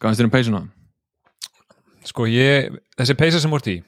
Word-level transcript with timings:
Hvað 0.00 0.14
finnst 0.14 0.20
þér 0.22 0.28
um 0.28 0.32
peysuna? 0.32 0.60
Sko 2.08 2.26
ég, 2.30 2.76
þessi 2.96 3.16
peysa 3.20 3.40
sem 3.42 3.52
voru 3.52 3.74
í 3.74 3.80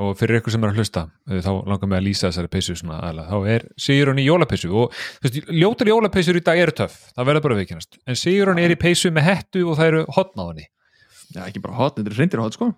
og 0.00 0.16
fyrir 0.18 0.38
ykkur 0.38 0.54
sem 0.54 0.64
er 0.64 0.72
að 0.72 0.80
hlusta 0.80 1.04
eh, 1.28 1.40
þá 1.44 1.50
langar 1.68 1.90
mig 1.90 1.98
að 1.98 2.06
lýsa 2.06 2.28
þessari 2.28 2.50
peysu 2.52 2.76
svona 2.78 3.00
aðla 3.04 3.26
þá 3.28 3.36
er 3.54 3.64
Sigurón 3.80 4.20
í 4.22 4.26
jólapeysu 4.26 4.70
og 4.70 4.94
þú 4.94 5.26
veist, 5.26 5.50
ljótur 5.52 5.90
jólapeysur 5.90 6.38
í 6.38 6.44
dag 6.46 6.60
eru 6.62 6.74
töff 6.80 7.10
það 7.16 7.28
verður 7.30 7.44
bara 7.46 7.58
viðkynast, 7.60 7.98
en 8.06 8.18
Sigurón 8.18 8.60
er 8.62 8.74
í 8.74 8.78
peysu 8.80 9.10
með 9.14 9.26
hettu 9.28 9.64
og 9.66 9.78
það 9.80 9.90
eru 9.90 10.04
hotn 10.16 10.40
á 10.40 10.44
henni. 10.48 10.68
Já, 11.30 11.42
ekki 11.46 11.62
bara 11.62 11.76
hot, 11.78 11.98
þetta 11.98 12.14
er 12.14 12.18
reyndir 12.18 12.42
hot 12.42 12.56
sko. 12.56 12.70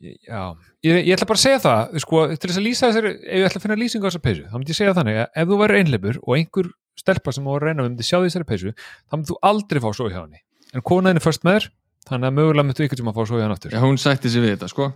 Já, 0.00 0.42
ég, 0.86 1.00
ég 1.10 1.12
ætla 1.16 1.28
bara 1.28 1.40
að 1.40 1.42
segja 1.42 1.62
það 1.64 1.98
sko, 2.04 2.22
til 2.32 2.48
þess 2.48 2.60
að 2.60 2.66
lýsa 2.68 2.88
þessari, 2.88 3.10
ef 3.20 3.40
ég 3.40 3.48
ætla 3.50 3.60
að 3.60 3.66
finna 3.66 3.80
lýsingu 3.80 4.06
á 4.06 4.08
þessari 4.08 4.24
peysu, 4.28 4.46
þá 4.48 4.54
myndi 4.56 4.72
ég 4.72 4.78
segja 4.78 4.94
þannig 4.96 5.18
að 5.20 5.42
ef 5.42 5.50
þú 5.50 5.58
verður 5.60 5.80
einleipur 5.82 6.20
og 6.22 6.38
einhver 6.38 6.70
stelpa 6.96 7.34
sem 7.36 7.50
var 7.50 7.60
að 7.60 7.68
reyna 7.68 7.84
myndi 7.84 8.06
sjá 8.06 8.16
þessari 8.22 8.48
peysu, 8.48 8.72
þá 9.10 9.18
myndi 9.18 9.28
þú 9.28 9.36
aldrei 9.50 9.82
fá 9.84 9.90
svo 9.92 10.08
hjá 10.08 10.22
henni, 10.22 10.40
en 10.72 10.86
konaðin 10.88 11.20
er 11.20 11.26
först 11.26 11.44
með 11.44 11.58
þér 11.58 11.68
þannig 12.10 12.28
að 12.30 12.36
mögulega 12.36 12.66
myndu 12.68 12.86
ykkur 12.86 13.00
sem 13.00 13.10
að 13.12 13.16
fá 13.16 13.22
svo 13.28 13.38
hjá 13.38 13.44
henni 13.46 13.56
aftur. 13.56 13.74
Já, 13.74 13.80
hún 13.84 14.00
sætti 14.00 14.32
sig 14.32 14.44
við 14.44 14.54
þetta 14.56 14.68
sko. 14.72 14.90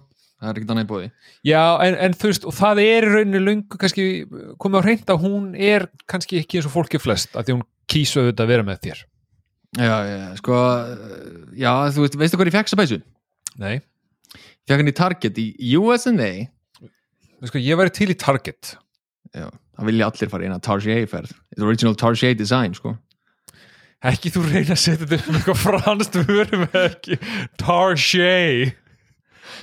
Það 0.44 0.50
er 0.50 0.58
ekkert 0.58 0.72
annað 0.74 0.84
í 0.84 0.88
bóði 0.90 1.06
Já, 1.46 1.60
en, 1.86 1.96
en 2.04 2.14
þú 2.18 2.30
veist, 2.30 2.46
og 2.50 2.54
það 2.56 2.80
er 2.82 3.06
í 3.06 3.10
rauninni 3.12 3.40
löngu 3.40 3.78
kannski 3.80 4.06
komið 4.60 4.80
á 4.82 4.84
hreint 4.84 5.12
að 5.14 5.20
hún 5.22 5.44
er 5.54 5.86
kannski 6.10 6.40
ekki 6.40 6.58
eins 6.58 6.68
og 6.68 6.74
fólki 6.74 7.00
flest 7.00 7.36
að 7.38 7.46
því 7.46 7.54
hún 7.54 7.62
kýsa 7.94 8.20
auðvitað 8.20 8.44
að 8.44 8.50
vera 8.50 8.66
með 8.66 8.80
þér. 8.84 9.02
Já, 9.74 9.94
já, 10.10 10.18
sko 10.38 10.58
Já, 11.58 11.70
þú 11.94 12.04
veist, 12.04 12.18
veistu 12.18 12.40
hvað 12.40 12.50
ég 12.50 12.56
fekk 12.58 12.70
þessa 12.70 12.80
peysu? 12.82 13.00
Nei, 13.62 13.74
Ég 14.34 14.72
fekk 14.72 14.80
henni 14.80 14.94
í 14.94 14.98
Target 14.98 15.40
í 15.44 15.72
USA 15.78 16.12
sko, 17.44 17.60
ég 17.60 17.76
væri 17.76 17.92
til 17.92 18.08
í 18.08 18.16
Target. 18.16 18.74
Já, 19.34 19.48
það 19.76 19.88
vilja 19.90 20.06
allir 20.10 20.30
fara 20.32 20.46
í 20.46 20.48
eina 20.48 20.60
Target 20.62 21.10
ferð 21.10 21.32
It's 21.54 21.64
original 21.64 21.96
Target 21.98 22.38
design 22.40 22.74
sko 22.76 22.94
Ekki 24.04 24.32
þú 24.34 24.42
reyna 24.46 24.74
að 24.74 24.80
setja 24.82 25.06
þetta 25.08 25.30
um 25.30 25.38
eitthvað 25.38 25.60
franskt 25.62 26.18
vörum 26.28 26.64
ekki? 26.68 27.18
Target 27.60 28.74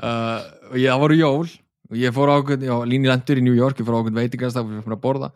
uh, 0.01 0.47
það 0.73 1.03
voru 1.03 1.19
jól. 1.19 1.49
Og 1.91 1.99
ég 1.99 2.15
fór 2.15 2.31
ákveð, 2.31 2.63
já, 2.69 2.73
líni 2.87 3.09
lendur 3.11 3.41
í 3.41 3.43
New 3.43 3.57
York 3.57 3.81
ég 3.81 3.87
fór 3.87 3.99
ákveð 3.99 4.17
veitingast 4.21 4.57
og 4.57 4.69
við 4.69 4.81
fórum 4.85 4.97
að 4.97 5.03
borða. 5.03 5.29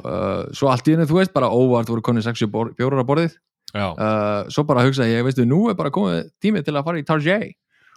Uh, 0.00 0.48
svo 0.56 0.70
allt 0.72 0.88
í 0.88 0.94
henni, 0.94 1.06
þú 1.06 1.20
veist, 1.20 1.34
bara 1.36 1.52
óvart 1.52 1.90
voru 1.92 2.02
konið 2.04 2.30
60 2.30 2.74
bjórar 2.78 3.04
á 3.04 3.10
borðið. 3.10 3.36
Uh, 3.70 4.48
svo 4.50 4.64
bara 4.66 4.82
hugsaði 4.82 5.14
ég, 5.14 5.24
veistu, 5.26 5.44
nú 5.46 5.68
er 5.70 5.76
bara 5.78 5.92
komið 5.94 6.32
tími 6.42 6.64
til 6.66 6.74
að 6.74 6.86
fara 6.88 6.98
í 6.98 7.06
Target 7.06 7.52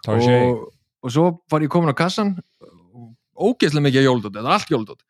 og, 0.06 0.68
og 1.02 1.10
svo 1.10 1.24
var 1.50 1.64
ég 1.64 1.72
komin 1.72 1.90
á 1.90 1.98
kassan 1.98 2.36
ógeðslega 3.34 3.88
mikið 3.88 4.06
jóldótt, 4.06 4.36
þetta 4.36 4.44
er 4.44 4.54
allt 4.54 4.70
jóldótt 4.70 5.02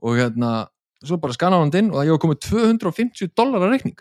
og 0.00 0.16
hérna, 0.16 0.52
svo 1.04 1.18
bara 1.20 1.36
skannaði 1.36 1.66
hann 1.66 1.74
inn 1.82 1.90
og 1.92 2.00
það 2.00 2.12
var 2.14 2.22
komið 2.24 2.40
250 2.46 3.34
dólar 3.36 3.66
að 3.66 3.74
reikning 3.74 4.00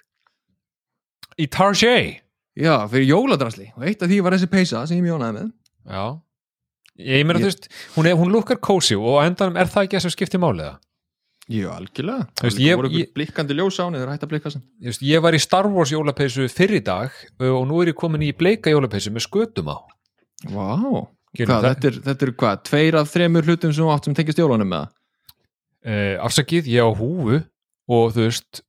Í 1.38 1.46
Target 1.54 2.24
já, 2.58 2.74
fyrir 2.90 3.08
jóladrasli. 3.12 3.68
Og 3.78 3.84
eitt 3.86 4.02
af 4.02 4.10
því 4.10 4.22
var 4.26 4.34
þessi 4.34 4.50
peysa 4.50 4.86
sem 4.90 4.98
ég 4.98 5.06
mjónaði 5.06 5.36
með. 5.42 5.52
Já. 5.88 6.06
Ég 6.98 7.26
meina, 7.30 7.38
þú 7.44 7.50
veist, 7.52 7.68
hún, 7.94 8.08
hún 8.18 8.32
lukkar 8.34 8.58
kósi 8.58 8.96
og 8.98 9.20
endanum 9.22 9.58
er 9.62 9.70
það 9.70 9.84
ekki 9.86 9.98
að 10.00 10.06
sem 10.08 10.14
skiptir 10.16 10.42
máliða 10.42 10.80
Jú, 11.48 11.70
algjörlega. 11.72 12.26
Þú 12.36 12.44
veist, 12.48 12.58
Það 12.58 12.66
ég- 12.66 12.76
voru 12.80 12.90
ykkur 12.90 13.12
blikkandi 13.16 13.56
ljós 13.56 13.78
á 13.80 13.84
henni 13.86 14.00
þegar 14.02 14.10
hægt 14.16 14.24
að 14.26 14.32
blikka 14.34 14.52
sem 14.52 14.64
Ég, 14.82 14.88
veist, 14.90 15.04
ég 15.06 15.22
var 15.24 15.38
í 15.38 15.40
Star 15.40 15.68
Wars 15.72 15.92
jólapeysu 15.94 16.48
fyrir 16.52 16.82
dag 16.84 17.14
og 17.40 17.62
nú 17.70 17.78
er 17.84 17.94
ég 17.94 17.96
komin 18.02 18.26
í 18.26 18.34
bleika 18.36 18.74
jólapeysu 18.74 19.14
með 19.16 19.28
skötum 19.30 19.70
á. 19.72 19.78
Vá, 20.50 21.08
það- 21.38 21.64
þetta, 21.70 21.88
er, 21.88 22.00
þetta 22.10 22.28
er 22.28 22.34
hvað, 22.42 22.64
tveir 22.68 22.98
af 23.00 23.14
þremur 23.14 23.46
hlutum 23.48 23.72
sem 23.78 23.86
þú 23.86 23.94
átt 23.94 24.10
sem 24.10 24.18
tengist 24.18 24.42
jólunum 24.42 24.68
með 24.74 24.90
uh, 25.86 26.26
Afsakið, 26.26 26.68
ég 26.74 26.82
á 26.84 26.90
húfu 26.98 27.40
og 27.88 28.12
þú 28.18 28.26
veist 28.26 28.62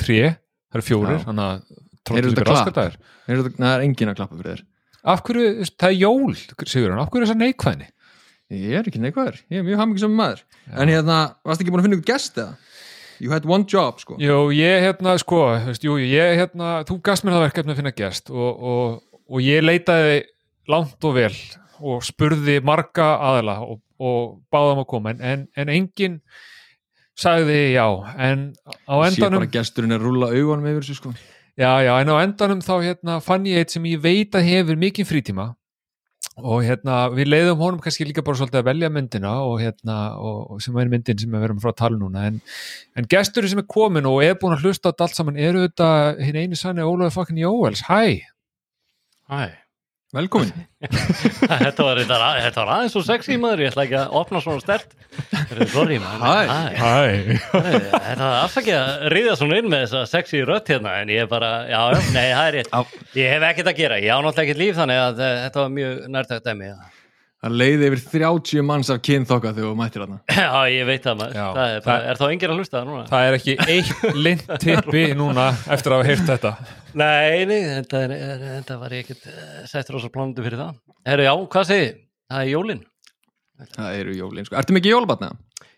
tré, 0.00 0.36
það 0.70 0.78
eru 0.78 0.86
fjórir 0.86 1.16
Já. 1.16 1.24
þannig 1.26 1.44
að 1.46 1.82
tróttu 2.06 2.32
klapp? 2.36 2.50
raskataðir 2.50 2.96
það 3.02 3.36
er, 3.36 3.50
það 3.58 3.84
engin 3.86 4.12
að 4.12 4.18
klappa 4.20 4.40
fyrir 4.40 4.54
þér 4.54 4.64
Af 5.06 5.20
hverju, 5.22 5.50
það 5.78 5.92
er 5.92 5.98
jól, 6.00 6.32
sigur 6.66 6.90
hann, 6.90 6.98
af 6.98 7.10
hverju 7.12 7.22
er 7.22 7.28
þessar 7.28 7.38
neikvæðni? 7.38 7.84
Ég 8.56 8.72
er 8.78 8.88
ekki 8.90 9.02
neikvæður, 9.02 9.36
ég 9.54 9.60
er 9.60 9.66
mjög 9.66 9.82
hamingisam 9.82 10.16
maður 10.18 10.40
En 10.74 10.90
hérna, 10.90 11.18
varst 11.46 11.62
ekki 11.62 11.70
búin 11.70 11.82
að 11.82 11.86
finna 11.86 11.98
ykkur 12.00 12.08
gest 12.10 12.40
eða? 12.42 12.56
You 13.22 13.30
had 13.32 13.46
one 13.48 13.64
job, 13.70 14.00
sko 14.02 14.18
Jú, 14.20 14.38
ég 14.52 14.82
hérna, 14.82 15.14
sko, 15.22 15.44
veist, 15.68 15.86
jú, 15.86 15.94
ég 16.02 16.40
hérna, 16.40 16.80
þú 16.88 16.98
gast 17.06 17.24
mér 17.24 17.36
það 17.36 17.46
verkefni 17.46 17.74
að 17.74 17.80
finna 17.80 17.94
gest 17.96 18.32
og, 18.34 18.66
og, 18.72 18.98
og 19.30 19.46
ég 19.46 19.64
leitaði 19.64 20.18
langt 20.70 21.06
og 21.06 21.16
vel 21.16 21.32
og 21.86 22.04
spurði 22.04 22.58
marga 22.64 23.12
aðila 23.30 23.60
og, 23.64 23.80
og 24.02 24.36
báðum 24.52 24.82
að 24.82 24.88
koma 24.90 25.14
en, 25.14 25.22
en, 25.22 25.46
en 25.56 25.72
enginn 25.72 26.18
sagði 27.16 27.60
já, 27.74 27.86
en 28.20 28.48
á 28.84 28.94
Sé 29.02 29.12
endanum 29.14 29.42
bara 29.42 29.52
gesturinn 29.58 29.96
er 29.96 30.02
að 30.02 30.08
rúlla 30.08 30.32
augunum 30.34 30.70
yfir 30.70 30.84
þessu, 30.84 30.98
sko. 31.00 31.14
Já, 31.56 31.70
já, 31.80 31.92
en 32.02 32.12
á 32.12 32.16
endanum 32.20 32.64
þá 32.64 32.74
hérna 32.84 33.20
fann 33.24 33.46
ég 33.48 33.62
eitt 33.62 33.72
sem 33.72 33.86
ég 33.88 34.02
veit 34.02 34.36
að 34.36 34.50
hefur 34.50 34.76
mikið 34.80 35.08
frítíma 35.08 35.54
og 36.36 36.64
hérna 36.66 37.06
við 37.14 37.30
leiðum 37.30 37.60
honum 37.62 37.80
kannski 37.80 38.04
líka 38.04 38.24
bara 38.24 38.36
svolítið 38.36 38.60
að 38.60 38.68
velja 38.68 38.90
myndina 38.92 39.32
og 39.46 39.60
hérna 39.62 39.96
og, 40.20 40.40
og 40.52 40.64
sem 40.64 40.76
er 40.76 40.90
myndin 40.92 41.20
sem 41.20 41.32
við 41.32 41.44
verum 41.46 41.60
frá 41.62 41.70
að 41.72 41.78
tala 41.80 41.96
um 41.96 42.02
núna 42.04 42.26
en, 42.28 42.40
en 42.96 43.08
gesturinn 43.08 43.52
sem 43.54 43.62
er 43.62 43.68
komin 43.72 44.08
og 44.08 44.20
er 44.24 44.36
búin 44.40 44.52
að 44.56 44.66
hlusta 44.66 44.92
á 44.92 45.00
allt 45.00 45.16
saman 45.16 45.40
eru 45.40 45.64
þetta 45.64 45.88
hinn 46.20 46.36
eini 46.42 46.58
sann 46.60 46.80
er 46.82 46.88
Ólafur 46.88 47.22
fucking 47.22 47.40
Jóels, 47.40 47.86
hæ? 47.88 48.20
Hæ, 49.32 49.56
Velkomin. 50.16 50.52
Þetta 50.86 51.84
var, 51.84 51.98
þetta, 52.00 52.16
þetta 52.40 52.62
var 52.62 52.70
aðeins 52.76 52.94
svo 52.94 53.02
sexy 53.04 53.36
maður, 53.40 53.62
ég 53.64 53.72
ætla 53.72 53.84
ekki 53.86 53.96
að 54.00 54.14
opna 54.20 54.40
svona 54.44 54.62
stert. 54.62 54.94
Sorry 55.72 55.98
maður. 56.00 56.22
Þetta 57.56 58.20
var 58.20 58.36
afsakið 58.44 58.76
að 58.78 59.06
ríða 59.12 59.36
svona 59.40 59.60
inn 59.60 59.70
með 59.72 59.86
þessa 59.86 60.02
sexy 60.10 60.42
rödd 60.46 60.72
hérna 60.72 60.98
en 61.02 61.12
ég 61.12 61.24
er 61.26 61.30
bara, 61.30 61.52
já, 61.68 61.80
nei, 62.14 62.28
það 62.32 62.44
er 62.46 62.58
rétt. 62.58 62.72
Á. 62.72 62.80
Ég 63.18 63.34
hef 63.34 63.48
ekkert 63.50 63.72
að 63.72 63.80
gera, 63.82 64.00
ég 64.04 64.12
á 64.12 64.18
náttúrulega 64.18 64.46
ekkert 64.46 64.62
líf 64.62 64.78
þannig 64.80 65.02
að 65.02 65.24
uh, 65.24 65.32
þetta 65.46 65.64
var 65.64 65.74
mjög 65.80 65.98
nærtækt 66.16 66.48
dæmi 66.48 66.70
já. 66.70 66.76
Það 67.46 67.54
leiði 67.60 67.86
yfir 67.90 68.00
30 68.10 68.64
manns 68.66 68.88
af 68.90 68.98
kynþokka 69.06 69.52
þegar 69.54 69.68
þú 69.70 69.76
mættir 69.78 70.02
hana 70.02 70.16
já, 70.34 70.48
ég 70.74 70.88
veit 70.88 71.04
það 71.06 71.18
maður 71.20 71.36
Já, 71.38 71.44
það 71.56 71.72
er, 71.76 71.84
það- 71.86 72.06
er 72.10 72.18
þá 72.20 72.24
enginn 72.32 72.52
að 72.54 72.58
hlusta 72.60 72.76
það 72.80 72.88
núna? 72.90 73.04
Það 73.12 73.26
er 73.28 73.36
ekki 73.38 73.54
eitt 73.76 74.18
lind 74.26 74.44
tippi 74.64 75.04
núna 75.20 75.46
eftir 75.76 75.94
að 75.94 76.00
hafa 76.02 76.08
heyrt 76.10 76.26
þetta 76.32 76.52
Nei, 76.96 77.44
nei, 77.50 77.58
þetta, 77.76 78.02
er, 78.08 78.14
þetta 78.56 78.78
var 78.82 78.96
ég 78.96 79.04
ekkert 79.06 79.26
uh, 79.30 79.56
settur 79.70 79.98
rosa 79.98 80.10
plánundu 80.14 80.44
fyrir 80.46 80.60
það 80.62 80.76
Herru, 81.06 81.26
já, 81.28 81.32
hvað 81.54 81.68
segið? 81.70 81.90
þið? 81.94 82.04
Það 82.34 82.42
er 82.42 82.52
jólin 82.52 82.84
Það 83.76 83.98
eru 84.02 84.16
jólin, 84.18 84.46
sko 84.48 84.58
Ertu 84.60 84.76
mikið 84.76 84.94
jólabatna? 84.96 85.30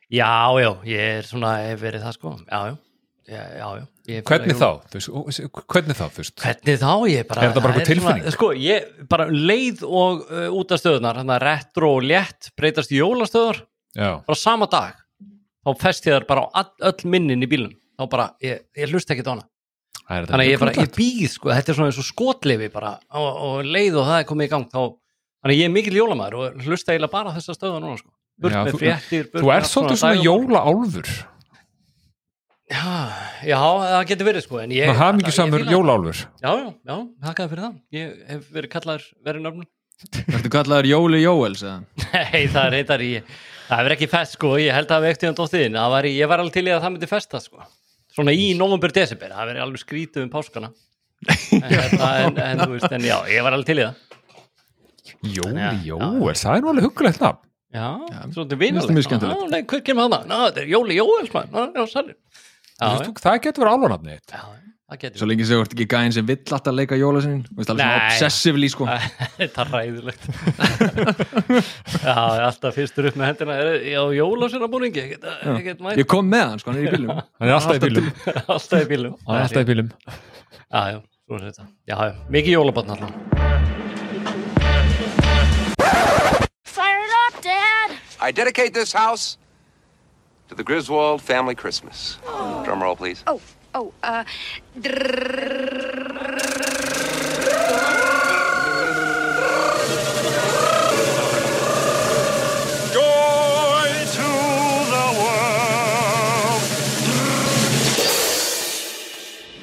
Já, 0.08 0.30
já, 0.62 0.70
ég 0.88 1.02
er 1.18 1.26
svona, 1.28 1.56
hef 1.68 1.82
verið 1.84 2.06
það 2.06 2.16
sko 2.16 2.32
Já, 2.48 2.60
já, 2.72 2.76
já, 3.28 3.42
já, 3.58 3.66
já 4.08 4.16
er 4.18 4.22
Hvernig 4.28 4.56
þá? 4.58 4.68
Þú 4.92 5.62
Hvernig 5.74 5.98
þá 5.98 6.04
fyrst? 6.16 6.34
Hvernig 6.42 6.78
þá? 6.80 6.92
Ég 7.12 7.26
bara, 7.28 7.42
Er 7.44 7.50
þetta 7.52 7.62
bara 7.64 7.74
það 7.74 7.80
einhver 7.82 7.90
tilfinning? 7.92 8.22
Svona, 8.24 8.34
sko, 8.36 8.48
ég 8.64 8.88
bara 9.12 9.26
leið 9.32 9.82
og 9.88 10.22
uh, 10.30 10.46
út 10.58 10.72
af 10.74 10.80
stöðunar, 10.82 11.20
þannig 11.20 11.36
að 11.36 11.44
retro 11.44 11.90
og 11.98 12.06
létt 12.08 12.50
breytast 12.58 12.94
í 12.94 13.00
jólastöðar, 13.02 13.60
Já, 13.98 14.10
bara 14.24 14.38
sama 14.38 14.68
dag 14.72 14.96
þá 15.68 15.72
fest 15.82 16.06
ég 16.08 16.16
þar 16.16 16.26
bara 16.28 16.46
á 16.46 16.48
all, 16.62 16.70
öll 16.90 17.08
minnin 17.12 17.44
í 17.44 17.48
bílum, 17.50 17.72
þá 17.98 18.04
bara, 18.12 18.28
ég, 18.44 18.62
ég 18.78 18.92
hlust 18.92 19.10
ekki 19.12 19.24
það 19.28 19.42
er 20.16 20.24
þetta 20.24 20.32
þannig 20.32 20.46
að 20.46 20.52
ég 20.54 20.60
bara, 20.62 20.72
ég 20.80 20.92
býð, 20.96 21.24
sko, 21.34 21.50
þetta 21.52 21.72
er 21.72 21.76
svona 21.76 21.90
eins 21.92 21.98
og 22.00 22.06
skotleifi 22.08 22.68
bara, 22.72 22.94
og, 23.12 23.28
og 23.48 23.66
leið 23.68 23.98
og 24.00 24.06
það 24.08 24.22
er 24.22 24.28
komið 24.30 24.48
í 24.48 24.52
gang 24.54 24.64
þá, 24.72 24.78
þannig 25.42 25.52
að 25.52 25.58
ég 25.60 25.68
er 25.68 25.74
mikil 25.74 25.98
jólamæður 25.98 26.36
og 26.38 26.62
hlusta 26.64 26.94
eiginlega 26.94 27.12
bara 27.12 27.34
á 27.34 27.36
þessa 27.36 27.56
stöða 27.58 27.82
núna, 27.84 27.98
sko 28.00 28.14
þú- 28.72 28.80
Þú 29.42 29.50
allt 29.52 29.68
svolítið 29.68 30.00
svona 30.00 30.22
jólaálfur 30.24 31.10
Já, 32.68 32.84
já, 33.48 33.56
það 33.56 34.02
getur 34.10 34.26
verið, 34.28 34.44
sko 34.44 34.58
en 34.60 34.72
ég, 34.76 34.90
Það 34.90 34.98
hafði 35.00 35.18
mikið 35.22 35.34
samur 35.38 35.62
ég 35.62 35.70
jólaálfur. 35.72 36.18
Já, 36.42 36.50
já, 36.84 36.96
þakkaði 37.24 37.50
fyrir 37.52 37.64
það. 37.64 37.76
Ég 37.96 38.10
hef 38.28 38.50
verið 38.52 38.72
kallaður 38.74 39.06
verið 39.24 39.44
nöfnum. 39.46 39.68
Ertu 40.36 40.50
kallaður 40.52 40.88
Jóli 40.90 41.20
Jóels? 41.22 41.62
eða? 41.64 41.78
Nei, 42.12 42.42
það 42.52 42.60
er 42.66 42.74
reyndar 42.76 43.02
í 43.02 43.08
Það 43.68 43.80
hefur 43.80 43.94
ekki 43.96 44.08
fest 44.12 44.36
sko, 44.36 44.50
ég 44.60 44.72
held 44.72 44.92
að 44.94 45.02
við 45.04 45.14
eftir 45.14 45.28
hann 45.28 45.38
dóttiðin 45.38 45.74
það 45.76 45.90
var 45.92 46.06
í, 46.08 46.12
ég 46.16 46.30
var 46.30 46.40
alveg 46.40 46.54
til 46.54 46.68
í 46.68 46.70
að 46.72 46.84
það 46.84 46.92
myndi 46.94 47.08
festa 47.10 47.40
sko. 47.42 47.66
Svona 48.16 48.32
í 48.36 48.46
november, 48.56 48.92
desember, 48.96 49.32
það 49.34 49.50
verið 49.50 49.64
alveg 49.64 49.82
skrítið 49.82 50.24
um 50.26 50.30
páskana. 50.32 50.70
En, 51.58 51.64
þetta, 51.66 52.08
en, 52.22 52.38
en 52.44 52.62
þú 52.62 52.70
veist, 52.76 52.92
en 52.94 53.04
já, 53.04 53.16
ég 53.32 53.44
var 53.44 53.56
alveg 53.56 53.68
til 53.68 53.80
í 53.80 53.84
það. 53.88 54.04
Jóli 55.34 55.68
Jóels, 55.88 56.44
það 56.44 56.54
er 56.54 56.64
nú 56.64 56.72
alveg 56.72 56.86
huggulegt 56.88 57.24
nafn. 57.24 57.44
Já, 57.74 57.88
skemmtilegt. 59.04 59.42
Já, 59.42 59.48
nei, 59.52 59.60
hver 59.68 59.82
kemur 59.84 60.08
það? 60.14 60.28
Ná, 60.30 60.36
þetta 60.46 60.62
er 60.62 60.70
Jóli 60.72 60.96
Jóels 60.96 61.34
mann, 61.34 61.50
já, 61.52 61.66
já, 61.74 61.88
sælir 61.92 62.16
Það 62.78 63.38
getur 63.42 63.64
verið 63.64 63.74
álunafni 63.74 64.12
þitt. 64.16 64.32
Já, 64.36 64.42
það 64.88 64.98
getur 65.02 65.18
Svo 65.20 65.26
lengi 65.28 65.46
sem 65.48 65.58
þú 65.58 65.64
ert 65.64 65.72
ekki 65.74 65.86
gæðin 65.90 66.14
sem 66.14 66.26
vill 66.28 66.38
alltaf 66.56 66.74
leika 66.78 66.98
jóla 67.00 67.22
sinni. 67.24 67.42
Þú 67.48 67.56
veist 67.58 67.72
alveg 67.72 67.82
svona 67.88 68.04
obsessively, 68.06 68.68
sko. 68.72 68.86
Þetta 69.40 69.64
er 69.64 69.72
ræðilegt 69.74 70.22
Já, 72.06 72.14
er 72.14 72.44
alltaf 72.46 72.78
fyrstur 72.78 73.08
upp 73.10 73.18
með 73.18 73.32
hendina. 73.32 73.56
Er- 73.64 73.82
Já, 73.88 74.00
jólasuna 74.20 74.70
búningi 74.70 75.02
Ég 75.02 75.64
get, 75.66 75.82
ég 75.98 76.06
kom 76.10 76.30
með 76.30 76.44
hann, 76.52 76.62
sko, 76.62 76.70
hann 76.70 76.80
er 76.80 76.86
í 76.86 76.94
bílum 76.94 77.10
Hann 77.42 77.48
er 77.50 77.56
alltaf 77.58 77.76
í 77.76 77.82
bílum 77.88 78.08
Alltaf 78.46 78.78
í 78.78 78.88
bílum 78.94 79.18
Hann 79.26 79.40
er 79.40 79.46
alltaf 79.48 79.62
í 79.64 79.68
bílum 79.72 79.90
Já, 80.68 80.80
já, 80.94 80.98
svo 81.26 81.36
er 81.40 81.44
þetta. 81.50 81.66
Já, 81.88 81.96
já, 82.08 82.14
mikið 82.32 82.54
jólabarn 82.58 82.94
allan. 82.94 83.12
Fire 86.68 87.02
it 87.04 87.14
up, 87.26 87.42
Dad! 87.42 87.96
I 88.20 88.30
dedicate 88.32 88.72
this 88.74 88.92
house 88.92 89.36
to 90.48 90.54
the 90.54 90.64
Griswold 90.64 91.22
family 91.22 91.54
Christmas. 91.54 92.18
Oh. 92.26 92.64
Drum 92.64 92.82
roll, 92.82 92.96
please. 92.96 93.22
Oh, 93.26 93.40
oh, 93.74 93.92
uh. 94.02 94.24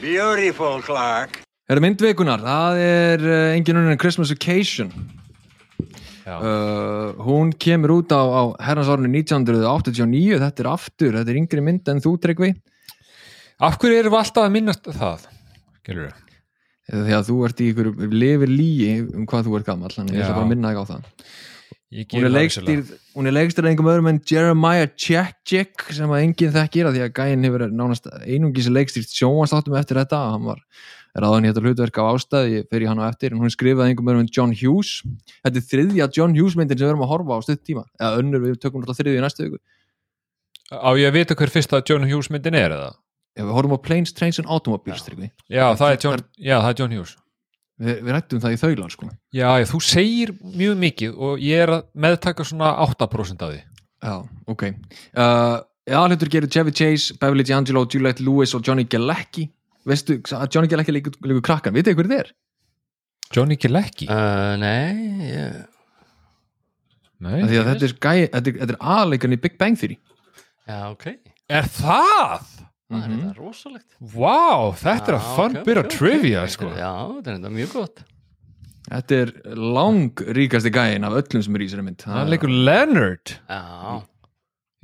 Beautiful, 0.02 0.82
Clark. 0.82 1.42
Það 1.66 1.80
er 1.80 1.82
myndveikunar, 1.82 2.42
það 2.46 2.80
er 2.80 3.24
eh, 3.26 3.56
engin 3.58 3.80
unnið 3.80 3.98
Christmas 3.98 4.30
Occasion 4.30 4.92
uh, 6.26 7.14
hún 7.26 7.54
kemur 7.54 7.98
út 8.00 8.14
á, 8.16 8.22
á 8.22 8.44
herrans 8.66 8.90
árinu 8.90 9.12
1989 9.14 10.42
þetta 10.42 10.64
er 10.64 10.70
aftur, 10.72 11.18
þetta 11.20 11.34
er 11.34 11.42
yngri 11.42 11.64
mynd 11.66 11.92
en 11.92 12.04
þú 12.04 12.16
Tryggvi. 12.24 12.52
Af 13.66 13.80
hverju 13.80 14.02
erum 14.02 14.16
við 14.16 14.22
alltaf 14.24 14.48
að 14.48 14.56
minnast 14.56 14.90
það? 14.92 15.28
Gerur 15.86 16.10
við? 16.10 16.22
Að 17.16 17.30
þú 17.30 17.38
ert 17.48 17.62
í 17.62 17.72
ykkur 17.72 17.92
lifir 18.14 18.52
líi 18.52 18.90
um 19.06 19.26
hvað 19.30 19.48
þú 19.48 19.60
ert 19.60 19.70
gammal, 19.70 19.94
þannig 19.94 20.18
ég 20.18 20.26
ætla 20.26 20.36
bara 20.38 20.46
að 20.46 20.52
minna 20.52 20.74
þig 20.74 20.82
á 20.82 20.86
það. 20.92 21.08
Hún 22.12 22.28
er 22.28 22.34
leikstýrð 22.34 22.92
hún 23.16 23.30
er 23.30 23.36
leikstýrð 23.38 23.70
einhverjum 23.70 23.92
öðrum 23.94 24.10
en 24.12 24.20
Jeremiah 24.28 24.90
Chekchik 25.00 25.86
sem 25.96 26.12
að 26.12 26.26
enginn 26.26 26.54
þekkir 26.56 26.90
að 26.90 26.98
því 26.98 27.04
að 27.06 27.14
gæinn 27.22 27.48
hefur 27.48 27.64
nánast 27.72 28.10
einungis 28.26 28.68
leikstýrt 28.74 29.14
sjónvastáttum 29.16 29.78
eftir 29.80 30.02
þetta. 30.02 30.20
Hann 30.34 30.50
var 30.50 30.60
ráðan 31.24 31.48
í 31.48 31.52
þetta 31.52 31.64
hlutverk 31.64 32.00
á 32.02 32.04
ástæði 32.12 32.58
ég 32.58 32.82
í 32.82 32.90
hann 32.90 33.00
á 33.00 33.08
eftir 33.08 33.32
en 33.32 33.40
hún 33.40 33.48
er 33.48 33.56
skrifað 33.56 33.88
einhverjum 33.88 34.12
öðrum 34.12 34.26
en 34.26 34.34
John 34.36 34.56
Hughes. 34.56 34.98
Þetta 35.46 35.62
er 35.62 35.70
þriðja 35.72 36.10
John 36.18 36.36
Hughes 36.36 36.58
myndin 36.60 36.78
sem 36.78 36.88
við 36.88 36.92
erum 36.92 37.06
að 37.06 37.12
horfa 37.14 37.40
á 37.40 37.46
stutt 37.46 37.64
tíma. 37.64 37.86
Eða 38.00 38.20
önnur 38.20 38.44
við 38.44 38.60
tökum 38.60 38.84
náttúrulega 38.84 39.00
þriðju 39.00 39.22
í 39.22 39.26
næstu 39.26 39.48
viku. 39.48 39.62
Á 40.76 40.90
ég 41.00 41.08
að 41.08 41.18
vita 41.20 41.38
hver 41.40 41.54
fyrsta 41.54 41.84
John 41.88 42.08
Hughes 42.10 42.32
myndin 42.34 42.60
er 42.60 42.76
eða? 42.76 42.94
ef 43.36 43.44
við 43.44 43.54
horfum 43.58 43.76
á 43.76 43.80
Planes, 43.84 44.16
Trains 44.16 44.40
and 44.40 44.50
Automobiles 44.52 45.04
Tryggvi. 45.06 45.30
Já, 45.52 45.68
það 45.78 45.96
John, 46.00 46.26
já, 46.40 46.56
það 46.56 46.70
er 46.70 46.82
John 46.82 46.96
Hughes. 46.96 47.16
Við, 47.76 47.98
við 48.08 48.16
rættum 48.16 48.42
það 48.44 48.56
í 48.56 48.60
þaulan 48.62 48.94
sko. 48.94 49.08
Já, 49.36 49.48
já, 49.60 49.66
þú 49.68 49.80
segir 49.84 50.34
mjög 50.56 50.78
mikið 50.86 51.18
og 51.28 51.42
ég 51.44 51.64
er 51.66 51.74
að 51.76 51.88
meðtaka 52.06 52.46
svona 52.48 52.72
8% 52.86 53.44
af 53.44 53.52
því. 53.52 53.64
Já, 54.06 54.16
ok. 54.54 54.64
Uh, 55.18 55.58
aðhlutur 56.00 56.32
gerir 56.32 56.52
Chevy 56.52 56.76
Chase, 56.76 57.18
Beverly 57.20 57.44
D'Angelo 57.48 57.84
Juliette 57.92 58.24
Lewis 58.24 58.56
og 58.56 58.64
Johnny 58.64 58.88
Galecki 58.88 59.50
veistu 59.86 60.18
að 60.36 60.48
Johnny 60.56 60.70
Galecki 60.72 60.96
líkur, 60.96 61.16
líkur 61.26 61.46
krakkan, 61.46 61.74
vitið 61.76 61.94
þið 61.94 62.00
hver 62.02 62.10
þið 62.12 62.20
er? 62.24 62.32
Johnny 63.36 63.58
Galecki? 63.62 64.08
Uh, 64.10 64.56
nei, 64.62 65.30
ég... 65.32 65.62
Nei, 67.26 67.38
Af 67.42 67.48
því 67.50 67.60
að 67.62 67.70
þetta 67.72 67.88
er, 67.88 67.94
gæ, 68.04 68.12
þetta 68.34 68.52
er, 68.52 68.58
þetta 68.60 68.74
er 68.76 68.80
aðleikarn 68.96 69.36
í 69.38 69.40
Big 69.46 69.54
Bang 69.62 69.78
Theory 69.80 69.96
já, 70.68 70.80
ok. 70.92 71.06
er 71.56 71.70
það? 71.78 72.50
Það 72.86 73.00
er 73.00 73.10
Mhm. 73.10 73.22
þetta 73.22 73.40
rosalegt. 73.42 73.96
Vá, 74.14 74.74
þetta 74.78 75.08
er 75.10 75.16
að 75.16 75.24
Já, 75.24 75.36
fun 75.36 75.56
ok, 75.58 75.64
bit 75.66 75.78
ok, 75.78 75.80
of 75.80 75.86
ok. 75.88 75.94
trivia 75.98 76.42
Þetta 76.44 76.46
er- 76.46 76.54
sko. 76.54 76.68
Já, 76.78 76.92
þetta 77.16 77.32
er 77.32 77.38
þetta 77.40 77.54
mjög 77.56 77.72
gott. 77.74 78.04
Þetta 78.86 79.18
er 79.24 79.32
lang 79.58 80.22
ríkasti 80.38 80.72
gæin 80.76 81.04
af 81.08 81.16
öllum 81.18 81.44
sem 81.44 81.56
er 81.56 81.64
í 81.64 81.66
þessari 81.70 81.86
mynd 81.88 82.04
Hann 82.06 82.30
leikur 82.30 82.52
Leonard 82.54 83.32
Já, 83.50 84.04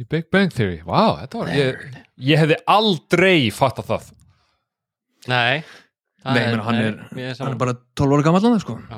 í 0.02 0.08
Big 0.10 0.32
Bang 0.34 0.50
Theory 0.50 0.80
Vá, 0.82 1.20
þetta 1.22 1.38
var 1.44 1.52
ég, 1.54 1.86
ég 2.18 2.42
hefði 2.42 2.58
aldrei 2.66 3.52
fattað 3.54 3.92
það 3.92 4.10
nei. 5.28 5.64
Nei, 6.26 6.34
menn, 6.38 6.60
hann, 6.62 6.76
er, 6.78 6.98
ég 7.18 7.40
hann 7.42 7.54
er 7.56 7.58
bara 7.58 7.74
12 7.98 8.14
ára 8.14 8.24
gammal 8.28 8.44
hann 8.46 8.60
sko. 8.62 8.76
Já. 8.92 8.98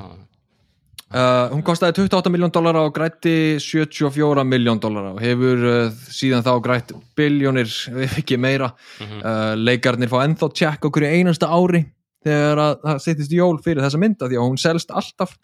uh, 1.14 1.48
Hún 1.54 1.62
kostaði 1.64 1.94
28 2.02 2.28
miljón 2.34 2.52
dollara 2.52 2.82
og 2.84 2.92
grætti 2.96 3.56
74 3.64 4.44
miljón 4.44 4.80
dollara 4.82 5.14
og 5.14 5.22
hefur 5.24 5.64
uh, 5.64 5.88
síðan 6.12 6.44
þá 6.44 6.52
grætt 6.64 6.92
biljónir, 7.16 7.70
ef 8.04 8.18
ekki 8.20 8.36
meira 8.40 8.72
Mhm. 9.00 9.20
uh, 9.24 9.54
Leikarnir 9.56 10.08
fá 10.12 10.20
ennþá 10.26 10.50
tjekk 10.52 10.84
okkur 10.90 11.06
einasta 11.08 11.48
ári 11.48 11.84
þegar 12.24 12.60
að 12.66 12.76
það 12.84 13.00
setjast 13.06 13.32
í 13.32 13.40
jól 13.40 13.56
fyrir 13.64 13.82
þessa 13.84 14.00
mynda 14.00 14.28
því 14.28 14.36
að 14.40 14.46
hún 14.48 14.60
selst 14.60 14.90
alltaf 14.92 15.34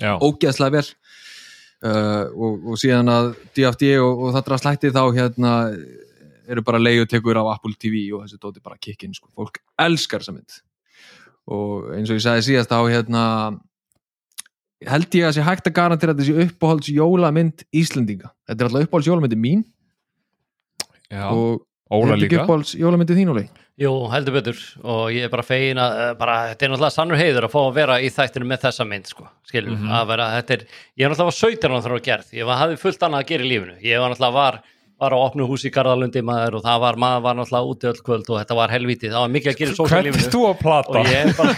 Já, 0.00 0.16
ógeðslega 0.20 0.72
vel 0.76 0.88
uh, 1.84 2.24
og, 2.32 2.66
og 2.72 2.80
síðan 2.80 3.08
að 3.12 3.30
DFD 3.56 3.92
og, 4.00 4.24
og 4.26 4.34
það 4.36 4.44
drast 4.50 4.68
hætti 4.68 4.90
þá 4.92 5.02
hérna 5.16 5.52
eru 6.48 6.62
bara 6.66 6.78
leigutekur 6.82 7.36
á 7.38 7.44
Apple 7.54 7.74
TV 7.78 8.06
og 8.16 8.24
þessi 8.26 8.38
dóti 8.42 8.62
bara 8.62 8.76
kikkin 8.80 9.14
sko. 9.14 9.28
fólk 9.36 9.58
elskar 9.78 10.20
þessa 10.24 10.34
mynd 10.36 10.60
og 11.46 11.92
eins 11.94 12.10
og 12.10 12.18
ég 12.18 12.24
sagði 12.26 12.46
síðast 12.48 12.72
þá 12.72 12.78
hérna 12.90 13.24
held 14.86 15.14
ég 15.16 15.24
að 15.28 15.36
sé 15.38 15.44
hægt 15.46 15.68
að 15.70 15.76
garantera 15.78 16.12
að 16.14 16.20
þessi 16.24 16.48
uppáhalds 16.48 16.90
jólamynd 16.92 17.64
Íslendinga 17.72 18.32
þetta 18.48 18.60
er 18.60 18.68
alltaf 18.68 18.88
uppáhalds 18.88 19.08
jólamyndi 19.08 19.38
mín 19.40 19.62
já. 21.10 21.30
og 21.30 21.62
Óla 21.86 22.16
líka 22.18 22.42
uppáhalds 22.42 22.74
jólamyndi 22.74 23.14
þín 23.14 23.30
Óli? 23.30 23.44
Jú, 23.78 23.90
heldur 24.10 24.32
betur 24.38 24.58
og 24.88 25.10
ég 25.12 25.26
er 25.26 25.30
bara 25.32 25.44
fegin 25.46 25.78
að 25.78 25.98
eh, 26.00 26.12
bara, 26.18 26.36
þetta 26.50 26.64
er 26.64 26.70
náttúrulega 26.72 26.94
sannur 26.96 27.18
heiður 27.20 27.46
að 27.46 27.52
fá 27.52 27.58
að 27.60 27.74
vera 27.76 27.98
í 28.00 28.08
þættinu 28.10 28.48
með 28.48 28.62
þessa 28.64 28.86
mynd 28.88 29.10
sko, 29.10 29.26
skilur, 29.46 29.74
Mhm. 29.76 29.90
að 29.92 30.06
vera, 30.10 30.28
þetta 30.38 30.54
er 30.56 30.62
ég 30.96 31.04
er 31.04 31.12
náttúrulega 31.12 31.28
var 31.30 31.36
17 31.36 31.70
ára 31.70 31.76
þegar 31.76 31.84
það 31.86 31.96
var 31.96 32.06
gerð 32.08 32.32
ég 32.38 32.46
var, 32.48 32.56
hafði 32.62 32.78
fullt 32.80 33.04
annað 33.06 33.20
að 33.22 33.28
gera 33.30 33.44
í 33.44 33.50
lífinu 33.52 33.76
ég 33.84 34.00
var 34.00 34.10
náttúrulega 34.14 34.32
var, 34.40 34.58
var 34.96 35.12
á 35.12 35.18
opnu 35.20 35.44
húsi 35.48 35.68
í 35.68 35.72
Garðalundi 35.74 36.22
maður 36.24 36.58
og 36.58 36.62
það 36.64 36.78
var, 36.84 36.96
maður 37.00 37.24
var 37.26 37.34
náttúrulega 37.36 37.72
úti 37.72 37.88
öll 37.90 38.00
kvöld 38.06 38.30
og 38.32 38.38
þetta 38.40 38.56
var 38.56 38.72
helvítið, 38.72 39.12
það 39.12 39.24
var 39.26 39.32
mikið 39.34 39.50
að 39.52 39.58
gera 39.60 39.88
Hvernig 39.92 40.28
þú 40.32 40.40
að 40.48 40.56
plata? 40.62 40.96
og 40.96 41.06
ég 41.12 41.26
bara 41.36 41.52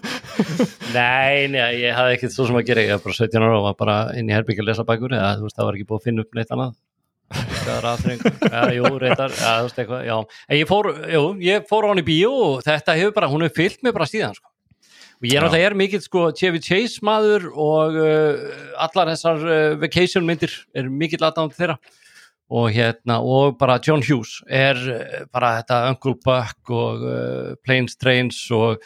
nei, 0.96 1.48
nei, 1.52 1.60
ég 1.82 1.96
hafði 1.96 2.16
ekkert 2.16 2.34
svo 2.34 2.46
sem 2.48 2.58
að 2.60 2.68
gera. 2.70 2.84
Ég 2.86 2.94
var 2.96 3.02
bara 3.04 3.18
17 3.18 3.44
ára 3.44 3.58
og 3.58 3.66
var 3.68 3.76
bara 3.80 3.96
inn 4.18 4.30
í 4.30 4.34
herbyggja 4.34 4.64
að 4.64 4.70
lesa 4.70 4.86
bækur. 4.88 5.14
Eða 5.16 5.34
þú 5.38 5.46
veist, 5.46 5.58
það 5.58 5.68
var 5.68 5.78
ekki 5.78 5.88
búið 5.90 6.00
að 6.00 6.06
finna 6.08 6.24
upp 6.24 6.38
neitt 6.38 6.54
annað. 6.56 6.72
Það 7.30 7.72
er 7.76 7.88
aðþrengu 7.92 8.32
já, 8.54 8.62
jú, 8.74 8.92
reyndar, 9.04 9.34
já, 9.36 9.50
þú 9.50 9.66
veist 9.68 9.82
eitthvað 9.84 10.06
já, 10.08 10.16
en 10.50 10.58
ég 10.58 10.70
fór, 10.70 10.88
jú, 11.14 11.22
ég 11.46 11.68
fór 11.70 11.86
á 11.86 11.90
hann 11.92 12.02
í 12.02 12.06
bíó 12.08 12.30
og 12.48 12.64
þetta 12.66 12.96
hefur 12.98 13.14
bara, 13.20 13.28
hún 13.30 13.44
hefur 13.46 13.60
fyllt 13.60 13.84
mig 13.86 13.94
bara 13.94 14.08
síðan 14.10 14.34
sko. 14.34 14.50
Ég 15.26 15.36
er 15.36 15.44
náttúrulega 15.44 15.76
mikill 15.76 16.04
sko 16.04 16.26
Chevy 16.36 16.62
Chase 16.64 17.04
maður 17.04 17.50
og 17.52 17.96
uh, 18.00 18.44
allar 18.80 19.12
þessar 19.12 19.42
uh, 19.44 19.78
vacation 19.80 20.26
myndir 20.26 20.54
er 20.74 20.88
mikill 20.88 21.22
aðdáðan 21.22 21.56
þeirra 21.56 21.78
og 22.50 22.72
hérna, 22.74 23.20
og 23.22 23.54
bara 23.60 23.78
John 23.84 24.02
Hughes 24.02 24.40
er 24.50 24.78
uh, 24.90 25.22
bara 25.30 25.54
þetta 25.60 25.84
Uncle 25.92 26.16
Buck 26.24 26.72
og 26.74 27.04
uh, 27.06 27.54
Planes, 27.62 27.94
Trains 28.00 28.40
og 28.54 28.80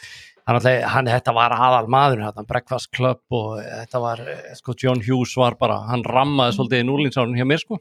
hann, 0.45 0.59
alltaf, 0.59 0.83
hann 0.93 1.09
þetta 1.09 1.33
var 1.35 1.55
aðal 1.55 1.89
maður 1.91 2.23
hérna, 2.27 2.45
Breakfast 2.47 2.91
Club 2.93 3.23
og 3.33 3.57
þetta 3.63 4.01
var, 4.03 4.21
eh, 4.29 4.53
sko, 4.59 4.75
John 4.77 5.01
Hughes 5.01 5.33
var 5.39 5.57
bara, 5.61 5.81
hann 5.89 6.05
rammaði 6.05 6.57
svolítið 6.59 6.83
í 6.83 6.87
núlinsárun 6.91 7.37
hjá 7.37 7.47
mér, 7.49 7.63
sko. 7.63 7.79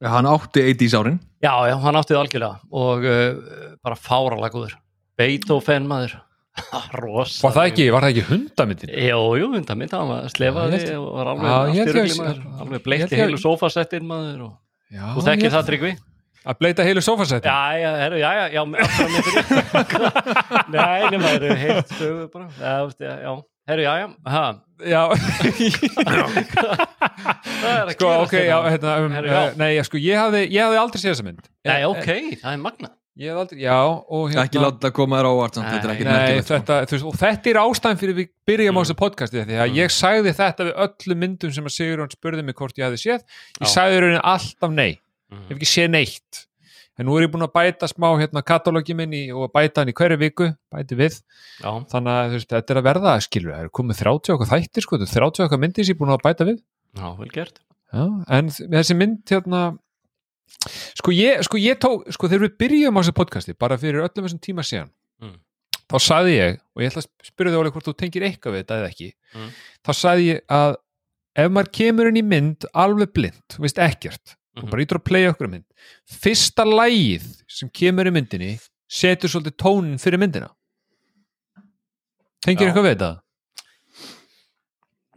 Hann 0.00 0.24
átti 0.24 0.64
80s 0.64 0.96
árin 0.96 1.18
Já, 1.44 1.52
já, 1.68 1.74
hann 1.82 1.98
átti 1.98 2.14
það 2.14 2.22
algjörlega 2.22 2.78
og 2.82 3.04
uh, 3.04 3.74
bara 3.84 3.98
fáralega 4.00 4.54
góður. 4.54 4.76
Beethoven 5.20 5.86
maður, 5.88 6.16
rosa. 7.00 7.40
Var 7.46 7.52
það 7.56 7.64
ekki, 7.70 7.84
var 7.94 8.02
það 8.04 8.10
ekki 8.14 8.24
hundamyndin? 8.30 8.90
Jú, 9.06 9.20
jú, 9.40 9.46
mitt, 9.54 9.70
hann 9.94 10.08
var 10.10 10.20
slefaði 10.32 10.78
og 10.98 11.04
var 11.16 11.26
alveg 11.34 11.46
ég 11.46 11.52
allt 11.54 11.70
í 11.70 11.72
held 11.78 11.88
ég 11.88 11.94
rugli 11.96 12.10
að- 12.10 12.20
maður, 12.20 12.38
alveg 12.64 12.78
að- 13.16 13.22
heilu 13.24 13.38
sofasettin 13.44 14.04
maður 14.10 14.40
og 14.48 14.52
Já, 14.90 15.04
þú 15.14 15.20
þekkir 15.28 15.50
það, 15.54 15.64
Tryggvi? 15.70 15.92
Að 16.40 16.56
bleita 16.56 16.80
heilu 16.88 17.02
sofasetti? 17.04 17.44
Já, 17.46 17.76
já, 17.78 17.90
herru, 18.00 18.16
já, 18.18 18.30
já, 18.32 18.44
já, 18.56 18.62
allra 18.64 19.08
myndir 19.12 19.36
Nei, 20.74 21.00
nema 21.12 21.24
það 21.28 21.36
eru 21.36 21.48
heilt 21.60 21.88
sögu 21.98 22.24
bara, 22.32 22.46
já, 22.56 22.88
já, 23.20 23.32
herru, 23.70 23.82
já, 23.84 23.92
já, 24.00 24.06
ha, 24.34 24.44
Já, 24.80 25.02
sko, 27.92 28.08
ok, 28.24 28.32
já, 28.32 28.56
hérna. 28.70 28.72
hérna, 28.72 28.96
um, 29.04 29.12
uh, 29.20 29.52
nei, 29.60 29.76
sko, 29.84 30.00
ég 30.00 30.16
hafði, 30.16 30.46
ég 30.54 30.64
hafði 30.64 30.78
aldrei 30.80 30.96
séð 31.02 31.12
þessa 31.12 31.26
mynd. 31.26 31.44
Nei, 31.68 31.82
ok, 31.84 32.08
það 32.40 32.48
er 32.54 32.60
magna 32.64 32.88
Ég 33.18 33.32
hafði 33.34 33.40
aldrei, 33.42 33.60
já, 33.64 33.74
og 33.82 34.28
hérna... 34.30 34.44
Ekki 34.46 34.60
láta 34.62 34.86
það 34.86 34.92
koma 34.96 35.18
þér 35.18 35.26
á 35.26 35.32
óvart 35.34 35.56
samt, 35.58 35.66
þetta 35.74 35.88
er 35.88 35.92
ekki 35.96 36.04
Nei, 36.06 36.12
merkilegt 36.14 36.44
sko. 36.46 36.54
þetta, 36.60 36.76
þú 36.86 36.94
veist, 36.94 37.06
og 37.10 37.16
þetta 37.20 37.50
er 37.50 37.58
ástæðan 37.60 37.98
fyrir 38.00 38.14
við 38.20 38.28
byrjum 38.46 38.78
á 38.78 38.80
þessu 38.84 38.96
podcasti 39.00 39.40
því 39.42 39.56
að 39.58 39.66
Mm. 39.70 39.74
ég 39.80 39.90
sagði 39.96 40.34
þetta 40.38 40.66
við 40.68 40.78
öllum 40.86 41.18
myndum 41.24 41.52
sem 41.56 41.66
að 41.66 41.74
Sigurjón 41.74 42.12
spurði 42.14 42.44
mig 42.46 42.54
hvort 42.60 42.78
ég 42.78 42.86
hefði 42.86 43.00
séð. 43.02 43.24
Ég 43.60 43.66
Já. 43.66 43.72
sagði 43.74 43.98
raunin 44.04 44.22
alltaf 44.22 44.70
nei. 44.72 44.92
Ég 45.30 45.50
hef 45.50 45.56
ekki 45.58 45.68
séð 45.74 45.90
neitt. 45.90 46.46
En 47.00 47.06
nú 47.08 47.16
er 47.18 47.26
ég 47.26 47.32
búin 47.32 47.44
að 47.46 47.52
bæta 47.54 47.88
smá 47.90 48.08
hérna 48.20 48.42
katalógi 48.44 48.94
minn 48.94 49.12
í, 49.16 49.22
og 49.32 49.50
bæta 49.52 49.80
hann 49.82 49.88
í 49.88 49.94
hverju 49.96 50.18
viku 50.20 50.50
bæti 50.72 50.96
við, 50.98 51.20
Já, 51.64 51.70
þannig 51.88 52.12
að 52.12 52.34
veist, 52.34 52.48
þetta 52.52 52.70
er 52.74 52.80
að 52.80 52.88
verða 52.90 53.14
skilur, 53.24 53.52
það 53.56 53.64
er 53.64 53.70
komið 53.78 54.00
30 54.04 54.34
okkar 54.36 54.50
þættir 54.50 54.84
sko, 54.84 54.98
þetta 55.00 55.16
er 55.16 55.24
30 55.24 55.44
okkar 55.46 55.60
myndir 55.62 55.84
sem 55.86 55.94
ég 55.94 55.96
er 55.96 56.00
búin 56.02 56.12
að 56.12 56.24
bæta 56.26 56.44
við. 56.50 56.58
Já, 56.98 57.06
vel 57.16 57.30
gert. 57.32 57.60
Já, 57.90 58.04
en 58.36 58.50
þessi 58.52 58.96
mynd 59.00 59.22
hérna 59.32 59.62
sko 61.00 61.12
ég, 61.14 61.42
sko 61.46 61.56
ég 61.60 61.78
tók 61.80 62.08
sko 62.12 62.28
þegar 62.28 62.46
við 62.48 62.56
byrjum 62.64 62.96
á 62.96 63.00
þessu 63.02 63.14
podcasti 63.16 63.54
bara 63.58 63.78
fyrir 63.80 64.02
öllum 64.06 64.26
þessum 64.28 64.40
tíma 64.44 64.64
síðan 64.66 64.90
Mm. 65.20 65.36
þá 65.90 65.96
sagði 66.00 66.32
ég, 66.38 66.58
og 66.76 66.80
ég 66.82 66.90
ætla 66.90 67.02
að 67.02 67.08
spyrja 67.28 67.52
þig 67.52 67.58
alveg 67.60 67.72
hvort 67.74 67.88
þú 67.90 67.92
tengir 68.00 68.22
eitthvað 68.24 68.54
við 68.54 68.62
þetta 68.64 68.76
eða 68.80 68.90
ekki 68.90 69.08
Mm. 69.34 69.48
þá 69.84 69.90
sagði 70.00 70.26
ég 70.30 70.40
að 70.48 70.76
ef 71.36 71.50
maður 71.52 71.70
kemur 71.78 72.08
inn 72.08 72.16
í 72.16 72.22
mynd 72.24 72.64
alveg 72.74 73.12
blind, 73.12 73.42
þú 73.52 73.60
veist 73.66 73.78
ekkert 73.78 74.36
Mhm. 74.56 74.64
og 74.64 74.70
bara 74.70 74.82
ítur 74.82 74.98
að 74.98 75.04
playa 75.04 75.30
okkur 75.32 75.48
mynd 75.50 75.64
fyrsta 76.08 76.64
lægið 76.64 77.26
sem 77.48 77.68
kemur 77.70 78.06
í 78.08 78.12
myndinni 78.16 78.58
setur 78.88 79.28
svolítið 79.28 79.56
tónin 79.60 79.98
fyrir 80.00 80.18
myndina 80.18 80.48
tengir 82.44 82.68
eitthvað 82.72 82.86
við 82.88 82.96
þetta? 82.96 83.20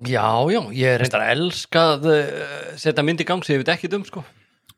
Já, 0.03 0.25
já, 0.51 0.59
ég 0.75 0.89
er 0.97 0.99
reyndar 0.99 1.21
að 1.23 1.31
elska 1.37 1.81
að 1.95 2.07
uh, 2.11 2.77
setja 2.81 3.03
mynd 3.07 3.21
í 3.23 3.25
gang 3.27 3.43
sem 3.45 3.55
ég 3.55 3.61
veit 3.63 3.71
ekki 3.77 3.91
um, 3.95 4.03
sko 4.03 4.23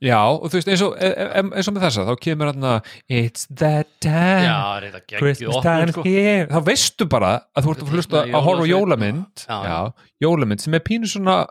Já, 0.04 0.20
og 0.28 0.50
þú 0.52 0.60
veist, 0.60 0.70
eins 0.74 0.82
og, 0.86 0.96
e- 1.00 1.12
e- 1.14 1.44
eins 1.44 1.68
og 1.70 1.76
með 1.76 1.86
þessa, 1.88 2.06
þá 2.10 2.16
kemur 2.26 2.52
hann 2.52 2.68
að 2.68 2.90
It's 3.08 3.48
that 3.62 3.88
time, 4.04 4.48
Já, 4.50 4.92
Christmas 5.18 5.62
time 5.64 5.92
sko. 5.94 6.04
here. 6.04 6.48
Þá 6.52 6.60
veistu 6.68 7.08
bara 7.10 7.32
að 7.56 7.64
þú 7.68 7.76
ert 7.76 7.84
að 7.86 7.94
hlusta 7.96 8.24
að 8.26 8.42
horfa 8.44 8.66
á 8.66 8.72
jólasveinn. 8.72 8.76
jólamynd. 8.76 9.46
Já, 9.48 9.58
já, 9.64 9.94
jólamynd 10.26 10.62
sem 10.62 10.74
er 10.74 10.84
pínu 10.84 11.08
svona 11.08 11.46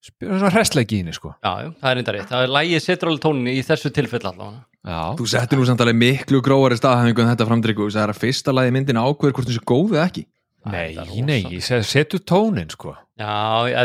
svona 0.00 0.50
hressleiki 0.54 0.96
í 0.96 1.02
henni 1.02 1.12
sko. 1.12 1.34
Já, 1.44 1.52
já, 1.60 1.70
það 1.76 1.90
er 1.90 1.96
reynda 1.98 2.12
rétt. 2.16 2.28
Það 2.30 2.44
er 2.46 2.52
lægið 2.56 2.84
setur 2.86 3.10
alveg 3.10 3.24
tónin 3.24 3.50
í 3.52 3.62
þessu 3.68 3.92
tilfell 3.92 4.24
allavega. 4.24 4.64
Já, 4.80 5.00
Þú 5.18 5.26
settir 5.28 5.60
nú 5.60 5.66
samt 5.68 5.82
alveg 5.84 5.98
miklu 6.00 6.40
gróari 6.40 6.78
staðhæfingu 6.80 7.20
en 7.20 7.34
þetta 7.34 7.46
framdrykku 7.50 7.88
Það 7.92 8.04
er 8.06 8.12
að 8.14 8.20
fyrsta 8.22 8.54
lagi 8.56 8.72
myndin 8.72 8.96
ákveður 8.96 9.34
hvort 9.36 9.50
þessu 9.50 9.64
góð 9.68 9.92
eða 9.98 10.06
ekki. 10.08 10.24
Nei, 10.70 10.94
nei, 11.24 11.42
rosa. 11.42 11.54
ég 11.56 11.64
seg, 11.64 11.84
setu 11.88 12.18
tónin 12.20 12.68
sko. 12.72 12.94
Já, 13.20 13.28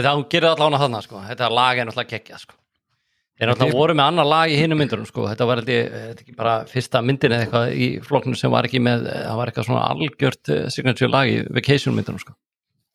það 0.04 0.24
gerir 0.32 0.50
allavega 0.54 0.82
þannig 0.86 1.04
sko. 1.04 1.22
þetta 1.30 1.52
lag 1.52 1.78
er 1.80 1.88
náttúrulega 1.90 2.12
geggja 2.16 2.40
sko. 2.40 2.56
Þeir 3.36 3.52
náttúrulega 3.52 3.78
voru 3.78 3.96
með 3.98 4.10
annar 4.12 4.30
lag 4.30 4.54
í 4.54 4.58
hinum 4.60 4.80
myndunum 4.80 5.08
sko. 5.10 5.28
þetta 5.32 5.48
var 5.50 5.62
þetta 5.66 6.24
ekki 6.24 6.36
bara 6.38 6.56
fyrsta 6.70 7.02
myndin 7.04 7.36
eða 7.36 7.46
eitthvað 7.46 7.76
í 7.76 7.90
flokknu 8.06 8.40
sem 8.40 8.54
var 8.54 8.68
ekki 8.70 8.82
með 8.84 9.06
það 9.12 9.40
var 9.42 9.52
eitthvað 9.52 9.70
svona 9.70 9.86
algjört 9.92 10.54
eh, 10.56 10.66
signature 10.74 11.12
lag 11.12 11.32
í 11.32 11.38
vacation 11.58 11.96
myndunum 11.98 12.24
sko. 12.24 12.36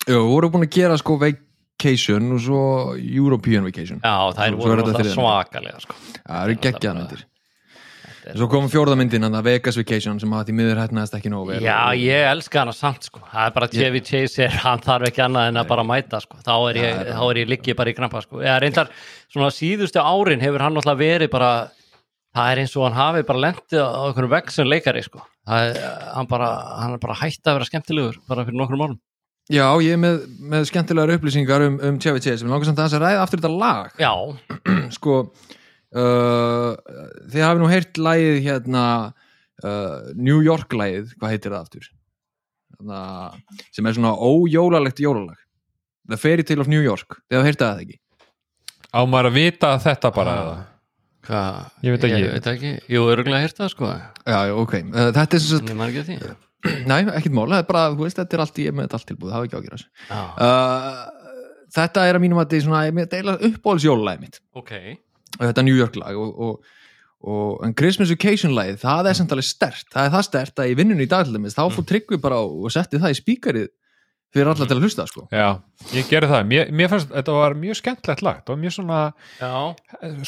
Já, 0.07 0.17
við 0.17 0.31
vorum 0.33 0.55
búin 0.55 0.67
að 0.67 0.77
gera 0.79 0.99
sko 1.01 1.19
Vacation 1.21 2.33
og 2.37 2.41
svo 2.45 2.63
European 2.97 3.65
Vacation 3.65 4.01
já, 4.05 4.17
það 4.37 4.47
er 4.47 4.57
voru 4.61 4.87
þriðja. 4.91 5.17
svakalega 5.17 5.85
sko. 5.85 5.99
Það 6.21 6.43
eru 6.45 6.57
geggjaðar 6.67 6.99
myndir 7.01 7.27
Svo 8.37 8.47
kom 8.51 8.67
fjórða 8.71 8.97
myndin, 8.99 9.25
hann 9.27 9.37
að 9.39 9.47
Vegas 9.49 9.79
Vacation 9.79 10.21
sem 10.23 10.33
að 10.37 10.49
því 10.49 10.55
miður 10.59 10.81
hætnaðist 10.83 11.17
ekki 11.19 11.33
nógu 11.33 11.51
vel 11.51 11.59
Já, 11.65 11.79
ég 11.99 12.27
elska 12.31 12.63
hana 12.63 12.75
samt 12.77 13.09
sko. 13.09 13.23
það 13.33 13.47
er 13.47 13.55
bara 13.57 13.69
Chevy 13.73 14.03
Chase 14.07 14.45
er, 14.47 14.57
hann 14.65 14.83
þarf 14.85 15.09
ekki 15.11 15.25
annað 15.25 15.51
en 15.51 15.61
að 15.61 15.69
bara 15.73 15.85
mæta 15.87 16.21
sko. 16.23 16.39
þá 16.45 16.55
er 16.71 16.81
ég, 16.81 17.03
þá 17.11 17.23
er 17.27 17.41
ég 17.43 17.51
liggi 17.51 17.77
bara 17.79 17.93
í 17.93 17.97
krampa 17.97 18.23
sko. 18.25 18.41
eða 18.45 18.57
reyndar, 18.65 18.91
svona 19.33 19.51
síðustu 19.55 20.03
árin 20.03 20.45
hefur 20.45 20.65
hann 20.67 20.81
alltaf 20.81 20.99
verið 21.01 21.31
bara 21.33 21.51
það 22.37 22.51
er 22.53 22.63
eins 22.63 22.75
og 22.79 22.87
hann 22.87 22.99
hafi 22.99 23.27
bara 23.27 23.45
lendið 23.47 23.81
á 23.83 24.01
einhvern 24.07 24.33
vegg 24.37 24.51
sem 24.55 24.69
leikari 24.71 25.03
sko. 25.07 25.23
það 25.49 25.71
er, 25.71 25.81
hann, 26.15 26.29
bara, 26.31 26.51
hann 26.83 26.97
er 26.97 27.03
bara 27.03 27.21
hætt 27.23 27.45
að 27.47 27.59
vera 27.59 27.71
skemmtilegur 27.71 28.21
bara 28.31 28.47
fyrir 28.49 28.61
nokkrum 28.61 28.87
árum 28.87 29.01
Já, 29.51 29.67
ég 29.83 29.97
er 29.97 29.99
með, 29.99 30.21
með 30.47 30.69
skemmtilegar 30.69 31.17
upplýsingar 31.17 31.65
um, 31.67 31.81
um 31.83 31.97
Chevy 31.99 32.21
Chase 32.23 32.45
sem 32.45 32.51
langar 32.53 32.69
samt 32.69 32.79
að 32.85 33.01
ræða 33.03 33.25
uh, 35.97 36.75
þið 37.33 37.47
hafi 37.47 37.63
nú 37.63 37.71
heyrt 37.71 38.01
lagið 38.01 38.41
hérna 38.47 38.85
uh, 39.65 40.11
New 40.17 40.41
York 40.47 40.73
lagið, 40.77 41.15
hvað 41.21 41.35
heitir 41.35 41.55
það 41.55 41.61
aftur? 41.65 41.89
Þannig, 42.81 43.63
sem 43.77 43.87
er 43.91 43.97
svona 43.99 44.15
ójólalegt 44.17 45.03
jólalag. 45.03 45.41
The 46.11 46.19
Fairy 46.19 46.47
Tale 46.47 46.65
of 46.65 46.71
New 46.71 46.83
York. 46.83 47.19
Þið 47.29 47.39
hafa 47.39 47.51
heyrt 47.51 47.65
það 47.65 47.85
ekki? 47.85 47.99
Á 48.91 49.01
maður 49.07 49.31
að 49.31 49.37
vita 49.39 49.73
þetta 49.85 50.11
bara 50.17 50.37
Ah. 51.31 51.69
Ég 51.85 51.93
veit 51.95 52.05
ekki. 52.09 52.21
Ég 52.25 52.33
veit 52.33 52.47
ekki, 52.49 52.71
jú, 52.91 53.03
örgulega 53.13 53.45
hýrt 53.45 53.59
það 53.61 53.69
sko. 53.75 53.91
Já, 54.25 54.39
ok, 54.57 54.73
uh, 54.89 55.11
þetta 55.15 55.37
er 55.37 55.43
Ég 55.45 56.01
að 56.01 56.09
því. 56.09 56.17
Næ, 56.91 56.95
ekkert 57.19 57.35
mál, 57.37 57.45
það 57.53 57.61
er 57.61 57.67
bara, 57.69 57.83
þú 57.95 58.07
veist, 58.07 58.19
þetta 58.21 58.37
er 58.37 58.43
allt 58.45 58.59
í 58.61 58.65
með 58.73 58.87
þetta 58.87 58.99
allt 58.99 59.09
tilbúið, 59.11 59.31
það 59.31 59.37
hafa 59.37 59.49
ekki 59.51 59.59
Já, 60.09 60.21
uh, 60.49 61.17
Þetta 61.71 62.05
er 62.09 62.17
að 62.19 62.25
mínum 62.25 62.41
að 62.41 62.49
þetta 62.49 62.57
er 62.59 62.65
svona, 62.65 62.79
ég 62.89 62.95
með 62.97 63.11
deila 63.13 63.35
uppbóðsjólalagið 63.47 64.25
mitt. 64.25 64.41
Ok 64.59 64.73
þetta 65.39 65.67
New 65.67 65.79
York 65.79 65.99
lag 66.01 66.19
og, 66.19 66.41
og, 66.41 66.79
og 67.31 67.67
en 67.67 67.77
Christmas 67.79 68.11
Vacation 68.11 68.57
lagið, 68.57 68.81
það 68.83 69.11
er 69.11 69.19
samt 69.19 69.35
alveg 69.37 69.47
stert 69.47 69.87
það 69.93 70.09
er 70.09 70.15
það 70.17 70.27
stert 70.31 70.63
að 70.65 70.73
í 70.73 70.79
vinnunni 70.81 71.07
í 71.07 71.11
dag 71.11 71.29
til 71.29 71.37
dæmis 71.37 71.59
þá 71.59 71.67
fór 71.75 71.87
Tryggvi 71.91 72.21
bara 72.23 72.41
og 72.43 72.73
setti 72.75 73.03
það 73.03 73.15
í 73.15 73.21
spíkarið 73.21 73.71
fyrir 74.35 74.51
alla 74.53 74.67
til 74.67 74.77
að 74.77 74.85
hlusta 74.85 75.07
sko. 75.11 75.25
Já, 75.35 75.59
ég 75.97 76.09
gerði 76.11 76.31
það, 76.31 76.45
mér, 76.51 76.69
mér 76.79 76.91
fannst 76.93 77.11
þetta 77.13 77.37
var 77.37 77.57
mjög 77.59 77.79
skemmtlegt 77.81 78.23
lag, 78.23 78.41
þetta 78.41 78.55
var 78.55 78.61
mjög 78.63 78.75
svona 78.77 79.01
Já, 79.41 79.55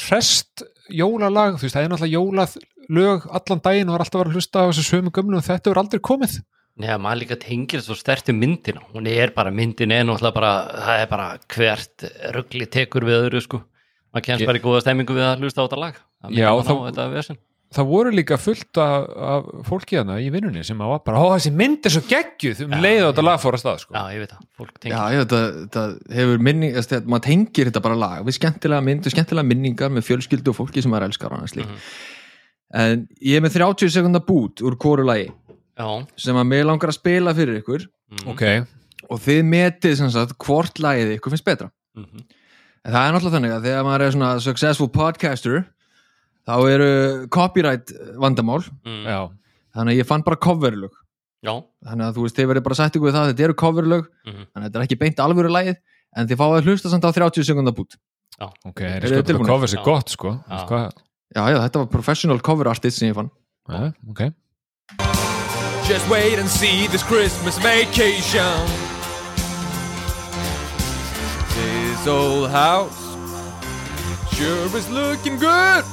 hrest 0.09 0.65
jólalag, 0.91 1.59
þú 1.59 1.69
veist, 1.69 1.77
það 1.77 1.85
er 1.85 1.93
náttúrulega 1.93 2.17
jólalög 2.17 3.29
allan 3.39 3.63
daginn 3.67 3.93
og 3.93 3.97
var 3.97 4.05
alltaf 4.05 4.19
að 4.19 4.25
vera 4.25 4.33
að 4.33 4.41
hlusta 4.41 4.65
á 4.67 4.69
þessu 4.71 4.87
sömu 4.89 5.15
gömlu 5.15 5.39
og 5.39 5.47
þetta 5.47 5.71
er 5.71 5.83
aldrei 5.83 6.03
komið. 6.11 6.41
Já, 6.83 6.97
maður 6.97 7.21
líka 7.21 7.37
tengir 7.39 7.83
svo 7.85 7.95
sterti 7.95 8.35
myndina. 8.35 8.83
Hún 8.95 9.07
er 9.11 9.35
bara, 9.37 9.53
myndin 9.55 9.93
er 9.95 10.09
bara 10.33 10.53
það 10.73 11.03
er 11.05 11.11
bara 11.11 11.29
hvert 11.53 12.07
ruggli 12.35 12.67
tekur 12.67 13.07
við 13.07 13.19
öðru 13.21 13.43
sko, 13.45 13.63
maður 14.13 14.27
kemst 14.29 14.43
Ég- 14.45 14.47
bara 14.53 14.59
í 14.61 14.63
góða 14.67 14.83
stemmingu 14.85 15.17
við 15.17 15.25
að 15.29 15.41
hlusta 15.43 15.63
á 15.63 15.67
þetta 15.67 15.81
lag. 15.81 15.97
Það 16.23 16.31
er 16.31 16.39
Já, 16.43 16.51
þá- 16.63 16.77
á 16.77 16.87
þetta 16.91 17.07
vesen. 17.13 17.39
það 17.73 17.87
voru 17.89 18.11
líka 18.13 18.37
fullt 18.37 18.77
af, 18.77 19.09
af 19.17 19.45
fólki 19.65 19.97
hana 19.97 20.19
í 20.21 20.29
vinnunni 20.31 20.63
sem 20.65 20.77
að 20.85 20.91
var 20.93 20.99
bara, 21.07 21.19
ó 21.25 21.33
þessi 21.33 21.53
mynd 21.57 21.87
er 21.89 21.91
svo 21.95 22.03
geggjuð. 22.05 22.65
Um 22.67 22.75
leið 22.85 23.01
á 23.01 23.09
þetta 23.09 23.25
lag 23.25 23.41
fór 23.41 23.57
að 23.57 23.63
stað 23.65 23.79
sko. 23.81 23.95
Já, 23.97 24.03
ég 24.13 24.19
veit 24.21 24.35
það, 24.35 24.43
fólk 24.61 24.75
tengir. 24.79 24.93
Já, 24.93 25.03
já, 25.17 25.21
þetta, 25.25 25.41
þetta 25.65 26.15
hefur 26.19 26.39
minning 26.49 26.75
maður 27.09 27.25
tengir 27.29 27.71
þetta 27.71 27.83
bara 27.83 27.97
lag 27.97 28.27
við 28.29 28.37
skemmtilega 28.37 28.85
mynd 28.85 29.07
og 29.09 29.13
skemmtilega 29.17 29.49
minningar 29.49 29.89
með 29.97 30.05
fjölskyldu 30.11 30.53
og 30.53 30.59
fólki 30.61 30.83
sem 30.85 30.93
maður 30.93 31.09
elskar 31.09 31.33
og 31.33 31.39
annars 31.41 31.57
lík 31.57 31.73
en 32.75 33.09
ég 33.21 33.37
er 33.37 33.43
með 33.45 33.57
30 33.59 33.91
sekundar 33.93 34.25
bút 34.27 34.61
úr 34.65 34.77
kóru 34.81 35.05
lagi 35.09 35.31
Já, 35.79 35.89
sem 36.21 36.37
að 36.37 36.47
mig 36.53 36.65
langar 36.69 36.93
að 36.93 36.99
spila 37.01 37.33
fyrir 37.37 37.63
ykkur. 37.63 37.87
Ok, 38.29 38.43
og 39.09 39.19
þið 39.25 39.41
metið 39.49 39.97
sem 39.97 40.11
sagt 40.13 40.37
hvort 40.45 40.77
lagið 40.85 41.15
ykkur 41.17 41.33
finnst 41.33 41.47
betra. 41.49 41.71
Mhm. 41.97 42.27
En 42.85 42.93
það 42.97 43.05
er 43.07 43.13
náttúrulega 43.15 43.37
þannig 43.37 43.53
að 43.57 43.67
þegar 43.69 43.85
maður 43.87 44.03
er 44.07 44.13
svona 44.17 44.31
successful 44.43 44.89
podcaster 44.91 45.61
þá 46.49 46.55
eru 46.73 46.89
copyright 47.31 47.93
vandamál 48.19 48.59
mm. 48.83 49.05
já 49.07 49.21
þannig 49.77 49.93
að 49.95 50.01
ég 50.03 50.09
fann 50.09 50.25
bara 50.27 50.37
coverlög 50.43 50.91
já, 51.47 51.53
þannig 51.87 52.07
að 52.09 52.17
þú 52.19 52.25
veist, 52.27 52.37
þið 52.41 52.49
verður 52.51 52.65
bara 52.67 52.79
sætt 52.81 52.97
ykkur 52.99 53.09
við 53.09 53.15
það 53.17 53.31
þetta 53.31 53.45
eru 53.47 53.55
coverlög, 53.63 54.09
Mhm. 54.27 54.43
þannig 54.51 54.67
að 54.67 54.67
þetta 54.69 54.79
er 54.83 54.85
ekki 54.87 54.99
beint 55.01 55.23
alvöru 55.23 55.51
lagið, 55.55 55.77
en 56.17 56.29
þið 56.29 56.41
fáið 56.43 56.57
að 56.59 56.67
hlusta 56.69 56.91
samt 56.93 57.07
á 57.07 57.11
30 57.15 57.47
sekundar 57.47 57.75
bút. 57.79 57.97
ok, 58.43 58.81
er 58.83 58.99
Eru 59.07 59.07
ég 59.07 59.23
þið 59.23 59.23
sko 59.23 59.27
tilbúnir? 59.33 59.47
cover 59.55 59.67
sér 59.71 59.79
Já. 59.81 59.85
gott 59.87 60.09
sko 60.11 60.31
Já. 60.51 60.59
sko, 60.67 60.83
Já, 61.35 61.43
já, 61.49 61.59
þetta 61.63 61.79
var 61.79 61.87
professional 61.87 62.39
cover 62.41 62.67
artist 62.69 62.99
sem 62.99 63.09
ég 63.09 63.15
fann. 63.15 63.31
ja, 63.71 63.93
ok 64.11 64.33
Just 65.89 66.09
wait 66.11 66.39
and 66.39 66.49
see 66.49 66.87
this 66.89 67.03
Christmas 67.03 67.59
vacation. 67.59 68.82
This 72.03 72.09
old 72.09 72.51
house 72.51 73.15
sure 74.35 74.77
is 74.77 74.91
looking 74.91 75.39
good. 75.39 75.85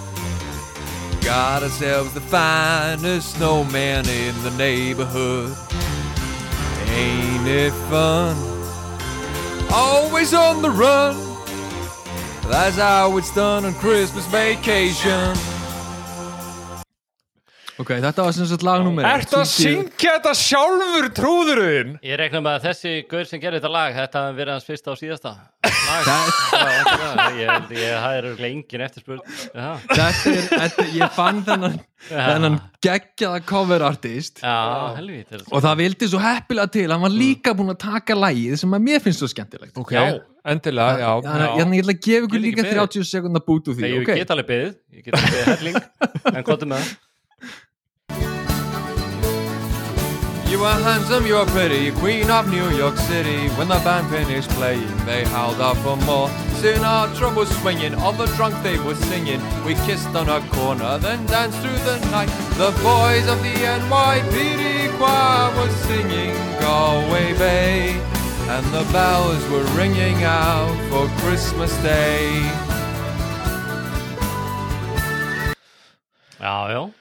Got 1.22 1.62
ourselves 1.62 2.16
the 2.16 2.20
finest 2.20 3.36
snowman 3.36 4.10
in 4.10 4.42
the 4.42 4.50
neighborhood. 4.58 5.56
Ain't 6.90 7.48
it 7.48 7.74
fun? 7.92 8.36
Always 9.72 10.34
on 10.34 10.64
the 10.64 10.72
run. 10.72 11.16
That's 12.50 12.78
how 12.78 13.16
it's 13.20 13.32
done 13.36 13.66
on 13.66 13.76
Christmas 13.76 14.26
vacation. 14.26 15.38
Ok, 17.80 17.94
þetta 18.04 18.24
var 18.26 18.34
sem 18.36 18.48
sagt 18.50 18.64
lagnúmer. 18.68 19.06
Ertu 19.08 19.38
að 19.40 19.46
syngja 19.48 20.18
þetta 20.18 20.34
sjálfur 20.36 21.06
trúðurinn? 21.16 21.94
Ég 22.04 22.18
rekna 22.20 22.42
með 22.44 22.58
að 22.58 22.66
þessi 22.68 22.92
gaur 23.08 23.30
sem 23.30 23.40
gerir 23.40 23.62
þetta 23.62 23.72
lag 23.72 23.94
þetta 23.96 24.24
hafi 24.26 24.36
verið 24.42 24.52
hans 24.58 24.68
fyrsta 24.68 24.92
og 24.92 25.00
síðasta 25.00 25.32
lag. 25.32 25.46
Ég 27.40 27.72
ég 27.80 27.94
það 27.96 28.18
er 28.18 28.28
örugglega 28.28 28.50
engin 28.52 28.84
eftirspurn 28.86 29.22
Þetta 29.54 30.68
er, 30.68 30.92
ég 30.98 31.16
fann 31.16 31.40
þennan, 31.48 31.80
þennan 32.10 32.58
geggjaða 32.84 33.42
cover 33.50 33.84
artist 33.88 34.44
Já 34.44 34.94
helvít 35.00 35.34
og 35.40 35.64
það 35.66 35.80
vildi 35.82 36.10
svo 36.12 36.22
heppilega 36.24 36.72
til, 36.76 36.88
hann 36.92 37.04
var 37.04 37.16
líka 37.16 37.56
búinn 37.58 37.74
að 37.74 37.82
taka 37.88 38.18
lagið 38.20 38.60
sem 38.62 38.76
að 38.76 38.86
mér 38.86 39.04
finnst 39.04 39.24
svo 39.24 39.30
skemmtilegt. 39.32 39.76
Ok, 39.80 39.96
Já. 39.96 40.20
endilega, 40.54 41.00
já, 41.00 41.12
Þannig 41.26 41.46
að 41.48 41.50
já. 41.50 41.68
ég 41.80 41.84
ætla 41.84 41.96
að 41.96 42.02
gefa 42.08 42.30
ykkur 42.30 42.44
líka 42.46 42.64
beðið. 42.64 42.80
30 42.84 43.12
sekundar 43.16 43.46
bút 43.48 43.70
úr 43.72 43.78
því, 43.80 43.86
Nei, 43.88 43.94
ég 43.98 44.10
get 44.22 44.34
alveg 44.36 44.50
beðið, 44.52 44.74
ég 45.00 45.06
get 45.08 45.20
alveg 45.20 45.38
beðið 45.38 45.54
helling 45.56 45.80
en 46.36 46.44
You 50.50 50.64
are 50.64 50.80
handsome, 50.80 51.28
you 51.28 51.38
are 51.38 51.46
pretty, 51.46 51.92
queen 51.92 52.32
of 52.32 52.50
New 52.50 52.70
York 52.72 52.98
City. 52.98 53.50
When 53.50 53.68
the 53.68 53.80
band 53.86 54.10
finished 54.10 54.50
playing, 54.50 54.98
they 55.06 55.24
howled 55.26 55.62
out 55.62 55.78
for 55.78 55.96
more. 55.98 56.28
Soon 56.56 56.84
our 56.84 57.08
drum 57.14 57.36
was 57.36 57.50
swinging, 57.62 57.94
all 57.94 58.14
the 58.14 58.26
drunk 58.36 58.56
they 58.64 58.80
were 58.80 58.96
singing. 58.96 59.40
We 59.64 59.76
kissed 59.86 60.10
on 60.16 60.28
a 60.28 60.42
corner, 60.50 60.98
then 60.98 61.24
danced 61.28 61.60
through 61.60 61.78
the 61.86 62.00
night. 62.10 62.30
The 62.58 62.72
boys 62.82 63.28
of 63.28 63.38
the 63.44 63.54
NYPD 63.54 64.98
choir 64.98 65.56
were 65.56 65.72
singing 65.86 66.34
Galway 66.60 67.38
Bay. 67.38 67.92
And 68.50 68.66
the 68.74 68.92
bells 68.92 69.48
were 69.52 69.64
ringing 69.78 70.24
out 70.24 70.76
for 70.90 71.08
Christmas 71.22 71.72
Day. 71.84 72.42
Ah, 76.40 76.68
já, 76.68 76.74
já, 76.74 76.99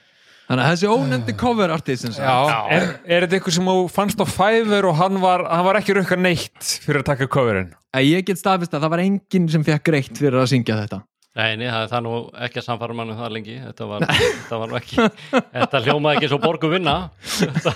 Þannig 0.49 0.65
að 0.65 0.71
þessi 0.73 0.89
ónefndi 0.89 1.33
cover 1.37 1.69
artist 1.75 2.07
Já, 2.17 2.37
er, 2.73 2.87
er 3.05 3.25
þetta 3.25 3.37
eitthvað 3.37 3.55
sem 3.59 3.67
þú 3.69 3.83
fannst 3.93 4.23
á 4.23 4.25
Fiverr 4.25 4.87
og 4.89 4.95
hann 4.97 5.19
var, 5.21 5.43
hann 5.45 5.67
var 5.67 5.77
ekki 5.77 5.93
rukka 5.99 6.17
neitt 6.17 6.71
fyrir 6.85 7.03
að 7.03 7.11
taka 7.11 7.27
coverinn? 7.29 7.69
að 7.93 8.05
ég 8.09 8.25
get 8.25 8.37
staðfist 8.41 8.73
að 8.73 8.83
það 8.85 8.91
var 8.93 9.01
enginn 9.03 9.47
sem 9.49 9.63
fekk 9.65 9.85
greitt 9.89 10.17
fyrir 10.17 10.39
að 10.41 10.49
syngja 10.51 10.77
þetta. 10.83 10.99
Nei, 11.37 11.53
nei, 11.61 11.67
það 11.69 11.83
er 11.83 11.91
það 11.91 12.01
nú 12.07 12.13
ekki 12.45 12.59
að 12.59 12.65
samfara 12.65 12.95
mann 12.97 13.11
um 13.13 13.19
það 13.19 13.33
lengi. 13.35 13.55
Þetta 13.61 13.87
var, 13.91 14.05
þetta 14.09 14.57
var 14.59 14.71
nú 14.71 14.77
ekki 14.79 14.97
Þetta 15.29 15.81
hljómaði 15.85 16.17
ekki 16.17 16.29
svo 16.31 16.39
borgu 16.41 16.71
vinna. 16.73 16.95
Þetta 17.37 17.73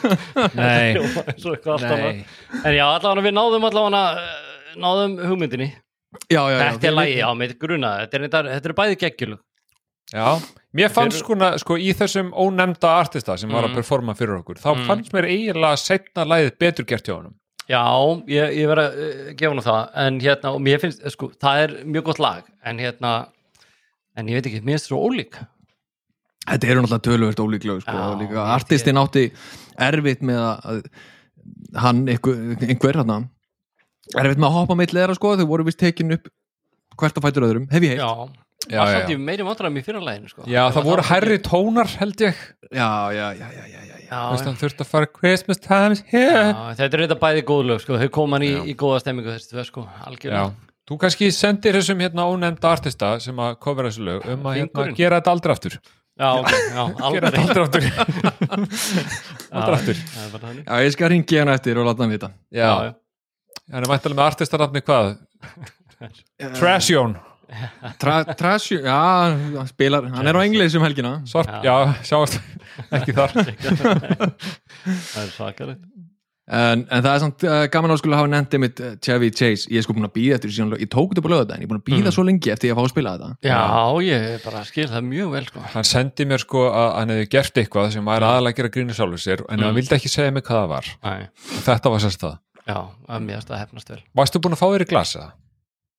Nei, 0.58 0.98
hljómaði 0.98 1.36
svo 1.38 1.54
eitthvað 1.54 1.76
allt 1.78 1.86
nei. 1.86 1.94
annað 1.94 2.66
En 2.66 2.78
já, 2.80 2.84
allavega 2.90 3.26
við 3.28 3.36
náðum 3.38 3.68
allavega 3.70 4.04
náðum 4.84 5.16
hugmyndinni. 5.30 5.70
Já, 6.30 6.42
já, 6.50 6.58
já. 6.58 6.66
Þetta 6.74 6.90
er 6.90 6.98
lægi, 6.98 7.16
já, 7.22 7.28
með 7.38 7.56
gruna 7.62 7.94
Þetta 8.04 8.18
er, 8.18 8.26
þetta, 8.28 8.42
þetta 8.52 8.70
er 8.70 8.76
bæði 8.78 8.98
geggjulu 9.02 9.38
Já, 10.14 10.28
mér 10.74 10.90
fannst 10.90 11.20
skona, 11.22 11.52
sko, 11.62 11.78
í 11.78 11.94
þessum 11.94 12.32
ónefnda 12.34 12.90
artista 13.04 13.38
sem 13.38 13.50
var 13.50 13.64
að 13.64 13.72
Mm. 13.74 13.76
performa 13.82 14.16
fyrir 14.18 14.40
okkur, 14.42 14.56
þá 14.58 14.76
Mm. 14.76 14.86
fannst 14.88 15.12
mér 15.14 15.28
eiginlega 15.30 15.78
setna 15.78 16.26
lagið 16.26 16.58
betur 16.60 16.86
gert 16.86 17.06
hjá 17.06 17.16
honum. 17.18 17.34
Já, 17.70 17.84
ég, 18.28 18.58
ég 18.58 18.68
verð 18.68 18.84
að 18.84 18.98
uh, 19.00 19.34
gefa 19.40 19.54
nú 19.56 19.62
það 19.64 19.90
en 19.96 20.20
hérna, 20.20 20.50
og 20.54 20.62
mér 20.62 20.80
finnst, 20.82 21.06
sko, 21.12 21.30
það 21.40 21.64
er 21.64 21.86
mjög 21.86 22.04
gott 22.04 22.20
lag, 22.20 22.44
en 22.66 22.78
hérna 22.78 23.28
en 24.18 24.28
ég 24.28 24.34
veit 24.42 24.46
ekki, 24.52 24.62
mér 24.66 24.76
finnst 24.78 24.90
það 24.90 24.94
svo 24.94 25.10
ólík 25.10 25.48
Þetta 26.44 26.68
eru 26.68 26.82
náttúrulega 26.82 27.08
töluvert 27.08 27.40
ólíklega 27.40 27.82
sko, 27.82 27.92
Já, 27.96 28.04
og 28.12 28.20
líka 28.20 28.36
ég- 28.36 28.52
artistinn 28.58 28.98
átti 29.00 29.32
erfitt 29.80 30.20
með 30.22 30.60
að 30.66 30.84
hann, 31.80 32.06
einhver, 32.08 32.58
einhver 32.68 32.96
hann 33.00 33.30
erfitt 34.20 34.38
með 34.42 34.50
að 34.50 34.56
hoppa 34.58 34.76
mitt 34.76 34.92
leira 34.94 35.16
sko, 35.16 35.38
þau 35.38 35.48
voru 35.48 35.64
vist 35.64 35.80
tekin 35.80 36.12
upp 36.18 36.28
hvert 37.00 37.16
að 37.16 37.24
fætur 37.24 37.46
öðrum, 37.48 37.70
hef 37.72 37.82
ég 37.82 37.94
heilt 37.96 38.04
Já, 38.04 38.30
Já, 38.72 38.78
það 38.80 38.92
já, 38.94 38.98
samt 39.00 39.12
í 39.12 39.16
meiri 39.20 39.44
vandræðum 39.48 39.78
í 39.80 39.84
fyrra 39.84 40.02
læginu, 40.04 40.30
sko. 40.32 40.46
Já, 40.48 40.62
það 40.72 40.86
voru 40.88 41.04
hærri 41.10 41.38
tónar 41.44 41.90
held 42.00 42.22
ég. 42.24 42.44
Já, 42.72 42.90
já, 43.12 43.26
já, 43.36 43.48
já, 43.58 43.64
já, 43.68 43.82
já. 43.84 44.20
Veist, 44.32 44.46
hann 44.48 44.60
þurfti 44.62 44.86
að 44.86 44.92
fara 44.92 45.10
Christmas 45.10 45.60
times 45.64 46.04
here 46.12 46.44
já, 46.54 46.76
þetta 46.78 46.98
er 47.00 47.04
þetta 47.08 47.18
bæði 47.24 47.44
góð 47.50 47.64
lög, 47.72 47.82
sko, 47.84 47.98
þau 48.00 48.12
koma 48.14 48.38
hann 48.38 48.46
í, 48.48 48.52
í 48.72 48.76
góða 48.80 49.02
stemmingu 49.04 49.34
þessi 49.34 49.52
tvö, 49.52 49.66
sko, 49.68 49.84
algjörlega. 50.08 50.54
Þú 50.88 50.98
kannski 51.00 51.30
sendir 51.36 51.76
þessum 51.80 52.02
hérna 52.04 52.26
ónefnda 52.30 52.72
artista 52.76 53.12
sem 53.24 53.38
að 53.40 53.54
kofra 53.64 53.88
þessu 53.90 54.04
lög 54.08 54.26
um 54.34 54.48
að 54.52 54.58
hérna, 54.60 54.88
gera 54.98 55.20
þetta 55.20 55.36
aldrei 55.36 55.54
aftur. 55.56 55.78
Já, 56.14 56.28
ok, 56.38 56.52
já, 56.54 56.84
gera 57.16 57.30
aldrei 57.34 57.46
þetta 57.48 57.64
aldrei 57.68 57.88
aftur. 57.90 59.14
Aldrei 59.50 59.78
aftur. 59.80 60.02
Það 60.14 60.26
er 60.26 60.34
bara 60.36 60.44
þannig. 60.48 60.66
Já, 60.68 60.84
ég 60.88 60.96
skal 60.98 61.12
ringi 61.16 61.40
hann 61.40 61.54
eftir 61.56 61.80
og 61.82 61.88
láta 61.90 62.04
hann 62.06 62.14
vita. 62.14 62.30
Já, 62.54 62.64
Já, 62.68 62.74
já. 62.90 62.94
hann 63.74 63.88
er 63.88 63.92
væntalega 63.96 64.20
með 64.20 64.28
artistarafni 64.28 64.84
hvað? 64.86 65.14
Trashjón 66.60 67.16
Tra, 67.18 67.33
Trasju, 68.00 68.80
já, 68.84 68.98
hann 69.58 69.70
spilar 69.70 70.08
hann 70.12 70.30
er 70.30 70.40
á 70.40 70.42
englis 70.44 70.76
um 70.80 70.86
helgina. 70.86 71.16
Sorp, 71.30 71.50
já, 71.66 71.76
sjáast 72.08 72.40
ekki 72.92 73.16
þar. 73.18 73.36
Það 74.84 75.24
er 75.24 75.34
svakalegt. 75.36 75.84
En, 76.44 76.82
en 76.92 77.00
það 77.06 77.14
er 77.14 77.22
samt 77.24 77.44
uh, 77.48 77.58
gaman 77.72 77.94
að 77.94 78.02
skula 78.02 78.18
hafa 78.20 78.28
nefndi 78.28 78.60
mitt 78.60 78.80
uh, 78.84 78.96
Chevy 79.00 79.30
Chase, 79.32 79.70
ég 79.72 79.80
er 79.80 79.86
sko 79.86 79.94
búin 79.96 80.10
að 80.10 80.12
býða 80.18 80.36
eftir 80.36 80.52
þessu 80.52 80.58
síðan 80.60 80.74
ég 80.84 80.90
tók 80.92 81.14
þetta 81.14 81.22
upp 81.24 81.30
á 81.30 81.34
lögða 81.34 81.56
ég 81.56 81.64
er 81.64 81.70
búin 81.72 81.80
að 81.80 81.86
býða 81.88 82.12
svo 82.12 82.26
lengi 82.28 82.52
eftir 82.52 82.68
ég 82.68 82.74
að 82.76 82.82
fá 82.82 82.84
að 82.84 82.92
spila 82.92 83.14
þetta. 83.16 83.30
Já, 83.48 83.62
ég 84.04 84.26
bara 84.44 84.64
skil 84.68 84.88
það 84.92 85.08
mjög 85.08 85.30
vel, 85.38 85.44
sko. 85.48 85.64
Hann 85.72 85.88
sendi 85.88 86.28
mér 86.28 86.44
sko 86.44 86.66
að 86.68 86.90
hann 86.98 87.14
hefði 87.16 87.30
gert 87.38 87.62
eitthvað 87.64 87.88
sem 87.96 88.12
var 88.12 88.28
aðalega 88.28 88.52
að 88.52 88.60
gera 88.60 88.74
grínu 88.76 88.98
sjálfur 88.98 89.24
sér 89.24 89.46
en 89.48 89.64
hann 89.64 89.78
vildi 89.80 89.96
ekki 89.96 90.12
segja 90.12 90.36
mig 90.36 90.44
hvað 90.50 90.60
það 90.60 90.74
var. 90.74 90.92
Æ, 91.00 91.14
þetta 91.70 91.94
var 91.96 92.04
sérst 92.04 92.28
það. 92.28 92.36
Já, 92.68 92.78
að 93.08 93.26
mér 93.30 93.48
að 93.48 93.64
hefnast 93.64 93.96
vel. 93.96 94.02
Varstu 94.20 94.44
búin 94.44 94.58
að 94.58 94.66
fá 94.66 94.68
þér 94.68 94.84
í 94.84 94.92
glasa? 94.92 95.26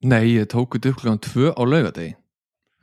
Nei, 0.05 0.35
ég 0.35 0.49
tók 0.53 0.77
þetta 0.77 0.93
upp 0.93 1.03
klukkan 1.03 1.23
tvö 1.25 1.53
á 1.57 1.63
laugadegi 1.65 2.15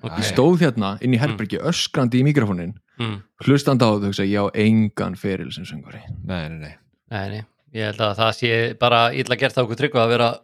Ok. 0.02 0.16
ég 0.18 0.26
stóð 0.32 0.64
hérna 0.64 0.96
inn 1.06 1.14
í 1.14 1.20
herbergi 1.22 1.60
öskrandi 1.62 2.24
í 2.24 2.26
mikrofónin 2.26 2.72
mm. 2.98 3.18
hlustandi 3.46 3.86
á 3.86 3.94
þetta 4.02 4.10
og 4.10 4.32
ég 4.32 4.42
á 4.42 4.46
engan 4.64 5.18
feril 5.20 5.52
sem 5.54 5.68
söngvari 5.70 6.02
Nei, 6.26 6.48
nei, 6.50 6.58
nei 6.58 6.74
Nei, 7.12 7.26
nei, 7.30 7.44
ég 7.76 7.92
held 7.92 8.02
að 8.02 8.16
það 8.22 8.32
sé 8.40 8.56
bara 8.82 9.02
illa 9.14 9.38
gert 9.38 9.60
á 9.60 9.62
okkur 9.62 9.78
tryggva 9.78 10.06
að 10.08 10.14
vera 10.16 10.30
að 10.32 10.40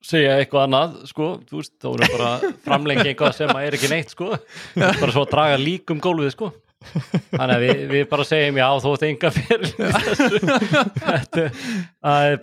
segja 0.00 0.38
eitthvað 0.40 0.66
annað, 0.66 0.96
sko, 1.10 1.28
þú 1.48 1.60
veist, 1.60 1.74
þá 1.82 1.88
erum 1.90 2.12
bara 2.14 2.30
framlengi 2.66 3.06
eitthvað 3.10 3.36
sem 3.36 3.52
að 3.52 3.66
er 3.66 3.76
ekki 3.76 3.90
neitt, 3.92 4.14
sko, 4.14 4.30
bara 4.78 5.12
svo 5.12 5.24
að 5.26 5.32
draga 5.34 5.58
lík 5.60 5.92
um 5.92 6.00
gólfið, 6.02 6.32
sko. 6.36 6.52
Þannig 7.34 7.52
að 7.54 7.64
við, 7.66 7.80
við 7.90 8.06
bara 8.08 8.24
segjum, 8.24 8.60
já, 8.62 8.68
þú 8.80 8.92
ert 8.94 9.02
enga 9.10 9.30
fyrir 9.34 9.66
þessu. 9.74 10.38
Þetta, 11.10 11.44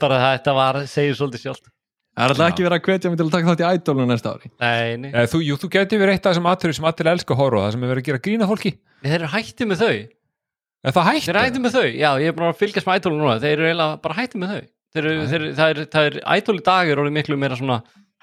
bara, 0.04 0.20
þetta 0.28 0.54
var, 0.60 0.80
segir 0.92 1.18
svolítið 1.18 1.48
sjálft. 1.48 1.72
Það 2.18 2.24
er 2.26 2.34
alltaf 2.34 2.48
ekki 2.50 2.64
verið 2.66 2.78
að 2.80 2.86
hvetja 2.88 3.10
mig 3.14 3.18
til 3.20 3.26
að 3.28 3.34
taka 3.36 3.52
þátt 3.52 3.62
í 3.62 3.68
Idolinu 3.78 4.08
næsta 4.10 4.32
ári 4.34 4.50
Nei, 4.58 4.96
nei, 4.98 5.10
Eh, 5.14 5.28
Þú, 5.30 5.42
jú, 5.46 5.58
þú 5.62 5.68
geti 5.76 6.00
verið 6.02 6.16
eitt 6.18 6.26
af 6.26 6.34
þessum 6.34 6.48
aðtöru 6.50 6.74
sem 6.78 6.88
allir 6.90 7.10
elska 7.14 7.34
að 7.36 7.42
horfa 7.44 7.60
á, 7.62 7.64
það 7.68 7.72
sem 7.76 7.84
er 7.86 7.92
verið 7.94 8.02
að 8.02 8.08
gera 8.10 8.22
grína 8.26 8.48
fólki 8.50 8.72
þeir 9.06 9.14
eru 9.20 9.30
hættið 9.36 9.70
með 9.70 9.84
þau. 9.84 9.98
Er 10.88 10.94
það 10.98 11.08
hægt? 11.12 11.26
Þeir 11.28 11.36
eru 11.36 11.44
hættið 11.46 11.62
með 11.68 11.76
þau, 11.78 11.86
já, 11.94 12.10
ég 12.24 12.28
er 12.32 12.36
bara 12.38 12.50
að 12.54 12.58
fylgjast 12.64 12.88
með 12.88 12.98
ædólu 12.98 13.18
núna, 13.22 13.36
þeir 13.44 13.54
eru 13.58 13.68
eiginlega 13.70 14.02
bara 14.02 14.18
hættið 14.18 14.42
með 14.42 14.50
þau. 14.56 14.64
Þeir 14.98 15.06
eru, 15.12 15.28
þeir, 15.32 15.46
það 15.58 15.70
er, 15.74 15.80
það 15.94 16.08
er, 16.10 16.18
ædólu 16.38 16.64
dag 16.66 16.90
er 16.94 17.02
orðið 17.04 17.16
miklu 17.18 17.38
meira 17.38 17.58
svona 17.60 17.78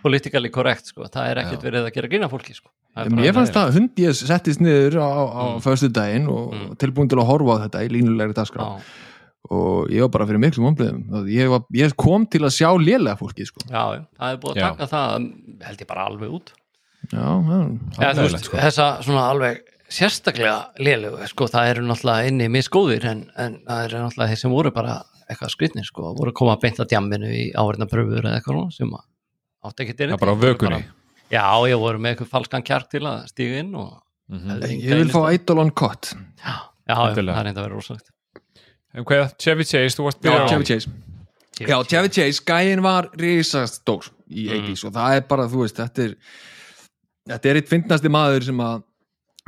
politically 0.05 0.51
correct, 0.53 0.91
sko, 0.91 1.07
það 1.15 1.29
er 1.31 1.41
ekkert 1.45 1.63
verið 1.65 1.87
að 1.89 1.95
gera 1.95 2.11
grína 2.13 2.29
fólki, 2.33 2.55
sko. 2.59 2.71
Mér 3.15 3.35
fannst 3.35 3.55
það, 3.57 3.73
hund 3.79 4.03
ég 4.03 4.15
settist 4.19 4.61
niður 4.63 4.99
á, 5.03 5.09
á 5.11 5.45
Mm. 5.55 5.63
föstu 5.65 5.89
daginn 5.95 6.29
og 6.31 6.53
Mm. 6.55 6.77
tilbúin 6.79 7.09
til 7.11 7.19
að 7.19 7.27
horfa 7.31 7.55
á 7.55 7.63
þetta 7.67 7.85
í 7.87 7.89
línulegri 7.95 8.35
dagskrá 8.35 8.67
og 9.53 9.91
ég 9.93 10.01
var 10.07 10.13
bara 10.15 10.27
fyrir 10.31 10.41
miklu 10.41 10.65
vonbreiðum 10.65 11.29
ég, 11.29 11.49
var, 11.53 11.65
ég 11.77 11.95
kom 12.01 12.25
til 12.33 12.41
að 12.47 12.55
sjá 12.57 12.69
lélega 12.81 13.19
fólki 13.21 13.45
sko. 13.49 13.61
já, 13.69 13.83
það 14.17 14.31
er 14.31 14.39
búið 14.41 14.55
að 14.55 14.61
Já. 14.63 14.67
taka 14.71 14.89
það, 14.95 15.27
held 15.69 15.83
ég 15.85 15.91
bara 15.91 16.07
alveg 16.09 16.37
út. 16.39 16.53
já, 17.13 17.25
þú 17.29 17.59
Ánægilegt, 18.01 18.23
veist, 18.25 18.49
sko. 18.49 18.57
þessa 18.63 18.87
svona 19.05 19.25
alveg 19.35 19.61
sérstaklega 19.95 20.55
lélegu, 20.81 21.19
sko, 21.29 21.49
það 21.53 21.71
eru 21.75 21.85
náttúrulega 21.91 22.31
inni 22.31 22.49
misgóðir 22.55 23.05
en, 23.11 23.25
en 23.37 23.59
það 23.69 23.83
eru 23.89 24.01
náttúrulega 24.07 24.33
þeir 24.33 24.41
sem 24.45 24.55
voru 24.57 24.73
bara 24.75 24.95
eitthvað 25.29 25.53
skrýtnir, 25.55 25.85
sko, 25.89 26.15
voru 26.17 26.33
að 26.33 26.39
koma 26.41 26.55
að 26.57 26.65
beinta 26.65 26.87
djamminu 26.89 27.29
í 27.33 27.45
áverðna 27.57 27.89
pröfur 27.91 28.25
eða 28.25 28.39
eitthvað 28.41 28.59
svona 28.59 28.79
sem 28.79 28.97
að 28.97 29.05
átti 29.69 29.85
ekki 29.87 29.97
Það 30.01 30.17
er 30.17 30.23
bara 30.25 30.35
á 30.37 30.43
vökunni 30.45 30.81
Já, 31.33 31.45
ég 31.69 31.79
voru 31.81 32.01
með 32.01 32.15
eitthvað 32.15 32.33
falskan 32.33 32.65
kjark 32.67 32.91
til 32.93 33.05
að 33.09 33.23
stíga 33.31 33.61
inn 33.63 33.71
og 33.81 33.95
hefði 34.33 34.69
hringt 34.69 34.85
ég 34.89 35.01
vil 35.01 35.13
fá 35.13 35.21
lista. 35.25 35.37
Idol 35.39 35.63
on 35.65 35.71
cut 35.77 36.11
Já, 36.15 36.57
já, 36.89 36.97
já, 36.97 37.15
það 37.17 37.39
er 37.41 37.49
enda 37.53 37.61
að 37.63 37.65
vera 37.69 37.75
rosalegt 37.79 38.11
hvað, 39.03 39.35
Chevy 39.39 39.65
Chase, 39.65 39.97
þú 39.99 40.05
varst 40.07 40.21
já, 40.23 40.31
byrjað 40.31 40.47
á- 40.47 40.51
Chevy 40.55 40.65
Chase. 40.65 40.89
Já, 41.61 41.77
Chevy 41.91 42.09
Chase, 42.09 42.41
gæinn 42.47 42.83
var 42.83 43.11
risastór 43.19 44.11
í 44.31 44.47
Mm. 44.49 44.55
80s 44.71 44.85
og 44.87 44.93
það 44.93 45.17
er 45.17 45.21
bara, 45.29 45.47
þú 45.49 45.63
veist, 45.65 45.77
þetta 45.77 45.99
er 46.05 46.17
þetta 47.29 47.47
er 47.51 47.57
eitt 47.57 47.69
fyndnasti 47.69 48.09
maður 48.11 48.45
sem 48.45 48.59
að 48.59 48.83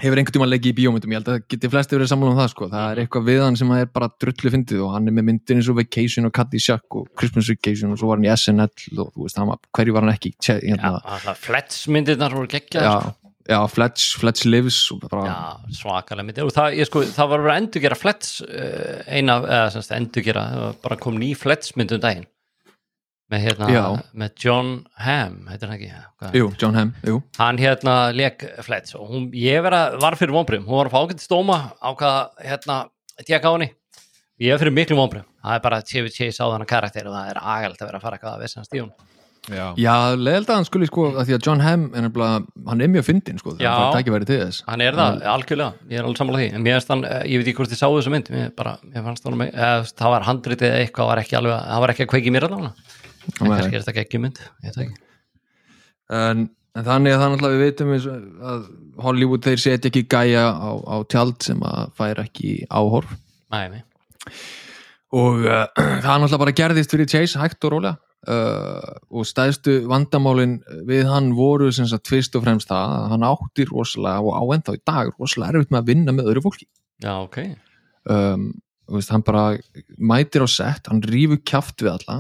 hefur 0.03 0.19
einhvern 0.21 0.33
tímann 0.37 0.51
leikið 0.53 0.73
í 0.73 0.77
bíómyndum. 0.77 1.09
Ég 1.13 1.19
held 1.25 1.29
að 1.33 1.43
geti 1.49 1.69
flesti 1.73 1.97
verið 1.97 2.09
sammála 2.11 2.33
um 2.33 2.37
það 2.37 2.51
sko. 2.53 2.67
Það 2.69 2.91
er 2.93 2.99
eitthvað 3.07 3.25
við 3.25 3.41
hann 3.43 3.57
sem 3.57 3.71
er 3.73 3.87
bara 3.87 4.09
drullu 4.21 4.51
fyndið 4.53 4.83
og 4.85 4.91
hann 4.93 5.09
er 5.09 5.13
með 5.17 5.25
myndir 5.25 5.57
eins 5.57 5.69
og 5.71 5.77
Vacation 5.77 6.27
og 6.27 6.33
Caddyshack 6.37 6.85
og 7.01 7.07
Christmas 7.17 7.49
Vacation 7.49 7.93
og 7.93 7.99
svo 7.99 8.09
var 8.09 8.17
hann 8.21 8.27
í 8.29 8.33
SNL 8.37 8.69
og 9.01 9.13
þú 9.15 9.23
veist, 9.25 9.37
hann 9.41 9.49
var, 9.49 9.57
hverju 9.73 9.93
var 9.97 10.03
hann 10.05 10.13
ekki? 10.13 10.35
Hérna, 10.37 11.01
það 11.03 11.37
fletsmyndirnar 11.47 12.31
voru 12.37 12.47
geggjaðar 12.47 13.15
já, 13.49 13.59
Fletch, 13.71 14.17
Fletch 14.21 14.47
Lives 14.47 14.79
Já, 14.91 15.59
svakalega 15.79 16.27
myndir 16.27 16.47
og 16.47 16.55
það, 16.55 16.79
ég, 16.81 16.89
sko, 16.89 17.03
það 17.17 17.31
var 17.33 17.45
að 17.45 17.59
endur 17.61 17.85
gera 17.85 17.99
flets 17.99 18.33
uh, 18.45 19.03
eina, 19.07 19.39
eða 19.43 19.69
semst 19.75 19.95
endur 19.97 20.27
gera 20.27 20.47
var 20.61 20.81
bara 20.83 20.99
kom 21.01 21.19
ný 21.21 21.33
fletsmynd 21.39 21.95
um 21.97 22.03
daginn. 22.03 22.27
Með 23.33 23.43
hérna, 23.43 23.69
með 24.15 24.37
John 24.39 24.69
Hamm 25.03 25.49
heitir 25.51 25.67
hann 25.67 25.81
ekki? 25.81 25.89
Hvað? 26.21 26.37
jú, 26.39 26.51
John 26.63 26.79
Hamm, 26.79 26.93
jú. 27.09 27.17
Hann 27.41 27.59
hérna 27.59 27.97
leik 28.15 28.45
flets 28.63 28.95
og 28.95 29.09
hún, 29.11 29.27
ég 29.35 29.65
vera, 29.67 29.89
var 30.03 30.15
fyrir 30.19 30.37
vonbrim 30.37 30.63
hún 30.69 30.79
var 30.79 30.93
að 30.93 30.95
fá 30.95 31.01
ágætt 31.03 31.25
stóma 31.25 31.57
ákvaða 31.83 32.47
hérna, 32.47 32.79
tjekka 33.25 33.51
á 33.51 33.55
henni. 33.57 33.73
Ég 34.43 34.55
er 34.55 34.63
fyrir 34.63 34.77
miklu 34.77 34.99
vonbrim, 35.01 35.27
það 35.43 35.59
er 35.59 35.67
bara 35.67 35.83
Chevy 35.83 36.13
Chase 36.15 36.39
á 36.39 36.47
þannig 36.53 36.71
karakter 36.71 37.11
og 37.11 37.17
það 37.17 37.33
er 37.33 37.43
agalegt 37.43 37.83
að 37.83 37.91
vera 37.91 37.99
að 37.99 38.07
fara 38.07 38.19
eitthvað 38.21 38.37
að 38.37 38.47
vissan 38.47 38.69
stíðun 38.69 38.95
Já. 39.47 39.67
Já, 39.79 39.95
leðild 40.19 40.49
að 40.51 40.57
hann 40.59 40.67
skuli 40.67 40.87
sko 40.89 41.05
að 41.13 41.29
því 41.29 41.35
að 41.37 41.45
John 41.47 41.61
Hamm 41.63 41.85
er 41.95 42.03
nefnilega, 42.03 42.39
hann 42.67 42.81
er 42.83 42.91
mjög 42.91 43.05
fyndin 43.07 43.39
sko, 43.39 43.53
Já. 43.61 43.69
það 43.69 43.85
er 43.85 43.97
tækifæri 44.01 44.27
til 44.27 44.39
þess. 44.41 44.63
Hann 44.67 44.83
er 44.83 44.99
það, 44.99 45.21
algjörlega, 45.33 45.87
ég 45.93 46.01
er 46.01 46.09
alveg 46.09 46.21
sammála 46.21 46.41
því. 46.41 46.49
En 46.57 46.65
mér 46.65 46.77
finnst 46.77 46.91
hann, 46.91 47.05
eh, 47.07 47.23
ég 47.31 47.43
veit 47.43 47.51
ekki 47.53 47.61
hvort 47.61 47.71
þið 47.71 47.81
sáu 47.81 47.95
þessu 47.95 48.13
mynd 48.15 48.31
mér, 48.35 48.49
bara, 48.59 48.73
mér 48.91 49.05
fannst 49.07 49.29
hann, 49.29 49.39
með, 49.39 49.53
eða, 49.55 49.93
það 50.03 50.15
var 50.17 50.27
handritið 50.27 50.69
eða 50.71 50.81
eitthvað, 50.83 51.11
var 51.13 51.23
ekki 51.23 51.39
alveg, 51.39 51.55
það 51.71 51.85
var 51.85 51.95
ekki 51.95 52.07
að 52.07 52.11
kveiki 52.15 52.33
mér 52.35 52.47
allavega, 52.49 52.73
en 53.27 53.47
Nei. 53.47 53.53
kannski 53.53 53.79
er 53.79 53.87
þetta 53.87 54.03
ekki 54.03 54.23
mynd 54.25 54.43
ég 54.43 54.67
veit 54.67 54.75
það 54.77 54.85
ekki, 54.87 54.99
en, 56.19 56.45
en 56.75 56.89
þannig 56.91 57.15
að 57.15 57.23
það 57.23 57.33
náttúrulega 57.37 57.61
við 57.61 57.67
veitum 57.67 57.95
að 58.51 58.67
Hollywood 59.07 59.47
þeir 59.47 59.63
setja 59.63 59.93
ekki 59.93 60.07
gæja 60.11 60.45
á, 60.51 60.71
á 60.75 60.97
tjald 61.07 61.39
sem 61.47 61.63
að 61.63 61.95
fær 61.99 62.23
ekki 62.25 62.57
áhorf. 62.67 63.15
Næ, 63.53 63.61
nei. 63.77 63.83
Og 65.17 65.47
uh, 65.47 65.67
það 66.03 66.11
náttúrulega 66.11 66.43
bara 66.43 66.57
gerðist 66.57 66.91
fyrir 66.91 67.11
Chase 67.11 67.39
hægt 67.39 67.63
og 67.69 67.77
rólega 67.77 68.01
uh, 68.29 68.93
og 69.11 69.27
stæðstu 69.29 69.79
vandamálin 69.91 70.59
við 70.89 71.07
hann 71.11 71.33
voru 71.39 71.71
sem 71.75 71.89
sagt 71.91 72.11
fyrst 72.11 72.37
og 72.39 72.45
fremst 72.47 72.71
það 72.71 72.95
að 72.99 73.09
hann 73.15 73.27
átti 73.29 73.67
rosalega 73.71 74.23
og 74.25 74.37
á 74.37 74.43
ennþá 74.57 74.77
í 74.79 74.83
dag 74.91 75.13
rosalega 75.17 75.55
erfitt 75.55 75.75
með 75.75 75.83
að 75.83 75.91
vinna 75.93 76.17
með 76.17 76.31
öðru 76.33 76.45
fólki 76.47 76.69
já, 77.03 77.13
ok, 77.15 77.39
um, 78.13 78.49
veist, 78.97 79.13
hann 79.15 79.27
bara 79.27 79.47
mætir 79.99 80.47
á 80.47 80.49
sett, 80.51 80.91
hann 80.91 81.05
rífur 81.07 81.43
kjaft 81.47 81.83
við 81.85 81.95
alla 81.97 82.19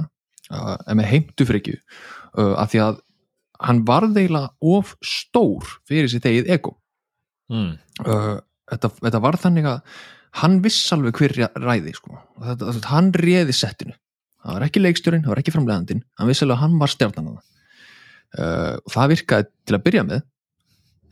uh, 0.51 0.77
en 0.87 1.01
með 1.01 1.11
heimtu 1.13 1.49
frikju 1.49 1.77
uh, 1.79 2.55
af 2.57 2.73
því 2.73 2.85
að 2.87 3.03
hann 3.67 3.85
varð 3.89 4.19
eiginlega 4.19 4.53
of 4.61 4.97
stór 5.05 5.79
fyrir 5.89 6.11
sitt 6.13 6.27
eigið 6.29 6.53
ego 6.59 6.77
Mm. 7.47 7.77
uh, 8.03 8.41
þetta, 8.67 8.89
þetta 8.99 9.19
var 9.23 9.37
þannig 9.39 9.69
að 9.71 9.99
hann 10.41 10.57
viss 10.65 10.93
alveg 10.95 11.21
hver 11.21 11.35
ræði 11.63 11.93
sko. 11.95 12.17
Þetta, 12.43 12.73
þetta, 12.73 12.91
hann 12.91 13.13
réði 13.15 13.55
settinu 13.57 13.95
það 14.47 14.57
var 14.59 14.65
ekki 14.69 14.83
leikstjórin, 14.85 15.25
það 15.27 15.33
var 15.35 15.43
ekki 15.43 15.55
framlegandinn 15.57 16.03
hann 16.21 16.31
viss 16.31 16.43
alveg 16.45 16.57
að 16.57 16.63
hann 16.65 16.79
var 16.81 16.93
stjarnan 16.93 17.29
uh, 17.37 18.75
og 18.83 18.91
það 18.95 19.13
virkaði 19.15 19.49
til 19.67 19.77
að 19.79 19.85
byrja 19.87 20.07
með 20.09 20.25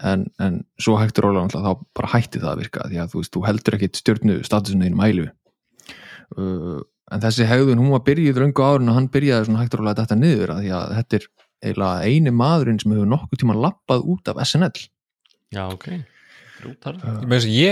en, 0.05 0.25
en 0.43 0.59
svo 0.83 0.97
rólega 0.99 1.45
náttúrulega 1.47 1.63
þá 1.65 1.85
bara 1.99 2.13
hætti 2.15 2.41
það 2.43 2.51
að 2.55 2.63
virka 2.65 2.89
því 2.91 2.99
að 3.05 3.13
þú 3.15 3.21
veist, 3.23 3.33
þú 3.37 3.45
heldur 3.49 3.77
ekkit 3.79 4.01
stjórnu 4.01 4.39
statusinu 4.47 4.89
þínum 4.89 5.05
ælu 5.07 5.27
uh, 6.39 6.81
en 7.15 7.23
þessi 7.23 7.47
hegðun, 7.49 7.79
hún 7.83 7.93
var 7.95 8.03
byrjuð 8.07 8.41
röngu 8.43 8.65
árun 8.65 8.91
og 8.91 8.97
hann 8.99 9.11
byrjaði 9.13 9.49
svona 9.51 9.63
hægtur 9.65 9.83
rólega 9.83 10.03
þetta 10.05 10.19
niður 10.19 10.55
að 10.57 10.63
því 10.65 10.73
að 10.79 10.95
þetta 10.99 11.19
er 11.21 11.29
eiginlega 11.65 12.09
eini 12.11 12.33
maðurinn 12.35 12.81
sem 12.83 12.93
hefur 12.95 13.11
nokkuð 13.13 13.41
tíma 13.45 13.57
lappað 13.61 14.07
út 14.15 14.31
af 14.33 14.41
SNL 14.45 14.73
já, 15.55 15.63
ok. 15.71 15.87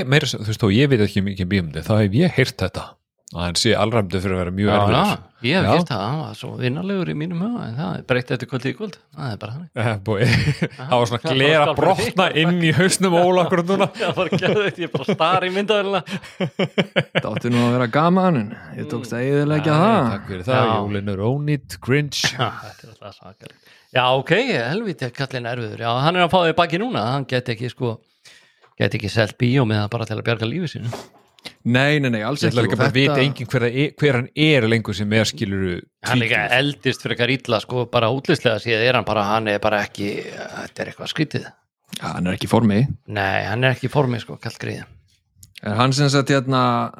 Meira, 0.09 0.29
sem- 0.29 0.43
þú 0.45 0.51
veist 0.53 0.63
þó, 0.63 0.69
ég 0.77 0.91
veit 0.93 1.01
ekki 1.05 1.23
mikið 1.25 1.47
um 1.47 1.51
bíómyndi, 1.53 1.83
þá 1.87 1.93
hef 2.03 2.17
ég 2.21 2.37
heyrt 2.39 2.57
þetta 2.63 2.85
og 3.33 3.39
hann 3.41 3.57
sé 3.57 3.71
allræmdu 3.77 4.19
fyrir 4.21 4.35
að 4.37 4.41
vera 4.43 4.53
mjög 4.53 4.71
erfiður. 4.77 4.97
já, 4.97 5.49
ég 5.49 5.55
hef 5.57 5.65
gert 5.73 5.89
það, 5.89 6.03
hann 6.05 6.19
var 6.23 6.35
svo 6.37 6.51
vinnarlegur 6.61 7.09
í 7.09 7.15
mínum 7.17 7.41
huga 7.43 7.63
en 7.69 7.77
það 7.79 7.93
er 7.97 8.03
breytt 8.13 8.31
eftir 8.37 8.49
kvöld 8.51 8.67
í 8.69 8.73
kvöld. 8.77 8.99
Það 9.17 9.31
er 9.33 9.39
bara 9.43 9.53
þannig. 9.57 9.71
Eh, 9.83 10.37
það 10.79 10.93
var 10.93 11.07
svona 11.11 11.23
glera 11.33 11.75
brotna 11.79 12.27
inn 12.43 12.59
í 12.61 12.73
hausnum 12.77 13.17
Óla 13.17 13.47
okkur 13.47 13.63
núna. 13.71 13.89
Það 13.97 14.15
var 14.21 14.29
geðveikt, 14.37 14.79
ég 14.85 14.93
bara 14.93 15.17
star 15.17 15.47
í 15.49 15.51
myndaðurina 15.57 16.03
átti 17.23 17.49
nú 17.55 17.65
að 17.65 17.73
vera 17.79 17.89
gaman 17.97 18.41
en 18.43 18.53
ég 18.77 18.91
tókst 18.93 19.17
að 19.17 19.25
eðilegja 19.31 19.79
það. 19.81 20.11
takk 20.13 20.29
fyrir 20.29 20.47
það. 20.51 20.73
Jólin 20.77 21.13
er 21.15 21.25
ónýtt 21.31 21.79
Grinch. 21.83 22.23
Þetta 22.37 22.85
er 22.85 22.93
alltaf 22.93 23.17
svakar 23.17 23.57
já, 23.93 24.05
ok, 24.17 24.31
helviti, 24.57 25.09
kallinn 25.17 25.49
erfiður. 25.51 25.83
Já, 25.85 25.91
hann 26.05 26.17
er 26.17 26.29
að 26.29 26.33
fá 26.33 26.41
ekki 31.63 31.71
ekki 31.71 31.73
Nei, 31.73 32.01
nei, 32.01 32.11
nei, 32.11 32.23
alls 32.27 32.43
ég 32.43 32.51
ætla 32.51 32.65
ekki. 32.67 32.77
bara 32.77 32.89
að 32.91 32.97
vita 32.97 33.19
engin 33.23 33.47
hver, 33.47 33.63
er- 33.69 33.93
hver 34.01 34.15
hann 34.19 34.29
er 34.35 34.63
lengur 34.69 34.95
sem 34.95 35.13
er 35.13 35.25
skiluru 35.25 35.81
hann 36.05 36.19
líka 36.19 36.49
eldist 36.59 37.03
fyrir 37.03 37.17
eitthvað 37.17 37.35
ítla 37.39 37.61
sko, 37.63 37.85
bara 37.87 38.09
útlýslega 38.11 38.59
síðan 38.59 38.83
er 38.89 38.95
hann 38.99 39.05
bara, 39.05 39.23
hann 39.25 39.49
er 39.49 39.59
bara 39.63 39.83
ekki 39.87 40.09
þetta 40.27 40.83
er 40.83 40.91
eitthvað 40.93 41.13
skrítið. 41.13 41.47
Já, 42.01 42.07
hann 42.15 42.27
er 42.27 42.33
ekki 42.35 42.47
í 42.49 42.51
formi. 42.51 42.81
Nei, 43.07 43.45
hann 43.47 43.63
er 43.65 43.75
ekki 43.77 43.87
í 43.87 43.93
formi, 43.93 44.19
sko, 44.21 44.37
kallt 44.43 44.59
gríði 44.59 44.85
En 45.63 45.77
hann 45.79 45.93
sem 45.93 46.09
sagt 46.11 46.29
hérna 46.35 46.91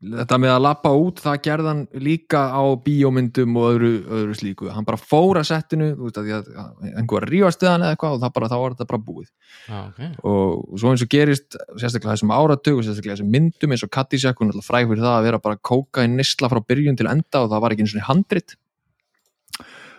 þetta 0.00 0.38
með 0.40 0.52
að 0.52 0.62
lappa 0.64 0.90
út 0.96 1.20
það 1.22 1.38
gerði 1.44 1.70
hann 1.70 1.80
líka 2.04 2.40
á 2.52 2.62
bíómyndum 2.84 3.56
og 3.60 3.66
öðru, 3.70 3.90
öðru 4.18 4.36
slíku. 4.36 4.68
Hann 4.72 4.86
bara 4.88 5.00
fór 5.00 5.40
að 5.40 5.48
settinu 5.50 5.88
einhver 5.96 7.26
hann 7.70 7.86
eða 7.86 7.94
eitthvað 7.94 8.16
og 8.16 8.22
það 8.24 8.34
bara, 8.36 8.50
þá 8.52 8.56
var 8.60 8.76
þetta 8.76 8.88
bara 8.92 9.02
búið. 9.06 9.30
Já, 9.66 9.78
ok, 9.80 10.02
og 10.30 10.76
svo 10.82 10.92
eins 10.92 11.04
og 11.06 11.12
gerist 11.16 11.58
sérstaklega 11.80 12.14
þessum 12.14 12.34
áratug 12.36 12.80
og 12.80 12.86
sérstaklega 12.86 13.16
þessum 13.16 13.32
myndum 13.32 13.74
eins 13.74 13.86
og 13.86 13.92
er 13.96 14.52
alltaf 14.52 14.70
fræg 14.70 14.90
fyrir 14.90 15.06
það 15.06 15.16
að 15.16 15.28
vera 15.30 15.42
bara 15.48 15.60
kóka 15.70 16.06
í 16.06 16.12
nisla 16.12 16.52
frá 16.52 16.62
byrjun 16.62 17.00
til 17.00 17.10
enda 17.10 17.44
og 17.44 17.52
það 17.54 17.64
var 17.64 17.74
ekki 17.74 17.86
eins 17.86 17.96
og 17.96 18.08
handrit. 18.10 18.58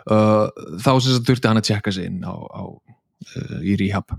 Uh, 0.07 0.45
þá 0.79 0.91
að 0.95 1.25
þurfti 1.27 1.49
hann 1.49 1.59
að 1.59 1.67
tjekka 1.67 1.91
sig 1.91 2.07
inn 2.07 2.21
á, 2.23 2.31
á, 2.31 2.63
uh, 2.71 3.57
í 3.59 3.75
rehab 3.81 4.13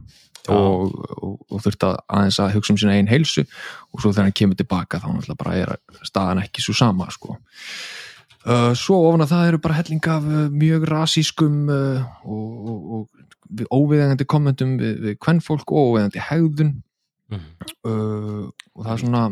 og, 0.54 0.96
og, 1.18 1.36
og 1.48 1.62
þurfti 1.64 1.88
að 1.88 2.00
aðeins 2.06 2.40
að 2.42 2.54
hugsa 2.56 2.74
um 2.74 2.80
sína 2.80 2.96
einn 2.96 3.10
heilsu 3.10 3.44
og 3.44 4.02
svo 4.02 4.12
þegar 4.12 4.28
hann 4.28 4.36
kemur 4.40 4.58
tilbaka 4.58 5.00
þá 5.02 5.08
náttúrulega 5.10 5.42
bara 5.42 5.56
er 5.62 5.72
staðan 6.08 6.42
ekki 6.44 6.64
svo 6.64 6.76
sama 6.78 7.08
sko. 7.14 7.36
Uh, 8.48 8.72
svo 8.78 9.00
ofan 9.08 9.24
að 9.26 9.32
það 9.34 9.48
eru 9.50 9.62
bara 9.64 9.78
helling 9.80 10.10
af 10.14 10.26
uh, 10.28 10.44
mjög 10.54 10.86
rasískum 10.88 11.56
uh, 11.72 12.04
og, 12.24 12.68
og, 12.72 12.84
og 12.98 13.72
óviðegandi 13.74 14.26
kommentum 14.28 14.76
við, 14.80 14.94
við 15.04 15.18
kvennfólk 15.24 15.72
og 15.72 15.92
óviðegandi 15.92 16.26
hegðun. 16.30 16.74
Uh, 17.84 18.48
og 18.72 18.86
það 18.86 18.92
er 18.94 19.02
svona 19.02 19.22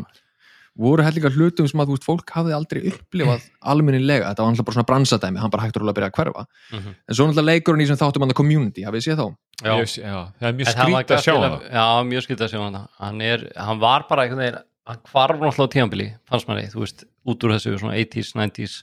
voru 0.77 1.03
hellingar 1.05 1.33
hlutum 1.33 1.67
sem 1.69 1.81
að 1.81 1.89
þú 1.89 1.95
veist 1.97 2.05
fólk 2.07 2.31
hafði 2.35 2.53
aldrei 2.57 2.79
upplifað 2.91 3.45
almennilega, 3.73 4.29
þetta 4.29 4.43
var 4.45 4.51
náttúrulega 4.53 4.67
bara 4.67 4.77
svona 4.77 4.89
bransadæmi 4.91 5.41
hann 5.41 5.53
bara 5.53 5.63
hægt 5.65 5.77
að 5.79 5.93
byrja 5.97 6.09
að 6.11 6.17
hverfa. 6.19 6.43
Mhm. 6.73 6.95
en 7.09 7.15
svo 7.17 7.27
náttúrulega 7.27 7.49
leikur 7.51 7.73
hann 7.77 7.83
í 7.83 7.87
sem 7.89 7.97
þáttum 7.97 8.25
hann 8.25 8.33
að 8.33 8.39
community 8.41 8.85
hafið 8.85 9.05
séð 9.07 9.17
þá? 9.21 9.27
já. 9.63 9.73
Ég, 9.73 9.95
já, 9.97 10.17
það 10.37 10.47
er 10.47 10.57
mjög 10.59 10.67
skrýt 10.73 11.13
að 11.17 11.23
sjá 11.25 11.33
það 11.33 11.55
Já, 11.73 11.85
mjög 12.11 12.21
skrítið 12.27 12.45
að 12.47 12.51
sjá 12.53 12.59
hann 12.61 12.79
hann, 13.01 13.21
er, 13.21 13.47
hann 13.57 13.79
var 13.81 14.05
bara 14.09 14.21
einhvern 14.27 14.43
veginn 14.45 14.61
hann 14.87 15.01
hvarf 15.11 15.41
náttúrulega 15.41 15.67
á 15.67 15.73
tíðanbili, 15.73 16.07
fannst 16.29 16.47
manni 16.47 16.69
þú 16.71 16.79
veist, 16.85 17.03
út 17.27 17.43
úr 17.43 17.55
þessu 17.57 17.73
svona 17.81 17.97
80s, 17.97 18.31
90s 18.37 18.77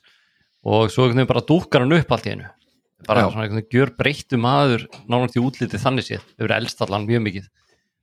og 0.65 0.91
svo 0.91 1.07
einhvern 1.07 1.23
veginn 1.23 1.31
bara 1.31 1.47
dúkkar 1.49 1.85
hann 1.87 1.93
upp 1.97 2.13
allt 2.13 2.27
í 2.27 2.35
einu. 2.35 2.51
Bara 3.07 3.23
Já. 3.25 3.31
svona 3.33 3.45
einhvern 3.47 3.61
veginn 3.63 3.73
gjör 3.79 3.91
breyttu 3.97 4.37
maður 4.41 4.85
náttúrulega 5.09 5.47
útlitið 5.49 5.81
þannig 5.85 6.05
séð, 6.09 6.27
þau 6.37 6.45
eru 6.49 6.55
elst 6.59 6.83
allan 6.85 7.07
mjög 7.09 7.23
mikið 7.29 7.49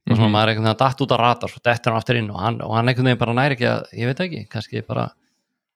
og 0.10 0.16
svona 0.18 0.28
Mhm. 0.28 0.34
maður 0.34 0.44
er 0.44 0.52
einhvern 0.56 0.66
veginn 0.66 0.76
að 0.76 0.84
datt 0.86 1.02
út 1.06 1.12
að 1.16 1.20
rata 1.22 1.48
svo 1.48 1.60
dettur 1.64 1.92
hann 1.94 2.02
aftur 2.02 2.18
inn 2.18 2.30
og 2.32 2.40
hann, 2.42 2.62
og 2.62 2.76
hann 2.76 2.88
einhvern 2.90 3.06
veginn 3.12 3.20
bara 3.22 3.34
næri 3.38 3.56
ekki 3.58 3.68
að, 3.70 3.84
ég 3.94 4.06
veit 4.10 4.20
ekki, 4.26 4.48
kannski 4.50 4.82
bara 4.88 5.12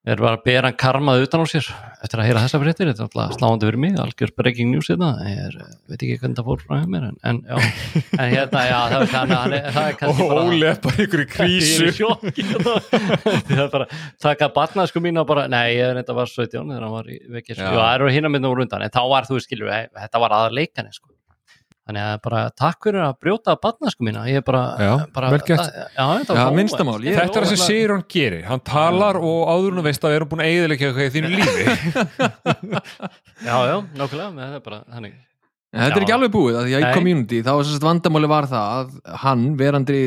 er 0.05 0.17
bara 0.21 0.37
að 0.37 0.43
bera 0.45 0.67
hann 0.69 0.77
karmað 0.77 1.23
utan 1.25 1.41
á 1.41 1.45
sér 1.49 1.65
eftir 2.05 2.19
að 2.21 2.25
heyra 2.27 2.41
þessa 2.45 2.59
fréttir, 2.61 2.89
þetta 2.91 3.01
er 3.01 3.07
alltaf 3.09 3.37
sláandi 3.39 3.65
fyrir 3.65 3.79
mig, 3.81 3.95
algjör 3.97 4.31
breaking 4.37 4.69
news 4.69 4.85
þetta 4.91 5.07
ég 5.25 5.39
er, 5.47 5.55
veit 5.89 5.97
ekki 6.05 6.17
hvernig 6.21 6.37
það 6.37 6.45
fór 6.45 6.61
frá 6.61 6.85
mér 6.85 7.07
en, 7.07 7.15
en 7.25 7.39
já, 7.41 7.55
en 8.19 8.29
hérna, 8.35 8.61
já, 8.69 8.79
það 8.91 9.01
er, 9.01 9.33
hann, 9.33 9.53
er- 9.57 9.71
það 9.71 9.87
er 9.89 9.97
kannski 10.01 10.21
og 10.21 10.29
bara 10.29 10.43
Óli 10.45 10.67
er 10.69 10.77
bara 10.85 11.05
í 11.05 11.25
krísu 11.25 11.89
Ég 11.89 11.97
hérna. 11.97 12.75
það 13.49 13.63
er 13.65 13.69
bara 13.73 13.87
taka 14.21 14.49
batna 14.53 14.85
sko 14.89 15.01
mín 15.01 15.17
og 15.21 15.25
bara, 15.27 15.47
nei, 15.47 15.73
ég 15.77 15.89
er 15.89 16.03
þetta 16.03 16.15
var 16.21 16.29
17 16.29 16.69
þegar 16.69 16.85
hann 16.85 16.95
var 16.99 17.09
í 17.09 17.17
vekir, 17.39 17.57
Já. 17.57 17.69
það 17.73 17.95
eru 17.95 18.11
hinn 18.13 18.25
að 18.29 18.35
mynda 18.37 18.51
úr 18.53 18.61
undan, 18.65 18.85
en 18.85 18.93
þá 18.93 19.01
var 19.09 19.23
þú 19.29 19.41
skilur, 19.41 19.71
hey, 19.73 19.87
þetta 19.95 20.21
var 20.21 20.37
aðar 20.37 20.53
leikani 20.53 20.93
sko 20.93 21.09
þannig 21.85 22.01
að 22.01 22.15
bara 22.25 22.39
takk 22.57 22.79
fyrir 22.87 23.01
að 23.05 23.17
brjóta 23.21 23.53
batna 23.61 23.91
sko 23.93 24.03
mína, 24.07 24.23
ég 24.25 24.39
er 24.41 24.45
bara, 24.47 24.61
Já, 24.81 24.93
bara 25.13 25.29
vel 25.29 25.39
gert. 25.45 25.67
já, 25.69 26.05
þetta 26.17 26.33
Já, 26.33 26.39
var 26.39 26.47
óvænt. 26.49 26.55
minnstamál, 26.57 26.97
ég- 27.05 27.19
þetta 27.19 27.37
er 27.37 27.45
það 27.45 27.51
sem 27.53 27.61
Sigur 27.65 27.93
hann 27.93 28.05
gerir 28.09 28.43
hann 28.49 28.59
talar 28.65 29.15
og 29.21 29.51
áður 29.53 29.75
nú 29.77 29.83
veist 29.85 30.01
að 30.03 30.09
við 30.11 30.15
erum 30.21 30.29
búin 30.33 30.41
að 30.41 30.49
eigðilegja 30.49 30.89
eitthvað 30.89 31.05
í 31.05 31.13
þínu 31.15 31.29
lífi 31.35 31.63
já, 33.45 33.55
já, 33.69 33.75
nákvæmlega, 33.99 34.31
með 34.33 34.43
það 34.49 34.59
er 34.59 34.65
bara 34.69 34.81
þannig 34.95 35.15
En 35.75 35.81
þetta 35.83 35.97
er 35.97 35.99
Já. 35.99 36.05
ekki 36.05 36.13
alveg 36.15 36.31
búið, 36.31 36.55
að 36.55 36.65
því 36.69 36.75
að 36.77 36.83
í 36.85 36.89
community 36.95 37.39
þá 37.43 37.49
var 37.57 37.65
sérst 37.67 37.83
vandamáli 37.83 38.27
var 38.31 38.45
það 38.47 38.67
að 38.75 38.91
hann 39.25 39.41
verandi, 39.59 39.97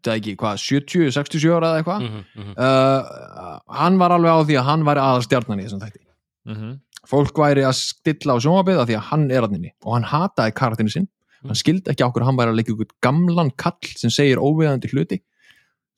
það 0.00 0.14
ekki, 0.14 0.32
hvað, 0.40 0.60
70, 0.62 1.10
67 1.12 1.50
ára 1.52 1.68
eða 1.74 1.80
eitthvað 1.82 2.04
mm 2.06 2.22
-hmm. 2.38 2.54
uh, 2.56 3.58
hann 3.82 3.98
var 4.00 4.14
alveg 4.16 4.32
á 4.32 4.40
því 4.48 4.56
að 4.56 4.64
hann 4.70 4.86
væri 4.88 5.02
aðal 5.04 5.26
stjarnan 5.26 5.60
í 5.60 5.66
þessum 5.66 5.82
þætti 5.84 6.04
Mhm. 6.48 6.70
fólk 7.04 7.36
væri 7.36 7.60
að 7.68 7.76
stilla 7.76 8.32
á 8.32 8.38
sjónvabið 8.40 8.80
af 8.80 8.88
því 8.88 8.96
að 8.96 9.04
hann 9.10 9.30
er 9.30 9.40
hann 9.44 9.54
inni 9.58 9.72
og 9.84 9.92
hann 9.98 10.04
hataði 10.08 10.54
karatinu 10.56 10.88
sinn 10.96 11.08
hann 11.46 11.58
skildi 11.58 11.92
ekki 11.92 12.06
okkur 12.06 12.26
hann 12.26 12.38
væri 12.38 12.52
að 12.52 12.60
leika 12.60 12.74
ykkur 12.74 12.94
gamlan 13.04 13.52
kall 13.60 13.92
sem 13.98 14.12
segir 14.12 14.40
óviðandi 14.42 14.90
hluti. 14.92 15.20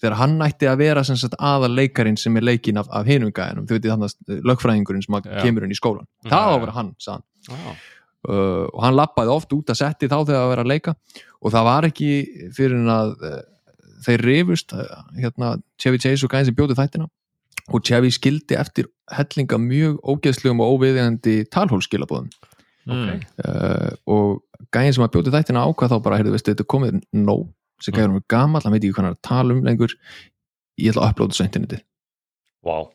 Þegar 0.00 0.16
hann 0.16 0.36
ætti 0.44 0.68
að 0.68 0.80
vera 0.80 1.04
aðal 1.04 1.72
leikarin 1.76 2.16
sem 2.16 2.36
er 2.40 2.46
leikin 2.46 2.80
af, 2.80 2.88
af 2.88 3.08
hinum 3.08 3.32
gæðinum 3.36 3.66
þau 3.68 3.74
veitir 3.76 3.92
þannig 3.92 4.14
að 4.14 4.46
lögfræðingurinn 4.48 5.04
sem 5.04 5.16
Já. 5.20 5.40
kemur 5.44 5.66
inn 5.66 5.74
í 5.74 5.76
skólan 5.76 6.08
það 6.24 6.32
Já, 6.32 6.40
á 6.40 6.52
að 6.54 6.60
vera 6.62 6.76
hann, 6.78 6.92
hann. 7.04 7.24
Já, 7.44 7.74
uh, 8.28 8.64
og 8.68 8.80
hann 8.84 8.96
lappaði 8.96 9.34
oft 9.34 9.52
út 9.56 9.72
að 9.72 9.80
setti 9.82 10.08
þá 10.08 10.18
þegar 10.22 10.40
að 10.40 10.52
vera 10.54 10.64
að 10.64 10.72
leika. 10.72 10.96
Og 11.40 11.54
það 11.54 11.68
var 11.68 11.88
ekki 11.90 12.10
fyrir 12.56 12.76
en 12.80 12.92
að 12.92 13.14
uh, 13.28 13.40
þeir 14.06 14.26
rifust 14.28 14.76
uh, 14.76 15.00
hérna 15.20 15.54
Chevy 15.80 16.00
Chase 16.00 16.26
og 16.26 16.32
gæðin 16.32 16.50
sem 16.50 16.58
bjóti 16.58 16.78
þættina. 16.80 17.08
Og 17.70 17.84
Chevy 17.86 18.12
skildi 18.14 18.56
eftir 18.58 18.88
hellinga 19.12 19.58
mjög 19.60 19.98
ógeðslegum 20.00 20.62
og 20.64 20.78
óviðjandi 20.78 21.42
talhólskilabóðum 21.52 22.30
uh, 22.90 23.90
og 24.10 24.40
gæðin 24.74 24.94
sem 24.96 25.04
að 25.06 25.12
bjóti 25.16 25.34
þættina 25.34 25.64
ákvað 25.66 25.90
þá 25.94 25.98
bara, 26.04 26.16
heyrðu, 26.20 26.34
veistu, 26.36 26.52
þetta 26.54 26.64
er 26.66 26.70
komið 26.74 27.00
nóg 27.16 27.48
sem 27.80 27.94
gæðin 27.96 28.16
er 28.20 28.24
gamall, 28.28 28.62
hann 28.64 28.72
veit 28.76 28.82
ekki 28.84 28.92
hvað 28.94 29.04
hann 29.04 29.10
er 29.12 29.16
að 29.18 29.22
tala 29.30 29.54
um 29.56 29.64
lengur. 29.64 29.94
Ég 30.80 30.92
ætla 30.92 31.06
að 31.06 31.12
upplóta 31.14 31.32
þessu 31.34 31.44
á 31.44 31.48
internetið. 31.50 31.84
Wow 32.64 32.90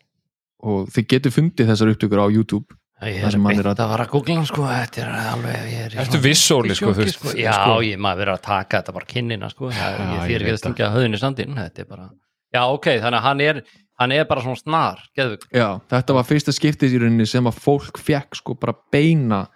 og 0.65 0.87
þið 0.89 1.05
getur 1.11 1.33
fundið 1.35 1.67
þessar 1.69 1.91
upptökur 1.93 2.21
á 2.25 2.27
YouTube. 2.33 2.65
Ég 3.05 3.19
Það 3.21 3.27
er 3.27 3.35
er 3.35 3.41
beint 3.43 3.59
að- 3.59 3.67
að 3.75 3.89
fara 3.91 4.05
að 4.05 4.11
googla 4.15 4.45
sko, 4.47 4.61
þetta 4.65 4.97
er 5.03 5.09
alveg 5.29 5.55
ég 5.69 5.81
er 5.85 5.91
Ertu 5.99 6.11
svona- 6.15 6.23
viss, 6.23 6.51
Óli, 6.55 6.69
í 6.71 6.75
sko, 6.75 6.85
þú 6.85 7.05
sjokki, 7.05 7.25
veist, 7.27 7.37
Já, 7.37 7.51
sko. 7.53 7.73
ég 7.83 7.97
maður 7.99 8.19
verið 8.23 8.33
að 8.33 8.41
taka 8.41 8.77
þetta 8.81 8.93
bara 8.93 9.05
kinnina 9.05 9.49
sko, 9.51 9.69
það, 9.69 10.25
fyrir 10.25 10.41
ekki 10.41 10.45
veit 10.45 10.53
að 10.55 10.63
stungja 10.63 10.89
höfðin 10.95 11.13
í 11.13 11.19
sandin, 11.19 11.55
þetta 11.55 11.79
er 11.79 11.85
bara 11.85 12.09
Já, 12.55 12.61
ok, 12.71 12.85
þannig 13.03 13.19
að 13.19 13.21
hann 13.21 13.41
er, 13.41 13.63
hann 13.99 14.11
er 14.11 14.23
bara 14.25 14.41
svona 14.41 14.57
snar, 14.63 14.97
geðvig 15.15 15.41
Já, 15.53 15.81
þetta 15.91 16.13
var 16.15 16.23
fyrsta 16.23 16.51
skiptið 16.55 16.95
í 16.95 16.99
rauninni 17.03 17.27
sem 17.27 17.43
að 17.45 17.59
fólk 17.59 17.99
fekk 17.99 18.35
sko 18.35 18.55
bara 18.55 18.73
beina 18.91 19.47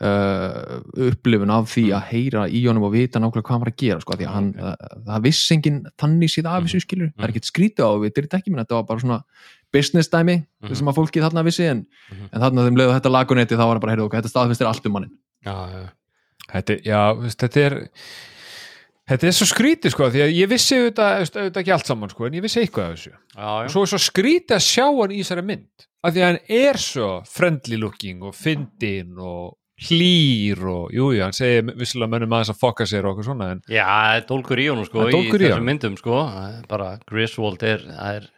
uh, 0.00 0.80
upplifun 1.08 1.50
af 1.54 1.68
því 1.70 1.84
að 1.94 2.06
heyra 2.10 2.44
í 2.50 2.62
honum 2.66 2.86
og 2.88 2.92
vita 2.96 3.20
nákvæmlega 3.22 3.44
hvað 3.46 3.54
hann 3.54 3.64
var 3.64 3.70
að 3.72 3.78
gera 3.84 4.00
sko, 4.02 4.16
því 4.18 4.26
að 4.28 4.34
hann, 4.34 4.48
uh, 4.58 4.74
það 5.06 5.22
vissi 5.28 5.54
enginn 5.54 5.80
þannig 6.00 6.32
síðan 6.34 6.50
af 6.56 6.64
þessu 6.66 6.80
skilur, 6.84 7.12
það 7.14 7.24
er 7.28 7.34
ekkert 7.34 7.50
skrítið 7.50 7.84
á 7.86 7.90
við 8.02 8.10
þetta 8.16 8.24
er 8.36 8.40
ekki 8.40 8.50
minn, 8.54 8.62
þetta 8.64 8.78
var 8.80 8.88
bara 8.90 9.00
svona 9.04 9.20
business 9.74 10.08
dæmi 10.12 10.36
Mhm. 10.64 10.74
sem 10.74 10.86
að 10.88 10.96
fólkið 10.98 11.24
þarna 11.28 11.44
vissi 11.44 11.64
en, 11.70 11.86
Mhm. 12.10 12.28
en 12.32 12.40
þarna 12.40 12.66
þeim 12.68 12.76
leiðu 12.78 12.94
þetta 13.00 13.10
lagunetti 13.14 13.56
þá 13.58 13.66
var 13.66 13.76
það 13.76 13.80
bara, 13.80 13.92
heyrðu 13.96 14.06
ok, 14.06 14.14
þetta 14.20 14.32
staðfistir 14.34 14.66
allt 14.70 14.86
um 14.86 14.92
mannin 14.92 15.14
Já, 15.44 15.54
já, 15.70 15.88
Þetta, 16.54 16.74
já, 16.84 17.00
þetta 17.34 17.60
er 17.66 17.74
þetta 19.08 19.26
er 19.28 19.34
svo 19.36 19.46
skrítið 19.48 19.90
sko 19.92 20.06
því 20.12 20.20
að 20.24 20.34
ég 20.38 20.48
vissi 20.48 20.76
auðvitað, 20.78 21.24
auðvitað 21.34 21.60
ekki 21.62 21.72
allt 21.74 21.86
saman 21.90 22.10
sko 22.12 22.26
en 22.26 22.32
ég 22.38 22.42
vissi 22.44 22.60
eitthvað 22.62 22.84
af 22.84 22.94
þessu. 22.96 23.10
Já, 23.36 23.44
og 23.44 23.64
já. 23.64 23.68
svo 23.74 23.82
er 23.84 23.90
svo 23.92 23.98
skrítið 24.00 24.54
að 24.56 24.64
sjá 24.64 24.86
hann 24.86 25.10
í 25.12 25.18
þessari 25.20 25.44
mynd 25.44 25.86
af 26.04 26.12
því 26.14 26.20
að 26.22 26.28
hann 26.28 26.38
er 26.48 26.80
svo 26.84 27.08
friendly 27.28 27.76
looking 27.80 28.22
og 28.22 28.34
fyndin 28.36 29.18
og 29.18 29.56
hlýr 29.82 30.60
og 30.70 30.92
jú, 30.94 31.08
jú, 31.16 31.22
hann 31.24 31.34
segir 31.34 31.64
vissilega 31.74 32.10
mönnum 32.12 32.34
aðeins 32.36 32.52
að 32.54 32.60
fokka 32.60 32.86
sér 32.86 33.08
og 33.08 33.16
okkur 33.16 33.26
svona 33.26 33.48
en 33.56 33.62
Já, 33.66 33.82
það 33.88 34.18
er 34.20 34.26
dólgur 34.28 34.62
í 34.62 34.68
honum 34.70 34.86
sko 34.86 35.08
í 35.10 35.16
í 35.18 35.32
þessum 35.34 35.66
myndum 35.66 35.96
sko. 35.98 36.20
Bara 36.70 36.92
Griswold 37.10 37.62
er, 37.66 37.82
er 37.90 38.28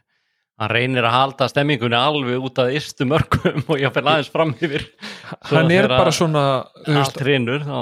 hann 0.57 0.72
reynir 0.72 1.05
að 1.05 1.12
halda 1.18 1.49
stemmingunni 1.53 1.99
alveg 1.99 2.40
út 2.49 2.59
af 2.64 2.72
ystu 2.72 3.05
mörgum 3.11 3.61
og 3.68 3.77
fyrir 3.77 4.09
aðeins 4.09 4.33
fram 4.33 4.55
yfir. 4.57 4.87
Hann 5.51 5.70
er 5.75 5.88
bara 5.92 6.12
svona 6.14 6.44
allt 6.88 7.20
reynur 7.27 7.61
þá 7.66 7.79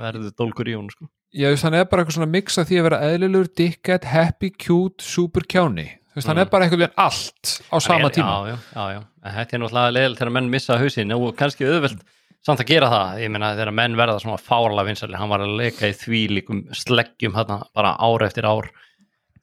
verður 0.00 0.32
dólgur 0.40 0.70
í 0.70 0.76
honum 0.78 0.92
sko. 0.94 1.10
Já, 1.36 1.46
hann 1.62 1.74
er 1.78 1.84
bara 1.86 2.02
eitthvað 2.02 2.16
svona 2.16 2.26
mix 2.32 2.56
af 2.58 2.66
því 2.66 2.78
að 2.80 2.86
vera 2.88 2.98
eðlilegur, 3.06 3.48
dickhead, 3.54 4.06
happy, 4.10 4.48
cute 4.50 5.04
super 5.04 5.44
kjáni, 5.46 5.84
veist, 6.16 6.26
hann 6.26 6.40
Mm. 6.40 6.42
er 6.42 6.48
bara 6.50 6.66
eitthvað 6.66 6.90
allt 6.98 7.52
á 7.70 7.76
sama 7.78 8.00
Hann 8.00 8.08
er- 8.08 8.14
tíma. 8.16 8.32
Já, 8.48 8.56
já, 8.74 8.86
já, 8.96 9.00
þetta 9.36 9.54
er 9.54 9.60
náttúrulega 9.62 9.92
leðil 9.94 10.16
þegar 10.18 10.32
menn 10.34 10.50
missa 10.50 10.78
hausinn 10.80 11.12
og 11.14 11.36
kannski 11.38 11.68
auðvelt 11.68 12.02
samt 12.46 12.62
að 12.62 12.70
gera 12.72 12.90
það, 12.92 13.18
ég 13.24 13.32
meina 13.34 13.50
þegar 13.56 13.74
menn 13.76 13.96
verða 13.98 14.20
svona 14.22 14.40
fárlega 14.40 14.86
vinsæli, 14.88 15.18
hann 15.20 15.32
var 15.32 15.44
að 15.44 15.56
leika 15.60 15.90
í 15.90 15.96
því 15.96 16.20
líkum 16.38 16.62
sleggjum 16.76 17.36
hann 17.36 17.66
bara 17.76 17.96
ár 18.00 18.24
eftir 18.26 18.48
ár. 18.48 18.70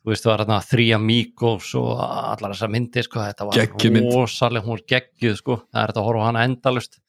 Þú 0.01 0.13
veist, 0.13 0.23
það 0.23 0.31
var 0.31 0.41
þarna 0.45 0.57
Three 0.69 0.93
Amigos 0.95 1.73
og 1.75 1.89
allar 1.99 2.53
þessar 2.53 2.71
myndir, 2.71 3.03
sko, 3.03 3.19
þetta 3.25 3.47
var 3.49 3.57
Geggjuð 3.60 3.95
mynd. 3.97 4.13
rosaleg, 4.15 4.63
hún 4.63 4.77
var 4.77 4.83
geggjuð, 4.93 5.36
sko, 5.41 5.57
það 5.67 5.81
er 5.81 5.91
þetta 5.91 6.01
að 6.03 6.07
horfa 6.07 6.27
hana 6.29 6.45
endalust, 6.47 6.99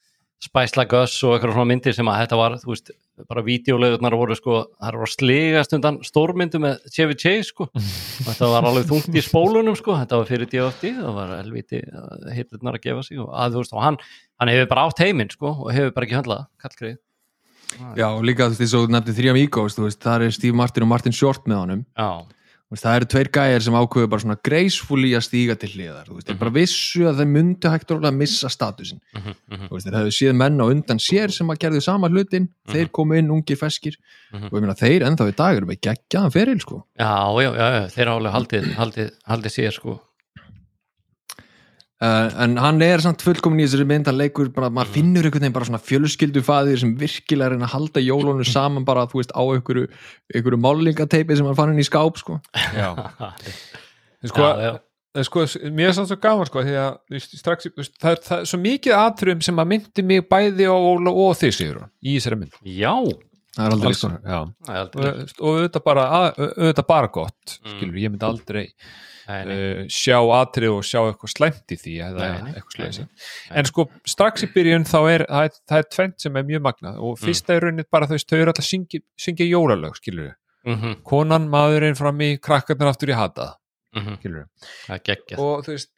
Like 0.79 0.99
Us 0.99 1.15
og 1.23 1.35
eitthvað 1.35 1.55
svona 1.55 1.69
myndir 1.71 1.95
sem 1.95 2.11
að 2.11 2.19
þetta 2.25 2.39
var, 2.39 2.57
þú 2.59 2.73
veist, 2.73 2.91
bara 3.27 3.43
vídeolegurnar 3.45 4.15
voru, 4.15 4.37
sko, 4.37 4.59
það 4.79 4.95
voru 4.95 5.07
að 5.07 5.13
sligast 5.15 5.75
undan 5.77 5.99
stórmyndu 6.05 6.61
með 6.63 6.79
Chevy 6.93 7.17
Chase, 7.19 7.49
sko, 7.49 7.67
og 7.73 7.83
þetta 8.27 8.49
var 8.53 8.69
alveg 8.69 8.87
þungt 8.89 9.19
í 9.19 9.25
spólunum, 9.25 9.77
sko, 9.79 9.97
þetta 9.99 10.21
var 10.21 10.29
fyrir 10.29 10.51
DFT, 10.53 10.93
það 11.01 11.19
var 11.19 11.35
helviti 11.35 11.83
hittirnar 12.37 12.79
að 12.79 12.87
gefa 12.87 13.05
sig 13.09 13.21
og 13.21 13.29
að, 13.33 13.57
þú 13.57 13.63
veist, 13.63 13.75
og 13.75 13.85
hann, 13.85 13.99
hann 14.39 14.53
hefur 14.53 14.71
bara 14.73 14.87
átt 14.89 15.03
heiminn, 15.03 15.31
sko, 15.33 15.53
og 15.65 15.71
hefur 15.75 15.95
bara 15.97 16.09
ekki 16.09 16.19
höndlað, 16.19 16.49
kallgrið. 16.63 16.97
Já, 17.99 18.07
og 18.09 18.23
líka 18.25 18.47
þú 18.47 18.55
veist, 18.55 18.65
eins 18.65 18.75
og 18.75 18.85
þú 18.87 18.93
nefndi 18.95 19.15
þrjá 19.19 19.31
Amigos, 19.35 19.77
þú 19.77 19.85
veist, 19.85 20.01
það 20.01 20.25
er 20.25 20.35
Steve 20.35 20.57
Martin 20.57 20.85
og 20.85 20.89
Martin 20.89 21.15
Short 21.15 21.45
með 21.49 21.59
honum. 21.63 21.83
Já, 21.93 22.09
það 22.77 22.95
eru 22.99 23.07
tveir 23.09 23.29
gæjar 23.33 23.63
sem 23.65 23.77
ákveðu 23.79 24.09
bara 24.11 24.21
svona 24.21 24.37
gracefully 24.45 25.13
að 25.17 25.23
stíga 25.25 25.55
til 25.57 25.71
hliðar. 25.71 26.09
Þú 26.09 26.17
veist, 26.17 26.27
þeir 26.27 26.39
bara 26.43 26.53
vissu 26.53 27.07
að 27.09 27.21
þeir 27.21 27.31
myndu 27.33 27.71
hægt 27.73 27.93
að 27.95 28.09
missa 28.19 28.51
statusin 28.53 28.99
mhm, 29.15 29.37
mhm. 29.49 29.63
þú 29.69 29.77
veist, 29.77 29.87
þeir 29.87 29.97
hefðu 29.99 30.15
séð 30.19 30.35
menn 30.43 30.61
á 30.61 30.65
undan 30.67 31.01
sér 31.01 31.33
sem 31.33 31.49
að 31.49 31.61
gerðu 31.63 31.81
sama 31.81 32.11
hlutin, 32.13 32.49
þeir 32.69 32.91
komu 32.93 33.17
inn 33.17 33.33
ungir 33.33 33.57
feskir. 33.57 33.97
Mhm. 34.29 34.51
og 34.51 34.59
ég 34.59 34.67
meina 34.67 34.77
þeir 34.77 35.07
ennþá 35.07 35.31
í 35.31 35.37
dag 35.39 35.57
eru 35.57 35.71
með 35.71 35.81
geggjaðan 35.87 36.35
feril 36.35 36.59
sko. 36.61 36.83
Já, 36.99 37.15
já, 37.41 37.49
já, 37.57 37.89
þeir 37.95 38.13
alveg 38.13 38.37
haldið, 38.37 38.69
haldið, 38.77 39.11
haldið 39.25 39.55
sér 39.55 39.73
sko 39.73 39.97
uh, 42.03 42.41
en 42.43 42.57
hann 42.61 42.81
er 42.85 43.03
samt 43.03 43.23
fullkomin 43.25 43.63
í 43.63 43.67
þessari 43.67 43.87
mynd 43.89 44.09
hann 44.09 44.19
leikur 44.19 44.51
bara, 44.55 44.71
maður 44.73 44.93
finnur 44.97 45.27
einhvern 45.29 45.45
veginn 45.45 45.55
bara 45.55 45.69
svona 45.69 45.81
fjölskyldufaðir 45.83 46.81
sem 46.83 46.93
virkilega 46.99 47.55
er 47.55 47.63
að 47.63 47.73
halda 47.75 48.03
jólunum 48.03 48.47
saman 48.47 48.87
bara, 48.87 49.07
þú 49.11 49.21
veist, 49.21 49.33
á 49.35 49.41
einhverju 49.43 49.87
einhverju 50.33 50.61
málingateipi 50.65 51.39
sem 51.39 51.49
hann 51.49 51.57
fann 51.59 51.73
inn 51.73 51.81
í 51.83 51.87
skáp 51.87 52.19
sko. 52.21 52.39
Já, 52.75 52.91
Já, 54.19 54.27
sko, 54.33 54.47
já, 54.59 54.73
En 55.17 55.25
sko, 55.25 55.41
mér 55.73 55.89
er 55.89 55.95
samt 55.97 56.11
svo 56.11 56.19
gaman 56.21 56.45
sko, 56.45 56.61
því 56.61 56.75
að 56.77 56.91
þú 57.09 57.15
veist, 57.15 57.31
strax, 57.39 57.65
þú 57.65 57.81
veist, 57.81 57.95
það, 57.97 58.11
er, 58.11 58.19
það 58.27 58.43
er 58.43 58.49
svo 58.51 58.59
mikið 58.61 58.93
atriðum 58.99 59.41
sem 59.47 59.61
að 59.63 59.69
myndi 59.71 60.03
mig 60.05 60.27
bæði 60.29 60.67
á 60.69 60.75
Óla 60.77 61.13
og 61.23 61.31
þig 61.39 61.55
sigur 61.57 61.79
í 62.05 62.13
þessari 62.19 62.37
mynd. 62.43 62.59
Já. 62.61 62.93
Það 63.57 63.65
er 63.65 63.73
aldrei 63.75 63.95
sko 63.97 64.09
já. 64.13 64.39
og, 64.45 65.07
auðvitað 65.49 65.83
bara, 65.87 66.03
bara 66.93 67.09
gott 67.11 67.55
Mm. 67.59 67.71
skilur, 67.73 67.97
ég 67.97 68.13
myndi 68.13 68.27
aldrei. 68.27 68.65
Uh, 69.29 69.81
sjá 69.93 70.17
atrið 70.39 70.73
og 70.73 70.83
sjá 70.87 70.99
eitthvað 71.05 71.33
slæmt 71.35 71.73
í 71.75 71.77
því 71.79 71.95
Nei, 72.17 72.29
nei, 72.49 72.53
en 73.61 73.69
sko 73.69 73.85
strax 74.09 74.45
í 74.47 74.51
byrjun 74.55 74.87
þá 74.89 74.99
er 75.13 75.25
það 75.29 75.47
er, 75.49 75.55
það 75.69 75.83
er 75.83 75.89
tvent 75.95 76.25
sem 76.25 76.39
er 76.41 76.47
mjög 76.49 76.63
magnað 76.65 76.99
og 77.05 77.19
fyrsta 77.21 77.55
er 77.55 77.67
raunnið 77.67 77.89
bara 77.91 78.09
þau 78.09 78.17
eru 78.17 78.49
alltaf 78.51 78.63
að 78.65 78.69
syngja, 78.71 79.01
syngja 79.19 79.49
jólalög 79.49 79.99
skilur 80.01 80.35
Mhm, 80.67 80.97
konan, 81.07 81.45
maðurinn 81.47 81.95
fram 81.95 82.19
í 82.19 82.33
krakkarnir 82.43 82.89
aftur 82.91 83.13
í 83.13 83.15
hata 83.15 83.45
mhm, 83.95 84.17
skilur 84.19 84.47
Það 84.87 84.95
er 84.97 85.03
geggjað. 85.07 85.39
Og 85.39 85.63
þú 85.63 85.71
veist 85.71 85.91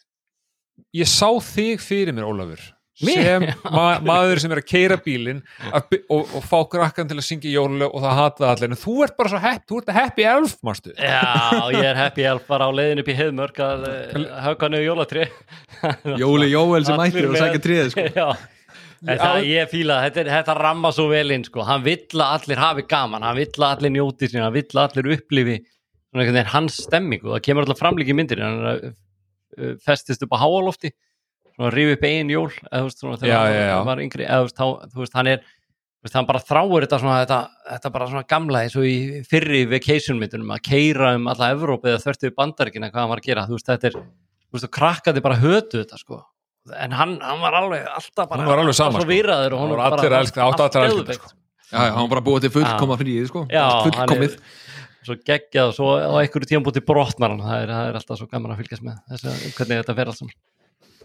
ég 1.01 1.09
sá 1.09 1.27
þig 1.41 1.81
fyrir 1.81 2.13
mér 2.13 2.27
Ólafur? 2.29 2.61
Sem 3.01 3.45
ma 3.73 3.85
maður 4.05 4.41
sem 4.43 4.53
er 4.55 4.61
að 4.61 4.67
keira 4.71 4.97
bílinn 5.01 5.41
og, 5.71 6.21
og 6.37 6.45
fá 6.47 6.57
krakkan 6.71 7.09
til 7.09 7.17
að 7.19 7.25
syngja 7.27 7.51
jólalög 7.55 7.91
og 7.97 8.05
það 8.05 8.15
hata 8.21 8.49
allir. 8.53 8.71
En 8.75 8.79
þú 8.83 8.95
ert 9.07 9.17
bara 9.19 9.33
svo 9.33 9.41
hepp, 9.43 9.65
þú 9.69 9.81
ert 9.81 9.91
að 9.93 9.99
happy 9.99 10.27
elf 10.35 10.55
mástu 10.67 10.93
Já, 10.95 11.25
ég 11.75 11.89
er 11.91 11.99
happy 11.99 12.25
elf 12.31 12.47
bara 12.49 12.69
á 12.69 12.71
leiðin 12.77 13.03
upp 13.03 13.11
í 13.11 13.17
heiðmörk 13.19 13.61
að 13.65 13.85
hauka 14.47 14.71
niður 14.71 14.87
jólatri 14.91 15.27
Jóli 16.21 16.49
Jóel 16.53 16.83
sem 16.87 16.99
mættir 16.99 17.29
og 17.31 17.37
sækja 17.39 17.61
tríðið 17.67 17.93
sko. 17.95 18.07
Já. 18.21 18.27
Þetta, 19.01 19.29
ég 19.49 19.69
fíla, 19.71 19.95
það, 19.97 20.03
þetta, 20.05 20.21
er- 20.21 20.31
þetta 20.35 20.55
ramma 20.59 20.91
svo 20.93 21.07
vel 21.09 21.31
inn 21.33 21.41
sko. 21.47 21.63
hann 21.65 21.81
vill 21.81 22.03
að 22.21 22.33
allir 22.35 22.59
hafi 22.61 22.83
gaman 22.85 23.23
hann 23.25 23.39
vill 23.39 23.49
að 23.57 23.71
allir 23.71 23.93
njóti 23.95 24.27
sín, 24.29 24.43
hann 24.45 24.53
vill 24.53 24.67
að 24.75 24.83
allir 24.99 25.15
upplifi 25.15 25.55
hans 26.51 26.75
stemmingu. 26.85 27.31
Það 27.33 27.41
kemur 27.47 27.65
alltaf 27.65 27.79
framlíki 27.81 28.13
myndir 28.13 28.41
hann 28.43 28.59
er 28.67 28.83
uh, 28.91 29.71
festist 29.81 30.21
upp 30.27 30.35
á 30.37 30.43
háalofti 30.43 30.91
svona 31.55 31.71
rífi 31.75 31.95
upp 31.97 32.05
ein 32.09 32.29
jól 32.33 32.47
eða, 32.51 32.79
þú 32.81 32.85
veist, 32.89 33.01
svona, 33.03 33.17
þegar 33.21 33.33
Já, 33.33 33.39
hann 33.41 33.55
já, 33.57 33.65
já. 33.71 33.79
var 33.91 34.03
yngri 34.05 34.27
eða, 34.27 34.39
þú 34.39 34.47
veist, 34.47 34.57
þá, 34.61 34.93
þú 34.95 35.03
veist, 35.03 35.17
hann 35.19 35.29
er 35.31 35.41
þú 35.41 36.07
veist, 36.07 36.15
hann 36.17 36.27
bara 36.31 36.41
þráir 36.47 36.85
þetta 36.87 36.99
svona 37.03 37.19
þetta, 37.21 37.39
þetta 37.75 37.91
bara 37.97 38.09
svona 38.09 38.25
gamla 38.33 38.63
eins 38.65 38.75
og 38.79 38.87
í 38.89 38.95
fyrri 39.29 39.63
vacation 39.69 40.17
myndunum 40.21 40.53
að 40.55 40.63
keira 40.71 41.13
um 41.17 41.27
alla 41.31 41.51
Evrópu 41.53 41.91
eða 41.91 42.01
þörtu 42.05 42.31
bandaríkina 42.37 42.89
hvað 42.89 43.03
hann 43.03 43.11
var 43.13 43.21
að 43.21 43.29
gera 43.29 43.47
þú 43.49 43.57
veist, 43.59 43.69
þetta 43.69 43.91
er, 43.91 43.99
þú 44.01 44.57
veist, 44.57 44.67
og 44.69 44.73
krakkandi 44.79 45.21
bara 45.27 45.37
hötu 45.43 45.83
þetta 45.83 45.99
sko 46.01 46.23
en 46.77 46.91
hann, 46.93 47.15
hann 47.25 47.39
var 47.41 47.55
alveg 47.57 47.85
alltaf 47.89 48.27
bara 48.29 48.41
Hann 48.43 48.49
var 48.51 48.59
alveg 48.61 48.75
sama, 48.77 48.99
alltaf 49.01 49.07
svo 49.09 49.21
sko. 49.49 49.61
Hann 49.61 49.71
var 49.71 49.79
allir 49.97 50.13
áttu 50.17 50.41
allt 50.45 50.75
allir 50.77 50.91
geðveikt. 50.91 51.23
þetta, 51.23 51.37
Já, 51.71 51.77
já, 51.87 51.91
hann 51.95 52.03
var 52.03 52.11
bara 52.11 52.23
búið 52.25 52.43
til 52.45 52.51
fullkoma 52.57 52.97
fríið 52.99 53.29
sko 53.31 53.41
Já, 53.49 53.63
hann 53.65 53.87
fullkomið 53.87 54.35
svo 55.01 55.15
geggjað 55.25 55.71
og 55.71 55.75
svo 55.77 55.87
á 55.97 56.13
einhverju 56.21 56.49
tíðanbúti 56.51 56.83
brotnar 56.85 57.33
hann, 57.33 57.41
það 57.41 57.63
er, 57.63 57.71
það 57.73 57.87
er 57.89 57.97
alltaf 58.01 58.19
svo 58.19 58.27
gaman 58.29 58.53
að 58.53 58.59
fylgjast 58.61 58.85
með 58.85 58.99
þess 59.09 59.29
að 59.31 59.45
hvernig 59.57 59.79
þetta 59.81 59.95
fer 59.97 60.11
alls 60.11 60.19
saman. 60.21 60.35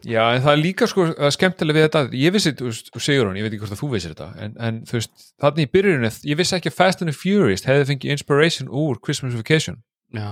Já, 0.07 0.23
en 0.37 0.42
það 0.45 0.53
er 0.53 0.61
líka 0.62 0.87
sko 0.87 1.05
skemmtilega 1.35 1.77
við 1.81 1.85
þetta, 1.88 2.01
ég 2.14 2.35
vissi, 2.37 2.53
Sigur 2.55 3.33
ég 3.35 3.42
veit 3.47 3.51
ekki 3.51 3.62
hvort 3.64 3.75
að 3.75 3.81
þú 3.81 3.88
vissir 3.90 4.12
þetta, 4.14 4.29
en, 4.45 4.53
en 4.62 4.79
þú 4.87 4.99
veist 5.01 5.25
þannig 5.42 5.66
í 5.66 5.71
byrjunni, 5.75 6.11
ég 6.31 6.38
vissi 6.38 6.57
ekki 6.61 6.71
að 6.71 6.77
Fast 6.79 7.03
and 7.03 7.11
the 7.11 7.16
Furious 7.16 7.66
hefði 7.66 7.88
fengið 7.90 8.14
inspiration 8.14 8.71
úr 8.71 9.01
Christmas 9.03 9.35
Vacation. 9.35 9.81
Já, 10.14 10.29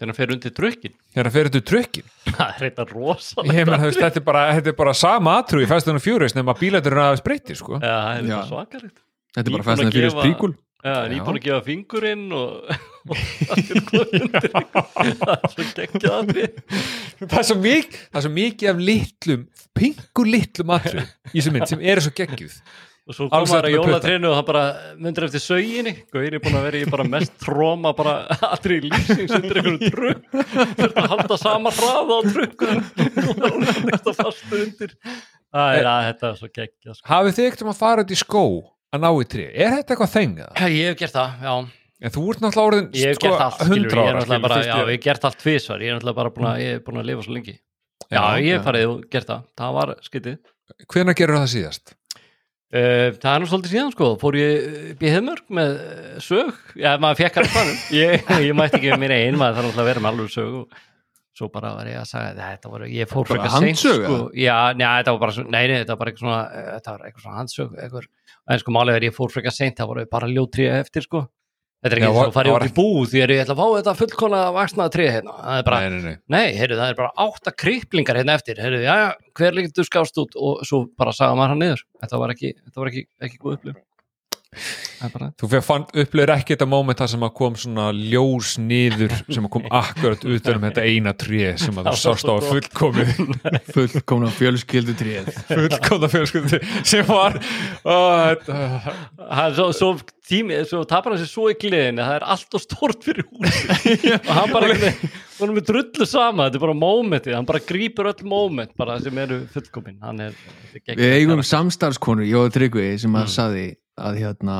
þegar 0.00 0.08
hann 0.08 0.16
fer 0.16 0.30
undir 0.32 0.54
drukkin 0.56 0.94
þegar 1.12 1.28
það 1.28 1.34
fyrir 1.36 1.50
þetta 1.52 1.68
trökkin 1.68 2.06
það 2.32 2.46
er 2.48 2.62
þetta 2.64 2.86
rosalega 2.88 3.58
ég 3.58 3.66
menn, 3.68 3.82
þú 3.82 3.88
veist, 3.90 4.00
þetta 4.00 4.20
er 4.22 4.24
bara, 4.30 4.44
þetta 4.56 4.72
er 4.72 4.76
bara 4.78 4.94
sama 4.96 5.34
atrú 5.42 5.60
í 5.60 5.68
Fast 5.68 5.90
and 5.92 6.00
the 6.00 6.04
Furious 6.06 6.32
nema 6.38 6.54
bílætur 6.56 6.96
er 6.96 7.02
aðeins 7.04 7.24
breytti, 7.26 7.56
sko. 7.58 7.76
Já, 7.76 7.92
það 7.92 8.16
er 8.16 8.24
Já. 8.24 8.32
þetta 8.32 8.48
svakalegt. 8.48 8.96
Þetta 9.36 9.44
er 9.52 9.52
bara 9.58 9.66
að 9.76 9.84
að 9.84 9.92
fyrir 9.92 10.08
gefa- 10.08 10.24
príkul 10.24 10.52
Já. 10.82 10.96
nýbúin 11.12 11.36
að 11.38 11.44
gefa 11.50 11.62
fingurinn 11.68 12.24
og, 12.40 12.72
það 15.22 15.34
er 15.34 15.50
svo 15.50 15.66
geggjað 15.72 16.14
atrið. 16.20 16.54
það 17.24 17.40
er 17.40 17.48
svo 17.48 17.58
mikið, 17.58 17.98
það 18.06 18.20
er 18.20 18.24
svo 18.26 18.32
mikið 18.36 18.72
af 18.72 18.86
litlum, 18.88 19.44
pingur 19.76 20.30
litlum 20.30 20.72
atrú 20.76 21.02
í 21.02 21.36
þessu 21.36 21.52
mynd 21.54 21.68
sem 21.72 21.84
eru 21.92 22.04
svo 22.04 22.14
geggjuð. 22.16 22.56
Og 23.02 23.16
svo 23.16 23.26
kom 23.26 23.48
það 23.50 23.66
að 23.66 23.72
jólatrénu 23.74 24.28
og 24.30 24.36
hann 24.38 24.46
bara 24.46 24.62
myndir 24.94 25.24
eftir 25.26 25.42
söginni. 25.42 25.96
Gauðir 26.14 26.36
er 26.38 26.42
búin 26.44 26.54
að 26.54 26.66
vera 26.68 26.82
í 26.84 26.90
bara 26.92 27.06
mest 27.10 27.34
tróma 27.42 27.90
bara 27.98 28.12
allri 28.52 28.78
í 28.78 28.84
lýsings 28.86 29.34
undir 29.40 29.58
einhverjum 29.58 29.80
trukk. 29.90 30.22
Þurft 30.78 31.00
að 31.02 31.08
halda 31.10 31.38
sama 31.42 31.72
hraða 31.74 32.12
á 32.14 32.20
trukkunum. 32.28 32.84
Og 33.26 33.42
hún 33.42 33.66
er 33.66 33.80
þetta 33.88 34.14
fastu 34.20 34.60
undir. 34.60 34.94
Það 35.52 35.80
er 35.80 35.90
að 35.90 36.06
þetta 36.06 36.30
er 36.30 36.38
svo 36.38 36.48
geggja 36.54 36.94
sko. 36.94 37.08
hafið 37.10 37.34
þið 37.36 37.48
ekkert 37.50 37.66
um 37.66 37.72
að 37.74 37.80
fara 37.82 38.06
út 38.06 38.14
í 38.14 38.22
skó 38.22 38.44
að 38.92 39.02
ná 39.02 39.08
í 39.10 39.26
tré, 39.34 39.44
er 39.50 39.74
þetta 39.74 39.94
eitthvað 39.94 40.12
þengað? 40.14 40.52
Já, 40.56 40.66
ég 40.72 40.92
hef 40.92 41.00
gert 41.02 41.16
það, 41.16 41.42
já 41.42 41.54
en 42.02 42.14
þú 42.14 42.24
ert 42.32 42.42
náttúrulega 42.44 42.68
orðin 42.70 42.88
ég 42.98 43.12
hef 43.12 43.20
sko, 43.20 43.28
gert 43.30 43.44
allt, 43.46 43.60
skilur, 43.62 43.92
100 43.92 43.98
ég 44.02 44.08
ára 44.08 44.16
náttúrulega 44.18 44.46
bara, 44.48 44.62
já, 44.66 44.72
ég 44.82 44.94
hef 44.96 45.04
gert 45.06 45.28
allt 45.28 45.38
tvisvar, 45.42 45.84
ég 45.84 45.92
er 45.92 45.98
náttúrulega 45.98 46.18
bara 46.18 46.34
búin 46.34 46.48
að, 46.50 46.62
ég 46.64 46.78
er 46.78 46.82
búin 46.86 47.02
að 47.02 47.08
lifa 47.12 47.26
svo 47.26 47.36
lengi. 47.36 47.56
Já, 48.02 48.18
Já, 48.18 48.24
ég 48.42 48.56
hef 48.56 48.64
farið 48.66 48.86
og 48.90 49.02
gert 49.12 49.28
það, 49.30 49.44
það 49.62 49.76
var 49.78 49.94
skytið 50.08 50.38
hvenær 50.92 51.18
gerur 51.18 51.40
það 51.42 51.50
síðast? 51.56 51.96
Uh, 52.72 53.10
það 53.20 53.34
er 53.34 53.42
nú 53.42 53.48
svolítið 53.50 53.74
síðan 53.74 53.90
sko. 53.92 54.06
Fór 54.20 54.38
ég 54.38 54.76
upp 54.94 55.02
í 55.04 55.10
hefmörk 55.12 55.50
með 55.52 55.74
uh, 55.76 56.14
sög, 56.24 56.62
já 56.80 56.94
maður 57.02 57.18
fekk 57.20 57.36
hann 57.38 57.50
þannig 57.52 57.82
ég, 57.98 58.30
ég 58.46 58.56
mætti 58.56 58.78
ekki 58.78 58.94
með 58.94 59.02
mér 59.02 59.14
einn 59.18 59.36
maður 59.36 59.58
þarf 59.58 59.66
náttúrulega 59.68 59.84
að 59.84 59.90
vera 59.90 60.04
með 60.04 60.12
alveg 60.14 60.32
sög 60.32 60.56
og 60.62 60.78
svo 61.36 61.48
bara 61.52 61.74
var 61.76 61.88
ég 61.88 61.98
að 62.00 62.08
sagja 62.08 62.32
þetta 62.38 62.72
var, 62.72 62.86
ég 62.92 63.10
fór 63.12 63.28
Bara 63.28 63.50
handsög, 63.52 64.00
sko, 64.06 64.16
já, 64.36 64.56
njá, 64.76 64.88
þetta 65.00 65.14
var 65.14 65.20
bara 65.26 65.36
svo, 65.36 65.44
nei, 65.48 65.60
nei, 65.68 65.76
þetta 65.82 65.92
var 65.94 66.00
bara 66.00 66.12
eitthvað 66.12 66.24
svona 66.24 66.40
uh, 66.48 66.72
þetta 66.78 66.94
var 66.96 67.06
eitthvað 67.08 67.26
svona 67.26 67.38
handsög 67.42 67.76
eitthvað, 67.84 68.08
en 68.52 68.62
sko 68.64 68.74
málið 68.76 68.98
er 68.98 69.06
ég 69.08 69.16
fór 69.16 69.32
frekar 69.32 69.56
seint, 69.56 69.76
það 69.80 69.92
voru 69.92 70.08
bara 70.12 70.32
ljótrið 70.32 70.74
eftir 70.78 71.06
sko, 71.08 71.22
þetta 71.82 71.96
er 71.96 71.98
ekki 71.98 72.10
og 72.12 72.34
farið 72.36 72.54
var 72.54 72.64
út 72.64 72.70
í 72.70 72.76
búð 72.76 73.10
því 73.10 73.22
er 73.24 73.34
ég 73.34 73.42
ætla 73.42 73.56
að 73.56 73.62
fá 73.62 73.76
þetta 73.78 73.94
fullkona 73.98 74.42
vaksnaða 74.56 74.94
trið 74.96 75.10
hérna, 75.16 75.34
það 75.40 75.58
er 75.58 75.66
bara 75.68 75.80
nei, 75.82 75.90
nei, 75.90 76.04
nei. 76.06 76.20
Nei, 76.36 76.46
heyrðu, 76.60 76.78
það 76.78 76.92
er 76.92 77.00
bara 77.00 77.26
átta 77.26 77.54
kriplingar 77.64 78.20
hérna 78.20 78.36
eftir, 78.38 78.62
heyrðu, 78.62 78.84
já, 78.86 78.94
já, 79.02 79.32
hver 79.40 79.58
líkt 79.58 79.76
þú 79.78 79.86
skást 79.88 80.22
út? 80.22 80.38
Og 80.38 80.62
svo 80.68 80.84
bara 80.98 81.14
sagði 81.16 81.40
maður 81.40 81.54
hann 81.56 81.62
niður. 81.66 81.84
Þetta 82.04 82.22
var 82.22 82.34
ekki, 82.36 82.54
þetta 82.62 82.84
var 82.84 82.92
ekki, 82.92 83.04
ekki 83.26 83.42
góð 83.42 83.58
bara 83.66 83.80
Þú 85.42 85.50
upplöður 86.02 86.32
ekki 86.36 86.54
þetta 86.54 86.68
moment 86.70 87.00
þar 87.02 87.10
sem 87.14 87.26
að 87.26 87.32
kom 87.40 87.56
svona 87.58 87.88
ljós 87.96 88.54
niður 88.62 89.14
sem 89.28 89.48
að 89.48 89.52
kom 89.56 89.66
akkurat 89.82 90.26
utan 90.36 90.58
um 90.60 90.66
þetta 90.68 90.86
eina 90.86 91.14
tré 91.18 91.52
sem 91.60 91.78
að 91.80 91.90
þú 91.90 91.96
sást 92.02 92.30
á 92.30 92.34
fullkomið. 92.48 93.12
Fullkomna 93.74 94.30
fjölskyldu 94.36 94.94
tríð 94.98 95.30
fullkomna 95.50 96.10
fjölskyldi 96.12 96.62
sem 96.86 97.06
var 97.08 97.38
hann 97.82 99.48
er 99.48 99.56
svo, 99.56 99.68
svo 99.76 99.92
tími, 100.28 100.60
svo 100.68 100.84
tapar 100.88 101.14
hann 101.16 101.22
sér 101.22 101.30
svo 101.30 101.48
í 101.50 101.56
gleðinu 101.58 102.04
það 102.04 102.16
er 102.20 102.26
allt 102.34 102.56
og 102.58 102.62
stort 102.62 103.04
fyrir 103.06 103.26
húsi 103.28 104.12
og 104.16 104.32
hann 104.32 104.54
bara 104.54 104.70
hann 104.72 105.50
er 105.50 105.54
með 105.56 105.66
drullu 105.70 106.06
sama. 106.06 106.46
Þetta 106.46 106.60
er 106.60 106.64
bara 106.66 106.78
momentið, 106.78 107.36
hann 107.38 107.48
bara 107.48 107.62
grípur 107.66 108.10
öll 108.12 108.26
moment 108.30 108.74
bara 108.78 108.98
sem 109.02 109.18
eru 109.18 109.42
fullkomin. 109.52 109.98
Hann 110.04 110.22
er, 110.28 110.36
er 110.86 111.00
Við 111.00 111.16
eigum 111.18 111.42
ég 112.28 112.38
og 112.38 112.52
Tryggvi 112.54 112.92
sem 113.02 113.16
að 113.18 113.22
Mm. 113.22 113.32
saði 113.32 113.64
að 114.02 114.20
hérna 114.22 114.56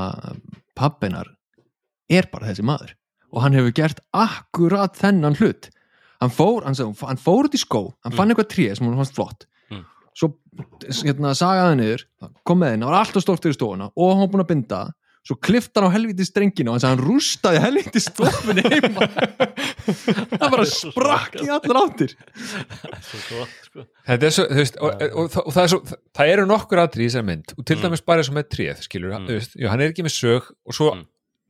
pappinar 0.78 1.31
er 2.12 2.28
bara 2.33 2.50
þessi 2.50 2.66
maður. 2.66 2.96
Og 3.33 3.44
hann 3.44 3.57
hefur 3.57 3.74
gert 3.76 4.02
akkurat 4.14 4.96
þennan 4.98 5.38
hlut. 5.40 5.70
Hann 6.22 6.33
fór, 6.33 6.62
hann, 6.66 6.76
sagði, 6.78 6.94
hann 7.09 7.20
fór 7.20 7.48
út 7.48 7.57
í 7.57 7.61
skó 7.61 7.83
hann 8.05 8.14
fann 8.14 8.31
eitthvað 8.31 8.50
tré 8.52 8.68
sem 8.76 8.87
hann 8.87 8.98
fannst 9.00 9.16
flott. 9.16 9.46
Mm. 9.72 9.87
svo 10.18 10.28
hérna, 11.02 11.33
sagaði 11.35 11.70
hann 11.70 11.81
niður 11.81 12.02
kom 12.46 12.61
með 12.61 12.74
henni, 12.74 12.85
það 12.85 12.92
var 12.92 12.98
alltaf 12.98 13.24
stórt 13.24 13.46
fyrir 13.46 13.57
stofuna 13.57 13.87
og 13.96 14.11
hann 14.12 14.20
var 14.20 14.33
búin 14.35 14.44
að 14.44 14.50
binda 14.50 14.81
svo 15.22 15.37
klift 15.38 15.70
hann 15.78 15.87
á 15.87 15.94
helviti 15.94 16.24
strenginu 16.26 16.72
og 16.72 16.76
hann 16.76 16.82
sagði 16.82 16.96
hann 16.96 17.04
rústaði 17.06 17.61
helviti 17.62 18.00
stofunni 18.02 18.64
heima. 18.66 19.06
Það 20.32 20.46
bara 20.56 20.66
sprakk 20.68 21.37
í 21.44 21.48
allar 21.54 21.80
áttir. 21.85 22.14
Sko. 23.06 23.44
Þetta 24.08 24.28
er 24.28 24.35
svo, 24.35 24.46
þú 24.50 24.58
veist, 24.62 24.78
og, 24.82 24.94
og, 25.06 25.18
og, 25.22 25.37
og 25.46 25.54
það, 25.54 25.62
er 25.64 25.72
svo, 25.74 25.80
það 26.18 26.32
eru 26.37 26.46
nokkur 26.50 26.82
aðri 26.85 27.06
í 27.06 27.11
þessar 27.11 27.26
mynd 27.28 27.54
og 27.56 27.66
til 27.68 27.78
dæmis 27.82 28.02
bara 28.06 28.22
eins 28.24 28.30
og 28.32 28.38
með 28.38 28.48
tréð, 28.56 28.80
skilur 28.88 29.12
Mm. 29.12 29.26
þú 29.28 29.37
veist, 29.38 29.52
jú, 29.61 29.68
hann 29.70 29.82
er 29.85 29.92
ekki 29.92 30.06
með 30.06 30.14
sög 30.16 30.48
og 30.66 30.74
svo 30.76 30.88
Mm. 30.96 31.04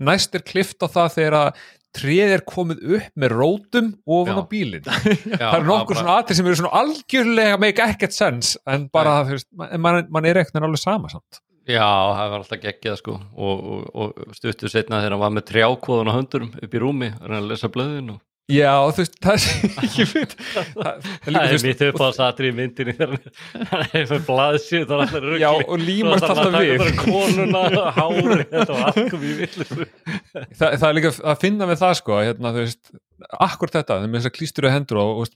næst 0.09 0.35
er 0.35 0.43
klift 0.45 0.83
á 0.83 0.89
það 0.93 1.15
þegar 1.17 1.37
að 1.39 1.63
tréð 1.93 2.31
er 2.35 2.43
komið 2.49 2.79
upp 2.97 3.09
með 3.21 3.35
rótum 3.37 3.89
ofan 4.09 4.41
á 4.41 4.45
bílinn. 4.49 4.87
Það 5.41 5.57
eru 5.59 5.67
nokkur 5.69 5.99
svona 6.01 6.15
aðri 6.23 6.37
sem 6.39 6.47
eru 6.49 6.57
svona 6.57 6.77
algjörlega 6.81 7.59
make 7.61 7.85
ekkert 7.85 8.17
sens 8.17 8.55
en 8.67 8.87
bara, 8.93 9.19
þú 9.29 9.37
veist, 9.37 9.49
man, 9.53 9.75
man, 9.85 10.07
man 10.11 10.29
er 10.31 10.41
ekkert 10.41 10.57
alveg 10.65 10.81
sama 10.81 11.11
samt 11.13 11.41
Já, 11.71 11.87
það 11.87 12.33
var 12.33 12.41
alltaf 12.41 12.61
geggjað 12.63 12.99
sko. 12.99 13.17
Og, 13.39 13.63
og, 13.63 13.87
og 13.95 14.37
stuttu 14.37 14.71
setna 14.71 14.99
þegar 15.01 15.17
hann 15.17 15.23
var 15.23 15.35
með 15.37 15.49
trjákvoðun 15.53 16.11
á 16.11 16.17
höndurum 16.17 16.53
upp 16.59 16.75
í 16.75 16.83
rúmi 16.83 17.11
og 17.15 17.27
hann 17.27 17.39
að 17.39 17.51
lesa 17.53 17.71
blöðin 17.73 18.15
og 18.17 18.21
Já, 18.51 18.73
þú 18.91 19.05
veist, 19.05 19.15
það 19.23 19.37
er 19.37 19.93
ég 20.01 20.09
veit 20.13 20.33
það, 20.35 20.71
það, 20.75 21.05
er 21.31 21.37
það 21.37 21.65
mitt 21.69 21.85
upp 21.87 22.01
á 22.03 22.09
satri 22.17 22.49
í 22.51 22.55
myndinni 22.57 22.95
þegar 22.99 23.13
hann 23.71 23.85
er 24.01 24.09
með 24.11 24.25
blaðsíð 24.27 24.83
það 24.89 24.95
er 24.97 25.03
alltaf 25.05 25.23
rugli. 25.23 25.39
Já, 25.45 25.51
og 25.63 25.79
límast 25.87 26.27
alltaf 26.27 26.57
við. 26.59 26.83
konuna, 26.99 27.63
hári, 27.97 28.39
þetta 28.51 28.67
var 28.67 28.83
allt 28.91 29.13
komið 29.15 29.29
í 29.31 29.37
villu 29.39 29.87
það, 30.59 30.67
það 30.67 30.89
er 30.89 30.99
líka 30.99 31.15
að 31.23 31.41
finna 31.45 31.71
með 31.71 31.81
það 31.85 31.95
sko, 32.03 32.19
hérna, 32.19 32.53
þú 32.57 32.67
veist, 32.67 32.93
akkur 33.47 33.75
þetta 33.79 34.01
með 34.03 34.19
þess 34.19 34.33
að 34.33 34.37
klýstur 34.41 34.69
hendur 34.75 35.03
og, 35.05 35.23
og 35.23 35.33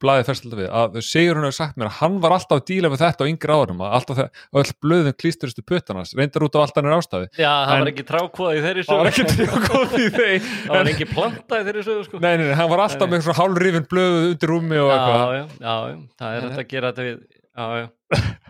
blaðið 0.00 0.28
færst 0.30 0.44
alltaf 0.46 0.58
við, 0.62 0.68
að 0.80 0.94
segur 1.04 1.36
hún 1.36 1.44
hefur 1.44 1.56
sagt 1.58 1.76
mér 1.76 1.90
að 1.90 1.96
hann 1.98 2.14
var 2.22 2.32
alltaf 2.32 2.56
að 2.56 2.62
díla 2.70 2.88
með 2.88 3.02
þetta 3.02 3.20
á 3.20 3.30
yngri 3.30 3.52
árum 3.52 3.82
að 3.84 3.96
alltaf 3.98 4.20
og 4.24 4.60
öll 4.62 4.70
blöðin 4.80 5.16
klýsturustu 5.20 5.64
puttanars 5.68 6.14
reyndar 6.16 6.46
út 6.46 6.56
á 6.56 6.60
allt 6.64 6.80
annir 6.80 6.94
ástafi 6.96 7.28
Já, 7.36 7.50
það 7.52 7.74
En- 7.74 7.82
var 7.84 7.90
ekki 7.92 8.06
trákvoða 8.08 8.54
í 8.56 8.62
þeirri 8.64 8.84
það 8.88 9.02
var 9.02 9.10
ekki 9.10 9.48
koma 9.66 10.00
í 10.00 10.08
þeim 10.16 10.46
það 10.64 10.72
var 10.78 10.90
ekki 10.94 11.08
planta 11.12 11.60
í 11.60 11.66
þeirri 11.68 11.84
sögu 11.90 12.06
sko. 12.08 12.22
Nei, 12.24 12.32
nei, 12.40 12.46
nei, 12.48 12.56
hann 12.62 12.70
var 12.72 12.84
alltaf 12.86 13.12
með 13.12 13.26
svona 13.28 13.38
hálfrifin 13.42 13.86
blöðu 13.92 14.24
undir 14.32 14.52
rúmi 14.54 14.80
og 14.80 14.94
eitthvað. 14.94 15.20
já, 15.20 15.44
já, 15.44 15.76
já, 15.92 16.00
það 16.24 16.38
er 16.40 16.48
þetta 16.48 16.64
að 16.64 16.72
gera 16.72 16.94
þetta 16.94 17.06
við 17.10 17.20
já, 17.56 17.88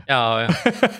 já, 0.08 0.18
já, 0.44 0.48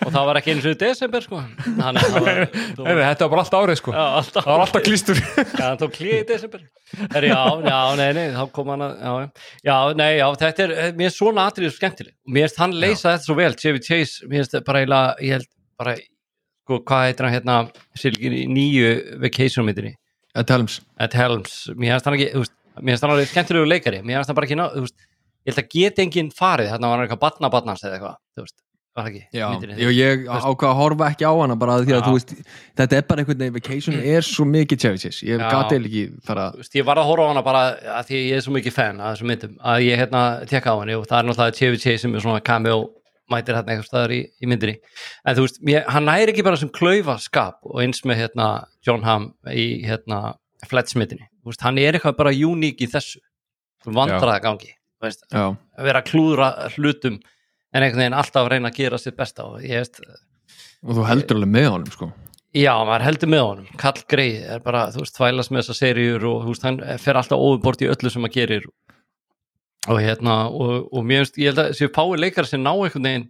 og 0.07 0.13
það 0.15 0.27
var 0.29 0.39
ekki 0.41 0.53
eins 0.55 0.67
og 0.71 0.77
desember 0.81 1.25
sko. 1.25 1.41
Þannig 1.65 2.01
að 2.01 2.15
það 2.15 2.27
var, 2.27 2.41
þú, 2.77 2.85
nei, 2.87 3.01
þetta 3.01 3.27
var 3.27 3.33
bara 3.35 3.45
alltaf 3.45 3.65
árið 3.65 3.81
sko. 3.81 3.95
Já, 3.97 4.05
alltaf, 4.21 4.45
það 4.47 4.53
var 4.53 4.65
alltaf 4.65 4.85
klýstur 4.87 5.21
já, 5.61 5.65
hann 5.65 5.81
tók 5.81 5.97
klíð 5.97 6.15
í 6.17 6.23
desember. 6.31 6.63
Er, 7.09 7.27
já, 7.31 7.41
já, 7.67 7.79
nei, 8.01 8.07
nei, 8.17 8.25
þá 8.37 8.43
kom 8.57 8.73
hann 8.75 8.87
að 8.87 9.27
já, 9.67 9.77
nei, 10.01 10.11
já, 10.19 10.27
þetta 10.45 10.67
er 10.67 10.95
mér 10.99 11.11
er 11.11 11.17
svona 11.17 11.49
atrið 11.51 11.75
skemmtileg. 11.77 12.15
Mér 12.29 12.49
finnst 12.49 12.63
hann 12.65 12.79
leysa 12.87 13.15
þetta 13.15 13.29
svo 13.29 13.39
vel, 13.41 13.53
Chevy 13.61 13.85
Chase. 13.85 14.31
Mér 14.31 14.47
þetta 14.49 14.65
bara 14.69 14.85
eiginlega, 14.85 15.13
ég 15.27 15.37
held 15.39 15.51
bara 15.81 15.97
sko, 15.99 16.81
hvað 16.87 17.07
heitir 17.09 17.27
hann 17.29 17.37
hérna 17.37 17.59
Silgin 17.99 18.37
í 18.37 18.47
nýju 18.51 18.95
vacation 19.23 19.67
myndinni? 19.67 19.97
Ed 20.39 20.51
Helms. 20.53 20.81
Ed 21.03 21.15
Helms, 21.19 21.61
mér 21.75 21.97
finnst 21.97 22.07
hann 22.09 22.17
ekki 22.19 22.33
þú 22.35 22.45
veist, 22.45 22.57
mér 22.79 22.95
finnst 22.95 23.07
hann 23.07 23.15
alveg 23.15 23.31
skemmtilegu 23.33 23.71
leikari. 23.71 24.03
Mér 24.05 24.21
finnst 24.21 24.31
hann 24.31 24.39
bara 24.39 24.47
ekki 24.49 24.59
ná, 24.61 24.69
þú 24.77 24.85
veist, 24.87 24.99
ég 25.47 25.53
held 25.55 25.63
að 25.65 25.71
geta 25.77 26.03
enginn 26.05 26.35
farið 26.37 26.75
þarna 26.75 26.91
var 26.91 26.99
hann 26.99 27.07
eitthvað 27.07 27.23
batna 27.25 27.51
batnans 27.53 27.85
eða 27.85 27.97
eitthvað 27.97 28.19
þú 28.37 28.45
veist, 28.45 28.57
var 28.97 29.07
það 29.07 29.11
ekki? 29.11 29.23
Já, 29.39 29.47
ég, 29.81 29.93
ég 29.97 30.25
ákvað 30.29 30.69
að 30.71 30.79
horfa 30.81 31.09
ekki 31.15 31.27
á 31.31 31.33
hana 31.39 31.57
bara 31.61 31.77
því 31.81 31.97
að 31.97 32.07
þú 32.09 32.15
veist, 32.17 32.33
þetta 32.81 32.99
er 32.99 33.05
bara 33.09 33.23
einhvern 33.23 33.43
veginn 33.45 33.57
vacation 33.57 33.99
er 34.15 34.27
svo 34.27 34.47
mikið 34.51 34.85
Chase 34.85 35.13
ég 35.29 35.45
gati 35.45 35.79
ekki 35.79 36.05
fara 36.27 36.49
Þú 36.55 36.65
veist, 36.65 36.79
ég 36.81 36.89
var 36.89 37.01
að 37.01 37.11
horfa 37.11 37.29
á 37.29 37.31
hana 37.33 37.45
bara 37.47 37.63
að 37.99 38.11
því 38.11 38.23
ég 38.25 38.41
er 38.41 38.47
svo 38.47 38.55
mikið 38.57 38.77
fan 38.77 39.01
að 39.01 39.15
þessum 39.15 39.31
myndum 39.33 39.55
að 39.73 39.85
ég 39.87 40.03
hérna 40.03 40.25
tekka 40.51 40.75
á 40.75 40.81
henni 40.83 40.99
og 40.99 41.07
það 41.07 41.21
er 41.21 41.31
náttúrulega 41.31 41.79
Chase 41.85 42.03
sem 42.03 42.19
er 42.19 42.27
svona 42.27 42.43
cameo 42.51 42.81
mætir 43.31 43.55
hérna 43.55 43.77
eitthvað 43.77 43.87
staðar 43.87 44.13
í, 44.17 44.21
í 44.27 44.49
myndinni. 44.51 44.81
En 45.23 45.37
þú 45.39 45.47
veist, 45.47 45.61
mér, 45.63 45.85
hann 45.87 46.09
næri 46.09 46.33
ekki 46.33 46.43
bara 46.43 46.59
sem 46.59 46.73
klaufa 46.75 47.15
skap 47.23 47.61
og 47.63 47.79
eins 47.85 48.03
með 48.03 48.25
hérna 48.25 48.49
John 48.83 49.07
Hamm 49.07 49.31
í 49.55 49.87
hérna 49.87 50.35
Fletch 50.67 50.99
myndinni, 50.99 51.29
þú 51.39 51.53
veist, 51.53 51.63
hann 51.63 51.79
er 51.79 51.95
eitthvað 51.95 52.19
bara 52.19 52.35
uník 52.35 52.83
í 52.83 52.91
þessu, 52.91 53.23
vandraða 53.87 54.43
gangi 54.43 54.73
þú 54.75 54.80
veist, 55.05 55.27
að 55.33 55.87
vera 55.87 56.03
að 56.03 56.11
klúðra 56.11 56.49
hlutum 56.75 57.21
en 57.71 57.85
einhvern 57.85 58.03
veginn 58.03 58.19
alltaf 58.19 58.45
að 58.45 58.51
reyna 58.55 58.71
að 58.73 58.81
gera 58.81 58.99
sitt 59.01 59.17
besta 59.19 59.47
og 59.47 59.65
ég 59.65 59.83
veist, 59.83 60.01
og 60.81 60.97
þú 60.97 61.07
heldur 61.09 61.41
alveg 61.41 61.53
með 61.55 61.69
honum 61.75 61.95
sko. 61.95 62.11
Já, 62.57 62.73
maður 62.83 63.05
heldur 63.07 63.31
með 63.31 63.43
honum. 63.47 63.67
Kall 63.79 64.01
Grey 64.11 64.41
er 64.43 64.63
bara, 64.65 64.89
þú 64.91 65.05
veist, 65.05 65.19
þvælast 65.19 65.53
með 65.53 65.63
þessa 65.63 65.77
seríur 65.79 66.25
og 66.27 66.41
þú 66.47 66.55
veist, 66.55 66.65
hann 66.67 66.81
fer 66.99 67.21
alltaf 67.21 67.45
óvubort 67.45 67.85
í 67.85 67.91
öllu 67.93 68.11
sem 68.11 68.27
hann 68.27 68.35
gerir. 68.35 68.67
Og 69.87 70.01
hérna, 70.03 70.41
og, 70.51 70.89
og 70.91 71.07
mér 71.07 71.23
veist, 71.23 71.39
ég 71.39 71.53
held 71.53 71.63
að 71.63 71.77
séu 71.79 71.93
fáið 71.95 72.25
leikar 72.25 72.49
sem 72.49 72.65
ná 72.65 72.73
einhvern 72.73 73.07
veginn 73.07 73.29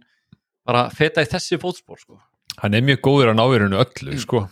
bara 0.65 0.87
feta 0.95 1.21
í 1.21 1.29
þessi 1.29 1.59
fótspor, 1.61 2.01
sko. 2.01 2.17
Hann 2.63 2.73
er 2.77 2.83
mjög 2.87 3.03
góður 3.05 3.31
að 3.31 3.39
náverinu 3.39 3.79
öllu 3.83 4.17
sko 4.21 4.45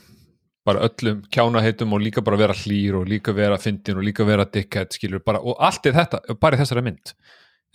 bara 0.69 0.85
öllum 0.87 1.19
kjánaheitum 1.33 1.93
og 1.97 2.03
líka 2.05 2.23
bara 2.25 2.39
vera 2.39 2.55
hlýr 2.61 2.95
og 3.01 3.09
líka 3.09 3.33
vera 3.35 3.57
fyndin 3.61 3.97
og 3.99 4.05
líka 4.07 4.25
vera 4.29 4.45
dickhead 4.45 4.93
skilur 4.95 5.23
bara 5.25 5.41
og 5.41 5.57
allt 5.59 5.89
er 5.89 5.97
þetta, 5.97 6.21
bara 6.39 6.57
í 6.57 6.61
þessari 6.63 6.85
mynd. 6.87 7.13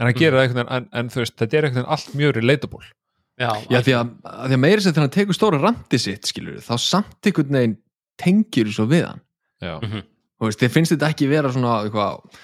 En 0.00 0.08
hann 0.08 0.16
gerir 0.18 0.38
það 0.38 0.46
einhvern 0.48 0.60
veginn, 0.64 0.74
en, 0.78 0.88
en 1.02 1.10
þú 1.14 1.20
veist 1.22 1.36
þetta 1.38 1.58
er 1.60 1.66
einhvern 1.68 1.82
veginn 1.84 1.92
allt 1.98 2.14
mjög 2.18 2.32
relatable. 2.40 2.86
Já, 3.34 3.50
Já, 3.70 3.78
því 3.82 3.94
að, 3.98 4.10
að 4.30 4.48
því 4.50 4.56
að 4.56 4.62
meira 4.64 4.82
sér 4.82 4.92
þegar 4.94 5.04
hann 5.08 5.14
tekur 5.18 5.36
stóra 5.38 5.58
randi 5.62 5.98
sitt 5.98 6.28
skilur, 6.30 6.58
þá 6.62 6.74
samt 6.78 7.28
einhvern 7.30 7.56
veginn 7.58 7.76
tengir 8.22 8.70
svo 8.74 8.86
við 8.90 9.08
hann. 9.10 9.22
Já, 9.62 9.74
Mhm. 9.82 10.02
þú 10.38 10.48
veist, 10.50 10.60
þið 10.62 10.74
finnst 10.74 10.92
þetta 10.94 11.08
ekki 11.14 11.28
vera 11.30 11.50
svona 11.54 11.76
eitthvað, 11.86 12.42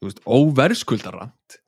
þú 0.00 0.08
veist, 0.08 0.22
óverðskuldarand 0.24 1.58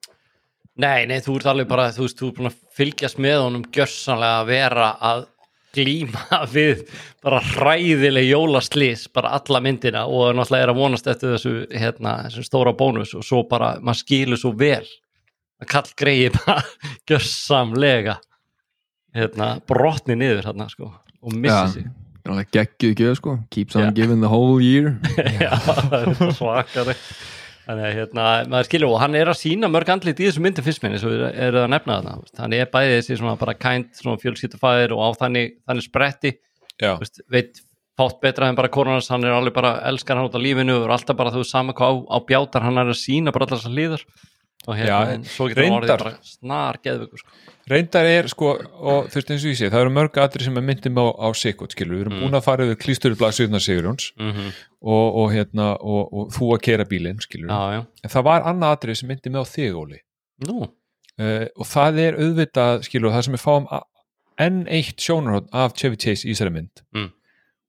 Nei, 0.82 1.04
nei, 1.04 1.18
þú 1.20 1.34
ert 1.36 1.46
alveg 1.52 1.66
bara, 1.68 1.90
þú 1.92 2.06
veist, 2.06 2.16
þú 2.16 2.28
ert 2.30 2.36
búin 2.38 2.48
að 2.48 2.60
fylgjast 2.78 3.18
með 3.20 3.42
honum 3.44 3.64
gjörsanlega 3.76 4.38
að 4.40 4.46
vera 4.48 4.86
að 5.04 5.26
glíma 5.72 6.42
við 6.52 6.84
bara 7.24 7.40
hræðileg 7.52 8.28
jólaslís 8.28 9.06
bara 9.14 9.34
alla 9.38 9.62
myndina 9.64 10.04
og 10.06 10.34
náttúrulega 10.36 10.66
er 10.66 10.72
að 10.74 10.80
vonast 10.82 11.08
eftir 11.10 11.34
þessu, 11.36 11.54
hérna, 11.70 12.16
þessu 12.26 12.44
stóra 12.46 12.74
bónus 12.76 13.14
og 13.18 13.24
svo 13.26 13.42
bara, 13.48 13.74
maður 13.80 14.02
skilur 14.02 14.40
svo 14.40 14.52
vel 14.58 14.84
að 15.62 15.70
kall 15.72 15.88
greiði 15.98 16.30
bara 16.40 16.60
gjörsamlega 17.08 18.18
hérna, 19.16 19.54
brotni 19.68 20.16
niður 20.18 20.48
hérna, 20.50 20.68
sko, 20.72 20.92
og 21.22 21.36
missi 21.36 21.80
sig. 21.80 21.90
Geggjuð 22.22 23.00
gjöð 23.00 23.14
sko, 23.18 23.32
keeps 23.50 23.74
on 23.74 23.88
Já. 23.88 23.94
giving 23.96 24.20
the 24.22 24.28
whole 24.30 24.62
year. 24.62 24.94
Já, 25.42 25.56
það 25.58 25.96
er 25.98 26.34
svakari 26.36 26.94
Þannig 27.62 27.86
að 27.86 27.92
hérna, 27.96 28.28
maður 28.50 28.68
skilur 28.68 28.92
og 28.92 29.00
hann 29.02 29.14
er 29.14 29.28
að 29.30 29.38
sína 29.38 29.68
mörg 29.70 29.90
andlit 29.94 30.18
í 30.18 30.26
þessu 30.26 30.42
myndum 30.42 30.64
fyrst 30.66 30.82
minni 30.82 30.98
svo 30.98 31.12
er, 31.14 31.28
er 31.30 31.52
það 31.54 31.66
að 31.66 31.74
nefna 31.76 31.98
þarna. 31.98 32.14
Hann 32.42 32.56
er 32.56 32.70
bæðið 32.72 32.96
þessi 32.96 33.18
svona 33.20 33.36
bara 33.38 33.54
kænt 33.54 34.00
svona 34.00 34.22
fjölskyldufæðir 34.22 34.94
og 34.96 35.04
á 35.06 35.08
þannig, 35.20 35.52
þannig 35.70 35.86
spretti. 35.86 36.32
Veist, 36.82 37.22
veit 37.30 37.62
fátt 37.98 38.18
betra 38.24 38.48
en 38.48 38.58
bara 38.58 38.72
koronas, 38.72 39.10
hann 39.12 39.24
er 39.28 39.36
alveg 39.36 39.54
bara 39.54 39.76
elskar 39.90 40.18
hann 40.18 40.26
út 40.26 40.36
af 40.38 40.42
lífinu 40.42 40.78
og 40.80 40.86
er 40.88 40.94
alltaf 40.96 41.18
bara 41.18 41.32
þú 41.34 41.42
veist 41.42 41.54
sama 41.54 41.74
hvað 41.76 42.02
á, 42.02 42.16
á 42.16 42.18
bjátar 42.28 42.66
hann 42.66 42.80
er 42.80 42.92
að 42.92 42.98
sína 42.98 43.34
bara 43.34 43.46
allar 43.46 43.60
þessar 43.60 43.76
líður 43.76 44.04
og 44.66 44.78
hérna, 44.78 45.00
Já, 45.12 45.26
svo 45.34 45.48
getur 45.50 45.66
hann 45.66 45.76
orðið 45.76 45.92
bara 46.00 46.14
snar 46.26 46.78
geðvöku 46.82 47.20
sko. 47.20 47.36
Reyndar 47.70 48.08
er 48.08 48.28
sko 48.30 48.52
og 48.58 49.08
þú 49.12 49.18
veist 49.18 49.30
eins 49.30 49.44
og 49.44 49.52
ég 49.52 49.58
sé, 49.60 49.70
það 49.70 49.84
eru 49.84 49.94
mörg 49.94 50.18
aðri 50.22 50.46
sem 50.46 50.58
er 50.58 50.66
myndum 50.66 50.98
á, 50.98 51.06
á 51.14 51.28
sikot, 51.38 51.74
skilur, 51.76 51.94
við 51.94 52.04
erum 52.06 52.20
búin 52.22 52.38
að 52.38 52.44
fara 52.46 52.66
yfir 52.66 52.80
klýsturblað 52.82 53.36
Sigurnar 53.38 53.64
Sigurjóns 53.64 54.12
mm 54.18 54.52
og, 54.82 55.14
og 55.22 55.28
hérna, 55.30 55.68
og, 55.78 56.08
og 56.10 56.30
þú 56.34 56.48
að 56.56 56.62
kera 56.66 56.84
bílinn, 56.90 57.20
skilur. 57.22 57.52
Já, 57.52 57.76
já, 57.76 57.82
en 58.02 58.10
það 58.10 58.24
var 58.26 58.46
annað 58.50 58.72
aðri 58.74 58.96
sem 58.98 59.10
myndi 59.12 59.30
með 59.30 59.44
á 59.46 59.52
þig, 59.52 59.76
Óli. 59.78 60.00
Uh, 61.22 61.44
og 61.54 61.68
það 61.70 62.00
er 62.02 62.18
auðvitað 62.18 62.86
skilur 62.88 63.14
það 63.14 63.26
sem 63.28 63.36
við 63.36 63.44
fáum 63.44 63.68
enn 64.42 64.62
eitt 64.66 65.04
sjónarhótt 65.04 65.52
af 65.54 65.76
Chevy 65.78 66.00
Chase 66.02 66.26
í 66.26 66.32
þessari 66.32 66.54
mynd. 66.56 66.82
Mm. 66.96 67.12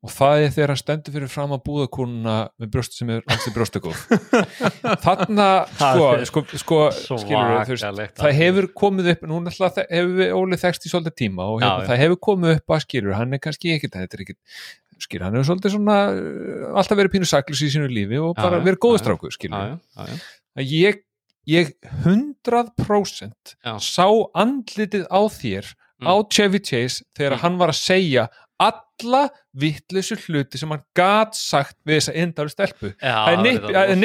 Og 0.04 0.12
það 0.12 0.42
er 0.44 0.50
þegar 0.52 0.72
hann 0.74 0.80
stendur 0.82 1.14
fyrir 1.16 1.30
fram 1.32 1.54
að 1.56 1.62
búðakúnuna 1.68 2.34
með 2.60 2.72
brjóst 2.74 2.98
sem 2.98 3.10
er 3.16 3.22
ansi 3.32 3.54
brjóstakóð 3.56 4.02
þarna 5.06 5.48
sko, 5.72 6.08
er 6.18 6.26
sko, 6.28 6.44
sko 6.60 6.80
skilur 7.24 7.64
þú 7.70 7.78
veist, 7.78 8.18
það 8.20 8.36
hefur 8.42 8.68
komið 8.84 9.12
upp 9.14 9.24
nú 9.32 9.40
náttúrulega 9.46 9.78
þe- 9.80 9.88
hefur 9.96 10.16
við 10.20 10.34
Óli 10.42 10.60
þekst 10.64 10.88
í 10.88 10.92
svolítið 10.92 11.16
tíma 11.24 11.48
og 11.54 11.62
hérna, 11.64 11.86
já. 11.86 11.88
það 11.92 12.02
hefur 12.04 12.20
komið 12.30 12.56
upp 12.58 12.76
að 12.78 12.84
skilur 12.88 13.16
hann 13.20 13.38
er 13.38 13.44
kannski 13.48 13.74
ekkit, 13.78 13.96
þetta 13.96 14.20
er 14.20 14.26
ekkit 14.26 14.40
skilur, 15.08 15.26
hann 15.30 15.38
hefur 15.40 15.50
svolítið 15.54 15.76
svona 15.78 15.98
uh, 16.12 16.68
alltaf 16.82 17.00
verið 17.00 17.16
pínu 17.16 17.30
saklus 17.32 17.64
í 17.64 17.72
sínu 17.74 17.88
lífi 17.92 18.20
og 18.24 18.36
bara 18.40 18.60
já, 18.60 18.66
verið 18.68 18.82
góðstráku 18.86 19.32
skilur 19.34 19.78
að 20.04 20.68
ég, 20.68 21.00
ég 21.50 21.72
100% 22.04 23.56
Já. 23.64 23.74
sá 23.80 24.06
andlitið 24.36 25.08
á 25.08 25.22
þér 25.32 25.72
Mm. 26.04 26.10
á 26.10 26.14
Chevy 26.28 26.60
Chase 26.60 27.04
þegar 27.16 27.36
Mm. 27.38 27.40
hann 27.40 27.58
var 27.62 27.70
að 27.72 27.78
segja 27.80 28.24
alla 28.64 29.22
vittlusu 29.60 30.16
hluti 30.26 30.60
sem 30.60 30.72
hann 30.74 30.82
gat 30.98 31.36
sagt 31.38 31.76
við 31.88 32.00
þessa 32.00 32.16
indar 32.24 32.52
stelpu. 32.52 32.94
Það 33.02 33.34
er 33.84 34.00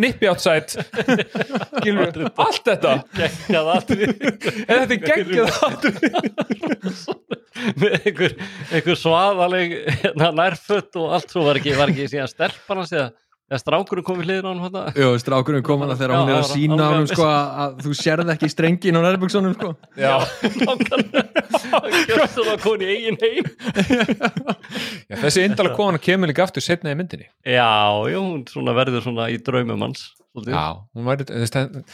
nippi, 0.00 0.28
outside 0.30 0.84
Skilur, 1.80 2.22
allt 2.46 2.70
þetta. 2.70 2.94
geggjað 3.18 3.70
atrið 3.74 4.04
en 4.68 4.84
þetta 4.84 4.94
er 4.94 5.02
geggjað 5.08 5.60
atriði. 5.68 6.12
með 7.80 7.96
einhver, 8.00 8.36
einhver 8.70 8.98
svaðaleg 8.98 9.74
hérna, 10.02 10.30
nærfött 10.36 10.98
og 11.00 11.14
allt 11.16 11.30
svo. 11.32 11.44
Var 11.48 11.60
ekki, 11.60 11.76
var 11.78 11.92
ekki 11.92 12.08
síðan 12.10 12.30
stelpan 12.30 12.82
hans 12.82 12.94
eða 12.94 13.10
eða 13.50 13.60
strákurinn 13.60 14.06
komið 14.06 14.24
hliðin 14.28 14.46
á 14.46 14.50
hann 14.50 14.62
hérna 14.64 14.82
Jó, 14.96 15.08
strákurinn 15.20 15.64
kom 15.66 15.82
hana 15.84 15.96
þegar 15.98 16.14
hún 16.16 16.30
er 16.32 16.38
að 16.38 16.44
Já, 16.44 16.52
sína 16.54 16.78
já, 16.78 16.84
honum 16.88 17.04
já. 17.04 17.12
sko 17.12 17.26
að 17.28 17.58
að 17.64 17.74
þú 17.84 17.92
sérð 18.00 18.32
ekki 18.34 18.48
strengin 18.52 18.96
á 18.96 19.00
nærbuksunum 19.04 19.54
sko. 19.58 19.70
Já, 20.00 20.14
það 22.34 22.50
að 22.54 22.62
koni 22.64 22.88
eigin 22.88 23.18
heim. 23.20 23.48
Já 25.10 25.16
þessi 25.26 25.44
indala 25.44 25.74
kona 25.76 26.00
kemur 26.02 26.30
líka 26.30 26.46
aftur 26.46 26.64
setna 26.64 26.92
í 26.94 26.98
myndinni. 26.98 27.28
Já, 27.44 27.68
já, 28.08 28.18
hún 28.20 28.44
svona 28.48 28.74
verður 28.76 29.04
svona 29.04 29.28
í 29.32 29.36
draumum 29.44 29.84
hans 29.86 30.06
svolítið. 30.34 30.56
Já, 30.56 30.64
hún 30.96 31.08
væri, 31.10 31.26
þess, 31.28 31.84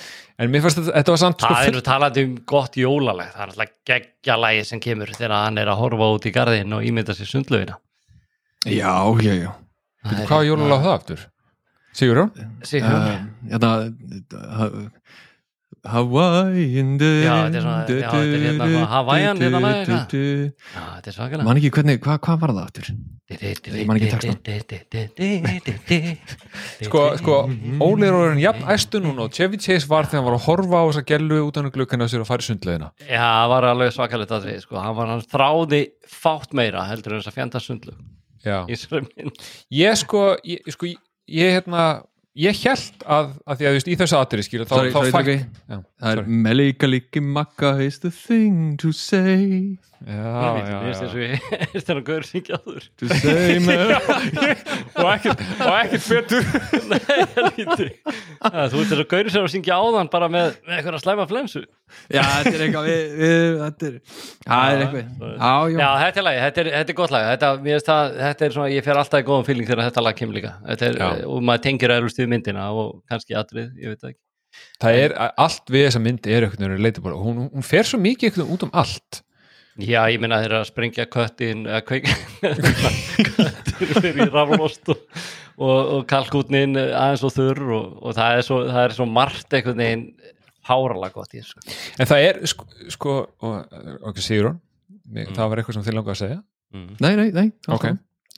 en 0.40 0.52
mér 0.54 0.64
fannst 0.64 0.80
þetta, 0.80 0.94
þetta 1.00 1.14
var 1.16 1.20
samt 1.24 1.42
sko, 1.42 1.50
Það 1.56 1.70
er 1.72 1.76
nú 1.76 1.82
talandi 1.90 2.24
um 2.28 2.36
gott 2.54 2.78
jólalegt 2.80 3.34
það 3.34 3.42
er 3.42 3.52
alltaf 3.52 3.74
geggjalagi 3.90 4.62
sem 4.70 4.82
kemur 4.86 5.12
þegar 5.16 5.36
hann 5.36 5.60
er 5.60 5.72
að 5.74 5.82
horfa 5.82 6.08
út 6.14 6.30
í 6.30 6.32
garðin 6.34 6.78
og 6.78 6.86
ímynda 6.86 7.16
sér 7.18 7.28
sundlaugina. 7.34 7.76
Já, 8.70 8.94
já, 9.24 9.34
já. 9.34 9.50
Það 10.06 10.22
er 10.22 10.30
hvað 10.30 10.46
jólulega 10.48 10.80
það 10.86 10.94
aftur? 10.96 11.26
Sigur 11.96 12.16
Jón? 12.20 12.30
Sigur, 12.62 12.90
Hérna 13.50 13.70
ha- 14.58 14.90
Hawaii 15.90 16.76
in 16.78 16.98
the 17.00 17.10
Já, 17.24 17.48
þetta 17.48 17.56
er 17.56 17.62
svona- 17.62 17.88
já, 17.88 17.90
þetta 18.10 18.16
er 18.20 18.24
hérna 18.44 18.64
svona 18.68 18.88
Hawaiian, 18.90 19.36
hérna 19.40 19.60
lagið 19.64 19.80
eitthvað. 19.80 20.04
Já, 20.74 20.82
þetta 20.96 21.08
er 21.08 21.14
svakalega. 21.16 21.44
Man 21.46 21.56
ekki 21.56 21.70
hvernig, 21.76 21.96
hvað, 22.04 22.36
var 22.42 22.50
það 22.52 22.64
aftur? 22.66 22.86
Ég 23.30 23.86
man 23.86 23.96
ekki 23.96 24.10
Sko, 26.84 27.02
sko 27.20 27.34
Óli 27.80 28.06
er 28.08 28.16
orðin 28.16 28.40
jafn 28.42 28.64
æstu 28.74 29.00
núna 29.00 29.22
og 29.28 29.32
Chevy 29.36 29.56
Chase 29.62 29.86
var 29.88 30.04
þegar 30.08 30.18
hann 30.20 30.26
var 30.28 30.36
að 30.36 30.46
horfa 30.48 30.80
á 30.80 30.84
þessa 30.90 31.04
gellu 31.06 31.38
út 31.46 31.56
af 31.60 31.68
glukkana 31.74 32.08
sér 32.10 32.24
og 32.24 32.28
fara 32.28 32.42
í 32.44 32.48
sundlegina 32.48 32.88
Já, 33.06 33.22
það 33.22 33.48
var 33.54 33.66
alveg 33.70 33.92
svakalegt 33.94 34.34
að 34.36 34.42
því 34.48 34.54
sko. 34.64 34.74
hann, 34.82 34.96
var, 34.98 35.06
hann 35.14 35.22
þráði 35.30 35.80
fátt 36.10 36.50
meira 36.58 36.80
heldur 36.90 37.12
en 37.16 37.22
þess 37.22 37.30
að 37.32 37.38
fjanda 37.38 37.58
sundlu 37.62 37.94
Já, 38.44 38.58
ég 38.66 38.78
sko 40.00 40.20
ég, 40.42 40.60
sko, 40.74 40.84
ég, 41.30 41.54
hérna 41.58 41.84
ég 42.38 42.62
held 42.64 43.04
að, 43.06 43.30
að 43.46 43.60
því 43.60 43.66
að 43.66 43.70
þú 43.70 43.78
veist, 43.78 43.90
í 43.90 43.98
þessu 44.00 44.18
atrið 44.20 44.46
skilur 44.46 44.70
þá. 44.70 44.74
Já, 45.70 45.78
Það 46.00 46.10
er. 46.12 46.22
Melika 46.48 46.90
Liki 46.90 47.22
Makka 47.24 47.74
is 47.84 48.00
the 48.04 48.12
thing 48.14 48.76
to 48.80 48.92
say 48.96 49.78
Ég 50.00 50.16
já, 50.70 50.76
veist 50.80 51.02
þess 51.02 51.12
að 51.12 51.22
ég 51.22 51.42
er 51.76 51.82
þennan 51.84 52.04
gaur 52.06 52.24
syngja 52.24 52.56
áður 52.56 52.84
To 53.00 53.08
say 53.20 53.58
me 53.60 53.74
og 54.96 55.08
ekkert 55.12 55.42
og 55.60 55.74
betur. 57.58 57.90
Þú 58.72 58.80
ert 58.80 58.88
þess 58.88 58.96
að 58.96 59.04
gaur 59.10 59.30
sem 59.34 59.48
syngja 59.52 59.76
áðan 59.76 60.10
bara 60.12 60.30
með, 60.32 60.56
eitthvað 60.64 60.98
slæma 61.04 61.26
flensu. 61.28 61.62
Já, 62.08 62.22
þetta 62.22 62.54
er 62.54 62.64
eitthvað 62.66 62.88
við, 62.88 63.14
við, 63.20 63.44
þetta 63.60 63.90
er 63.90 63.94
er 64.56 64.84
eitthvað 64.86 65.76
Já, 65.76 65.88
þetta 66.04 66.22
er 66.22 66.28
lagi, 66.30 66.42
þetta 66.46 66.64
er, 66.64 66.72
þetta 66.78 66.94
er 66.94 67.00
gott 67.02 67.14
lag. 67.14 67.28
Þetta, 67.30 68.48
er 68.48 68.56
svona, 68.56 68.72
ég 68.72 68.88
fer 68.88 69.04
alltaf 69.04 69.20
í 69.20 69.28
góðan 69.28 69.48
fíling 69.50 69.68
þegar 69.68 69.86
þetta 69.90 70.08
lag 70.08 70.20
kemur 70.20 70.40
líka. 70.40 70.56
Er, 70.80 71.00
og 71.28 71.44
maður 71.44 71.66
tengir 71.68 71.96
eðlust 71.98 72.20
við 72.20 72.32
myndina 72.32 72.70
og 72.72 73.00
kannski 73.10 73.36
atrið, 73.36 73.72
ég 73.76 73.92
veit 73.92 74.12
ekki. 74.12 74.22
Það 74.82 75.00
er, 75.04 75.12
allt 75.38 75.70
við 75.70 75.84
þessa 75.86 76.00
mynd 76.02 76.24
er 76.26 76.48
bara, 77.04 77.18
hún, 77.20 77.44
hún 77.52 77.66
fer 77.66 77.86
svo 77.86 78.00
mikið 78.02 78.32
veginn 78.40 78.54
út 78.56 78.64
um 78.66 78.72
allt 78.80 79.20
Já, 79.78 80.00
ég 80.10 80.18
meina 80.20 80.40
þeir 80.40 80.50
eru 80.50 80.58
að 80.58 80.66
sprengja 80.68 81.06
köttin 81.10 81.62
eða 81.68 81.80
kveik 81.86 82.08
köttin 83.38 83.92
fyrir 83.94 84.24
í 84.24 84.28
raflost 84.32 84.90
og, 84.90 85.04
og, 85.54 85.78
og 85.78 86.02
kalkútnin 86.10 86.74
aðeins 86.74 87.22
og 87.26 87.34
þurr 87.36 87.62
og, 87.76 87.86
og 88.02 88.16
það, 88.18 88.40
er 88.40 88.46
svo, 88.48 88.58
það 88.66 88.82
er 88.82 88.96
svo 88.96 89.06
margt 89.08 89.56
einhvern 89.56 89.80
veginn 89.84 90.04
háralega 90.68 91.14
gott 91.14 91.34
í 91.34 91.40
þessu. 91.40 91.62
En 91.96 92.10
það 92.10 92.26
er 92.26 92.40
sko, 92.50 92.68
sko 92.96 93.16
og, 93.46 93.80
ok, 94.10 94.20
Sigur 94.24 94.52
mm. 94.52 95.32
það 95.38 95.42
var 95.46 95.62
eitthvað 95.62 95.78
sem 95.78 95.86
þið 95.88 95.98
langar 96.00 96.16
að 96.16 96.22
segja. 96.24 96.40
Nei, 96.74 97.12
nei, 97.18 97.28
nei 97.34 97.46
ok, 97.70 97.88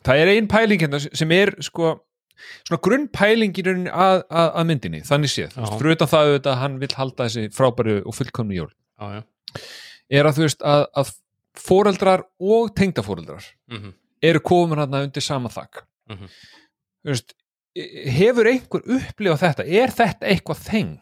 það 0.05 0.23
er 0.23 0.33
ein 0.37 0.49
pæling 0.53 0.85
hérna 0.85 1.01
sem 1.03 1.37
er 1.37 1.57
sko 1.65 1.97
svona 2.67 2.81
grunnpælingin 2.83 3.89
að, 3.89 4.23
að, 4.27 4.47
að 4.61 4.69
myndinni 4.71 5.03
þannig 5.07 5.33
séð, 5.33 5.57
fyrir 5.77 5.97
utan 5.97 6.11
það 6.11 6.29
auðvitað 6.29 6.53
að 6.55 6.63
hann 6.63 6.79
vill 6.83 6.93
halda 6.97 7.27
þessi 7.29 7.53
frábæru 7.55 7.99
og 8.05 8.17
fullkomnu 8.17 8.57
jól. 8.57 8.71
Já, 8.99 9.19
já. 9.19 9.67
Er 10.13 10.29
að 10.29 10.39
þú 10.39 10.47
veist 10.47 10.65
að, 10.69 10.87
að 11.01 11.13
foreldrar 11.59 12.23
og 12.41 12.75
tengdafóreldrar 12.75 13.45
Mhm. 13.71 13.93
eru 14.23 14.41
komin 14.41 14.79
hann 14.79 14.95
undir 14.95 15.21
sama 15.23 15.49
þakk 15.49 15.83
Mhm. 16.09 16.29
þú 17.05 17.11
veist 17.11 17.35
hefur 18.19 18.47
einhver 18.47 18.83
upplifað 18.87 19.41
þetta 19.45 19.67
er 19.69 19.89
þetta 19.89 20.27
eitthvað 20.29 20.69
þeng 20.71 20.99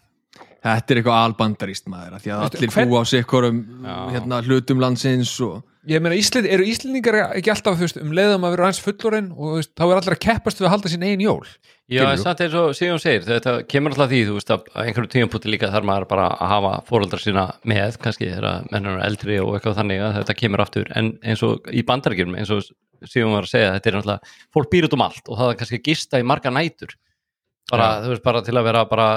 Þetta 0.63 0.91
er 0.93 0.97
eitthvað 1.01 1.25
albandaríst 1.25 1.87
maður 1.89 2.15
af 2.15 2.23
Því 2.23 2.31
að 2.31 2.41
Veistu, 2.43 2.57
allir 2.59 2.71
hvern- 2.71 2.89
búa 2.91 3.01
á 3.01 3.05
sikkorum 3.09 3.59
Já. 3.83 4.11
hérna, 4.13 4.43
hlutum 4.45 4.79
landsins 4.79 5.41
og 5.41 5.63
ég 5.89 6.03
meina 6.03 6.17
Ísland, 6.19 6.49
eru 6.51 6.67
Íslendingar 6.69 7.17
ekki 7.39 7.53
alltaf 7.53 7.79
veist, 7.81 7.99
um 8.01 8.13
leiðum 8.17 8.45
að 8.45 8.57
vera 8.57 8.69
aðeins 8.69 8.83
fullorinn 8.85 9.31
og 9.33 9.59
veist, 9.59 9.73
þá 9.79 9.85
er 9.87 10.01
allir 10.01 10.17
að 10.17 10.25
keppast 10.27 10.61
við 10.61 10.69
að 10.69 10.75
halda 10.75 10.93
sín 10.93 11.07
eigin 11.07 11.25
jól 11.25 11.47
Já, 11.91 12.05
en 12.07 12.21
samt 12.23 12.39
eins 12.45 12.55
og 12.55 12.75
Sigjón 12.79 13.01
segir, 13.03 13.25
þetta 13.27 13.65
kemur 13.67 13.91
alltaf 13.97 14.13
því, 14.13 14.21
þú 14.29 14.35
veist, 14.37 14.53
að 14.55 14.69
einhverjum 14.79 15.11
tíðanpúti 15.11 15.51
líka 15.51 15.73
þarf 15.73 15.89
maður 15.89 16.07
bara 16.13 16.27
að 16.37 16.53
hafa 16.53 16.71
fóreldra 16.87 17.19
sína 17.19 17.45
með, 17.67 17.97
kannski 18.05 18.29
þegar 18.29 18.69
mennur 18.71 18.95
eru 18.95 19.03
eldri 19.09 19.39
og 19.43 19.57
eitthvað 19.57 19.81
þannig 19.81 20.05
að 20.07 20.15
þetta 20.21 20.37
kemur 20.39 20.63
aftur, 20.63 20.93
en 21.01 21.09
eins 21.27 21.43
og 21.43 21.67
í 21.75 21.83
bandarækjum, 21.89 22.37
eins 22.39 22.53
og 22.55 22.63
Sigjón 23.01 23.35
var 23.35 23.49
að 23.49 23.55
segja, 23.57 23.73
þetta 23.75 23.91
er 23.91 23.97
náttúrulega, 23.99 24.37
fólk 24.55 24.71
býr 24.71 24.87
út 24.87 24.95
um 24.95 25.05
allt 25.09 25.25
og 25.27 25.41
það 25.41 25.51
er 25.51 25.59
kannski 25.65 25.83
gista 25.89 26.21
í 26.23 26.29
marga 26.31 26.55
nætur, 26.55 26.95
bara, 27.73 27.91
þú 28.05 28.15
veist, 28.15 28.27
bara 28.29 28.45
til 28.47 28.55
að 28.61 28.69
vera 28.71 28.87
bara, 28.87 29.09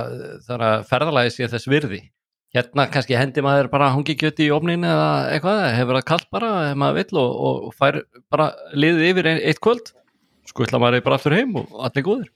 Hérna 2.53 2.85
kannski 2.93 3.15
hendi 3.17 3.41
maður 3.41 3.67
bara 3.73 3.87
hangi 3.95 4.13
kjöti 4.19 4.45
í 4.45 4.51
ofnin 4.53 4.85
eða 4.85 5.07
eitthvað, 5.33 5.61
hefur 5.73 5.97
það 5.97 6.05
kallt 6.11 6.27
bara 6.35 6.49
ef 6.69 6.75
maður 6.77 6.99
vill 6.99 7.19
og, 7.23 7.31
og 7.47 7.73
fær 7.79 7.97
bara 8.29 8.51
liðið 8.77 9.07
yfir 9.09 9.29
ein- 9.31 9.41
eitt 9.49 9.61
kvöld, 9.63 9.89
skutla 10.49 10.79
maður 10.81 11.03
bara 11.05 11.19
aftur 11.19 11.35
heim 11.37 11.55
og 11.61 11.71
allir 11.87 12.05
góðir. 12.05 12.31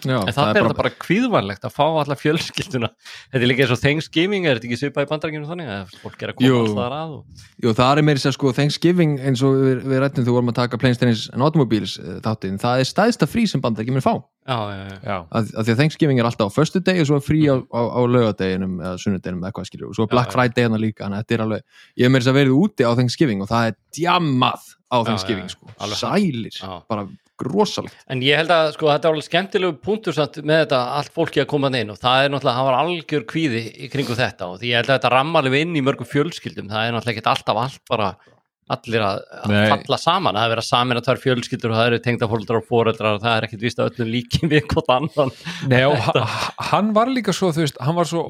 já, 0.00 0.16
En 0.16 0.32
það 0.32 0.48
er 0.48 0.56
þetta 0.64 0.76
bara 0.78 0.90
kvíðvænlegt 0.96 1.66
að 1.68 1.74
fá 1.76 1.84
alla 2.00 2.16
fjölskylduna. 2.16 2.88
Þetta 3.30 3.42
er 3.44 3.50
líka 3.50 3.62
eins 3.66 3.74
og 3.74 3.80
Thanksgiving 3.82 4.46
er 4.48 4.56
þetta 4.56 4.68
ekki 4.70 4.78
svipað 4.80 5.04
í 5.04 5.10
bandrækjum 5.10 5.44
þannig? 5.50 5.68
Að 5.74 5.92
fólk 6.00 6.24
er 6.24 6.32
að 6.32 6.38
koma 6.38 6.48
Jú. 6.48 6.60
alls 6.62 6.74
þar 6.78 6.96
að 6.96 7.12
og... 7.18 7.44
Jú, 7.60 7.74
það 7.76 7.92
er 8.00 8.06
meiri 8.08 8.22
sér 8.24 8.34
sko 8.34 8.52
Thanksgiving 8.56 9.12
eins 9.20 9.44
og 9.46 9.60
við, 9.60 9.84
við 9.92 10.02
rættum 10.02 10.26
þú 10.26 10.34
vorum 10.38 10.50
að 10.54 10.58
taka 10.62 10.80
Planes, 10.80 10.98
Trains 11.02 11.26
and 11.34 11.44
Automobiles 11.44 11.98
eh, 12.00 12.18
þáttinn, 12.24 12.58
það 12.64 12.80
er 12.82 12.90
stæðsta 12.90 13.28
frí 13.30 13.44
sem 13.52 13.62
band 13.62 13.78
ekki 13.84 13.94
mér 13.94 14.06
fá. 14.08 14.14
Já, 14.48 14.56
já, 14.72 14.80
já, 14.88 14.96
já, 15.04 15.16
að, 15.36 15.52
að 15.52 15.66
því 15.68 15.72
að 15.76 15.80
Thanksgiving 15.84 16.18
er 16.18 16.26
alltaf 16.30 16.48
á 16.48 16.56
föstu 16.56 16.80
degi 16.82 17.04
og 17.04 17.10
svo 17.12 17.20
er 17.20 17.26
frí 17.28 17.40
á, 17.44 17.54
á, 17.60 17.80
á 17.92 18.00
laugardeginum 18.08 18.78
eða 18.80 18.96
sunnudeginum 18.98 19.44
eða 19.44 19.52
hvað 19.60 19.68
skilur 19.68 19.90
og 19.92 19.98
svo 19.98 20.06
er 20.08 20.12
Black 20.16 20.30
Já, 20.30 20.32
já. 20.32 20.36
Friday 20.38 20.64
hérna 20.64 20.80
líka 20.80 21.06
að 21.06 21.34
er 21.36 21.44
alveg, 21.44 21.64
ég 22.00 22.08
hef 22.08 22.14
meiri 22.16 22.26
sér 22.26 22.38
verið 22.40 22.56
úti 22.56 22.88
á 22.88 22.96
Thanksgiving 22.96 23.44
og 23.44 23.50
það 23.52 23.68
er 23.68 23.76
djammað 24.00 24.64
á 24.90 24.96
Já, 24.96 25.04
Thanksgiving 25.06 25.52
sko, 25.52 25.68
Alveg 25.78 26.00
sælir. 26.00 26.56
Já. 26.56 26.72
bara 26.88 27.04
rosalegt. 27.46 27.96
En 28.10 28.20
ég 28.24 28.36
held 28.40 28.50
að 28.54 28.72
sko, 28.76 28.88
þetta 28.92 29.08
er 29.08 29.14
alveg 29.14 29.26
skemmtilegu 29.28 29.76
punktur 29.84 30.16
samt, 30.16 30.40
með 30.44 30.64
þetta 30.64 30.80
allt 30.98 31.12
fólki 31.16 31.40
að 31.44 31.48
koma 31.52 31.70
inn 31.74 31.90
og 31.94 31.98
það 32.02 32.24
er 32.24 32.34
náttúrulega, 32.34 32.58
það 32.60 32.68
var 32.70 32.80
algjör 32.82 33.24
kvíði 33.32 33.62
í 33.86 33.88
kringu 33.92 34.16
þetta 34.18 34.50
og 34.52 34.58
því 34.60 34.70
ég 34.72 34.80
held 34.82 34.90
að 34.90 34.98
þetta 34.98 35.14
ramma 35.16 35.40
alveg 35.42 35.64
inn 35.66 35.76
í 35.76 35.84
mörgum 35.86 36.08
fjölskyldum, 36.10 36.68
það 36.72 36.86
er 36.86 36.94
náttúrulega 36.98 37.18
ekki 37.22 37.32
alltaf 37.34 37.62
allt 37.64 37.80
bara 37.90 38.10
allir 38.70 39.02
að, 39.02 39.16
falla 39.50 39.96
saman, 39.98 40.36
það 40.38 40.44
er 40.46 40.50
verið 40.52 40.62
að 40.62 40.68
samin 40.68 40.98
að 41.00 41.06
tvær 41.08 41.18
fjölskyldur 41.24 41.72
og 41.72 41.78
það 41.80 41.88
eru 41.90 41.98
tengdafóldrar 42.04 42.60
og 42.60 42.68
fóreldrar 42.68 43.16
og 43.16 43.24
það 43.24 43.32
er 43.40 43.46
ekkit 43.48 43.64
víst 43.64 43.80
að 43.82 43.88
öllum 43.90 44.12
líki 44.14 44.46
við 44.52 44.68
hvort 44.70 44.92
annan. 44.94 45.32
Nei, 45.72 45.80
og 45.88 45.96
ha- 46.06 46.44
hann 46.70 46.92
var 46.94 47.10
líka 47.10 47.34
svo 47.34 47.50
þú 47.50 47.64
veist, 47.64 47.80
hann 47.82 47.98
var 47.98 48.06
svo, 48.06 48.22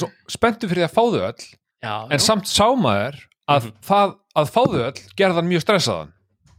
svo 0.00 0.08
spenntu 0.32 0.70
fyrir 0.72 0.86
að 0.88 0.94
fá 0.96 1.02
þau 1.04 1.20
öll 1.28 1.44
Já, 1.84 1.94
en 2.08 2.22
samt 2.24 2.48
sá 2.48 2.64
maður 2.72 3.20
að 3.44 3.66
Mhm. 3.68 3.74
það 3.84 4.14
að 4.40 4.48
fá 4.56 4.60
þau 4.64 4.80
öll 4.86 5.02
gerði 5.20 5.36
hann 5.42 5.50
mjög 5.52 5.66
stressaðan 5.66 6.13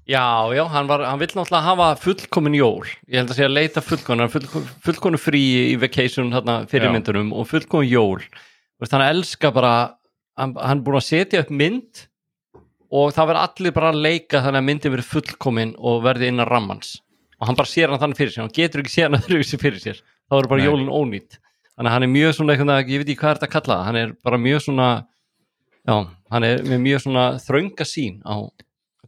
Já, 0.06 0.54
já, 0.54 0.64
hann, 0.70 0.88
var, 0.88 1.02
hann 1.02 1.18
vill 1.20 1.32
náttúrulega 1.34 1.66
hafa 1.66 1.88
fullkomin 1.98 2.58
jól. 2.60 2.86
Ég 3.10 3.24
held 3.24 3.32
að 3.34 3.40
sé 3.40 3.46
að 3.48 3.56
leita 3.56 3.82
fullkomin 3.82 4.30
full, 4.30 4.66
fullkomin 4.86 5.22
frí 5.22 5.42
í 5.72 5.78
vacation 5.82 6.30
þarna, 6.34 6.60
fyrirmyndunum 6.70 7.32
og 7.34 7.48
fullkomin 7.50 7.90
jól. 7.90 8.22
Veist, 8.78 8.94
hann 8.94 9.06
elska 9.06 9.50
bara 9.56 9.72
hann, 10.38 10.54
hann 10.62 10.84
búin 10.86 11.00
að 11.00 11.08
setja 11.08 11.42
upp 11.42 11.50
mynd 11.50 12.04
og 12.94 13.16
það 13.16 13.32
verður 13.32 13.42
allir 13.42 13.76
bara 13.80 13.90
að 13.90 14.04
leika 14.06 14.44
þannig 14.46 14.62
að 14.62 14.68
myndin 14.70 14.94
verður 14.94 15.10
fullkomin 15.16 15.74
og 15.82 16.04
verði 16.06 16.30
innan 16.30 16.52
rammans. 16.52 17.00
Og 17.42 17.50
hann 17.50 17.58
bara 17.58 17.74
sér 17.74 17.90
hann 17.90 18.04
þannig 18.04 18.22
fyrir 18.22 18.36
sér 18.36 18.46
hann 18.46 18.56
getur 18.60 18.84
ekki 18.86 18.94
séð 18.94 19.10
hann 19.10 19.20
öðruvísi 19.24 19.62
fyrir 19.62 19.82
sér. 19.82 20.06
Þá 20.30 20.38
eru 20.38 20.54
bara 20.54 20.62
Nei. 20.62 20.70
jólin 20.70 20.94
ónýtt 20.94 21.40
þannig 21.76 21.90
að 21.90 21.96
hann 21.96 22.06
er 22.06 22.12
mjög 22.12 22.36
svona, 22.38 22.78
ég 22.86 23.02
veit 23.02 23.10
ekki 23.10 23.20
hvað 23.20 23.32
er 23.32 23.40
þetta 23.40 23.48
að 23.50 23.56
kalla 23.56 23.76
það 23.76 23.88
hann 23.90 24.00
er 24.00 24.14
bara 24.24 24.40
mjög 24.40 24.62
svona 24.64 24.88
já, 25.86 25.96
hann 26.32 26.48
er 26.48 26.64
með 26.64 26.84
mjög 26.86 27.04
svona 27.04 27.26
þrönga 27.44 27.88
sín 27.90 28.22
á 28.24 28.36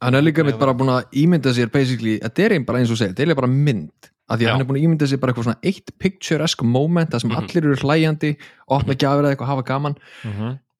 hann 0.01 0.15
er 0.15 0.21
líka 0.25 0.43
mitt 0.45 0.59
bara 0.59 0.73
búin 0.77 0.89
að 0.93 1.05
ímynda 1.23 1.53
sér 1.55 1.71
basically, 1.71 2.19
þetta 2.19 2.43
er 2.45 2.55
einn 2.57 2.65
bara 2.65 2.79
eins 2.79 2.91
og 2.91 2.97
segja, 2.99 3.13
þetta 3.15 3.31
er 3.31 3.35
bara 3.41 3.47
mynd. 3.51 3.91
Af 4.29 4.39
því 4.39 4.45
að 4.47 4.51
hann 4.51 4.61
er 4.61 4.67
búin 4.69 4.79
að 4.81 4.85
ímynda 4.87 5.07
sér 5.07 5.19
bara 5.23 5.31
eitthvað 5.33 5.47
svona 5.47 5.63
eitt 5.63 5.91
picturesque 5.99 6.65
moment 6.67 7.09
það 7.13 7.21
sem 7.21 7.29
Mhm. 7.31 7.37
allir 7.39 7.63
eru 7.65 7.75
hlæjandi 7.83 8.31
opna 8.69 8.93
gjafir 8.95 9.23
eða 9.23 9.35
eitthvað 9.35 9.51
hafa 9.53 9.63
gaman. 9.63 9.95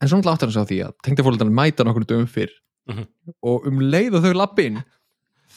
En 0.01 0.07
svona 0.07 0.33
áttar 0.35 0.47
hann 0.47 0.51
sig 0.51 0.61
á 0.61 0.69
því 0.69 0.77
að 0.85 0.93
tengdafóldarinn 1.03 1.53
mæta 1.55 1.83
nokkur 1.83 2.05
dögum 2.05 2.27
fyrr. 2.27 2.49
Mhm. 2.87 3.03
og 3.43 3.65
um 3.67 3.79
leið 3.79 4.13
og 4.15 4.23
þau 4.23 4.33
lappin 4.33 4.83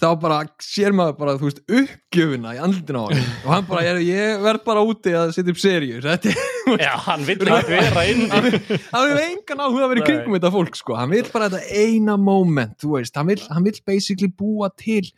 þá 0.01 0.21
bara 0.21 0.39
sér 0.59 0.91
maður 0.91 1.19
bara 1.19 1.35
þú 1.39 1.47
veist 1.47 1.61
uppgjöfuna 1.69 2.55
í 2.57 2.59
andlutin 2.59 2.97
á 2.99 3.03
hann 3.07 3.23
og 3.45 3.51
hann 3.55 3.67
bara, 3.69 3.83
ég, 3.87 4.01
ég 4.09 4.41
verð 4.43 4.65
bara 4.65 4.81
úti 4.83 5.13
að 5.15 5.31
setja 5.37 5.51
upp 5.55 5.61
seríur 5.63 6.03
þetta 6.03 6.31
er 6.33 6.35
Já, 6.79 6.93
hann 7.09 7.25
vill 7.27 7.41
ekki 7.43 7.73
vera 7.75 8.05
inn 8.12 8.23
hann 8.31 8.45
vil- 8.47 8.61
vil 8.61 9.21
engan 9.25 9.62
áhuga 9.66 9.85
að 9.87 9.93
vera 9.95 10.03
í 10.05 10.07
kringum 10.07 10.37
þetta 10.39 10.53
fólk 10.55 10.79
sko, 10.79 10.97
hann 11.01 11.11
vil 11.16 11.27
bara 11.33 11.49
þetta 11.51 11.83
eina 11.83 12.16
moment 12.21 12.77
þú 12.83 12.95
veist, 12.99 13.16
hann 13.18 13.27
vil, 13.33 13.41
hann 13.51 13.66
vil 13.66 13.79
basically 13.89 14.29
búa 14.31 14.71
til 14.79 15.09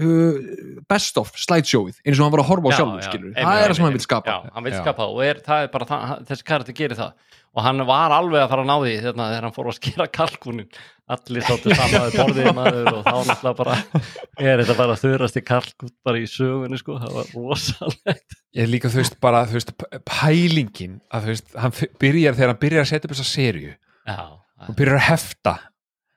uh, 0.00 0.38
best 0.90 1.18
of 1.20 1.32
slideshowið 1.36 1.98
eins 2.06 2.18
og 2.20 2.26
hann 2.28 2.34
var 2.36 2.44
að 2.44 2.50
horfa 2.52 2.68
á 2.68 2.72
Já, 2.72 2.78
sjálfur 2.80 3.02
já, 3.02 3.08
skilur 3.10 3.34
það 3.36 3.64
er 3.64 3.68
það 3.72 3.76
sem 3.80 3.84
hann 3.88 3.96
vil 3.98 4.04
skapa. 4.06 4.30
Já, 4.36 4.54
hann 4.56 4.64
vil 4.68 4.78
skapa 4.78 5.08
og 5.10 5.20
er, 5.26 5.42
það 5.46 5.66
er 5.66 5.72
bara 5.74 5.90
það, 5.90 6.14
þessi 6.30 6.48
karakter 6.52 6.78
gerir 6.80 7.00
það 7.00 7.12
og 7.50 7.64
hann 7.66 7.82
var 7.88 8.12
alveg 8.14 8.42
að 8.44 8.50
fara 8.52 8.62
að 8.64 8.68
ná 8.70 8.76
því 8.84 8.94
þarna, 9.04 9.28
þegar 9.32 9.46
hann 9.48 9.54
fór 9.56 9.68
að 9.70 9.78
skera 9.80 10.06
kalkunin 10.14 10.68
allir 11.10 11.42
þáttu 11.42 11.74
samaði 11.74 12.12
borðið 12.20 12.50
maður 12.54 12.90
og 12.92 13.00
þá 13.02 13.16
náttúrulega 13.26 13.56
bara 13.58 13.78
er 14.38 14.60
þetta 14.62 14.76
bara 14.78 14.98
þurrasti 15.00 15.42
kalkun 15.48 15.90
bara 16.06 16.20
í 16.22 16.28
sögunni 16.30 16.78
sko, 16.78 16.98
það 17.02 17.16
var 17.16 17.32
rosalegt. 17.34 18.36
Ég 18.54 18.62
er 18.62 18.70
líka 18.70 18.90
þú 18.92 19.00
veist 19.02 19.16
bara 19.24 19.40
þú 19.50 19.56
veist, 19.58 19.72
pælingin 20.06 21.00
að 21.10 21.26
þú 21.26 21.32
veist, 21.34 21.50
hann 21.64 21.74
byrjar 22.04 22.38
þegar 22.38 22.52
hann 22.54 22.62
byrjar 22.62 22.84
að 22.86 22.92
setja 22.92 23.10
upp 23.10 23.16
þessa 23.16 23.48
já, 24.10 24.20
og 24.68 24.76
byrjar 24.78 25.00
að 25.00 25.08
hefta. 25.08 25.56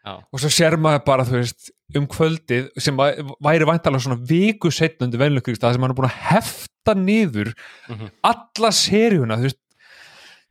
Já, 0.03 0.13
og 0.19 0.41
svo 0.43 0.49
sér 0.51 0.75
maður 0.84 1.03
bara 1.07 1.23
þú 1.25 1.39
veist 1.39 1.71
um 1.97 2.05
kvöldið 2.11 2.69
sem 2.81 2.97
væ- 2.97 3.21
væri 3.45 3.65
væntalega 3.69 4.03
svona 4.03 4.17
viku 4.29 4.69
setna 4.73 5.05
undir 5.07 5.21
venlökkrikstað 5.21 5.73
sem 5.77 5.81
hann 5.86 5.93
er 5.93 5.97
búin 5.97 6.09
að 6.09 6.21
hefta 6.34 6.93
niður 6.97 7.53
Mhm. 7.89 8.09
alla 8.23 8.71
seríuna 8.75 9.38
þú 9.39 9.47
veist 9.47 9.59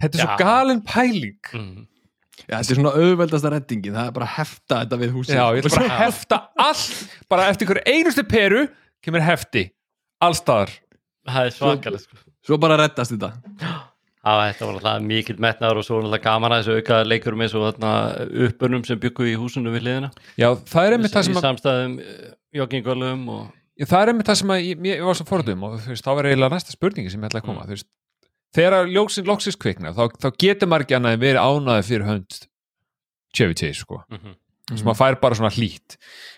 þetta 0.02 0.18
er 0.18 0.24
svo 0.26 0.36
galin 0.42 0.82
pæling. 0.86 1.38
Mm, 1.56 1.86
Já, 2.42 2.56
þetta 2.58 2.74
er 2.74 2.78
svona 2.80 2.94
auðveldasta 2.98 3.52
reddingin 3.54 3.94
það 3.94 4.08
er 4.10 4.14
bara 4.16 4.26
að 4.28 4.34
hefta 4.40 4.80
þetta 4.82 4.98
við 5.02 5.14
húsið. 5.16 5.36
Já, 5.38 5.44
ég 5.54 5.62
ætla 5.62 5.76
bara 5.78 5.88
að 5.92 6.02
hefta 6.02 6.38
allt 6.66 7.16
bara 7.30 7.46
eftir 7.52 7.66
einhverju 7.68 7.94
einustu 7.96 8.24
peru 8.28 8.64
kemur 9.04 9.24
hefti 9.24 9.64
allstaðar 10.22 10.72
það 11.28 11.48
er 11.48 11.56
svakalegt 11.56 12.06
sko. 12.06 12.20
svo 12.46 12.58
bara 12.62 12.78
reddast 12.82 13.14
þetta. 13.14 13.30
Já, 14.22 14.32
þetta 14.38 14.66
var 14.68 14.76
alltaf 14.78 15.06
mikill 15.06 15.38
metnaður 15.42 15.80
og 15.80 15.86
svo 15.86 15.98
var 15.98 16.08
alltaf 16.08 16.24
gaman 16.26 16.54
að 16.54 16.60
þessu 16.62 16.82
auka 16.82 17.00
leikurum 17.06 17.42
eins 17.46 17.56
og 17.58 17.64
þarna 17.68 17.94
uppbörnum 18.48 18.84
sem 18.86 19.00
byggu 19.02 19.26
í 19.32 19.38
húsinu 19.38 19.72
við 19.74 19.86
hliðina. 19.86 20.12
Já, 20.38 20.48
það 20.70 20.86
er 20.88 20.96
einmitt 20.98 21.14
það 21.14 21.26
sem 21.28 21.34
í 21.34 21.40
að 21.40 21.46
samstæðum 21.48 21.96
joggingölum 22.58 23.26
og 23.34 23.42
Já, 23.80 23.86
það 23.88 24.02
er 24.02 24.12
einmitt 24.12 24.28
það 24.28 24.38
sem 24.42 24.52
að 24.52 24.62
ég, 24.66 24.86
ég 24.92 25.02
var 25.08 25.16
svo 25.18 25.26
forðum 25.26 25.62
og 25.66 25.78
þú 25.80 25.94
veist, 25.94 26.04
þá 26.04 26.12
var 26.18 26.28
eiginlega 26.28 26.54
næsta 26.54 26.74
spurningi 26.74 27.10
sem 27.10 27.22
ég 27.22 27.30
ætla 27.30 27.40
að 27.40 27.46
koma. 27.48 27.64
Þú 27.66 27.74
veist, 27.74 27.88
þegar 28.54 28.76
að 28.82 28.92
ljóksin 28.94 29.26
loksins 29.28 29.56
kvikna 29.56 29.92
þá, 29.96 30.04
þá 30.20 30.28
getur 30.38 30.68
maður 30.68 30.84
ekki 30.86 30.96
annað 30.98 31.16
en 31.16 31.22
verið 31.24 31.42
ánaði 31.46 31.86
fyrir 31.88 32.06
hönd 32.10 32.38
Chevy 33.36 33.54
Chase 33.56 33.80
sko 33.80 34.02
Mhm. 34.10 34.34
sem 34.78 34.86
að 34.88 34.96
fær 35.00 35.20
bara 35.20 35.34
svona 35.34 35.50
hlýtt 35.52 35.96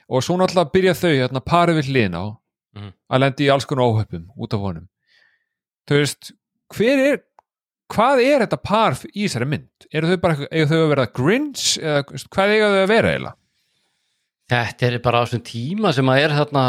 og 0.09 0.23
svo 0.23 0.37
náttúrulega 0.39 0.73
byrja 0.73 0.95
þau 0.95 1.13
hérna, 1.15 1.41
parið 1.45 1.79
við 1.83 1.91
hlýna 1.93 2.19
á 2.23 2.27
Mhm. 2.75 2.93
að 3.11 3.21
lendi 3.21 3.45
í 3.47 3.53
alls 3.53 3.65
konar 3.67 3.85
óhöppum 3.91 4.27
út 4.39 4.55
af 4.55 4.61
honum 4.61 4.89
þú 5.89 5.99
veist, 6.01 6.33
hver 6.75 6.99
er 7.13 7.23
hvað 7.93 8.23
er 8.25 8.41
þetta 8.47 8.63
par 8.63 8.93
í 9.15 9.25
þessari 9.29 9.47
mynd? 9.47 9.69
eru 9.93 10.07
þau 10.09 10.21
bara, 10.21 10.35
eiga 10.51 10.67
þau 10.67 10.81
að 10.85 10.89
vera 10.89 11.07
Grinch 11.07 11.79
eða 11.79 12.03
hvað 12.31 12.49
eiga 12.55 12.69
þau 12.73 12.83
að 12.85 12.89
vera 12.89 13.09
eiginlega? 13.13 13.35
Þetta 14.45 14.85
er 14.87 14.99
bara 15.01 15.23
á 15.23 15.25
þessum 15.25 15.41
tíma 15.49 15.91
sem 15.97 16.09
að 16.13 16.19
er 16.21 16.33
þarna, 16.37 16.63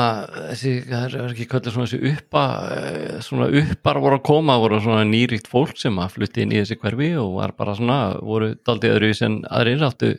þessi, 0.54 0.72
það 0.88 1.02
er 1.06 1.16
ekki 1.26 1.48
kallið 1.52 1.74
svona 1.76 1.90
þessi 1.92 2.12
uppa, 2.14 2.44
eh, 2.72 3.18
svona 3.26 3.48
uppar 3.62 4.00
voru 4.00 4.16
að 4.16 4.28
koma, 4.30 4.56
voru 4.64 4.80
svona 4.80 5.04
nýríkt 5.10 5.50
fólk 5.52 5.76
sem 5.82 6.00
að 6.00 6.14
flutti 6.14 6.46
inn 6.46 6.54
í 6.56 6.62
þessi 6.62 6.78
hverfi 6.80 7.10
og 7.20 7.34
var 7.36 7.52
bara 7.58 7.76
svona, 7.76 7.98
voru 8.24 8.54
daldið 8.64 8.96
öðru 8.96 9.10
sem 9.20 9.36
aðrir 9.52 9.84
áttu 9.90 10.14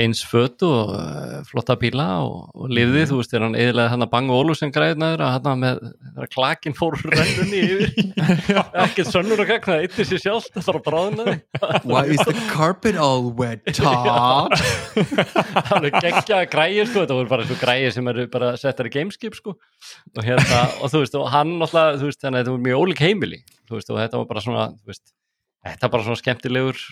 eins 0.00 0.20
fötu 0.24 0.68
og 0.68 0.90
uh, 0.94 1.40
flotta 1.48 1.74
bíla 1.80 2.06
og, 2.24 2.52
og 2.54 2.70
lifði, 2.72 3.02
þú 3.10 3.18
veist, 3.18 3.32
þegar 3.32 3.44
hann 3.46 3.56
eðilega 3.58 3.92
hann 3.92 4.04
að 4.06 4.10
banga 4.12 4.36
Ólusen 4.38 4.72
græðnaður 4.72 5.24
að 5.26 5.48
hann 5.48 5.62
með 5.64 5.80
klakin 6.32 6.76
fór 6.78 6.96
rennunni 7.04 7.60
yfir. 7.66 7.92
Ekkert 8.84 9.10
sönnur 9.10 9.42
og 9.42 9.50
gegn 9.50 9.66
það 9.66 9.84
eittir 9.84 10.08
sér 10.08 10.22
sjálf, 10.24 10.48
það 10.54 10.66
þarf 10.68 10.80
að 10.80 10.86
bráðna. 10.88 11.36
Why 11.90 12.04
is 12.14 12.24
the 12.24 12.36
carpet 12.52 13.00
all 13.00 13.30
wet, 13.36 13.66
Todd? 13.76 14.56
alveg 15.74 16.00
geggja 16.00 16.42
græðir 16.50 16.90
sko, 16.90 17.04
þetta 17.04 17.20
voru 17.20 17.32
bara 17.34 17.48
svo 17.50 17.60
græðir 17.60 17.96
sem 17.98 18.12
eru 18.14 18.28
bara 18.32 18.54
settar 18.60 18.88
í 18.88 18.94
gameskip 18.94 19.36
sko. 19.38 19.56
Og 20.16 20.24
hérna, 20.24 20.64
og 20.80 20.92
þú 20.92 21.04
veist, 21.04 21.18
og 21.18 21.30
hann 21.34 21.56
náttúrulega, 21.60 22.00
þú 22.00 22.12
veist, 22.12 22.22
þannig 22.24 22.38
að 22.38 22.44
þetta 22.44 22.56
voru 22.56 22.68
mjög 22.68 22.84
ólík 22.84 23.04
heimili. 23.04 23.42
Þú 23.68 23.78
veist, 23.78 23.92
og 23.92 24.00
þetta 24.00 24.22
var 24.22 24.30
bara 24.30 24.44
svona, 24.44 24.68
þú 24.80 24.94
veist 24.94 25.08
þetta 25.66 25.86
var 25.86 25.94
bara 25.96 26.06
svona 26.08 26.20
skemmtilegur 26.20 26.82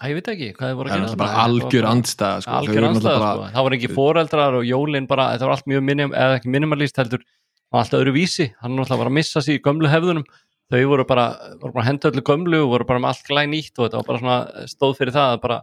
að 0.00 0.10
ég 0.10 0.18
veit 0.18 0.30
ekki, 0.32 0.48
hvað 0.56 0.70
þið 0.70 0.78
voru 0.78 0.90
Það 0.90 0.94
að 0.94 1.04
er 1.04 1.04
gera 1.04 1.08
náttúrulega 1.08 1.22
bara 1.24 1.44
algjör 1.44 1.88
andstæða 1.90 2.44
sko. 2.44 2.54
Algjör 2.58 2.86
náttúrulega 2.86 3.30
sko. 3.34 3.48
það 3.54 3.66
voru 3.66 3.78
ekki 3.78 3.90
foreldrar 3.94 4.58
og 4.58 4.68
jólin 4.68 5.08
bara, 5.10 5.26
þetta 5.34 5.48
var 5.48 5.56
allt 5.56 5.70
mjög 5.70 5.84
minim, 5.90 6.14
eða 6.14 6.38
ekki 6.38 6.52
minimalist 6.54 7.00
heldur, 7.00 7.24
það 7.24 7.76
var 7.76 7.84
alltaf 7.84 8.00
öðru 8.00 8.14
vísi 8.16 8.48
hann 8.62 8.82
var 8.82 9.06
að 9.06 9.16
missa 9.18 9.42
sig 9.44 9.60
í 9.60 9.64
gömlu 9.64 9.90
hefðunum. 9.92 10.26
Þau 10.72 10.84
voru 10.90 11.04
bara, 11.06 11.26
voru 11.60 11.74
bara 11.74 11.84
að 11.84 11.90
henda 11.90 12.10
öllu 12.10 12.22
gömlu 12.24 12.62
og 12.64 12.70
voru 12.72 12.86
bara 12.88 13.02
með 13.04 13.12
allt 13.12 13.26
glæn 13.28 13.52
nýtt 13.52 13.76
og 13.78 13.84
þetta 13.84 13.98
var 14.00 14.06
bara 14.08 14.22
svona 14.22 14.68
stóð 14.70 14.94
fyrir 14.96 15.14
það 15.14 15.34
að 15.34 15.42
bara 15.42 15.58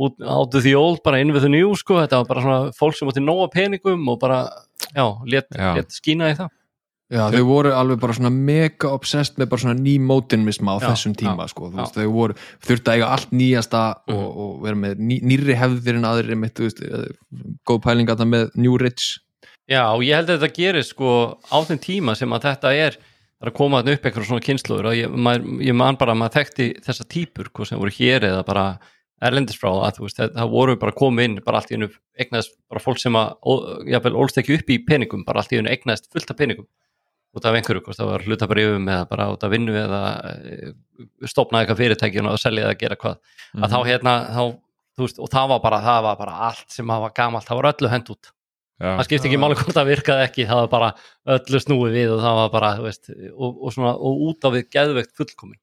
út, 0.00 0.14
áttu 0.24 0.62
því 0.64 0.72
old, 0.80 1.02
bara 1.04 1.20
inn 1.20 1.34
við 1.34 1.44
þau 1.44 1.52
njú 1.52 1.74
sko, 1.76 1.98
þetta 2.00 2.22
var 2.22 2.30
bara 2.30 2.44
svona 2.46 2.72
fólk 2.78 2.96
sem 2.96 3.10
átti 3.12 3.22
nóga 3.22 3.50
peningum 3.52 4.08
og 4.08 4.16
bara, 4.22 4.40
já, 4.96 5.04
let 5.28 5.92
skína 5.92 6.32
í 6.32 6.38
það 6.40 6.48
Já, 7.10 7.24
þau 7.34 7.42
voru 7.48 7.72
alveg 7.74 7.98
bara 8.00 8.14
svona 8.14 8.30
mega 8.30 8.90
obsessed 8.94 9.34
með 9.40 9.48
bara 9.50 9.62
svona 9.64 9.80
nýmótinmisma 9.82 10.76
á 10.76 10.78
Já, 10.78 10.88
þessum 10.92 11.14
tíma, 11.18 11.42
já, 11.42 11.50
sko, 11.50 11.70
þú 11.72 11.80
veist, 11.80 11.96
þau 11.98 12.12
voru 12.14 12.36
þurfti 12.62 12.92
að 12.92 12.94
eiga 13.00 13.08
allt 13.16 13.32
nýjasta 13.34 13.80
Mhm. 14.06 14.14
og, 14.16 14.36
og 14.44 14.52
vera 14.62 14.76
með 14.76 14.94
ný, 15.02 15.16
nýrri 15.26 15.56
hefðir 15.58 15.98
en 15.98 16.06
aðrir 16.06 16.38
mitt, 16.38 16.54
þú 16.54 16.68
veist, 16.68 16.82
eh, 16.86 17.10
góð 17.66 17.80
pæling 17.82 18.06
að 18.12 18.22
það 18.22 18.30
með 18.36 18.50
New 18.56 18.76
Rich. 18.78 19.18
Já, 19.68 19.82
og 19.94 20.02
ég 20.06 20.14
held 20.14 20.28
að 20.30 20.38
þetta 20.40 20.54
gerist 20.54 20.90
sko 20.94 21.38
á 21.50 21.58
þeim 21.66 21.78
tíma 21.82 22.16
sem 22.16 22.30
að 22.30 22.42
þetta 22.46 22.72
er 22.74 22.96
það 23.40 23.46
er 23.46 23.50
að 23.50 23.56
koma 23.56 23.78
upp 23.80 24.02
eitthvað 24.06 24.26
svona 24.28 24.44
kynsluður 24.44 24.86
og 24.90 24.94
ég, 24.98 25.08
maður, 25.10 25.60
ég 25.64 25.74
man 25.74 25.96
bara 25.96 26.12
að 26.12 26.18
maður 26.20 26.34
þekkti 26.44 26.66
þessa 26.84 27.04
típur 27.08 27.48
hvað 27.50 27.66
sem 27.70 27.78
voru 27.78 27.90
hér 27.90 28.20
eða 28.28 28.44
bara 28.46 28.64
erlendis 29.22 29.56
frá 29.58 29.70
að 29.72 29.96
þú 29.98 30.02
veist, 30.06 30.16
það, 30.18 30.34
það 30.36 30.50
voru 30.50 30.76
bara 30.80 30.92
komið 30.92 31.24
inn 31.24 31.38
bara 31.44 31.58
allt 31.60 31.70
í 31.70 31.74
hennu 31.76 31.88
egnaðist 32.20 32.54
bara 32.68 32.80
fólk 32.80 32.98
sem 33.00 33.16
að 33.16 33.34
jafnvel 33.90 34.14
ólst 34.20 34.38
ekki 34.42 34.58
upp 34.58 34.70
í 34.70 34.78
peningum 34.86 35.24
bara 35.24 35.40
allt 35.40 35.52
í 35.52 35.56
hennu 35.60 35.72
egnaðist 35.72 36.10
fullt 36.12 36.30
af 36.30 36.36
peningum 36.36 36.66
út 37.36 37.46
af 37.46 37.56
einhverju, 37.56 37.84
hvort 37.86 37.98
það 37.98 38.10
var 38.10 38.24
hlutabrifum 38.26 38.88
eða 38.90 39.06
bara 39.10 39.28
út 39.30 39.44
af 39.46 39.52
vinnu 39.52 39.76
eða 39.78 40.00
eh, 40.40 40.72
stofnaði 41.30 41.66
eitthvað 41.66 41.80
fyrirtækjun 41.84 42.30
og 42.30 42.40
selja 42.42 42.66
eða 42.66 42.80
gera 42.80 42.98
hvað. 42.98 43.20
Að 43.60 43.74
þá 43.74 43.78
hérna, 43.86 44.14
þá, 44.34 44.42
þú 44.98 45.06
veist, 45.06 45.22
og 45.22 45.32
það 45.32 45.48
var 45.54 45.62
bara 45.64 45.80
það 45.86 46.02
var 46.08 46.20
bara 46.20 46.36
allt 46.50 46.74
sem 46.74 46.92
var 46.92 47.16
gamalt 47.16 47.48
það 47.48 47.60
var 47.60 47.70
öllu 47.72 47.92
hend 47.94 48.12
út. 48.16 48.32
Já. 48.80 48.94
það 48.96 49.02
skipti 49.04 49.28
ekki 49.28 49.38
máli 49.42 49.56
hvort 49.60 49.76
það 49.76 49.88
virkaði 49.90 50.22
ekki 50.24 50.44
það 50.48 50.62
var 50.62 50.68
bara 50.72 50.86
öllu 51.34 51.58
snúið 51.60 51.96
við 51.98 52.12
og 52.14 52.22
það 52.24 52.38
var 52.38 52.52
bara 52.54 52.70
þú 52.78 52.84
veist, 52.86 53.10
og, 53.12 53.50
og, 53.50 53.74
svona, 53.74 53.90
og 53.92 54.22
út 54.30 54.46
á 54.46 54.48
við 54.54 54.70
geðveikt 54.72 55.12
fullkomin. 55.20 55.60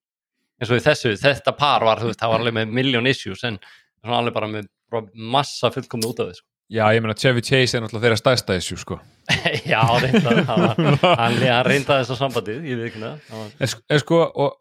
Eins 0.62 0.74
og 0.74 0.78
í 0.78 0.84
þessu, 0.86 1.16
þetta 1.22 1.54
par 1.58 1.86
var 1.86 2.02
þú 2.02 2.12
veist, 2.12 2.22
það 2.22 2.34
var 2.34 2.44
alveg 2.44 2.58
með 2.60 2.76
million 2.78 3.10
issues 3.10 3.42
en 3.50 3.58
svona 4.04 4.22
alveg 4.22 4.38
bara 4.38 4.52
með 4.52 4.70
massa 5.18 5.74
fullkomin 5.74 6.12
út 6.12 6.22
af 6.22 6.30
við 6.30 6.40
sko. 6.40 6.48
Já, 6.68 6.84
ég 6.92 7.00
meina 7.00 7.14
Chevy 7.16 7.42
Chase 7.48 7.78
er 7.78 7.84
náttúrulega 7.86 8.04
þeirra 8.10 8.20
stærsta 8.20 8.56
issue 8.60 8.76
sko. 8.82 8.98
já, 9.72 9.82
reynda 10.04 10.34
hann, 10.50 10.98
hann 11.02 11.38
reynda 11.68 12.02
þess 12.02 12.12
að 12.12 12.20
sambandið, 12.20 12.66
ég 12.68 12.80
veit 12.82 12.90
ekki 12.90 13.04
var, 13.04 13.22
en, 13.60 13.70
sk- 13.72 13.84
en 13.96 14.02
sko 14.04 14.20
og, 14.28 14.58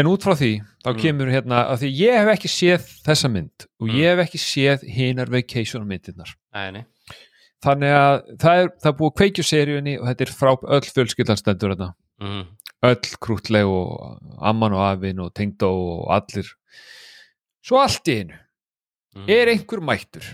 en 0.00 0.08
út 0.08 0.24
frá 0.24 0.32
því, 0.38 0.52
þá 0.84 0.88
Mm. 0.92 1.00
kemur 1.02 1.28
hérna 1.32 1.58
að 1.72 1.82
því 1.82 1.90
ég 1.98 2.16
hef 2.22 2.30
ekki 2.34 2.48
séð 2.52 2.86
þessa 3.04 3.28
mynd 3.32 3.66
og 3.80 3.86
Mm. 3.88 3.94
ég 4.00 4.08
hef 4.14 4.22
ekki 4.26 4.40
séð 4.40 4.86
hinar 4.96 5.28
vacation 5.32 5.84
myndirnar 5.88 6.32
nei, 6.56 6.84
þannig 7.62 7.92
að 8.00 8.16
það 8.42 8.62
er, 8.62 8.70
það 8.82 8.90
er 8.92 8.96
búið 9.02 9.12
að 9.12 9.16
kveikju 9.20 9.44
seríunni 9.52 9.94
og 10.00 10.08
þetta 10.08 10.26
er 10.26 10.32
frá 10.40 10.52
öll 10.56 10.88
fjölskyldan 10.96 11.38
stendur 11.40 11.74
þetta 11.76 11.90
mm, 12.24 12.42
öll 12.88 13.12
krútleg 13.22 13.68
og 13.68 14.40
amman 14.40 14.72
og 14.76 14.86
afinn 14.88 15.20
og 15.22 15.34
tengdó 15.36 15.68
og 15.76 16.08
allir 16.16 16.48
svo 17.62 17.78
allt 17.84 18.08
í 18.08 18.16
einu 18.24 18.34
mm. 19.14 19.28
er 19.28 19.52
einhver 19.52 19.84
mættur 19.84 20.24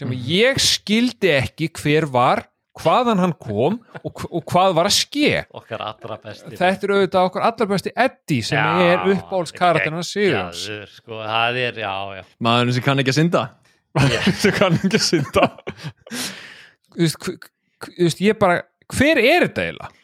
sem 0.00 0.14
ég 0.26 0.60
skildi 0.62 1.30
ekki 1.36 1.68
hver 1.80 2.08
var 2.10 2.46
hvaðan 2.80 3.20
hann 3.20 3.34
kom 3.36 3.78
og, 4.00 4.22
og 4.30 4.42
hvað 4.48 4.74
var 4.78 4.88
að 4.88 4.96
ske. 4.96 5.42
Okkar 5.56 5.84
allra 5.84 6.16
besti 6.22 6.56
þetta 6.56 6.86
er 6.86 6.94
auðvitað 6.96 7.28
okkur 7.28 7.46
allar 7.50 7.70
besti 7.74 7.92
Eddie 8.06 8.46
sem 8.46 8.58
Já, 8.58 8.88
er 8.88 9.54
karakterina 9.58 10.04
Sigurjóns 10.06 10.64
geggjaður, 10.64 10.92
sko, 10.96 11.22
það 11.26 11.62
er, 11.66 11.80
já, 11.84 11.94
já. 12.16 12.22
Maðurinn 12.46 12.76
sem 12.78 12.86
kann 12.86 13.02
ekki 13.02 13.14
að 13.14 13.18
synda. 13.20 13.46
Sem 14.38 14.52
kann 14.54 14.76
ekki 14.78 15.00
að 15.00 15.02
synda. 15.02 15.46
Þú 16.94 17.32
veist, 17.98 18.20
ég 18.22 18.36
bara 18.38 18.60
hver 18.94 19.18
er 19.18 19.48
þetta 19.48 19.64
eiginlega? 19.66 19.96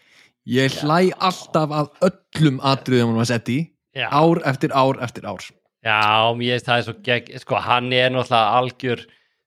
ég 0.46 0.74
hlæ 0.82 1.10
alltaf 1.18 1.72
að 1.74 1.88
öllum 2.06 2.58
atriðum 2.62 3.12
hann 3.12 3.20
var 3.20 3.28
sett 3.30 3.50
í 3.50 3.60
ár 3.96 4.42
eftir 4.46 4.74
ár 4.74 5.00
eftir 5.02 5.26
ár. 5.26 5.42
Já, 5.86 6.34
mér 6.34 6.56
veist 6.56 6.66
það 6.66 6.80
er 6.80 6.86
svo 6.86 6.94
gegg, 7.06 7.30
sko, 7.42 7.58
hann 7.62 7.92
er 7.94 8.10
náttúrulega 8.14 8.58
algjör 8.58 9.02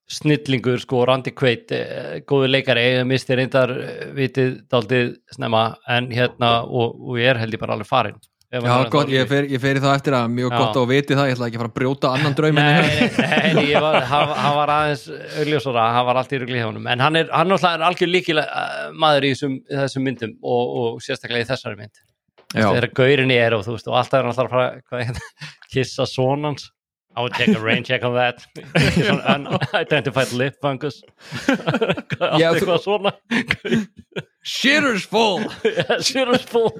snillingur, 0.10 0.82
sko, 0.82 1.04
Randy 1.06 1.34
Quaid, 1.38 1.72
eh, 1.76 2.18
góður 2.28 2.50
leikari, 2.56 2.86
ég 2.96 3.06
misti 3.08 3.38
reyndar 3.38 3.72
eh, 3.76 4.10
vitið 4.18 4.58
daldið 4.72 5.14
snemma, 5.36 5.64
en 5.88 6.10
hérna, 6.14 6.60
og, 6.66 6.98
og 6.98 7.22
ég 7.22 7.30
er 7.34 7.42
held 7.44 7.54
ég 7.54 7.62
bara 7.62 7.78
alveg 7.78 7.90
farin. 7.90 8.18
Hann 8.50 8.66
Já, 8.66 8.72
er 8.82 8.88
gott, 8.90 9.10
ég 9.14 9.28
fer, 9.30 9.46
ég 9.46 9.62
fer 9.62 9.78
í 9.78 9.82
það 9.84 9.92
eftir 10.00 10.16
að 10.18 10.32
mjög 10.34 10.54
Já. 10.56 10.58
gott 10.58 10.78
að 10.82 10.86
viti 10.90 11.14
það, 11.14 11.28
ég 11.30 11.36
ætla 11.36 11.50
ekki 11.52 11.60
að 11.60 11.62
fara 11.62 11.70
að 11.70 11.76
brjóta 11.76 12.14
annan 12.18 12.38
draumin 12.40 12.64
Nei, 12.66 13.52
nei, 13.54 13.66
var, 13.78 13.98
hann, 14.10 14.32
hann 14.40 14.56
var 14.58 14.72
aðeins 14.74 15.04
augljósara, 15.44 15.84
hann 15.94 16.08
var 16.08 16.20
allt 16.24 16.34
í 16.34 16.40
rugli 16.42 16.58
hjá 16.58 16.66
honum, 16.66 16.88
en 16.90 17.04
hann 17.06 17.20
er, 17.22 17.30
hann 17.30 17.54
er 17.54 17.86
algjör 17.92 18.10
líkilega 18.10 18.64
maður 18.98 19.28
í 19.30 19.32
þessum, 19.36 19.60
þessum 19.70 20.08
myndum 20.10 20.34
og, 20.42 20.74
og 20.82 20.98
sérstaklega 21.06 21.46
í 21.46 21.50
þessari 21.52 21.78
mynd. 21.84 22.02
Þegar 22.56 22.90
gaurinni 22.98 23.38
er 23.38 23.54
og 23.54 23.62
þú 23.68 23.78
veist 23.78 23.92
og 23.92 24.00
alltaf 24.02 24.18
er 24.18 24.26
hann 24.26 24.34
alltaf 24.34 24.50
að 24.50 24.82
fara 24.90 25.06
það, 25.14 25.22
kissa 25.76 26.10
sonans 26.10 26.72
I 27.18 27.22
would 27.22 27.34
take 27.34 27.50
a 27.56 27.60
rain 27.60 27.84
check 27.84 28.04
on 28.06 28.14
that. 28.16 28.46
Unidentified 29.74 30.32
lip 30.34 30.56
fungus. 30.62 31.02
Já, 32.40 32.54
þú- 32.54 32.60
eitthvað 32.60 32.84
svona 32.84 33.12
Shitter's 34.44 35.06
full. 35.10 35.44
Shitter's 36.08 36.46
full. 36.48 36.72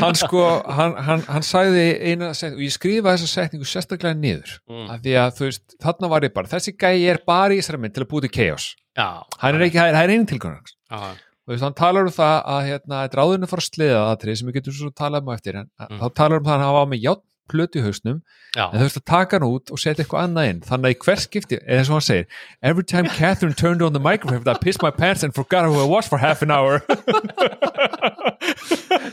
Hann 0.00 0.14
sko, 0.18 0.44
hann, 0.78 0.94
hann, 1.06 1.22
hann 1.28 1.44
sagði 1.44 1.84
eina 2.12 2.30
setningu, 2.36 2.62
og 2.62 2.64
ég 2.66 2.74
skrifa 2.74 3.12
þessa 3.16 3.28
setningu 3.32 3.68
sérstaklega 3.68 4.16
niður, 4.18 4.56
Mm. 4.70 4.88
af 4.94 5.02
því 5.04 5.14
að 5.20 5.30
þú 5.38 5.46
veist 5.48 5.76
þarna 5.82 6.10
var 6.14 6.26
ég 6.26 6.34
bara, 6.34 6.50
þessi 6.50 6.74
gæi 6.76 7.04
er 7.12 7.20
bara 7.26 7.54
í 7.54 7.60
mynd 7.78 7.94
til 7.94 8.04
að 8.04 8.10
búti 8.10 8.30
chaos, 8.32 8.74
Já, 8.96 9.22
hann 9.42 9.54
er 9.58 9.66
ekki 9.68 9.78
það 9.78 9.88
er- 9.92 9.94
það 9.98 10.14
einu 10.16 10.26
tilgangur 10.32 10.56
hans. 10.62 10.74
Já, 10.90 10.96
og 10.96 11.46
þú 11.46 11.52
veist, 11.54 11.62
hann 11.66 11.74
talar 11.74 12.02
um 12.08 12.16
það 12.16 12.36
að 12.56 12.62
hérna, 12.70 13.00
þetta 13.04 13.14
er 13.18 13.22
áðurinn 13.24 13.46
að 13.46 13.52
fara 13.54 13.64
að 13.66 13.70
sleða 13.70 14.02
aðtrið 14.10 14.36
sem 14.40 14.48
við 14.48 14.54
getum 14.60 14.72
svo 14.80 14.90
talað 14.90 15.22
um 15.22 15.28
á 15.30 15.34
eftir 15.36 15.56
en 15.60 15.70
Mm. 15.80 15.98
þá 16.00 16.06
talar 16.14 16.38
um 16.38 16.44
það 16.44 16.52
að 16.52 16.56
hann 16.56 16.68
hafa 16.70 16.86
með 16.92 17.02
játn 17.06 17.24
plötu 17.50 17.80
í 17.80 17.84
hausnum 17.84 18.18
já. 18.56 18.66
en 18.66 18.78
þú 18.78 18.84
veist 18.86 19.00
að 19.00 19.06
taka 19.12 19.38
hann 19.38 19.48
út 19.48 19.72
og 19.72 19.82
setja 19.82 20.04
eitthvað 20.04 20.26
annað 20.26 20.50
inn 20.50 20.60
þannig 20.66 20.86
að 20.88 20.94
í 20.94 21.00
hver 21.04 21.20
skipti, 21.24 21.56
eða 21.62 21.78
eins 21.80 21.90
og 21.90 21.98
hann 21.98 22.08
segir 22.08 22.26
every 22.62 22.84
time 22.84 23.08
Catherine 23.18 23.54
turned 23.54 23.82
on 23.82 23.96
the 23.96 24.02
microphone 24.02 24.46
I 24.46 24.58
pissed 24.58 24.82
my 24.82 24.90
pants 24.90 25.22
and 25.22 25.34
forgot 25.34 25.66
who 25.66 25.80
I 25.80 25.88
was 25.88 26.08
for 26.08 26.18
half 26.18 26.42
an 26.42 26.50
hour 26.50 26.82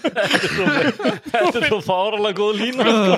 Þetta 0.03 1.59
er 1.59 1.67
svo 1.67 1.79
fáralega 1.83 2.37
góð 2.37 2.59
lína 2.59 2.83
sko. 2.89 3.15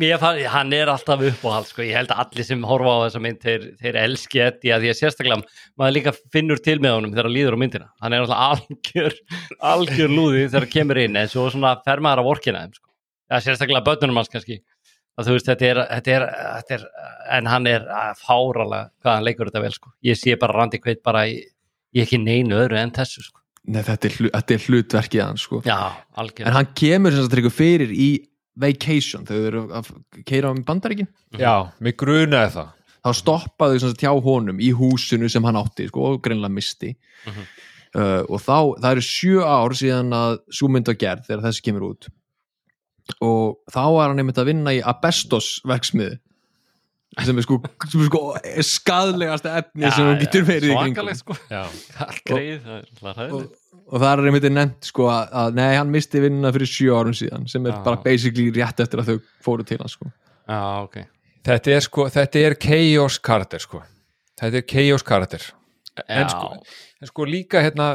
mér, 0.00 0.18
fann, 0.22 0.40
Hann 0.52 0.74
er 0.76 0.90
alltaf 0.92 1.22
uppáhald 1.28 1.68
sko. 1.70 1.84
Ég 1.86 1.96
held 1.96 2.12
að 2.12 2.24
allir 2.24 2.48
sem 2.48 2.66
horfa 2.66 2.96
á 2.98 3.02
þessa 3.06 3.22
mynd 3.22 3.40
þeir, 3.44 3.68
þeir 3.80 4.00
elski 4.02 4.42
Eddie 4.44 4.74
að 4.74 4.84
því 4.84 4.92
að 4.92 4.98
sérstaklega 5.00 5.40
maður 5.80 5.96
líka 5.98 6.14
finnur 6.34 6.62
til 6.62 6.78
með 6.82 6.96
honum 6.98 7.14
þegar 7.14 7.28
hann 7.28 7.36
líður 7.36 7.56
á 7.56 7.62
myndina 7.62 7.88
hann 8.02 8.16
er 8.16 8.24
alltaf 8.24 8.42
algjör 8.50 9.18
algjör 9.72 10.12
lúði 10.12 10.44
þegar 10.46 10.66
hann 10.66 10.74
kemur 10.76 11.02
inn 11.02 11.18
en 11.20 11.30
svo 11.32 11.48
svona 11.52 11.74
fer 11.86 12.02
maður 12.04 12.22
að 12.22 12.30
vorkina 12.30 12.64
þeim 12.64 12.76
sko. 12.78 12.88
ja, 13.30 13.40
sérstaklega 13.40 13.86
börnunum 13.86 14.20
hans 14.20 14.32
kannski 14.32 14.62
veist 15.20 15.48
þetta 15.48 15.68
er, 15.68 15.80
þetta 15.90 16.14
er, 16.16 16.26
þetta 16.56 16.76
er 16.78 16.86
en 17.36 17.50
hann 17.50 17.68
er 17.68 17.84
fáralega 18.20 18.88
hvað 19.02 19.16
hann 19.16 19.26
leikur 19.26 19.50
þetta 19.50 19.64
vel 19.66 19.74
sko. 19.76 19.92
ég 20.02 20.18
sé 20.18 20.36
bara 20.40 20.56
Randi 20.56 20.80
Kveit 20.80 21.02
bara 21.04 21.26
í, 21.28 21.38
í 21.92 22.02
ekki 22.02 22.20
neinu 22.22 22.58
öðru 22.62 22.80
en 22.80 22.94
þessu 22.96 23.24
sko. 23.26 23.41
Nei, 23.70 23.82
þetta 23.86 24.08
er, 24.08 24.14
þetta 24.34 24.54
er 24.56 24.64
hlutverkið 24.66 25.20
hans 25.22 25.42
sko. 25.46 25.60
já, 25.62 25.76
algjör 26.18 26.46
en 26.50 26.56
hann 26.56 26.70
kemur 26.74 27.14
sem 27.14 27.22
sagt 27.28 27.38
ykkur 27.38 27.54
fyrir 27.54 27.92
í 27.94 28.08
vacation, 28.58 29.24
þau 29.28 29.36
eru 29.48 29.60
að 29.72 29.90
keira 30.28 30.50
á 30.50 30.52
bandaríkin, 30.66 31.06
já, 31.38 31.52
mig 31.80 31.94
grunaði 31.96 32.50
það. 32.56 32.72
Þá 33.02 33.10
stoppaðu 33.18 33.78
sem 33.80 33.92
sagt 33.94 34.02
hjá 34.04 34.12
honum 34.22 34.58
í 34.62 34.72
húsinu 34.76 35.30
sem 35.30 35.42
hann 35.46 35.56
átti 35.58 35.86
sko, 35.88 36.12
og 36.14 36.20
greinlega 36.22 36.52
misti 36.54 36.92
Mhm. 37.26 37.46
uh, 37.94 38.22
og 38.28 38.40
þá, 38.42 38.58
það 38.82 38.90
eru 38.96 39.06
sjö 39.06 39.42
ár 39.46 39.74
síðan 39.78 40.10
að 40.16 40.36
sú 40.50 40.68
mynd 40.68 40.86
var 40.90 40.98
gerð 41.00 41.26
þegar 41.30 41.42
þessi 41.46 41.62
kemur 41.62 41.86
út. 41.92 42.08
Og 43.22 43.56
þá 43.70 43.80
var 43.96 44.08
hann 44.12 44.18
einmitt 44.22 44.38
að 44.38 44.46
vinna 44.52 44.74
í 44.74 44.82
Abestos 44.82 45.60
verksmiðu 45.66 46.18
sem 47.20 47.38
er 47.38 47.44
sko, 47.44 47.58
sem 47.90 48.00
er 48.00 48.06
sko 48.08 48.20
skadlegasta 48.64 49.56
efni 49.60 49.90
sem 49.92 50.06
hún 50.08 50.20
getur 50.22 50.46
verið 50.48 50.70
í 50.72 50.76
kringum 50.78 51.10
sko 51.18 51.36
já. 51.50 51.62
allt 52.06 52.22
greið, 52.28 52.68
er 52.78 52.86
og, 52.88 53.14
hræðilegt 53.16 53.58
og 53.92 54.00
það 54.00 54.10
er 54.12 54.22
einmitt 54.30 54.46
nefnt 54.56 54.88
sko 54.88 55.08
að, 55.12 55.24
að 55.42 55.56
nei, 55.58 55.70
hann 55.76 55.90
misti 55.92 56.22
vinnuna 56.24 56.52
fyrir 56.56 56.70
sjö 56.72 56.92
árum 56.96 57.16
síðan 57.18 57.48
sem 57.52 57.66
er 57.68 57.74
Já. 57.76 57.82
bara 57.84 58.00
basically 58.04 58.46
rétt 58.56 58.80
eftir 58.80 59.02
að 59.02 59.10
þau 59.12 59.18
fóru 59.44 59.66
til 59.68 59.80
hann 59.82 59.92
sko 59.92 60.08
já, 60.08 60.60
ok 60.86 61.00
þetta 61.48 61.74
er 61.76 61.84
sko, 61.84 62.06
þetta 62.14 62.44
er 62.48 62.56
chaos 62.62 63.18
karakter 63.20 63.60
sko 63.66 63.82
þetta 64.40 64.62
er 64.62 64.66
chaos 64.72 65.04
karakter 65.04 65.44
en 66.08 66.22
Já. 66.24 66.28
sko, 66.32 66.54
en 67.02 67.10
sko 67.10 67.26
líka 67.28 67.60
hérna 67.66 67.90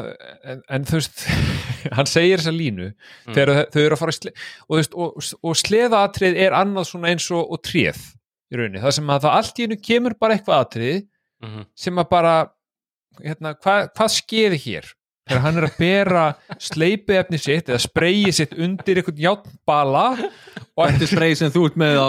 en, 0.46 0.60
en 0.70 0.84
þú 0.86 1.00
veist 1.00 1.24
hann 1.96 2.06
segir 2.10 2.38
þessa 2.38 2.54
línu 2.54 2.92
Mm. 3.28 3.34
þegar 3.34 3.50
þau- 3.56 3.72
þau 3.74 3.80
eru 3.82 3.96
að 3.96 4.00
fara 4.00 4.12
að 4.14 4.16
sle, 4.20 4.30
og, 4.68 4.86
og, 4.94 5.26
og 5.50 5.56
sleðaatrið 5.58 6.38
er 6.46 6.54
annað 6.56 6.86
svona 6.88 7.10
eins 7.10 7.26
og, 7.34 7.42
og 7.52 7.60
tréð 7.66 7.98
í 8.48 8.58
rauninni, 8.60 8.80
það 8.84 8.94
sem 8.98 9.10
að 9.14 9.24
það 9.26 9.38
allt 9.40 9.58
í 9.62 9.66
hennu 9.66 9.80
kemur 9.90 10.18
bara 10.20 10.36
eitthvað 10.38 10.64
atrið 10.66 11.00
Mhm. 11.38 11.66
sem 11.78 11.94
að 12.02 12.08
bara 12.10 12.36
hérna, 13.22 13.52
hvað, 13.62 13.92
hvað 13.94 14.08
skeiði 14.10 14.56
hér 14.64 14.86
þegar 15.28 15.42
hann 15.44 15.58
er 15.60 15.64
að 15.68 15.74
bera 15.78 16.22
sleipiefni 16.58 17.38
sitt 17.38 17.66
eða 17.68 17.78
spreyið 17.84 18.32
sitt 18.34 18.54
undir 18.56 18.96
einhvern 19.02 19.18
játnbala 19.22 20.04
og 20.78 20.88
Þetta 20.88 21.04
er 21.04 21.10
spreið 21.12 21.36
sem 21.36 21.50
þú 21.52 21.62
ert 21.68 21.76
með 21.76 21.98
á 22.00 22.08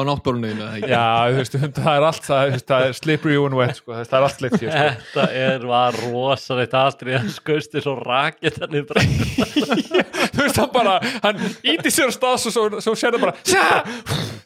ekki? 0.79 0.89
Já, 0.89 1.05
þú 1.27 1.35
veist, 1.41 1.57
það 1.75 1.91
er 1.97 2.05
allt 2.07 2.23
það, 2.29 2.55
það 2.71 2.85
er 2.87 2.93
slippery 2.93 3.37
and 3.43 3.57
wet, 3.59 3.75
sko, 3.81 3.91
það 3.99 4.13
er 4.19 4.25
allt 4.29 4.37
sleipt 4.39 4.59
hér, 4.63 4.71
sko. 4.71 5.03
Þetta 5.19 5.27
er, 5.43 5.65
var 5.67 5.99
rosalegt 6.07 6.73
aldrei 6.79 7.13
að 7.19 7.29
skausti 7.35 7.81
svo 7.83 7.95
rakið 7.99 8.59
þannig 8.61 8.87
bara 8.87 9.05
Þú 10.33 10.43
veist, 10.45 10.57
hann 10.61 10.71
bara, 10.73 10.97
hann 11.25 11.41
íti 11.65 11.91
sér 11.91 12.09
á 12.09 12.13
stað 12.15 12.37
svo, 12.45 12.51
svo, 12.55 12.81
svo 12.87 12.95
sér 12.97 13.17
það 13.17 13.27
bara, 13.27 13.35
sjá! 13.43 14.38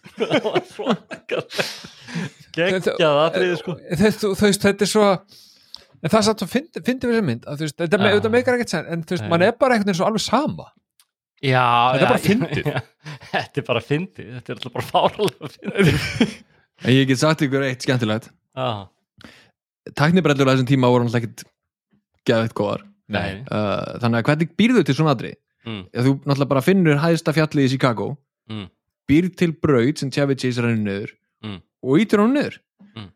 Geggjað 2.54 3.20
atriði 3.26 3.58
sko. 3.60 3.76
Þú 3.98 4.34
veist, 4.44 4.64
þetta 4.68 4.86
er 4.86 4.92
svo, 4.92 5.08
en 6.04 6.12
það 6.14 6.20
er 6.20 6.26
satt 6.30 6.44
svo 6.44 6.50
fyndi 6.52 6.84
fyndi 6.86 7.10
við 7.10 7.16
þessa 7.18 7.28
mynd, 7.30 7.44
að 7.50 7.60
þú 7.62 7.68
veist, 7.68 7.78
þetta, 7.82 8.00
þetta 8.06 8.32
meikar 8.34 8.58
ekkert 8.60 8.74
sen, 8.76 8.88
en 8.94 9.04
þú 9.08 9.18
veist, 9.18 9.28
mann 9.32 9.46
er 9.48 9.56
bara 9.60 9.78
einhvern 9.78 9.90
veginn 9.92 10.00
svo 10.02 10.08
alveg 10.10 10.26
sama. 10.26 10.70
Já, 11.44 11.64
Þetta 11.92 11.98
er 11.98 12.04
já, 12.04 12.10
bara 12.14 12.24
fyndið. 12.24 12.68
Þetta 13.34 13.60
er 13.60 13.66
bara 13.68 13.82
fyndið, 13.84 14.28
þetta 14.38 14.52
er 14.54 14.58
alltaf 14.60 14.74
bara 14.78 14.86
fáralega 14.88 15.50
fyndið. 15.58 16.36
En 16.84 16.90
ég 16.92 17.06
get 17.08 17.20
sagt 17.22 17.42
ykkur 17.46 17.64
eitt 17.68 17.84
skemmtilegt. 17.86 18.26
Já, 18.58 18.70
Tæknibrellur 20.00 20.48
á 20.48 20.52
þessum 20.56 20.68
tíma 20.70 20.88
voru 20.92 21.04
náttúrulega 21.06 21.28
ekkit 21.28 21.44
geðveitt 22.28 22.56
góðar. 22.58 22.82
Nei. 23.14 23.42
Uh, 23.52 24.00
Þannig 24.02 24.18
að 24.22 24.28
hvernig 24.30 24.54
býrðu 24.60 24.84
til 24.88 24.96
svona 24.98 25.14
aðri? 25.14 25.34
mm, 25.68 25.82
Þú 25.94 26.14
náttúrulega 26.24 26.50
bara 26.54 26.64
finnur 26.66 27.00
hæðsta 27.04 27.34
fjallið 27.36 27.68
í 27.68 27.72
Chicago 27.76 28.08
mm, 28.52 28.66
býr 29.10 29.30
til 29.40 29.52
braut 29.64 30.00
sem 30.02 30.12
Chevy 30.14 30.36
Chase 30.40 30.64
rennur 30.66 30.84
niður 30.88 31.14
Mm. 31.44 31.58
og 31.84 32.00
ítur 32.00 32.22
hann 32.24 32.32
niður. 32.38 32.60
Mm. 32.96 33.10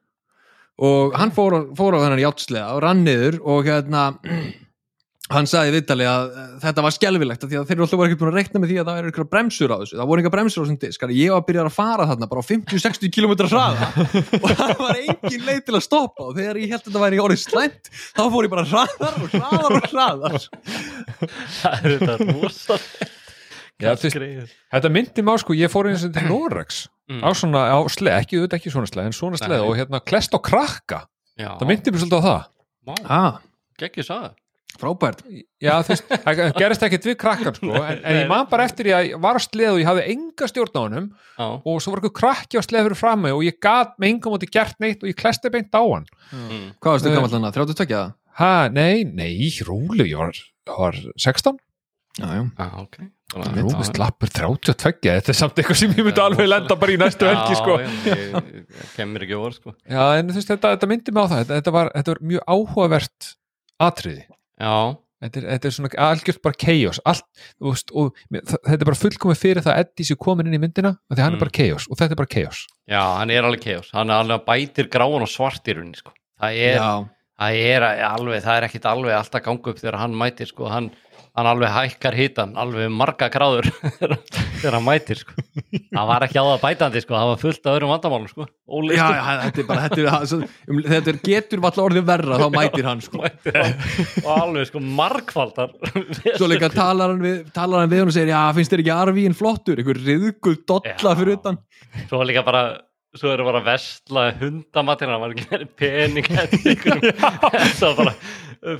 og 0.83 1.13
hann 1.15 1.31
fór, 1.31 1.53
fór 1.79 1.95
á 1.95 2.03
þennan 2.03 2.19
játslega 2.25 2.73
og 2.75 2.81
rann 2.83 3.05
niður 3.07 3.37
og 3.47 3.63
hérna 3.69 4.01
hann 5.33 5.47
sagði 5.47 5.73
viðtali 5.77 6.05
að 6.07 6.25
eh, 6.39 6.51
þetta 6.63 6.83
var 6.83 6.93
því 6.95 7.07
að 7.07 7.65
þeir 7.67 7.75
eru 7.75 7.83
alltaf 7.85 7.99
voru 7.99 8.07
ekkert 8.07 8.21
búin 8.21 8.29
að 8.31 8.37
reikna 8.39 8.61
með 8.63 8.69
því 8.71 8.77
að 8.79 8.87
það 8.91 8.99
eru 9.01 9.11
ykkur 9.11 9.27
bremsur 9.31 9.73
á 9.73 9.77
þessu, 9.81 9.97
það 9.99 10.09
voru 10.11 10.23
ykkur 10.23 10.33
bremsur 10.35 10.59
á 10.59 10.63
þessum 10.67 10.79
disk. 10.83 11.03
Ég 11.17 11.31
var 11.33 11.41
að 11.41 11.47
byrja 11.49 11.65
að 11.67 11.75
fara 11.77 12.07
þarna 12.11 12.29
bara 12.31 12.43
á 12.43 12.49
50-60 12.51 13.11
km 13.17 13.33
hraða 13.47 13.89
og 14.43 14.47
það 14.61 14.73
var 14.83 15.01
engin 15.03 15.45
leið 15.49 15.61
til 15.67 15.75
að 15.79 15.85
stoppa. 15.87 16.27
Og 16.29 16.35
þegar 16.39 16.61
ég 16.63 16.71
held 16.71 16.79
að 16.83 16.87
þetta 16.91 17.03
væri 17.07 17.21
orðið 17.25 17.43
slæmt 17.43 17.91
þá 17.95 18.23
fór 18.35 18.47
ég 18.47 18.53
bara 18.55 18.67
hraðar 18.71 19.19
og 19.23 19.35
hraðar 19.35 19.77
og 19.81 19.89
hraðar. 19.91 20.49
Það 21.57 21.87
er 21.91 21.97
þetta 21.97 22.17
rosalegt 22.31 23.15
Já, 23.77 23.93
Greið. 23.93 24.49
þetta 24.73 24.89
myndi 24.89 25.21
má, 25.21 25.35
sko, 25.37 25.53
ég 25.53 25.69
fór 25.69 25.89
eins 25.91 26.03
og 26.07 26.13
til 26.15 26.27
Norex 26.31 26.87
Mm. 27.07 27.21
á 27.23 27.31
svona, 27.31 27.61
á 27.71 27.79
sleð, 27.87 28.17
ekki, 28.19 28.35
auðvitað 28.35 28.57
ekki 28.59 28.71
svona 28.73 28.87
sleð, 28.89 29.05
en 29.07 29.13
svona 29.15 29.37
sleð 29.39 29.61
Nei. 29.61 29.67
og 29.69 29.77
hérna, 29.79 29.99
klest 30.03 30.33
á 30.35 30.39
krakka, 30.43 30.97
Já, 31.39 31.53
það 31.55 31.69
myndi 31.69 31.91
mér 31.93 32.01
svolítið 32.03 32.19
á 32.19 32.23
það. 32.27 32.97
Ah, 33.07 33.37
geggjur 33.79 34.03
saga 34.03 34.33
frábært 34.77 35.21
Já, 35.63 35.71
þú 35.87 35.93
veist, 35.93 36.09
það 36.25 36.41
gerist 36.59 36.83
ekkert 36.83 37.07
við 37.07 37.15
krakkan, 37.21 37.55
sko, 37.55 37.71
en, 37.79 38.01
en 38.03 38.19
ég 38.19 38.27
man 38.27 38.43
bara 38.51 38.65
eftir 38.67 38.89
ég 38.91 38.97
að 38.97 39.07
ég 39.13 39.21
var 39.23 39.39
á 39.39 39.41
sleð 39.41 39.71
og 39.71 39.79
ég 39.79 39.87
hafði 39.87 40.03
enga 40.17 40.49
stjórn 40.51 40.75
á 40.75 40.81
honum 40.83 41.07
Já, 41.39 41.47
og 41.63 41.79
svo 41.79 41.93
var 41.95 42.01
eitthvað 42.03 42.17
krakki 42.19 42.59
á 42.59 42.63
sleð 42.67 42.85
fyrir 42.89 42.99
frammi 42.99 43.31
og 43.31 43.45
ég 43.47 43.55
gat 43.63 43.95
með 44.03 44.11
engum 44.11 44.35
átti 44.35 44.51
gert 44.51 44.75
neitt 44.83 44.99
og 45.01 45.07
ég 45.09 45.15
klesti 45.23 45.49
beint 45.55 45.71
á 45.71 45.81
hann. 45.87 46.05
mm, 46.35 46.67
Hvað 46.83 46.91
varstu 46.97 47.07
Eh. 47.07 47.15
gammal 47.15 47.31
þannig? 47.31 47.55
32 47.55 47.87
eða? 47.95 48.13
Ha, 48.43 48.51
nei, 48.67 49.03
nei, 49.07 49.47
rólu, 49.63 50.03
ég 50.03 50.19
var, 50.19 50.35
var 50.75 50.99
16, 51.15 51.55
Já, 52.17 52.27
já. 52.33 52.43
Já, 52.57 52.67
ok 52.81 52.97
Rúmi 53.37 53.83
slappur 53.83 54.29
32, 54.31 55.01
þetta 55.03 55.31
er 55.33 55.35
samt 55.35 55.57
eitthvað 55.59 55.77
sem 55.81 55.91
ég 55.97 56.05
myndi 56.07 56.21
alveg 56.23 56.47
lenda 56.47 56.77
bara 56.79 56.93
í 56.93 56.99
næstu 57.01 57.27
helgi, 57.27 57.57
sko. 57.59 57.73
Kemur 58.95 59.25
ekki 59.25 59.35
orð 59.37 59.57
sko. 59.59 59.73
Já, 59.83 60.05
en 60.21 60.31
veist, 60.31 60.47
þetta, 60.47 60.71
þetta 60.77 60.89
myndi 60.89 61.13
mig 61.15 61.27
á 61.27 61.31
það, 61.33 61.49
þetta, 61.51 61.73
var, 61.75 61.89
þetta 61.95 62.13
var 62.15 62.21
mjög 62.31 62.45
áhugavert 62.55 63.33
atriði. 63.89 64.23
Já, 64.63 64.77
Þetta 65.17 65.39
er, 65.41 65.45
þetta 65.49 65.65
er 65.65 65.73
svona 65.73 65.89
algjört 66.05 66.39
bara 66.45 66.57
veist, 67.73 67.89
og 67.97 68.11
þetta 68.29 68.75
er 68.77 68.83
bara 68.85 68.99
fullkomið 68.99 69.39
fyrir 69.41 69.63
það 69.65 69.71
að 69.73 69.79
Eddie 69.81 70.05
sé 70.11 70.15
komin 70.21 70.45
inn 70.51 70.53
í 70.53 70.59
myndina 70.61 70.91
því 71.09 71.15
að 71.17 71.21
hann 71.23 71.31
Mm. 71.33 71.37
er 71.39 71.41
bara 71.41 71.53
chaos 71.57 71.87
og 71.89 71.97
þetta 71.97 72.13
er 72.13 72.19
bara 72.19 72.29
chaos. 72.35 72.59
Já, 72.85 72.99
hann 73.17 73.31
er 73.33 73.47
alveg 73.47 73.63
chaos. 73.65 73.89
Hann 73.97 74.11
er 74.13 74.21
alveg 74.21 74.43
bætir 74.45 74.89
gráan 74.93 75.25
og 75.25 75.31
svart 75.31 75.65
í 75.65 75.73
rauninni 75.73 75.97
sko. 75.97 76.13
Það 76.37 76.59
er, 76.67 76.77
það 77.41 77.57
er 77.73 77.87
alveg, 78.11 78.43
það 78.45 78.59
er 78.61 78.67
ekkit 78.69 78.85
alveg 78.93 79.17
alltaf 79.17 79.43
ganga 79.49 79.73
upp 79.73 79.81
þegar 79.81 79.97
hann 80.03 80.13
mætir 80.21 80.51
sko. 80.53 80.69
Hann, 80.69 80.91
hann 81.37 81.47
alveg 81.51 81.69
hækkar 81.69 82.15
hitan 82.17 82.55
alveg 82.57 82.89
marga 82.93 83.27
gráður 83.33 83.67
þegar 84.59 84.77
hann 84.77 84.85
mætir 84.85 85.19
sko. 85.21 85.35
Það 85.93 86.07
var 86.09 86.25
ekki 86.25 86.41
á 86.41 86.45
það 86.47 86.63
bætandi 86.63 87.03
sko, 87.03 87.15
það 87.15 87.29
var 87.31 87.41
fullt 87.43 87.61
af 87.67 87.75
öðrum 87.77 87.91
vandamálum 87.93 88.31
sko. 88.31 88.47
Já, 88.89 89.03
já, 89.13 89.21
þetta 89.43 89.61
er 89.61 89.67
bara 89.69 89.83
þetta, 89.85 90.01
er, 90.01 90.47
um, 90.73 90.81
þetta 90.87 91.13
er, 91.13 91.19
getur 91.27 91.61
valla 91.63 91.85
orðið 91.85 92.07
verra 92.09 92.39
þá 92.41 92.47
mætir 92.57 92.89
hann 92.89 93.03
sko. 93.05 93.21
mætir 93.21 93.61
og 94.23 94.31
alveg 94.33 94.71
sko 94.71 94.83
margfaldar 95.01 95.77
svo 96.33 96.49
líka 96.53 96.71
talar 96.73 97.13
hann 97.13 97.23
við, 97.23 97.39
talar 97.55 97.85
hann 97.85 97.93
við 97.93 98.03
hann 98.03 98.11
og 98.11 98.17
segir 98.17 98.33
já, 98.33 98.41
finnst 98.57 98.73
þér 98.73 98.83
ekki 98.85 98.95
arvíin 98.97 99.37
flottur? 99.37 99.79
Einhver 99.81 100.01
riðguð 100.09 100.59
dolla 100.67 101.13
Já. 101.13 101.17
fyrir 101.21 101.37
utan. 101.37 101.61
Svo 102.09 102.25
líka 102.25 102.43
bara 102.47 102.65
svo 103.17 103.31
eru 103.33 103.45
bara 103.47 103.61
að 103.61 103.69
vestla 103.71 104.25
hundamatir 104.37 105.09
hann 105.09 105.21
var 105.21 105.33
ekki 105.33 105.47
verið 105.49 105.69
pening 105.79 106.27
þetta 106.27 107.93
var 107.93 107.95
bara 108.01 108.13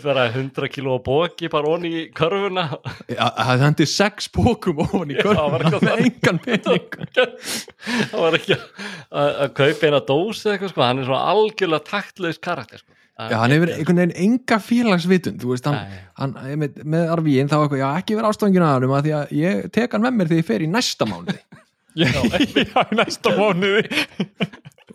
bara 0.04 0.28
100 0.32 0.70
kíló 0.74 0.98
bóki 1.06 1.50
bara 1.52 1.72
onni 1.76 1.92
í 1.94 2.04
körfuna. 2.16 2.68
Það 3.08 3.64
hendi 3.66 3.88
sex 3.90 4.30
pókum 4.34 4.84
ofan 4.86 5.14
í 5.14 5.18
Já, 5.20 5.30
það 5.30 5.50
var 5.56 5.66
körfuna 5.68 5.96
engan 6.04 6.42
pening. 6.44 7.00
Það 8.12 8.20
var 8.22 8.38
ekki 8.40 8.58
að 8.58 9.42
að 9.48 9.54
kaupa 9.58 9.90
eina 9.90 10.04
dós 10.04 10.44
eða 10.46 10.56
eitthvað 10.56 10.72
sko, 10.74 10.84
hann 10.86 11.02
er 11.02 11.08
svona 11.10 11.34
algjörlega 11.34 11.88
taktlaus 11.88 12.40
karakter 12.44 12.82
sko. 12.82 12.94
Já, 13.18 13.38
hann 13.42 13.54
hefur 13.56 13.72
einhvern 13.74 13.98
veginn 14.04 14.18
enga 14.28 14.60
félagsvitund 14.62 15.42
þú 15.42 15.56
veist, 15.56 15.66
hann, 15.66 15.94
hann 16.20 16.36
með, 16.62 16.76
með 16.86 17.14
arvíin 17.16 17.50
þá 17.50 17.56
eitthvað, 17.64 17.80
já, 17.82 17.88
ekki 17.98 18.18
vera 18.20 18.30
ástofangin 18.30 18.66
að 18.68 18.76
hann 18.76 18.92
að 18.92 19.08
því 19.08 19.14
að 19.18 19.32
ég 19.40 19.64
tek 19.74 19.96
hann 19.96 20.04
með 20.06 20.20
mér 20.20 20.30
þegar 20.30 20.44
ég 20.44 20.50
fer 20.52 20.66
í 20.66 20.70
næsta 20.70 21.08
mánuði. 21.10 21.40
Já, 21.98 22.12
já, 22.14 22.82
í 22.84 22.98
næsta 23.00 23.32
mánuði 23.34 23.88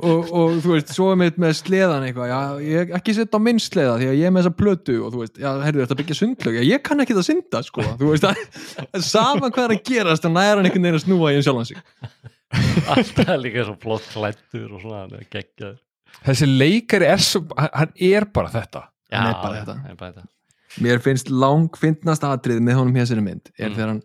og, 0.03 0.31
og 0.35 0.57
þú 0.65 0.73
veist, 0.75 0.91
svo 0.97 1.09
er 1.13 1.19
mitt 1.21 1.37
með 1.43 1.53
sleðan 1.61 2.05
eitthvað, 2.09 2.31
já, 2.33 2.41
ég 2.67 2.93
ekki 2.99 3.15
setja 3.17 3.39
á 3.39 3.45
minn 3.45 3.61
sleða 3.63 3.95
því 4.01 4.09
að 4.11 4.17
ég 4.19 4.27
er 4.29 4.35
með 4.35 4.43
þessa 4.47 4.57
plötu 4.63 4.97
og 5.07 5.13
þú 5.15 5.21
veist, 5.23 5.37
já, 5.43 5.49
heyrðu 5.63 5.85
þetta 5.85 5.99
byggja 6.01 6.17
sundlög, 6.19 6.59
já, 6.59 6.65
ég 6.73 6.83
kann 6.89 7.05
ekki 7.05 7.17
það 7.19 7.27
synda 7.29 7.63
sko, 7.67 7.85
þú 8.01 8.11
veist, 8.11 8.27
að 8.27 9.07
saman 9.07 9.53
hvað 9.55 9.65
er 9.69 9.75
að 9.77 9.83
gerast, 9.93 10.27
þannig 10.27 10.49
er 10.51 10.57
hann 10.59 10.67
einhvern 10.71 10.89
veginn 10.89 10.99
að 11.01 11.05
snúa 11.07 11.31
í 11.33 11.39
en 11.39 11.47
sjálfan 11.47 11.71
sig 11.71 11.81
alltaf 12.93 13.33
líka 13.41 13.65
svo 13.69 13.77
flott 13.81 14.09
klættur 14.13 14.69
og 14.77 14.83
svona, 14.85 15.07
er 15.17 15.27
geggjaður 15.33 15.79
Þessi 16.27 16.47
leikari 16.51 17.07
er 17.09 17.23
svo, 17.25 17.41
hann 17.57 17.95
er 17.97 18.27
bara 18.37 18.51
þetta 18.53 18.83
Hann 19.13 19.29
er 19.31 19.39
bara 19.43 19.63
þetta. 19.63 19.77
er 19.89 19.97
bara 20.01 20.13
þetta. 20.13 20.29
mér 20.85 21.01
finnst 21.05 21.31
lang 21.33 21.71
fyndnast 21.77 22.23
atrið 22.25 22.61
með 22.65 22.79
honum 22.81 22.95
hér 23.01 23.09
sér 23.09 23.23
mynd, 23.25 23.49
er 23.59 23.71
Mm. 23.71 23.75
þegar 23.79 23.89
hann 23.95 24.03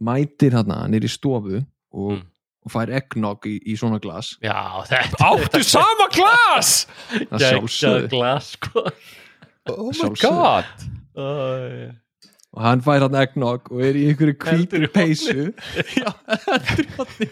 mætir 0.00 0.54
hann, 0.56 0.70
hann 0.70 0.94
er 0.94 1.04
í 1.06 1.10
stofu 1.10 1.60
og, 1.92 2.12
Mm. 2.16 2.22
Og 2.66 2.72
fær 2.74 2.90
eggnog 3.00 3.46
í, 3.48 3.54
í 3.72 3.76
svona 3.80 3.98
glas. 4.02 4.34
Já, 4.44 4.56
þetta 4.90 5.30
Áttu 5.30 5.62
sama 5.64 6.06
glas? 6.12 6.72
Það 7.08 7.24
geggjað 7.24 7.46
sjálfsögðu. 7.48 8.10
glas 8.12 8.50
sko. 8.58 8.84
Oh 9.70 9.88
my 9.88 9.96
Sjálfsögðu. 9.96 10.36
god. 10.36 10.86
Æ, 11.16 11.90
og 12.50 12.62
hann 12.66 12.80
fær 12.82 13.04
hann 13.06 13.16
eggnog 13.20 13.68
og 13.70 13.82
er 13.86 13.94
í 13.98 14.06
einhverju 14.10 14.36
Heldur 14.50 14.86
í 14.86 14.92
peysu. 14.92 15.50
Já, 16.00 16.10
heldur 16.46 16.84
í 16.84 16.88
hotni 16.96 17.28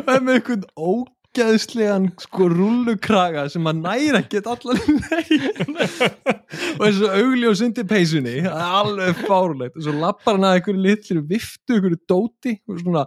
og 0.00 0.12
er 0.16 0.22
með 0.24 0.38
einhvern 0.38 0.62
ógeðslegan 0.88 2.06
sko 2.24 2.48
rullukraga 2.52 3.44
sem 3.52 3.66
hann 3.68 3.82
næra 3.84 4.22
ekkert 4.22 4.48
allan 4.52 4.80
neginn 5.06 5.76
og 6.80 6.86
svo 6.96 7.10
augljós 7.12 7.62
undir 7.66 7.86
peysunni. 7.90 8.38
Það 8.46 8.62
er 8.64 8.76
alveg 8.82 9.22
fárlegt 9.28 9.76
og 9.78 9.86
svo 9.86 9.94
lappar 10.00 10.38
hann 10.38 10.48
að 10.48 10.58
einhverju 10.60 10.84
litlu 10.88 11.24
viftu 11.30 11.76
einhverju 11.78 12.00
dóti. 12.10 12.56
Og 12.68 12.80
svona 12.82 13.04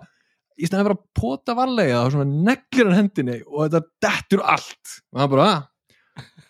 í 0.55 0.67
stæðan 0.67 0.85
fyrir 0.87 0.97
að 0.97 1.05
pota 1.19 1.55
varlega 1.57 2.01
og 2.03 2.11
svona 2.13 2.27
neglir 2.49 2.89
hann 2.89 2.99
hendinni 2.99 3.39
og 3.45 3.65
þetta 3.65 3.81
dettur 4.05 4.43
allt 4.55 4.93
og 5.13 5.21
hann 5.21 5.31
bara, 5.33 5.47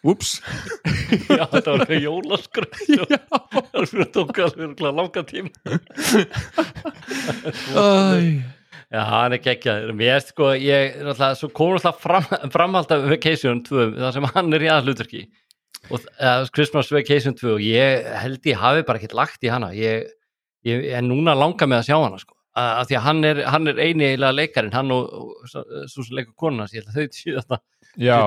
ups 0.05 0.35
já, 1.37 1.45
þetta 1.51 1.69
var 1.71 1.85
eitthvað 1.85 2.03
jólaskröð 2.05 2.83
já, 2.97 3.05
það 3.71 3.87
fyrir 3.91 4.05
að 4.05 4.11
tóka 4.17 4.49
alveg 4.49 4.85
langan 4.89 5.31
tím 5.31 5.49
Já, 8.93 9.01
hann 9.09 9.33
er 9.33 9.41
geggjaður. 9.41 9.95
Mér 9.97 10.11
er 10.13 10.21
sko, 10.23 10.51
ég, 10.61 10.99
náttúrulega, 11.01 11.37
svo 11.39 11.47
komur 11.57 11.79
alltaf 11.79 11.97
fram, 12.03 12.27
framhald 12.53 12.91
af 12.93 13.07
Vacation 13.09 13.63
2, 13.65 13.87
þar 13.97 14.13
sem 14.13 14.27
hann 14.35 14.55
er 14.55 14.65
í 14.67 14.69
aðhlutverki 14.71 15.23
og 15.89 15.99
uh, 16.01 16.45
Christmas 16.53 16.91
Vacation 16.93 17.35
2 17.37 17.49
og 17.55 17.63
ég 17.65 18.05
held 18.21 18.47
ég 18.49 18.61
hafi 18.61 18.85
bara 18.85 19.01
ekkert 19.01 19.17
lagt 19.17 19.45
í 19.45 19.51
hana. 19.51 19.71
Ég, 19.75 20.07
ég 20.65 20.85
er 20.97 21.03
núna 21.05 21.35
langa 21.37 21.67
með 21.69 21.81
að 21.81 21.89
sjá 21.89 21.97
hana, 21.97 22.21
sko. 22.21 22.34
Af 22.55 22.87
því 22.87 22.95
að 22.95 23.03
hann 23.03 23.23
er, 23.27 23.39
hann 23.51 23.67
er 23.67 23.79
eini 23.83 24.05
eiginlega 24.13 24.31
leikarinn, 24.31 24.71
hann 24.73 24.91
og, 24.95 25.09
og 25.11 25.47
svo 25.91 26.05
sem 26.05 26.15
leikur 26.15 26.35
konuna, 26.39 26.67
ég 26.71 26.85
held 26.85 26.91
að 26.93 26.99
þau 27.01 27.15
tíu 27.17 27.33
þetta. 27.41 27.57
Já, 27.99 28.19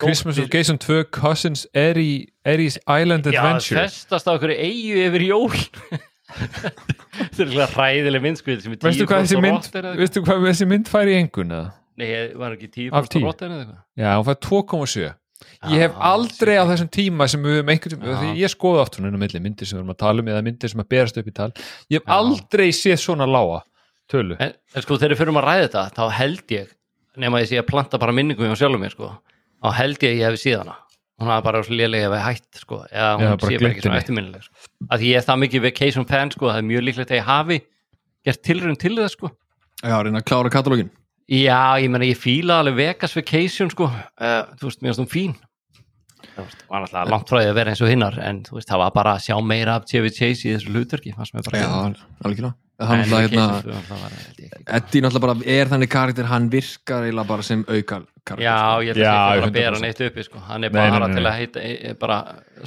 Christmas 0.00 0.36
dóttir- 0.36 0.46
Vacation 0.48 0.78
2 0.80 1.04
Cousins 1.12 1.66
Eri, 1.76 2.26
Eri's 2.44 2.76
Island 2.84 3.24
Já, 3.28 3.40
Adventure 3.40 3.82
festast 3.86 4.28
á 4.28 4.32
okkur 4.36 4.52
eigu 4.52 5.00
yfir 5.06 5.24
jól. 5.30 5.56
Þetta 6.36 7.42
er 7.42 7.46
eitthvað 7.46 7.74
hræðileg 7.76 8.24
myndskvið 8.24 8.64
Veistu 8.82 9.06
hvað 9.06 9.24
þessi 9.24 9.36
10% 9.38 9.44
mynd 9.44 10.48
þessi 10.50 10.66
mynd 10.68 10.88
fær 10.90 11.08
í 11.08 11.14
engun 11.20 11.52
eða? 11.54 11.68
Nei, 11.96 12.08
var 12.36 12.56
ekki 12.56 12.68
10% 12.90 12.96
Af 12.98 13.08
10? 13.12 13.22
rotter 13.24 13.52
eða 13.52 13.62
eitthvað. 13.62 13.78
Já, 14.02 14.10
hún 14.18 14.26
fær 14.26 14.40
2,7 14.48 15.12
Ég 15.68 15.82
hef 15.84 15.94
Ah, 15.98 16.12
aldrei 16.14 16.56
á 16.56 16.64
þessum 16.68 16.88
tíma 16.92 17.26
sem 17.28 17.42
við 17.42 17.58
höfum 17.58 17.70
einhvern 17.74 18.00
tíma, 18.00 18.16
því 18.22 18.30
ég 18.40 18.52
skoða 18.52 18.82
oft 18.86 18.96
milli 19.20 19.40
myndir 19.44 19.66
sem 19.68 19.76
við 19.76 19.82
erum 19.82 19.92
að 19.94 19.98
tala 20.02 20.22
um 20.22 20.28
eða 20.32 20.42
myndir 20.46 20.72
sem 20.72 20.80
að 20.80 20.88
berast 20.94 21.18
upp 21.20 21.28
í 21.28 21.34
tal. 21.36 21.50
Ég 21.90 22.00
hef 22.00 22.06
Já. 22.06 22.12
aldrei 22.16 22.68
séð 22.72 22.98
svona 23.02 23.26
lága 23.28 23.62
tölu. 24.08 24.36
En, 24.40 24.52
en 24.74 24.82
sko 24.82 24.96
þegar 24.96 25.14
við 25.14 25.20
fyrir 25.22 25.32
að 25.40 25.46
ræða 25.48 25.66
þetta 25.66 25.84
þá 25.96 26.10
held 26.20 26.56
ég, 26.56 26.66
nema 27.16 27.40
ég 27.42 27.48
sé 27.50 27.60
að 27.60 27.66
planta 27.70 27.98
bara 27.98 28.12
minningum 28.16 28.48
hjá 28.48 28.56
sjálfum 28.62 28.80
mér 28.86 28.94
sko 28.96 29.12
þá 29.64 29.72
held 29.80 30.02
ég 30.02 30.12
að 30.12 30.20
ég 30.20 30.30
hef 30.30 30.40
séð 30.40 30.58
hana. 30.62 30.76
Hún 31.16 31.30
hafa 31.32 31.44
bara 31.48 31.60
ef 31.64 31.68
ég 31.72 32.26
hætt 32.26 32.60
sko 32.60 32.82
eða 32.92 33.12
hún 33.16 33.24
Já, 33.24 33.36
sé 33.40 33.58
bara 33.60 33.70
ekki 33.72 33.84
svona 33.86 34.00
eftirminnileg 34.02 34.42
sko. 34.44 34.54
að 34.92 35.00
því 35.00 35.06
ég 35.12 35.16
er 35.16 35.24
það 35.26 35.42
mikið 35.42 35.62
vacation 35.64 36.04
fan 36.06 36.30
sko 36.30 36.50
það 36.52 36.58
er 36.60 36.66
mjög 36.68 36.84
líklegt 36.84 37.10
að 37.14 37.16
ég 37.16 37.24
hafi 37.30 37.58
gert 38.26 38.42
tilraun 38.44 38.76
til 38.76 38.96
það 38.96 39.08
sko. 39.14 39.30
Já, 39.80 39.96
að 41.26 41.42
já, 41.42 41.60
ég 41.82 41.90
meina 41.90 42.08
ég 42.08 42.20
fíla 42.20 42.60
alveg 42.62 42.78
Vegas 42.82 43.16
vacation 43.16 43.72
sko 43.72 43.88
uh, 43.90 44.42
þú 44.60 44.68
veist, 44.70 44.82
mér 44.82 44.92
finnst 44.92 45.02
hún 45.04 45.10
fín 45.12 45.34
það 46.36 46.52
var 46.68 46.84
náttúrulega 46.84 47.10
langt 47.14 47.30
frá 47.30 47.40
því 47.40 47.48
að 47.50 47.58
vera 47.58 47.72
eins 47.72 47.82
og 47.82 47.90
hinnar 47.90 48.20
en 48.22 48.44
þú 48.46 48.58
veist, 48.58 48.68
það 48.70 48.82
var 48.84 48.94
bara 48.98 49.16
að 49.16 49.26
sjá 49.26 49.36
meira 49.42 49.78
af 49.80 49.88
Chevy 49.90 50.12
Chase 50.14 50.46
í 50.46 50.54
þessu 50.54 50.72
hlutverki 50.74 51.14
fannst 51.16 51.36
mér 51.36 51.46
bara 51.48 51.62
já, 51.62 51.68
alveg 52.26 52.46
hann 52.76 53.00
náttúrulega 53.00 53.22
hérna 53.24 53.46
Vacation 53.46 53.62
2 53.64 53.76
það 53.88 54.00
var, 54.02 54.16
held 54.20 54.40
ég, 54.42 54.50
ekki. 54.52 54.66
Eddie 54.78 55.02
náttúrulega 55.04 55.26
bara 55.26 55.54
er 55.56 55.70
þannig 55.72 55.90
karakter 55.92 56.28
hann 56.28 56.48
virkar 56.52 57.06
eiginlega 57.06 57.30
bara 57.30 57.46
sem 57.46 57.62
auka 57.64 58.00
karakter 58.26 58.44
Já, 58.44 58.56
sko. 58.60 58.82
ég 58.84 58.90
held 58.92 59.00
að 59.00 59.06
það 59.06 59.36
er 59.36 59.40
að 59.40 59.46
100%. 59.46 59.56
bera 59.56 59.80
neitt 59.80 60.02
uppi 60.06 60.24
sko. 60.26 60.42
hann 60.50 60.66
er 60.66 60.74
Nei, 60.76 60.90
bara 60.92 61.08
nei, 61.08 61.14
til 61.16 61.22
nei. 61.24 61.30
að 61.30 61.38
heita, 61.40 61.62
e, 61.64 61.94
bara 62.00 62.18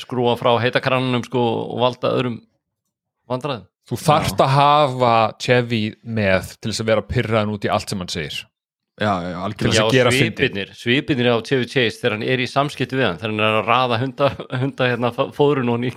skrúa 0.02 0.34
frá 0.40 0.52
heita 0.64 0.82
kranunum 0.82 1.26
sko, 1.28 1.44
og 1.70 1.84
valda 1.84 2.14
öðrum 2.18 2.40
vandræðum 3.30 3.68
Þú 3.90 3.98
þarft 3.98 4.42
að 4.46 4.52
hafa 4.54 5.14
Chevy 5.42 5.84
með 6.06 6.52
til 6.62 6.70
þess 6.72 6.84
að 6.84 6.90
vera 6.92 7.06
pyrraðan 7.10 7.54
út 7.56 7.64
í 7.66 7.72
allt 7.74 7.90
sem 7.90 8.02
hann 8.02 8.12
segir 8.14 8.42
já, 9.00 9.14
já, 9.24 9.30
Til 9.32 9.42
algjörlega. 9.46 9.72
Þess 9.72 9.80
Já, 9.80 9.84
að 9.86 9.96
gera 9.96 10.12
fyndið. 10.14 10.30
svipirnir, 10.30 10.72
svipirnir 10.76 11.30
á 11.32 11.38
Chevy 11.48 11.68
Chase 11.72 12.00
þegar 12.02 12.16
hann 12.18 12.26
er 12.36 12.44
í 12.44 12.48
samskipti 12.52 13.00
við 13.00 13.06
hann 13.08 13.20
þegar 13.22 13.34
hann 13.34 13.44
er 13.48 13.58
að 13.60 13.70
raða 13.70 14.00
hunda, 14.04 14.30
hunda 14.64 14.90
hérna, 14.92 15.12
fóðrun 15.38 15.72
og 15.74 15.86
í 15.88 15.92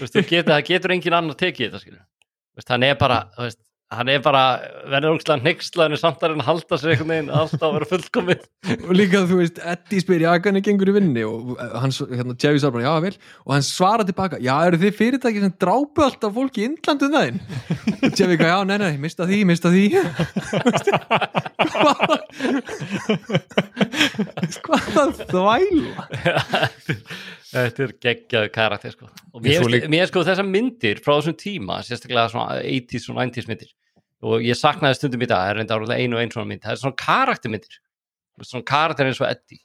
veist, 0.00 0.14
þú 0.16 0.24
getur, 0.28 0.52
það 0.52 0.64
getur 0.70 0.94
engin 0.96 1.18
annar 1.18 1.38
tekið 1.40 1.70
þetta 1.70 1.82
hann 2.74 2.86
er 2.90 2.98
bara 3.00 3.20
þú 3.36 3.46
veist, 3.48 3.60
hann 3.92 4.08
er 4.12 4.20
bara, 4.24 4.42
verður 4.88 5.14
ógstlega 5.18 5.44
nexlaðinu 5.44 5.98
samt 6.00 6.22
að 6.24 6.32
hann 6.34 6.44
halda 6.46 6.78
sér 6.80 6.92
einhvern 6.94 7.10
veginn 7.12 7.30
alltaf 7.36 7.64
að 7.68 7.74
vera 7.76 7.88
fullkomið 7.90 8.40
og 8.88 8.92
líka 8.96 9.22
þú 9.28 9.38
veist, 9.42 9.58
Eddie 9.72 10.02
spyr 10.04 10.24
já, 10.24 10.30
hvernig 10.44 10.64
gengur 10.66 10.90
í 10.92 10.94
vinni 10.96 11.24
og 11.28 11.54
hann, 11.82 11.92
hérna, 12.12 12.36
Jerry 12.40 12.62
svar 12.62 12.72
bara, 12.76 12.86
já, 12.88 12.94
vel. 13.06 13.16
Og 13.46 13.54
hann 13.56 13.66
svarar 13.66 14.06
tilbaka, 14.08 14.40
já, 14.42 14.54
eru 14.70 14.80
þið 14.82 14.96
fyrirtæki 15.00 15.42
sem 15.44 15.54
drápu 15.60 16.06
alltaf 16.06 16.32
fólki 16.36 16.64
í 16.64 16.68
Indlandum 16.70 17.12
þaðinn 17.16 17.40
og 18.02 18.16
Jerry, 18.18 18.36
já, 18.40 18.56
nei, 18.68 18.78
nei, 18.82 18.92
mista 19.02 19.28
því, 19.28 19.42
mista 19.52 19.68
því. 19.72 19.84
Hvað 21.62 22.22
hvað 24.62 25.20
þvæla? 25.28 26.06
Þetta 27.52 27.84
er 27.84 27.92
geggjaðu 28.06 28.50
karakter 28.54 28.94
sko. 28.94 29.08
og 29.32 29.44
Ég 29.46 29.60
mér, 29.60 29.70
líka- 29.74 29.90
mér 29.92 30.08
sko 30.10 30.22
þessar 30.26 30.48
myndir 30.48 31.00
frá 31.04 31.14
þessum 31.18 31.36
tíma 31.40 31.80
sérstaklega 31.84 32.30
svona 32.32 32.60
80s 32.64 33.08
og 33.12 33.18
90s 33.20 33.48
myndir 33.50 33.70
og 34.22 34.40
ég 34.46 34.54
saknaði 34.58 34.98
stundum 34.98 35.22
í 35.24 35.26
dag 35.28 35.40
það 35.42 35.50
er 35.50 35.58
reynda 35.60 35.76
árlega 35.78 35.98
einu 36.02 36.16
og 36.16 36.22
einu 36.22 36.30
svona 36.36 36.48
mynd. 36.52 36.62
Það 36.62 36.72
er 36.76 36.80
svona 36.82 37.00
karaktermyndir. 37.02 37.78
Þú 38.32 38.42
veist, 38.42 38.52
svona 38.54 38.64
karakter 38.70 39.06
eins 39.10 39.20
og 39.20 39.28
Eddie. 39.30 39.60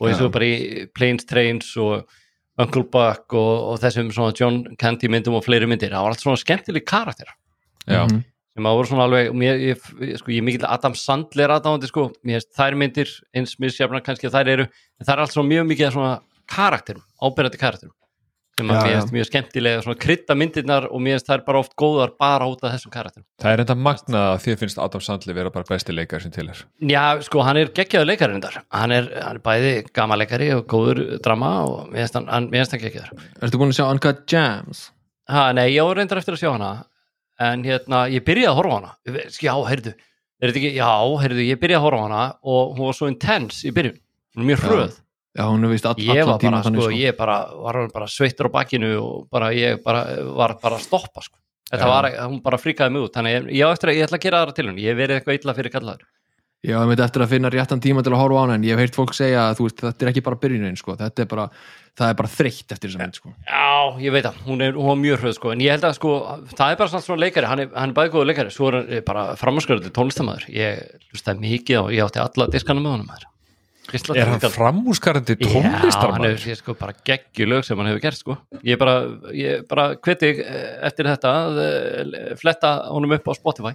Og 0.00 0.08
eins 0.08 0.20
og 0.24 0.32
bara 0.34 0.44
í 0.48 0.86
Planes, 0.96 1.24
Trains 1.28 1.70
og 1.76 2.08
Uncle 2.60 2.82
Buck 2.92 3.32
og, 3.38 3.52
og 3.72 3.78
þessum 3.80 4.10
svona 4.12 4.34
John 4.36 4.62
Candy 4.80 5.08
myndum 5.12 5.36
og 5.38 5.44
fleiri 5.46 5.68
myndir. 5.70 5.92
Það 5.94 6.02
var 6.06 6.16
allt 6.16 6.24
svona 6.24 6.40
skemmtileg 6.42 6.84
karakter. 6.88 7.30
Já, 7.88 8.04
Mhm. 8.06 8.24
sem 8.54 8.64
að 8.68 8.76
voru 8.76 8.86
svona 8.90 9.06
alveg 9.08 9.30
mér, 9.32 9.56
ég, 9.62 9.78
ég- 10.02 10.18
sko, 10.18 10.30
ég 10.30 10.38
er 10.38 10.42
mikill 10.44 10.66
Adam 10.68 10.92
Sandler 10.94 11.48
aðdáðandi 11.48 11.88
sko, 11.88 12.10
mér 12.24 12.40
finnst 12.42 12.52
þær 12.58 12.76
myndir 12.76 13.08
eins 13.34 13.56
misjafna 13.58 14.02
kannski 14.04 14.28
að 14.28 14.34
þær 14.36 14.48
eru. 14.52 14.66
En 15.00 15.06
það 15.06 15.12
er 15.14 15.18
allt 15.24 15.32
svona 15.32 15.48
mjög 15.48 15.66
mikið 15.72 15.86
af 15.86 15.92
svona 15.94 16.20
karakterum 16.48 17.02
ábyrjandi 17.22 17.58
karakterum 17.58 17.94
sem 18.58 18.68
að 18.68 18.78
mér 18.78 18.94
finnst 18.98 19.14
mjög 19.16 19.28
skemmtilega 19.28 19.82
svona 19.84 19.98
krydda 20.02 20.36
myndirnar 20.36 20.86
og 20.90 21.02
mér 21.02 21.16
finnst 21.16 21.30
þær 21.30 21.44
bara 21.46 21.60
oft 21.62 21.74
góðar 21.80 22.12
bara 22.20 22.48
út 22.50 22.62
af 22.62 22.74
þessum 22.74 22.92
karakterum. 22.92 23.26
Það 23.40 23.54
er 23.54 23.62
enda 23.64 23.76
magnað 23.88 24.26
að 24.28 24.40
þið 24.44 24.58
finnst 24.60 24.80
Adam 24.84 25.04
Sandler 25.06 25.38
vera 25.38 25.52
bara 25.54 25.68
besti 25.68 25.96
leikar 25.96 26.24
sem 26.24 26.34
til 26.34 26.46
er. 26.52 26.60
Já, 26.92 27.04
sko, 27.24 27.42
hann 27.46 27.60
er 27.62 27.72
geggjaður 27.72 28.10
leikarinn 28.10 28.44
þar 28.44 28.60
hann 28.76 28.96
er, 28.98 29.08
hann 29.24 29.40
er 29.40 29.44
bæði 29.46 29.74
gama 29.96 30.18
leikari 30.20 30.50
og 30.56 30.66
góður 30.68 31.02
drama 31.24 31.52
og 31.64 31.92
mér 31.92 32.04
finnst 32.04 32.18
hann, 32.20 32.28
hann, 32.28 32.50
geggjaður. 32.52 33.28
Ertu 33.40 33.60
búin 33.62 33.72
að 33.72 33.80
sjá 33.80 33.86
Uncut 33.88 34.26
Gems? 34.28 34.90
ha, 35.32 35.50
Nei, 35.56 35.70
ég 35.72 35.86
var 35.86 35.96
reyndar 35.98 36.20
eftir 36.20 36.36
að 36.36 36.42
sjá 36.42 36.50
hana 36.52 36.72
en 37.42 37.64
hérna, 37.66 38.04
ég 38.12 38.24
byrjaði 38.26 38.50
að 38.50 38.58
horfa 38.58 38.78
hana. 38.78 38.92
Já, 39.40 39.54
heyrðu, 39.66 39.94
er 39.96 40.50
þetta 40.50 40.60
ekki, 40.60 40.74
já, 40.76 40.90
heyrðu 41.22 41.46
ég 41.46 41.60
byrjaði 41.62 41.80
að 41.80 41.86
horfa 41.86 42.02
hana 42.06 42.24
og 42.42 42.76
hún 42.76 42.90
var 42.90 42.98
svo 42.98 43.08
intense 43.10 43.64
í 43.68 43.72
byrjun, 43.74 43.98
er 44.36 44.48
mjög 44.50 44.66
hröð 44.66 44.98
Já, 45.32 45.46
hún 45.48 45.64
er 45.64 45.72
vist 45.72 45.86
all, 45.88 45.96
allan 45.96 46.40
tíma 46.42 46.56
bara, 46.58 46.64
þannig 46.66 46.82
sko, 46.82 46.88
sko. 46.90 46.98
ég 47.00 47.16
bara 47.16 47.36
var 47.56 47.78
bara 47.94 48.08
sveittur 48.12 48.50
á 48.52 48.56
bakkinu 48.58 48.90
og 49.00 49.28
bara, 49.32 49.52
ég 49.56 49.78
bara, 49.84 50.04
var 50.36 50.58
bara 50.60 50.76
að 50.76 50.84
stoppa, 50.84 51.24
sko 51.24 51.38
þetta 51.72 51.86
Já. 51.86 51.92
var, 51.92 52.08
hún 52.28 52.42
bara 52.44 52.60
fríkaði 52.60 52.92
mig 52.92 53.06
út 53.06 53.14
þannig 53.16 53.38
ég, 53.38 53.46
ég, 53.62 53.70
eftir 53.72 53.92
að, 53.92 53.96
ég 53.96 54.08
ætla 54.08 54.18
að 54.18 54.26
gera 54.26 54.42
aðra 54.42 54.56
til 54.56 54.66
hún, 54.68 54.82
ég 54.82 54.98
verið 54.98 55.18
eitthvað 55.18 55.38
illa 55.38 55.54
fyrir 55.56 55.72
kallaður 55.72 56.10
Já, 56.62 56.76
ég 56.76 56.86
myndi 56.86 57.02
eftir 57.02 57.24
að 57.24 57.32
finna 57.32 57.50
réttan 57.50 57.80
tíma 57.82 58.04
til 58.06 58.12
að 58.12 58.20
horfa 58.20 58.38
á 58.38 58.42
hana 58.44 58.54
en 58.54 58.62
ég 58.62 58.76
hef 58.76 58.84
heyrt 58.84 58.94
fólk 58.94 59.16
segja 59.18 59.48
að 59.48 59.56
þú 59.58 59.64
veist, 59.66 59.80
þetta 59.82 60.04
er 60.04 60.10
ekki 60.12 60.22
bara 60.28 60.38
byrjunin 60.44 60.76
sko. 60.78 60.94
þetta 61.00 61.24
er 61.24 61.28
bara, 61.32 61.46
það 61.98 62.12
er 62.12 62.18
bara 62.20 62.30
þreytt 62.36 62.74
eftir 62.76 62.92
þessa 62.92 63.00
mynd 63.00 63.18
sko. 63.18 63.32
Já, 63.48 63.98
ég 64.04 64.14
veit 64.14 64.28
það, 64.28 64.38
hún 64.46 64.62
er, 64.62 64.78
hún 64.78 64.90
var 64.92 65.00
mjög 65.00 65.24
hröð 65.24 65.34
sko, 65.40 65.50
en 65.56 65.64
ég 65.64 65.74
held 65.74 65.88
að 65.88 65.96
sko, 65.98 66.12
það 66.52 66.76
er 66.76 66.78
bara 66.84 67.02
svona, 67.02 67.18
leikari, 67.24 67.50
hann 67.50 67.64
er, 67.64 67.72
hann 67.74 67.90
er 67.90 67.98
bæði 67.98 68.14
góður 68.14 68.30
leikari, 68.30 68.54
svo 68.54 68.70
er 68.70 68.78
hann 68.78 69.02
bara 69.10 69.26
framhanskarandi 69.42 69.90
tónlistamæður, 69.98 70.46
ég 70.54 71.02
hlustaði 71.10 71.46
mikið 71.48 71.80
og 71.80 71.92
ég 71.96 72.06
átti 72.06 72.22
alla 72.22 72.50
diskana 72.54 72.84
með 72.84 72.94
honum 72.94 73.10
maður. 73.10 73.31
Er 73.90 73.98
hann 74.28 74.38
tónlistar- 74.38 74.52
framúskarandi 74.54 75.34
Já, 75.42 75.48
hann 76.14 76.24
hefur 76.24 76.54
sko 76.56 76.74
bara 76.78 76.92
geggjulög 77.04 77.64
sem 77.66 77.76
hann 77.76 77.88
hefur 77.90 78.00
gert 78.04 78.16
sko. 78.20 78.36
Ég 78.62 78.78
bara, 78.78 78.94
ég 79.34 79.64
bara 79.68 79.96
hveti 79.96 80.30
eh, 80.38 80.78
eftir 80.86 81.08
þetta 81.10 81.32
að 81.48 81.58
eh, 81.64 82.34
fletta 82.38 82.70
honum 82.92 83.16
upp 83.18 83.26
á 83.26 83.32
Spotify 83.34 83.72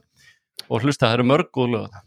og 0.70 0.82
hlusta, 0.82 1.10
það 1.10 1.18
eru 1.20 1.28
mörg 1.34 1.51
góð 1.53 1.74
lög. 1.76 1.97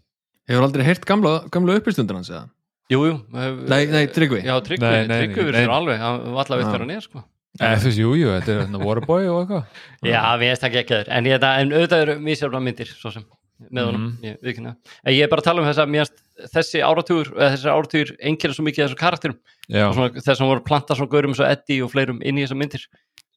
Hefur 0.48 0.64
aldrei 0.66 0.86
heyrt 0.88 1.04
gamla, 1.06 1.34
gamla 1.52 1.76
uppistundur 1.78 2.16
hans 2.18 2.30
eða? 2.32 2.46
Jú, 2.90 3.02
jú. 3.06 3.18
hef- 3.36 3.60
Nei, 3.70 3.84
nei, 3.86 4.06
Tryggvi 4.10 4.40
Já, 4.42 4.56
Tryggvi, 4.64 4.94
Tryggvi 5.06 5.44
verður 5.50 5.60
nei. 5.60 5.76
alveg, 5.76 6.00
hann 6.02 6.24
var 6.34 6.44
allaveg 6.48 6.64
Já. 6.64 6.68
eftir 6.70 6.80
hann 6.86 6.90
er 6.96 7.04
sko. 7.04 7.22
Þú 7.60 7.84
veist, 7.84 7.98
jú, 8.00 8.10
jú, 8.16 8.28
þetta 8.32 8.50
er 8.54 8.58
hérna 8.64 8.80
Waterboy 8.82 9.28
og 9.28 9.38
eitthvað 9.44 10.08
Já, 10.08 10.20
mér 10.40 10.50
finnst 10.54 10.62
það 10.64 10.76
ekki 10.80 10.96
ég, 10.96 11.08
en 11.10 11.30
auðvitað 11.74 12.02
eru 12.06 12.14
mísjálfna 12.24 12.60
myndir 12.64 12.90
svo 12.90 13.10
sem 13.12 13.24
með 13.70 13.84
honum, 13.90 14.04
Mhm. 14.06 14.24
ég, 14.24 14.36
viðkynna. 14.42 14.76
en 15.04 15.12
ég 15.12 15.22
er 15.22 15.28
bara 15.28 15.40
að 15.42 15.44
tala 15.44 15.60
um 15.60 15.68
þess 15.68 15.82
að 15.84 15.92
finnst 15.92 16.12
þessi 16.54 16.80
áratugur 16.80 17.28
eða 17.36 17.50
þessi 17.54 17.70
áratugur 17.74 18.16
einkennir 18.24 18.54
svo 18.56 18.64
mikið 18.64 18.86
þessu 18.88 18.96
karakterum 18.96 19.36
Já, 19.68 19.92
þess 19.92 20.40
að 20.40 20.48
voru 20.48 20.64
planta 20.64 20.94
svona 20.96 21.10
gaurum 21.12 21.34
svo 21.36 21.44
Eddie 21.44 21.82
og 21.84 21.90
fleirum 21.92 22.22
inn 22.24 22.38
í 22.40 22.44
þessar 22.46 22.56
myndir 22.62 22.86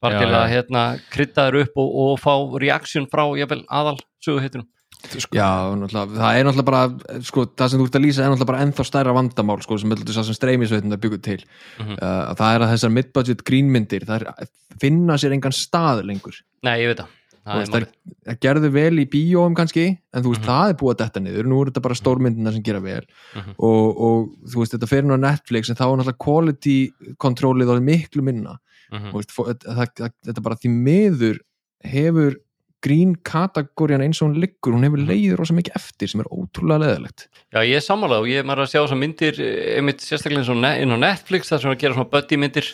bara 0.02 0.16
Já, 0.16 0.20
til 0.20 0.30
að 0.32 0.46
já. 0.48 0.52
hérna, 0.54 0.84
krydda 1.12 1.48
þær 1.50 1.60
upp 1.64 1.78
og, 1.78 1.90
og 1.96 2.20
fá 2.20 2.34
reaksjón 2.60 3.10
frá 3.12 3.24
aðal 3.70 4.00
söguheitunum 4.24 4.68
Já, 5.04 5.68
náttúrulega, 5.76 6.16
það 6.16 6.38
er 6.40 6.46
náttúrulega 6.48 6.66
bara 6.70 7.20
sko, 7.28 7.44
það 7.60 7.70
sem 7.74 7.80
þú 7.82 7.86
ert 7.90 7.96
að 8.00 8.04
lýsa 8.06 8.24
er 8.24 8.30
náttúrulega 8.32 8.48
bara 8.54 8.62
ennþá 8.64 8.86
stærra 8.88 9.14
vandamál 9.18 9.60
sko, 9.62 9.78
sem 9.78 9.90
að 9.92 10.38
streymisveitin 10.38 10.94
að 10.96 11.02
byggja 11.04 11.22
til 11.28 11.42
Mhm. 11.80 11.98
uh, 12.00 12.34
það 12.40 12.56
er 12.56 12.64
að 12.64 12.72
þessar 12.72 12.94
mid-budget 12.96 13.44
grínmyndir 13.44 14.06
það 14.08 14.22
er, 14.22 14.48
finna 14.80 15.18
sér 15.20 15.34
engan 15.36 15.52
stað 15.52 16.06
lengur 16.08 16.40
Nei, 16.64 16.80
ég 16.80 16.88
veit 16.96 17.04
það 17.04 17.12
veist, 17.46 17.72
það, 17.74 17.88
það 18.28 18.38
gerðu 18.46 18.70
vel 18.72 19.00
í 19.04 19.06
bíóum 19.12 19.56
kannski 19.58 19.86
en 20.14 20.24
þú 20.24 20.32
veist, 20.34 20.42
Mhm. 20.44 20.48
það 20.48 20.70
er 20.70 20.78
búið 20.80 20.94
að 20.94 21.02
detta 21.04 21.20
niður 21.20 21.46
nú 21.52 21.62
er 21.62 21.72
þetta 21.72 21.82
bara 21.82 21.96
stórmyndina 22.00 22.54
sem 22.54 22.64
gera 22.64 22.80
vel 22.80 23.04
Mhm. 23.36 23.56
og, 23.60 24.02
og 24.02 24.30
þú 24.48 24.56
veist, 24.62 24.74
þetta 24.78 24.88
fer 24.88 25.04
nú 25.04 25.18
á 25.18 25.20
Netflix 25.20 25.70
en 25.70 25.76
þá 25.76 25.84
er 25.92 25.98
náttúrulega 25.98 26.18
quality 26.24 26.92
controlið 27.20 27.70
alveg 27.70 27.84
miklu 27.84 28.24
minna 28.24 28.58
Mhm. 28.94 29.08
og 29.10 29.14
veist, 29.20 29.32
það, 29.36 29.60
það, 29.60 29.88
það, 29.96 30.12
þetta 30.26 30.42
bara 30.44 30.56
því 30.56 30.70
miður 30.70 31.38
hefur 31.84 32.36
grín 32.84 33.16
kategórian 33.24 34.02
eins 34.04 34.22
og 34.22 34.28
hún 34.32 34.40
liggur, 34.44 34.74
hún 34.76 34.84
hefur 34.84 35.00
Mhm. 35.00 35.08
leiður 35.08 35.38
rosa 35.40 35.54
mikið 35.54 35.76
eftir 35.76 36.10
sem 36.10 36.20
er 36.22 36.26
ótrúlega 36.32 36.80
leðilegt 36.84 37.28
Já, 37.54 37.60
ég 37.64 37.76
er 37.76 37.80
sammálað 37.80 38.20
og 38.22 38.28
ég 38.28 38.40
er 38.40 38.44
að 38.44 38.68
sjá 38.72 38.84
þessar 38.84 39.00
myndir 39.00 39.40
eh, 39.40 39.78
einmitt 39.80 40.00
sérstaklega 40.00 40.50
og 40.50 40.82
inn 40.82 40.92
á 40.92 40.98
Netflix 41.00 41.48
það 41.48 41.56
er 41.56 41.62
svona 41.64 41.76
að 41.76 41.80
gera 41.80 41.94
svona 41.96 42.10
buddy 42.12 42.36
myndir 42.38 42.74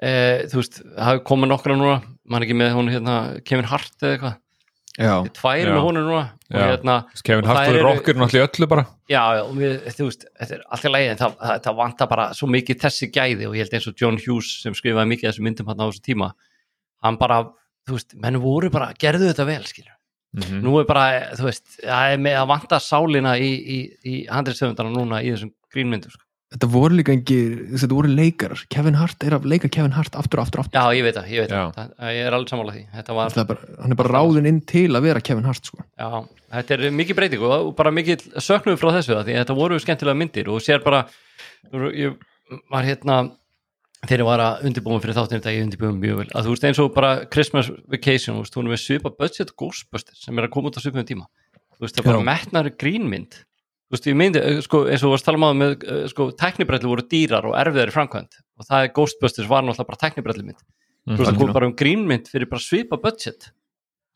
eh, 0.00 0.42
þú 0.46 0.54
veist, 0.60 0.82
það 0.96 1.24
komið 1.24 1.48
nokkra 1.48 1.76
núna 1.76 2.02
mann 2.30 2.44
ekki 2.46 2.56
með 2.58 2.74
hún 2.76 2.90
hérna 2.92 3.16
Kevin 3.48 3.68
Hart 3.70 3.96
eða 4.02 4.12
eitthvað, 4.16 4.36
Já, 4.98 5.12
tvær 5.30 5.68
með 5.70 5.84
honum 5.84 6.06
núna 6.08 6.22
og 6.50 6.56
hérna 6.58 6.94
Kevin 7.22 7.46
Hart 7.46 7.68
og 7.70 7.76
rocker 7.86 8.16
náttúrulega 8.18 8.40
í 8.40 8.48
öllu 8.48 8.66
bara. 8.72 8.82
Já, 9.06 9.20
já, 9.38 9.42
og 9.44 9.52
við, 9.60 9.76
þú 9.94 10.06
veist, 10.08 10.24
þetta 10.40 10.56
er 10.56 10.64
allt 10.74 10.88
í 10.88 10.90
lagi 10.90 11.10
en 11.12 11.20
það, 11.20 11.36
það, 11.44 11.60
það 11.68 11.76
vantar 11.78 12.08
bara 12.10 12.24
svo 12.34 12.48
mikið 12.50 12.80
þessi 12.82 13.08
gæði 13.14 13.46
og 13.46 13.54
ég 13.54 13.62
held 13.68 13.76
eins 13.78 13.86
og 13.92 14.00
John 14.02 14.18
Hughes 14.24 14.50
sem 14.64 14.74
skrifaði 14.74 15.12
mikið 15.12 15.28
af 15.28 15.36
þessum 15.36 15.46
myndum 15.46 15.70
hann 15.70 15.84
á 15.84 15.86
þessu 15.86 16.02
tíma 16.08 16.32
hann 17.06 17.20
bara, 17.20 17.38
þú 17.86 17.94
veist, 18.00 18.16
menn 18.26 18.40
voru 18.42 18.72
bara 18.74 18.90
gerðu 18.98 19.30
þetta 19.30 19.46
vel, 19.52 19.62
skilur 19.70 19.94
Mhm. 20.38 20.58
nú 20.60 20.74
er 20.76 20.84
bara, 20.84 21.04
þú 21.38 21.46
veist, 21.46 21.78
það 21.80 22.12
er 22.12 22.18
með 22.20 22.34
að 22.36 22.48
vanta 22.50 22.78
sálina 22.84 23.30
í, 23.40 23.46
í, 23.48 23.78
í 24.04 24.16
handriðstöfundana 24.28 24.90
núna 24.92 25.22
í 25.24 25.30
þessum 25.32 25.54
grínmyndum, 25.72 26.10
sko. 26.12 26.20
Þetta 26.54 26.68
voru 26.72 26.96
líka 26.96 27.12
engi 27.12 27.38
þetta 27.74 27.96
voru 27.98 28.10
leikarar, 28.12 28.62
Kevin 28.72 28.96
Hart 28.96 29.24
er 29.26 29.36
að 29.36 29.48
leika 29.52 29.68
Kevin 29.72 29.92
Hart 29.96 30.16
aftur, 30.16 30.40
aftur, 30.40 30.62
aftur. 30.64 30.78
Já, 30.78 30.96
ég 30.96 31.04
veit 31.04 31.16
það, 31.18 31.30
ég 31.34 31.44
veit 31.44 31.52
það, 31.52 31.90
það 31.98 32.14
ég 32.16 32.28
er 32.28 32.36
alveg 32.38 32.52
sammála 32.52 32.76
því. 32.76 32.84
Þetta 32.96 33.16
var, 33.18 33.34
er 33.42 33.48
bara, 33.50 33.72
hann 33.82 33.94
er 33.94 34.00
bara 34.00 34.14
ráðin 34.16 34.48
inn 34.52 34.60
til 34.72 34.86
að 34.96 35.08
vera 35.10 35.24
Kevin 35.28 35.48
Hart 35.48 35.68
sko. 35.68 35.82
já, 35.84 36.08
þetta 36.56 36.78
er 36.78 36.86
mikið 37.02 37.18
breytingu 37.20 37.50
og 37.58 37.74
bara 37.76 37.92
mikið 37.92 38.24
söknuð 38.40 38.80
frá 38.80 38.94
þessu 38.96 39.18
því 39.18 39.36
þetta 39.42 39.58
voru 39.58 39.80
skemmtilega 39.82 40.22
myndir 40.22 40.48
og 40.48 40.64
sér 40.64 40.80
bara 40.84 41.04
ég 41.92 42.16
var 42.72 42.86
hérna 42.86 43.18
þegar 44.06 44.22
ég 44.22 44.28
var 44.28 44.42
að 44.44 44.64
undirbúum 44.68 45.02
fyrir 45.02 45.16
þáttinu 45.18 45.42
þetta 45.42 45.52
ég 45.56 45.66
undirbúum 45.66 46.00
mjög 46.00 46.20
vel, 46.22 46.28
að 46.32 46.46
þú 46.46 46.54
veist 46.54 46.66
eins 46.68 46.80
og 46.80 46.92
bara 46.94 47.12
Christmas 47.34 47.68
Vacation, 47.90 48.38
þú 48.38 48.44
veist, 48.44 48.56
hún 48.56 48.68
er 48.68 48.72
með 48.72 48.82
svipa 48.84 49.12
budget 49.18 49.52
Ghostbusters 49.58 50.22
sem 50.24 50.38
er 50.38 50.46
að 50.46 50.52
koma 50.54 50.70
út 50.70 50.78
á 50.78 50.80
svipum 50.80 51.04
tíma. 51.08 51.26
Þú 51.74 51.84
veist, 51.84 51.96
það 51.98 52.04
er 52.04 52.08
bara 52.08 52.20
Já. 52.22 52.26
metnari 52.30 52.72
grínmynd 52.78 53.40
þú 53.88 53.96
veist, 53.96 54.06
ég 54.10 54.16
myndi, 54.20 54.40
eh, 54.40 54.60
sko, 54.60 54.82
eins 54.86 55.00
og 55.02 55.08
þú 55.08 55.12
varst 55.14 55.24
að 55.24 55.30
tala 55.32 55.50
um 55.50 55.58
með, 55.62 55.84
eh, 55.88 56.08
sko, 56.12 56.26
teknibrelli 56.36 56.88
voru 56.90 57.04
dýrar 57.08 57.44
og 57.48 57.54
erfiðar 57.56 57.88
í 57.88 57.94
framkvæmt 57.94 58.34
og 58.58 58.66
það 58.68 58.82
er 58.84 58.92
Ghostbusters 58.92 59.48
var 59.48 59.62
náttúrulega 59.64 59.86
bara 59.88 60.02
teknibrelli 60.02 60.44
mynd 60.44 60.60
þú 60.60 61.16
veist, 61.16 61.18
það 61.18 61.24
kom 61.24 61.48
algjörlega. 61.48 61.54
bara 61.56 61.66
um 61.66 61.74
grínmynd 61.74 62.28
fyrir 62.28 62.48
bara 62.50 62.60
svipa 62.60 63.00
budget 63.00 63.50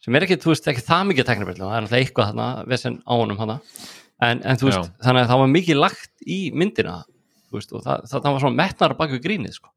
sem 0.05 0.15
er 0.19 0.27
ekki, 0.27 0.37
þú 0.43 0.53
veist, 0.53 0.67
ekki 0.69 0.85
það 0.85 1.07
mikið 1.13 1.29
teknibrelli, 1.31 1.63
það 1.65 1.77
er 1.79 1.83
náttúrulega 1.87 2.05
eitthvað 2.05 2.29
þarna, 2.33 2.67
vesen 2.69 3.03
á 3.07 3.13
honum 3.17 3.39
hana 3.39 3.61
en, 4.21 4.43
en 4.45 4.57
þú 4.61 4.69
veist, 4.69 4.91
þannig 5.03 5.23
að 5.25 5.31
það 5.33 5.39
var 5.43 5.53
mikið 5.57 5.77
lagt 5.81 6.27
í 6.27 6.39
myndina, 6.53 7.05
þú 7.49 7.57
veist, 7.59 7.73
og 7.73 7.83
það, 7.83 8.05
það, 8.11 8.19
það 8.23 8.33
var 8.37 8.41
svona 8.45 8.57
metnar 8.61 8.95
bak 8.99 9.11
við 9.11 9.23
grínið, 9.25 9.55
sko. 9.57 9.71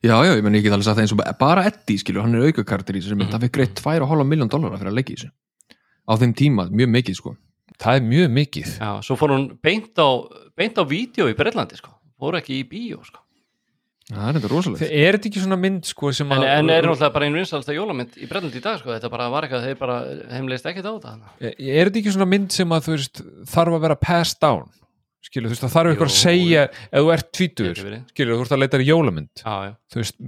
Já, 0.00 0.16
já, 0.24 0.32
ég 0.32 0.42
menn 0.46 0.56
get 0.62 0.72
alveg 0.72 0.86
sagt 0.86 0.96
það 0.96 1.04
eins 1.04 1.12
og 1.12 1.38
bara 1.38 1.64
Eddie 1.68 1.98
skilur, 2.00 2.22
hann 2.24 2.34
er 2.34 2.46
aukakartur 2.48 2.96
í 2.96 3.02
þessu 3.02 3.16
mynd, 3.18 3.28
Mhm. 3.28 3.34
það 3.36 3.42
fikk 3.44 3.52
greitt 3.58 3.74
2,5 3.82 4.24
miljón 4.24 4.48
dólarar 4.48 4.78
fyrir 4.80 4.90
að 4.90 4.96
leggja 4.96 5.12
í 5.12 5.18
þessu. 5.20 5.30
Á 6.08 6.12
þeim 6.16 6.32
tíma, 6.34 6.70
mjög 6.70 6.88
mikið 6.96 7.14
sko 7.18 7.36
Það 7.82 7.98
er 7.98 8.08
mjög 8.08 8.32
mikið. 8.38 8.72
Já, 8.80 8.90
svo 9.04 9.16
fór 9.20 9.34
hún 9.34 9.46
beint 9.64 10.00
á 10.00 10.08
beint 10.56 10.80
á 10.80 10.84
vídeo 10.88 11.28
í 11.28 11.36
Breitlandi, 11.36 11.78
sko. 11.78 11.92
Fór 12.16 12.38
ekki 12.40 12.60
í 12.62 12.66
bíó, 12.68 13.02
sko. 13.04 13.20
Það 14.06 14.28
er 14.28 14.36
þetta 14.38 14.50
rosalegt. 14.52 14.80
Það 14.84 14.92
er 15.02 15.16
þetta 15.16 15.28
ekki 15.28 15.40
svona 15.42 15.58
mynd 15.58 15.88
sko 15.88 16.10
sem 16.14 16.28
en, 16.30 16.38
að 16.38 16.44
en 16.52 16.68
er 16.70 16.86
náttúrulega 16.86 17.14
bara 17.16 17.26
einu 17.26 17.40
vinsalasta 17.40 17.74
jólamynd 17.74 18.18
í 18.22 18.28
Breitlandi 18.30 18.60
í 18.60 18.62
dag, 18.62 18.78
sko, 18.78 18.92
þetta 18.94 19.10
bara 19.10 19.26
var 19.32 19.46
eitthvað 19.46 19.66
þeir 19.66 19.80
bara 19.80 19.96
heimleist 20.30 20.68
ekkert 20.70 20.86
á 20.86 20.92
þetta 20.94 21.50
Er 21.50 21.90
þetta 21.90 22.00
ekki 22.00 22.12
svona 22.14 22.28
mynd 22.30 22.54
sem 22.54 22.74
að 22.76 22.86
þú 22.86 22.94
veist 22.94 23.22
þarf 23.50 23.78
að 23.78 23.86
vera 23.88 23.98
passed 24.06 24.38
down? 24.46 24.68
Skilur, 25.26 25.50
þú 25.50 25.56
veist, 25.56 25.64
það 25.64 25.74
þarf 25.74 25.90
eitthvað 25.90 26.12
að 26.12 26.20
segja 26.20 26.62
ef 26.70 27.00
þú 27.00 27.10
ert 27.16 27.32
tvítur, 27.34 27.82
skilur, 28.12 28.38
þú 28.38 28.46
ert 28.46 28.54
að 28.54 28.62
leita 28.62 28.78
í 28.78 28.86
jólamynd. 28.86 29.32
Já, 29.42 29.54
já, 29.66 29.72
þú 29.90 30.02
veist, 30.04 30.20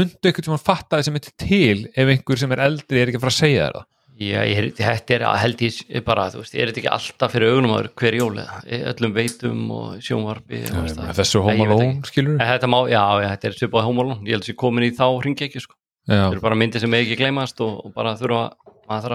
myndu 0.00 0.30
eitthvað 0.30 0.48
sem 0.48 0.56
að 0.56 0.64
fatta 0.70 1.02
þessi 1.02 1.12
mynd 1.12 1.28
til 1.44 1.76
ef 1.92 2.14
einhver 2.14 2.40
sem 2.40 2.56
er 2.56 2.64
eldri 2.70 3.02
er 3.02 3.12
ekki 3.12 3.20
að 3.20 3.26
fara 3.26 3.34
að 3.36 3.42
segja 3.42 3.66
þér 3.66 3.76
það 3.76 3.86
já 4.16 4.40
ég, 4.48 4.70
þetta 4.78 5.14
er 5.16 5.24
að 5.28 5.38
held 5.42 5.62
ég 5.66 6.04
bara, 6.06 6.26
þú 6.32 6.40
veist, 6.40 6.54
er 6.56 6.70
þetta 6.70 6.80
ekki 6.82 6.92
alltaf 6.96 7.34
fyrir 7.34 7.52
augunum 7.52 7.74
áður 7.76 7.88
hver 8.00 8.16
jólega, 8.16 8.60
öllum 8.92 9.16
veitum 9.16 9.64
og 9.76 9.96
sjónvarpi 10.04 10.62
það. 10.70 11.10
þessu 11.18 11.42
ekki. 11.52 11.88
skilur 12.10 12.38
Þetta 12.40 12.70
má, 12.72 12.78
já, 12.88 13.02
já, 13.20 13.28
þetta 13.34 13.50
er 13.50 13.58
svipað 13.60 13.88
Home 13.90 14.04
Alone, 14.04 14.24
ég 14.24 14.38
held 14.38 14.48
sér 14.48 14.58
komin 14.62 14.86
í 14.88 14.92
þá 14.96 15.06
hringi 15.20 15.48
ekki, 15.48 15.64
sko. 15.66 15.76
Það 16.08 16.28
eru 16.30 16.44
bara 16.46 16.58
myndir 16.62 16.80
sem 16.80 16.96
ekki 16.96 17.18
gleymast 17.20 17.60
og, 17.66 17.80
og 17.84 17.92
bara 17.96 18.14
þurfa 18.16 18.42
að 18.86 19.08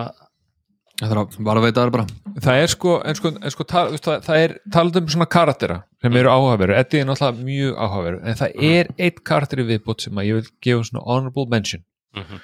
það 1.01 1.13
er 1.15 1.21
að 1.21 1.37
bara 1.47 1.61
veita 1.63 1.81
það 1.81 1.93
bara. 1.95 2.05
Það 2.45 2.59
er 2.61 2.71
sko, 2.71 2.95
en 3.01 3.17
sko, 3.17 3.31
sko 3.55 3.65
það, 3.71 3.95
það 4.27 4.41
er 4.43 4.57
talað 4.73 4.99
um 5.01 5.07
svona 5.15 5.27
karaktera 5.33 5.77
sem 6.03 6.17
eru 6.19 6.29
áhugaveru, 6.29 6.75
Eddie 6.77 7.01
er 7.01 7.07
náttúrulega 7.09 7.45
mjög 7.47 7.79
áhugaveru 7.85 8.19
en 8.21 8.37
það 8.37 8.67
er 8.69 8.91
eitt 9.01 9.23
karakteri 9.25 9.65
viðbútt 9.65 10.05
sem 10.05 10.21
að 10.21 10.29
ég 10.29 10.37
vil 10.39 10.51
gefa 10.67 10.91
svona 10.91 11.05
honorable 11.07 11.47
mention. 11.49 11.81
Mhm. 12.17 12.43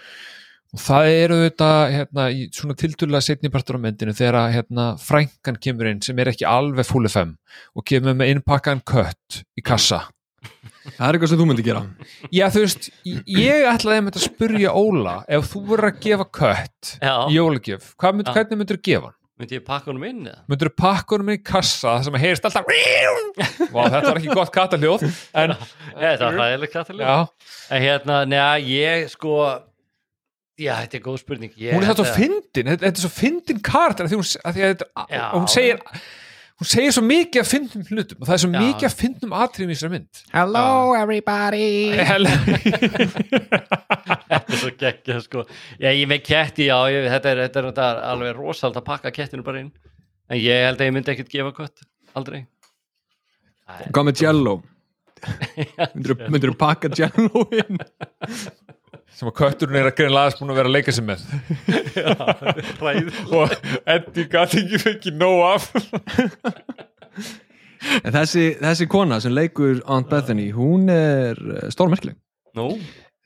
Og 0.75 0.81
það 0.83 1.09
eru 1.13 1.37
þetta 1.45 1.69
hérna, 1.93 2.27
í 2.33 2.47
svona 2.55 2.75
tildulega 2.79 3.23
setni 3.23 3.51
partur 3.53 3.79
á 3.79 3.83
myndinu 3.85 4.15
þegar 4.17 4.39
að 4.41 4.53
hérna, 4.57 4.85
frænkan 5.01 5.59
kemur 5.63 5.89
inn 5.91 6.03
sem 6.05 6.19
er 6.19 6.31
ekki 6.33 6.47
alveg 6.49 6.87
full 6.89 7.07
FM 7.09 7.35
og 7.77 7.87
kemur 7.87 8.17
með 8.19 8.35
innpakkaðan 8.35 8.83
kött 8.87 9.41
í 9.57 9.65
kassa. 9.65 10.05
Það 10.87 11.03
er 11.07 11.17
eitthvað 11.17 11.31
sem 11.31 11.39
þú 11.41 11.45
myndir 11.49 11.65
gera. 11.67 11.79
Já 12.31 12.45
þú 12.53 12.61
veist, 12.63 12.89
ég 13.07 13.65
ætlaði 13.67 13.99
einmitt 13.99 14.19
að 14.19 14.27
spurja 14.29 14.73
Óla, 14.77 15.15
ef 15.27 15.49
þú 15.51 15.63
verður 15.73 15.89
að 15.89 16.01
gefa 16.05 16.27
kött 16.39 16.91
í 17.01 17.37
jólagjöf, 17.37 17.93
hvað 17.99 18.19
mynd, 18.19 18.33
hvernig 18.35 18.61
myndur 18.61 18.79
þú 18.79 18.85
gefa 18.87 19.09
hann? 19.09 19.17
myndi 19.37 19.57
ég 19.59 19.65
pakka 19.67 19.91
honum 19.91 20.05
inn 20.07 20.23
eða? 20.25 20.39
myndur 20.49 20.71
þú 20.71 20.75
pakka 20.81 21.13
honum 21.13 21.27
inn 21.29 21.37
í 21.37 21.43
kassa 21.45 21.97
sem 22.05 22.15
heyrist 22.17 22.47
alltaf 22.47 22.65
Vá, 23.73 23.81
þetta 23.85 24.01
var 24.07 24.19
ekki 24.19 24.33
gott 24.33 24.53
kataljóð 24.55 25.03
en, 25.37 25.53
Þetta 25.93 26.23
var 26.23 26.37
ræðileg 26.41 26.73
katalíð 26.73 27.05
já, 27.05 27.17
En 27.69 27.83
hérna, 27.83 28.21
neða, 28.29 28.55
ég 28.65 29.11
sko 29.13 29.35
Já, 30.57 30.71
þetta 30.81 30.97
er 30.97 31.01
góð 31.05 31.17
spurning. 31.21 31.51
Ég, 31.61 31.73
hún 31.75 31.83
er 31.83 31.91
þetta 31.91 32.01
svo 32.01 32.07
þetta- 32.07 32.21
fyndin. 32.21 32.69
Þetta, 32.71 32.87
er 32.89 33.01
svo 33.03 33.11
fyndin 33.13 33.59
karakter 33.61 34.07
því 34.09 34.17
hún, 34.17 34.29
að 34.41 34.55
því 34.57 34.63
að 34.65 34.71
þetta, 34.73 34.87
Já. 35.13 35.25
og 35.27 35.37
hún 35.43 35.51
segir 35.53 35.77
hún 36.57 36.65
segir 36.71 36.93
svo 36.95 37.03
mikið 37.05 37.41
að 37.43 37.49
fyndum 37.51 37.83
hlutum 37.91 38.17
og 38.23 38.25
það 38.25 38.33
er 38.33 38.41
svo 38.41 38.49
Já. 38.49 38.57
mikið 38.63 38.87
að 38.87 38.95
fyndum 39.03 39.35
atriðum 39.37 39.69
í 39.69 39.75
þessari 39.77 39.93
mynd. 39.93 40.21
Hello 40.33 40.65
everybody. 40.97 41.67
Þetta 44.27 44.39
er 44.41 44.57
svo 44.63 44.71
geggjað 44.81 45.21
sko. 45.27 45.43
Já, 45.77 45.89
ég 45.93 46.07
með 46.09 46.23
ketti, 46.25 46.65
já, 46.71 46.77
ég, 46.93 47.05
þetta, 47.13 47.29
er, 47.35 47.43
þetta, 47.45 47.61
er, 47.61 47.67
þetta 47.71 47.85
er 47.91 48.01
alveg 48.15 48.33
rosald 48.39 48.79
að 48.81 48.87
pakka 48.89 49.11
kettinu 49.13 49.45
bara 49.45 49.61
inn. 49.61 49.69
En 50.29 50.41
ég 50.41 50.65
held 50.65 50.81
að 50.81 50.89
ég 50.89 50.95
myndi 50.97 51.13
ekkert 51.13 51.29
gefa 51.31 51.53
kött 51.61 51.85
Aldrei. 52.17 52.41
Hvað 53.93 54.07
með 54.09 54.21
Jello. 54.25 54.55
Myndir 56.31 56.51
þú 56.51 56.57
pakka 56.57 56.89
Jello 56.97 57.45
inn 57.53 57.77
sem 59.17 59.29
að 59.31 59.35
kötturinn 59.39 59.79
er 59.79 59.87
að 59.89 59.95
greina 59.97 60.13
laðast 60.13 60.39
búin 60.41 60.53
að 60.53 60.59
vera 60.59 60.69
að 60.69 60.75
leika 60.77 60.93
sig 60.93 61.05
með. 61.07 61.23
Og 63.37 63.55
Eddie 63.95 64.27
gæti 64.29 64.61
ekki 64.63 64.81
fengið 64.83 65.17
nóg 65.17 65.39
af. 65.47 65.67
En 68.03 68.13
þessi, 68.13 68.45
þessi 68.61 68.87
kona 68.89 69.19
sem 69.23 69.33
leikur 69.33 69.81
Aunt 69.89 70.09
Bethany, 70.11 70.49
hún 70.55 70.89
er 70.93 71.37
eh, 71.37 71.67
stórmerkileg. 71.73 72.17
Nú, 72.57 72.71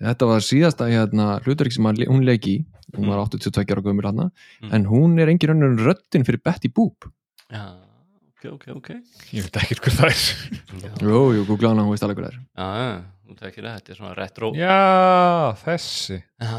Þetta 0.01 0.25
var 0.31 0.41
síðasta 0.41 0.87
hérna, 0.89 1.25
hlutverk 1.45 1.73
sem 1.75 1.85
hún 2.09 2.23
leiki 2.25 2.55
í, 2.55 2.61
hún 2.97 3.05
var 3.11 3.19
82 3.27 3.69
ára 3.75 3.83
gömur 3.85 4.07
hann, 4.09 4.23
Mm. 4.61 4.71
en 4.73 4.85
hún 4.89 5.19
er 5.21 5.29
engin 5.29 5.53
önnur 5.53 5.69
en 5.75 5.77
röddin 5.85 6.25
fyrir 6.25 6.41
Betty 6.43 6.69
Boop. 6.73 7.05
já, 7.51 7.61
ok, 8.41 8.47
ok, 8.55 8.65
ok. 8.79 8.89
Ég 9.37 9.45
veit 9.47 9.57
ekki 9.61 9.77
hver 9.79 9.95
það 9.99 10.11
er. 10.11 10.21
Já, 10.81 10.91
Jú, 11.05 11.21
jú, 11.37 11.43
googla 11.47 11.71
hana, 11.73 11.85
hún 11.85 11.93
veist 11.93 12.03
alveg 12.05 12.17
hvað 12.19 12.27
það 12.29 12.33
er. 12.33 12.39
já, 12.57 12.67
já, 12.81 13.01
þú 13.29 13.37
tekir 13.41 13.67
það, 13.67 13.75
þetta 13.79 13.93
er 13.93 13.99
svona 13.99 14.13
retro. 14.17 14.51
Já, 14.57 14.77
þessi. 15.61 16.17
Já, 16.41 16.55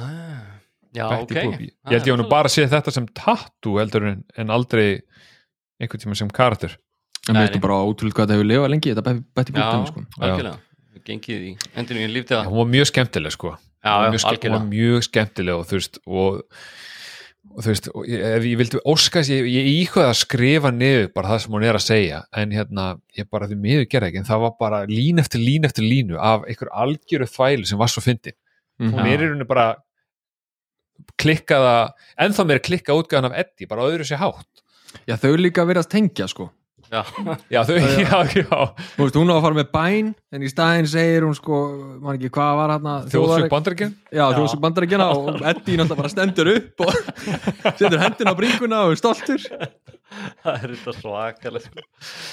já, 0.93 1.05
Betty 1.11 1.23
ok. 1.23 1.43
Boop. 1.43 1.61
Ég 1.67 1.97
held 1.97 2.09
ég 2.11 2.17
hann 2.17 2.29
bara 2.31 2.53
sé 2.53 2.67
þetta 2.71 2.95
sem 2.95 3.07
tattoo 3.19 3.79
heldur 3.81 4.07
en, 4.13 4.23
en 4.39 4.53
aldrei 4.55 4.87
einhvern 5.83 6.05
tíma 6.05 6.17
sem 6.19 6.31
karakter. 6.31 6.79
En 7.31 7.37
nei. 7.39 7.49
þú 7.55 7.61
bara 7.63 7.81
ótrúlega 7.87 8.19
hvað 8.23 8.31
það 8.33 8.39
hefur 8.39 8.49
lifað 8.51 8.71
lengi, 8.75 8.93
þetta 8.95 9.05
Betty- 9.09 9.27
Betty 9.39 9.53
Boop 9.55 9.63
Já, 9.63 9.73
dæmi, 9.73 9.91
sko. 9.93 10.07
algjörlega. 10.23 10.59
Gengið 11.03 11.45
í 11.49 11.53
endurinn 11.75 12.05
í 12.07 12.13
líftíða 12.15 12.45
Hún 12.47 12.59
var 12.61 12.69
mjög 12.71 12.89
skemmtileg 12.93 13.33
sko. 13.35 13.53
Já, 13.83 13.93
Hún 14.07 14.15
já, 14.15 14.35
hún 14.39 14.53
var 14.55 14.67
mjög 14.71 15.03
skemmtileg 15.09 15.55
og 15.59 15.65
þú 15.67 15.79
veist 15.81 15.99
og, 16.07 16.43
og 17.51 17.59
þú 17.65 17.69
veist, 17.73 17.89
og 17.93 18.05
ég, 18.07 18.21
ef 18.39 18.45
ég 18.47 18.59
vildi 18.61 18.81
óskast, 18.89 19.29
ég, 19.35 19.47
ég 19.51 19.67
íkvað 19.83 20.07
að 20.09 20.19
skrifa 20.23 20.71
niður 20.73 21.09
bara 21.13 21.33
það 21.33 21.41
sem 21.45 21.53
hún 21.57 21.65
er 21.67 21.75
að 21.79 21.85
segja 21.85 22.21
en 22.39 22.53
hérna, 22.55 22.85
ég 23.19 23.27
bara 23.31 23.49
því 23.51 23.57
miður 23.65 23.89
gera 23.91 24.09
ekki 24.09 24.21
en 24.23 24.29
það 24.29 24.45
var 24.47 24.53
bara 24.61 24.83
lín 24.87 25.19
eftir 25.21 25.43
lín 25.43 25.67
eftir 25.69 25.85
línu 25.85 26.17
af 26.23 26.47
einhver 26.49 26.71
algjöru 26.85 27.27
þvælu 27.29 27.67
sem 27.69 27.79
var 27.83 27.89
svo 27.93 28.01
fyndin 28.05 28.37
Mhm. 28.81 28.93
hún 28.95 29.07
er 29.07 29.19
í 29.21 29.27
rauninni 29.27 29.45
bara 29.47 29.67
klikkaða, 31.21 31.93
ennþá 32.21 32.45
meira 32.49 32.63
klikka 32.63 32.95
útgáðan 32.97 33.29
af 33.31 33.39
Eddie, 33.43 33.67
bara 33.69 33.85
öðru 33.91 34.07
sér 34.07 34.21
hátt 34.23 34.63
Já, 35.09 35.17
þau 35.17 35.37
líka 35.41 35.65
verið 35.65 35.87
að 35.87 35.91
tengja, 35.95 36.27
sko. 36.29 36.51
Já, 36.93 37.01
já, 37.49 37.63
þau, 37.65 37.77
já, 37.81 38.19
já, 38.37 38.57
Þú 38.99 39.05
veist, 39.07 39.15
hún 39.17 39.31
á 39.33 39.35
að 39.39 39.45
fara 39.47 39.57
með 39.57 39.69
bæn, 39.73 40.09
en 40.37 40.43
í 40.45 40.51
staðinn 40.53 40.89
segir 40.93 41.25
hún, 41.25 41.37
sko, 41.39 41.61
man 42.03 42.19
ekki 42.19 42.29
hvað 42.35 42.59
var 42.59 42.73
hérna, 42.75 42.97
þjóðsug 43.15 43.47
bandaríkinn 43.55 43.95
Já, 44.13 44.25
þjóðsug 44.37 44.61
bandarækjana 44.67 45.07
og 45.17 45.31
Eddie 45.41 45.79
náttúrulega 45.81 46.01
bara 46.03 46.11
stendur 46.13 46.51
upp 46.53 46.85
og 46.85 46.99
setur 47.81 48.03
hendina 48.03 48.35
á 48.35 48.37
bringuna 48.37 48.83
og 48.85 48.93
er 48.93 49.01
stoltur. 49.01 49.47
það 50.45 50.53
er 50.59 50.75
þetta 50.75 50.95
svakalega 50.99 51.65
sko. 51.65 51.87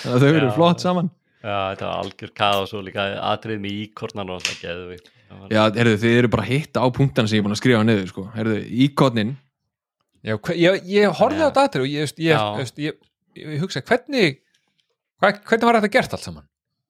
Þau 0.03 0.27
eru 0.33 0.43
Já. 0.49 0.51
flott 0.57 0.83
saman. 0.83 1.09
Já, 1.39 1.55
þetta 1.71 1.87
var 1.87 2.03
algjör 2.03 2.35
kaos 2.43 2.75
og 2.75 2.83
líka 2.89 3.07
atrið 3.31 3.63
með 3.63 3.77
íkornan 3.85 4.33
og 4.35 4.43
það 4.43 4.59
geðu 4.65 4.89
við 4.91 5.05
Já, 5.53 5.61
heyrðu, 5.77 5.95
þið 6.03 6.17
eru 6.19 6.33
bara 6.35 6.49
hitta 6.49 6.83
á 6.83 6.87
punktana 6.91 7.29
sem 7.31 7.37
ég 7.37 7.45
er 7.45 7.47
búin 7.47 7.55
að 7.55 7.61
skrifa 7.61 7.85
niður, 7.87 8.11
sko. 8.11 8.25
Heyrðu, 8.35 8.59
íkotnin, 8.89 9.37
Já, 10.19 10.35
ég, 10.51 10.83
ég 10.91 11.13
horfði 11.15 11.45
Já. 11.45 11.47
á 11.47 11.63
og 11.79 11.87
ég, 11.87 12.11
Já. 12.19 12.39
veist, 12.57 12.79
ég, 12.81 12.97
ég, 13.37 13.45
ég 13.55 13.61
hugsa 13.63 13.79
hvernig 13.87 14.41
hva, 15.19 15.33
hvernig 15.35 15.67
var 15.69 15.79
þetta 15.79 15.93
gert 15.97 16.15
allt 16.15 16.25
saman? 16.25 16.47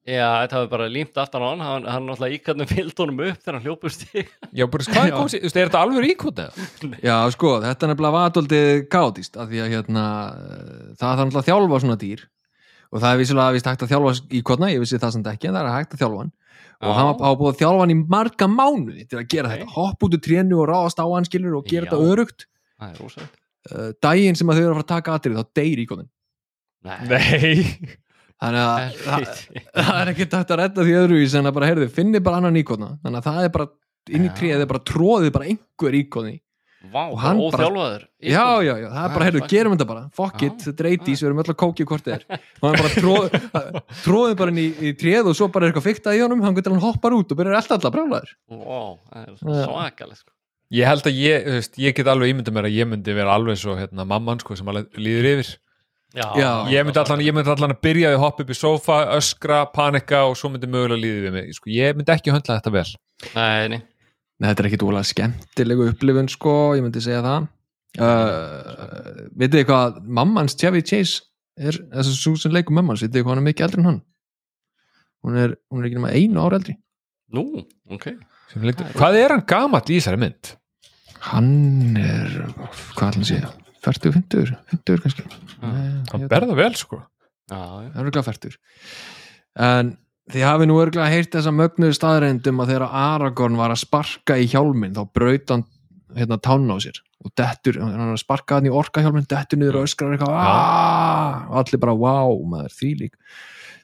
Já, 0.08 0.26
þetta 0.42 0.60
var 0.62 0.68
bara 0.72 0.86
límt 0.88 1.18
aftan 1.20 1.42
á 1.44 1.48
hann. 1.52 1.60
Hann, 1.60 1.86
hann 1.92 2.06
náttúrulega 2.08 2.38
íkornan 2.38 2.68
fylgd 2.70 3.00
honum 3.02 3.18
upp 3.26 3.42
þegar 3.42 3.56
hann 3.58 3.66
hljópust 3.68 4.04
í 4.08 4.22
Já, 4.56 4.64
bara, 4.72 4.86
hvað 4.88 5.10
kom 5.12 5.28
sér, 5.30 5.44
er 5.44 5.68
þetta 5.68 5.82
alveg 5.84 6.08
íkvotið? 6.14 6.60
já, 7.04 7.16
sko, 7.36 7.50
þetta 7.66 7.90
nefnilega 7.90 8.14
var 8.16 8.32
daldið 8.34 8.70
káttist, 8.90 9.36
af 9.36 9.50
því 9.52 9.60
að 9.66 9.74
hérna, 9.76 10.04
eh, 10.40 10.86
það 10.96 11.04
þarf 11.04 11.20
náttúrulega 11.20 11.42
að 11.44 11.50
þjálfa 11.50 11.80
svona 11.84 11.98
dýr 12.00 12.24
og 12.90 13.02
það 13.04 13.12
er 13.12 13.20
vissulega 13.20 13.54
vist 13.58 13.68
hægt 13.70 13.84
að 13.84 13.92
þjálfa 13.92 14.14
íkotna, 14.40 14.72
ég 14.72 14.82
vissi 14.82 14.98
það 15.04 15.14
samt 15.18 15.30
ekki, 15.34 15.50
en 15.50 15.58
það 15.60 15.68
er 15.68 15.76
hægt 15.76 15.94
að 15.94 16.02
þjálfa 16.02 16.22
hann. 16.24 16.32
Og 16.80 16.96
hann 16.96 17.10
var 17.20 17.36
búið 17.36 17.52
að 17.52 17.60
þjálfa 17.60 17.84
hann 17.84 17.92
í 17.92 17.98
marga 18.16 18.46
mánuði 18.48 19.04
til 19.04 19.18
að 19.20 19.26
gera 19.34 19.50
Nei. 19.50 19.58
þetta, 19.60 19.72
hopp 19.76 20.06
út 20.06 20.16
úr 20.16 20.22
trénu 20.24 20.56
og 20.62 20.68
ráðast 20.70 21.02
á 21.04 21.06
hann 21.12 21.28
skilur 21.28 21.58
og 21.60 21.68
gera 21.68 21.84
Já. 21.84 21.90
þetta 21.92 22.14
örugt 22.14 22.46
Það 22.80 22.94
er 22.94 23.02
rosalegt. 23.04 23.34
Uh, 23.68 23.90
daginn 24.00 24.38
sem 24.40 24.48
að 24.48 24.56
þau 24.56 24.62
eru 24.64 24.70
að 24.72 24.78
fara 24.78 24.86
að 24.86 24.92
taka 24.94 25.16
atrið 25.20 25.36
þá 25.36 25.50
deyr 25.60 25.82
íkotnin 25.84 26.08
Nei, 26.88 26.96
Nei 27.12 27.98
þannig 28.40 28.66
að 28.66 29.00
það, 29.04 29.24
það 29.76 29.96
er 30.02 30.12
ekki 30.14 30.28
tægt 30.34 30.52
að 30.54 30.60
redda 30.64 30.84
því 30.86 30.94
öðruvís 31.04 31.34
en 31.40 31.50
að 31.50 31.56
bara, 31.58 31.70
heyrðu, 31.72 31.88
finni 31.96 32.20
bara 32.24 32.40
annan 32.40 32.56
íkotna 32.60 32.92
þannig 33.04 33.18
að 33.20 33.26
það 33.30 33.42
er 33.48 33.50
bara, 33.56 33.66
inn 34.16 34.24
í 34.28 34.30
tríð 34.38 34.62
er 34.64 34.70
bara 34.70 34.86
tróðið 34.92 35.34
bara 35.38 35.50
einhver 35.52 35.98
íkotni 36.04 36.38
Vá, 36.80 37.10
Og 37.12 37.18
hann 37.20 37.36
bara- 37.52 37.66
óþjálfaður. 37.68 38.04
Já, 38.24 38.44
já, 38.64 38.70
já, 38.80 38.86
það 38.88 39.02
er 39.04 39.10
bara, 39.12 39.24
heyrðu, 39.26 39.40
gerum 39.52 39.72
þetta 39.74 39.86
bara. 39.90 40.04
Fuck 40.16 40.38
Já. 40.40 40.46
it, 40.46 40.62
þetta 40.64 40.80
er 40.80 40.86
eitís, 40.88 41.20
við 41.20 41.26
erum 41.28 41.42
öll 41.42 41.50
að 41.52 41.58
kókja 41.60 41.84
hvort 41.90 42.06
þið 42.06 42.14
er 42.14 42.22
og 42.40 42.64
hann 42.64 42.78
bara 42.80 42.92
tróð, 42.94 43.26
tróðið 44.06 44.36
bara 44.40 44.54
inn 44.54 44.60
í, 44.62 44.64
í 44.88 44.92
tríð 44.96 45.28
og 45.28 45.36
svo 45.36 45.50
bara 45.52 45.68
er 45.68 45.74
eitthvað 45.74 45.84
fykta 45.90 46.14
í 46.16 46.22
honum 46.24 46.40
hann 46.40 46.56
getur 46.56 46.72
hann 46.72 46.80
hoppar 46.80 47.12
út 47.18 47.34
og 47.34 47.36
byrjar 47.42 47.58
alltaf 47.60 47.76
alltaf 47.76 47.92
brjálæður 47.98 48.32
Vá, 48.48 48.80
það 49.12 49.26
er 49.26 49.36
svakalega 49.44 50.32
Já, 56.10 56.26
Já. 56.34 56.50
ég 56.72 56.82
myndi, 56.86 56.98
allan, 56.98 57.20
ég 57.22 57.34
myndi 57.36 57.52
allan 57.52 57.74
að 57.76 57.80
byrja 57.86 58.08
að 58.10 58.20
hoppa 58.24 58.42
upp 58.42 58.50
í 58.50 58.56
sófa 58.58 58.96
öskra, 59.14 59.60
panika 59.70 60.24
og 60.26 60.34
svo 60.38 60.50
myndi 60.50 60.66
mögulega 60.70 60.98
líður 61.04 61.26
við 61.28 61.34
mig. 61.36 61.54
Sko, 61.54 61.70
ég 61.70 61.94
myndi 61.98 62.14
ekki 62.14 62.34
höndla 62.34 62.56
þetta 62.58 62.72
vel. 62.74 62.90
Nei, 63.36 63.68
nei. 63.70 63.80
Nei, 64.40 64.48
þetta 64.48 64.64
er 64.64 64.68
ekki 64.70 64.80
dúlega 64.82 65.06
skemmtilegu 65.06 65.88
upplifun 65.92 66.30
sko, 66.32 66.54
ég 66.78 66.82
myndi 66.86 67.02
segja 67.04 67.22
það. 67.26 67.48
Uh, 68.00 69.26
Vitið 69.38 69.60
þið 69.60 69.66
hvað 69.70 69.98
mammans 70.18 70.54
Chevy 70.58 70.82
Chase 70.86 71.24
er 71.58 71.78
þess 71.78 72.12
að 72.12 72.18
svo 72.18 72.36
sem 72.38 72.54
leikur 72.54 72.74
mammans, 72.78 73.02
vitið 73.02 73.18
þið 73.20 73.26
hvað 73.26 73.34
hann 73.34 73.42
er 73.42 73.48
mikið 73.50 73.66
eldri 73.66 73.82
en 73.82 73.88
hann? 73.90 74.00
Hún 75.26 75.36
er, 75.42 75.56
hún 75.70 75.82
er 75.82 75.88
ekki 75.90 75.98
nema 75.98 76.12
einu 76.16 76.42
ára 76.42 76.58
eldri. 76.60 76.76
Nú, 77.34 77.44
ok. 77.90 78.06
Hvað 78.98 79.18
er 79.20 79.34
hann 79.36 79.46
gamall 79.46 79.86
í 79.86 79.98
þessari 79.98 80.22
mynd? 80.22 80.56
hann 81.28 81.98
er, 82.00 82.30
hvað 82.96 83.10
ætlum 83.10 83.24
að 83.26 83.28
segja 83.28 83.50
40, 83.84 84.12
50, 84.12 84.52
50 84.74 85.02
kannski. 85.04 85.24
Nei, 85.62 86.04
Hann 86.12 86.24
ég- 86.24 86.28
berða 86.30 86.56
vel 86.58 86.74
sko. 86.78 87.00
Já, 87.50 87.56
já, 87.58 87.90
það 87.90 87.98
er 88.00 88.06
örgulega 88.06 88.28
40 88.30 88.56
en 89.60 89.88
þið 90.30 90.44
hafi 90.46 90.66
nú 90.70 90.76
örgulega 90.78 91.10
heyrt 91.10 91.32
þessa 91.34 91.50
mögnuðu 91.56 91.96
staðreindum 91.96 92.60
að 92.62 92.68
þegar 92.70 92.84
Aragorn 93.00 93.56
var 93.58 93.72
að 93.74 93.80
sparka 93.82 94.36
í 94.38 94.46
hjálminn 94.52 94.94
þá 94.94 95.02
braut 95.12 95.50
hann 95.50 95.64
hérna 96.14 96.38
tánna 96.42 96.76
á 96.76 96.78
sér 96.82 97.00
og 97.24 97.32
dettur, 97.36 97.80
hann 97.82 97.96
er 97.98 98.12
að 98.14 98.20
sparka 98.22 98.56
hann 98.60 98.68
í 98.70 98.72
orka 98.74 99.02
hjálminn 99.02 99.26
dettur 99.28 99.58
niður 99.60 99.80
og 99.80 99.88
öskrar 99.88 100.14
eitthvað 100.14 100.36
"Aah!" 100.38 101.50
og 101.50 101.56
allir 101.64 101.80
bara 101.82 101.94
wow, 101.98 102.38
maður, 102.46 102.72
þvílík 102.78 103.18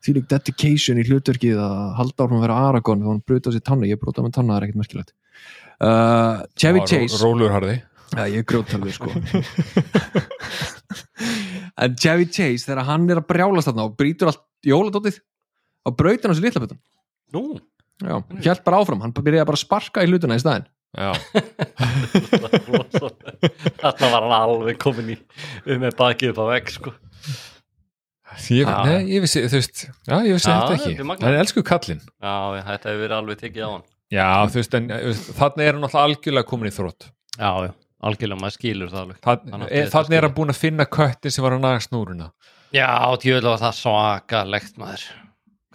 þvílík 0.06 0.28
dedication 0.30 0.98
í 1.02 1.04
hlutverkið 1.08 1.58
að 1.58 1.82
halda 1.98 2.24
áfram 2.24 2.38
að 2.38 2.46
vera 2.46 2.60
Aragorn 2.70 3.02
þegar 3.02 3.12
hann 3.16 3.24
braut 3.26 3.46
á 3.46 3.50
sér 3.50 3.64
tánna, 3.66 3.90
ég 3.90 3.98
brota 4.00 4.22
með 4.22 4.36
tánna, 4.38 4.54
það 4.54 4.60
er 4.62 4.66
ekkert 4.68 4.80
merkilegt. 4.84 5.12
Uh, 5.76 6.46
Chevy 6.56 6.80
Chase. 6.86 7.18
Rólur 7.20 7.50
harði 7.52 7.80
Já, 8.14 8.22
ég 8.30 8.38
er 8.42 8.46
grjóttalur 8.46 8.94
sko. 8.94 9.10
En 11.76 11.92
Chevy 12.00 12.24
Chase 12.32 12.64
þegar 12.64 12.86
hann 12.88 13.04
er 13.12 13.18
að 13.20 13.26
brjálast 13.28 13.68
þarna 13.68 13.84
og 13.88 13.96
brýtur 13.98 14.30
allt 14.30 14.40
jóladótið 14.64 15.18
á 15.84 15.88
brautin 15.92 16.32
á 16.32 16.34
sér 16.36 16.46
litla 16.46 16.62
betan 16.62 16.78
nú? 17.34 17.42
Já, 18.00 18.16
hjælt 18.44 18.62
bara 18.64 18.80
áfram, 18.80 19.02
hann 19.04 19.12
byrjaði 19.16 19.48
bara 19.48 19.58
að 19.58 19.64
sparka 19.64 20.04
í 20.04 20.08
hlutuna 20.10 20.36
í 20.36 20.40
staðinn. 20.42 20.66
Já, 20.96 21.10
Þarna 23.82 24.08
var 24.12 24.22
hann 24.24 24.34
alveg 24.36 24.78
komin 24.80 25.12
í 25.12 25.16
um 25.68 25.82
með 25.82 25.96
bakið 25.98 26.32
upp 26.32 26.40
á 26.40 26.46
vegg 26.54 26.72
sko. 26.72 26.92
ég, 28.52 28.64
Já. 28.68 28.76
nei, 28.86 29.00
ég 29.12 29.24
vissi, 29.24 29.42
þú 29.48 29.58
veist 29.58 29.82
Já, 29.84 30.16
ég 30.24 30.32
vissi 30.36 30.48
Já, 30.48 30.56
þetta 30.56 30.76
ekki. 30.78 30.94
Hann 31.10 31.28
er 31.32 31.40
elsku 31.42 31.64
kallinn. 31.66 32.00
Já, 32.20 32.34
þetta 32.70 32.92
hefur 32.92 33.02
verið 33.04 33.16
alveg 33.18 33.42
tekið 33.42 33.64
á 33.64 33.70
hann. 33.74 33.84
Já, 34.12 34.28
þú 34.46 34.60
veist, 34.62 34.76
en 34.78 34.88
þannig 35.40 35.66
er 35.66 35.74
hann 35.74 35.82
náttúrulega 35.84 36.06
algjörlega 36.06 36.48
komin 36.52 36.70
í 36.70 36.74
þrótt 36.76 37.08
Já, 37.36 37.50
já, 37.66 37.72
algjörlega, 38.04 38.40
maður 38.42 38.56
skilur 38.56 38.90
það 38.92 39.02
alveg. 39.02 39.20
Þetta 39.22 39.52
Þannig 39.52 39.70
er 39.70 39.92
skilið. 39.92 40.26
hann 40.26 40.34
búin 40.36 40.52
að 40.52 40.58
finna 40.60 40.88
köttin 40.96 41.34
sem 41.34 41.46
var 41.46 41.56
að 41.56 41.62
naga 41.64 41.84
snúruna. 41.84 42.32
Já, 42.74 42.90
tjóðlega 43.22 43.54
var 43.54 43.62
það 43.62 43.78
svakalegt 43.80 44.82
maður. 44.82 45.06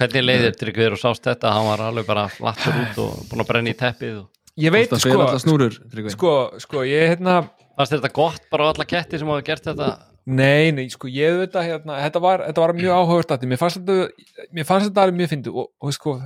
Hvernig 0.02 0.26
leiðir 0.26 0.54
Tryggviður 0.58 0.98
og 0.98 1.02
sást 1.02 1.26
þetta? 1.28 1.54
Hann 1.56 1.68
var 1.70 1.84
alveg 1.86 2.06
bara 2.08 2.28
flattur 2.32 2.78
út 2.84 3.02
og 3.04 3.26
búin 3.30 3.44
að 3.44 3.50
brenna 3.52 3.74
í 3.74 3.78
teppið 3.78 4.22
og... 4.24 4.30
Ég 4.60 4.74
veit, 4.74 4.92
sko, 5.00 5.28
snúrur 5.40 5.78
sko, 6.12 6.32
sko, 6.60 6.82
ég 6.84 7.14
hérna 7.14 7.38
Fannst 7.78 7.96
þetta 7.96 8.10
gott 8.14 8.50
bara 8.52 8.68
á 8.68 8.72
alla 8.74 8.86
ketti 8.86 9.20
sem 9.22 9.30
hafa 9.32 9.46
gert 9.48 9.70
þetta? 9.70 9.92
Nei, 10.32 10.74
nei, 10.76 10.84
sko, 10.92 11.10
ég 11.10 11.40
veit 11.40 11.56
að 11.58 11.70
hérna, 11.70 11.98
þetta 12.04 12.22
var, 12.22 12.44
þetta 12.50 12.64
var 12.66 12.74
mjög 12.78 12.98
áhugast 13.00 13.32
að 13.34 13.46
mér 13.50 13.62
fannst 13.62 13.80
þetta, 13.80 14.28
mér 14.54 14.68
fannst 14.70 14.90
þetta 14.90 15.06
alveg 15.06 15.18
mjög 15.18 15.32
fyndi 15.32 15.54
og, 15.54 15.70
og 15.82 15.96
sko, 15.96 16.18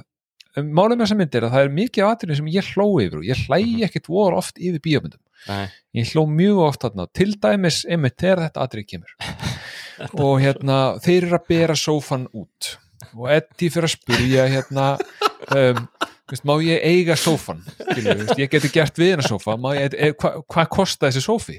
um, 0.60 0.72
málið 0.78 0.96
með 0.96 1.04
þessa 1.06 1.20
mynd 1.20 1.38
er 1.38 1.48
að 1.48 1.56
það 1.56 1.68
er 1.68 1.76
mikið 1.80 2.08
aðrið 2.10 2.40
sem 2.40 2.50
ég 2.56 2.72
hló 2.74 2.88
yfir 3.04 3.20
og 3.20 3.28
ég 3.28 3.44
hlægi 3.46 3.86
ekkit 3.88 4.10
voru 4.12 4.40
oft 4.40 4.60
yfir 4.60 4.84
bíómyndum. 4.84 5.22
Nei, 5.46 5.68
ég 6.00 6.14
hló 6.14 6.26
mjög 6.30 6.64
oft 6.66 6.86
þarna 6.86 7.06
til 7.14 7.36
dæmis 7.42 7.84
einmitt 7.86 8.18
þegar 8.22 8.48
þetta 8.48 8.66
atrið 8.66 8.90
kemur. 8.94 9.16
Og 10.26 10.42
hérna 10.42 10.80
þeir 11.04 11.30
eru 11.30 11.38
að 11.38 11.46
bera 11.48 11.76
sófan 11.80 12.26
út. 12.36 12.74
Og 13.16 13.30
Eddie 13.32 13.72
fyrir 13.72 13.88
að 13.88 13.94
spurja 13.94 14.48
hérna 14.52 14.88
um, 15.54 15.86
veist, 16.32 16.46
má 16.48 16.56
ég 16.64 16.82
eiga 16.84 17.16
sófan 17.20 17.62
ég 18.40 18.50
geti 18.52 18.72
gert 18.74 18.98
við 19.00 19.14
hennar 19.14 19.28
sófa 19.28 19.56
e, 19.78 20.12
hva, 20.18 20.32
hvað 20.52 20.70
kosta 20.74 21.10
þessi 21.10 21.24
sófi? 21.24 21.58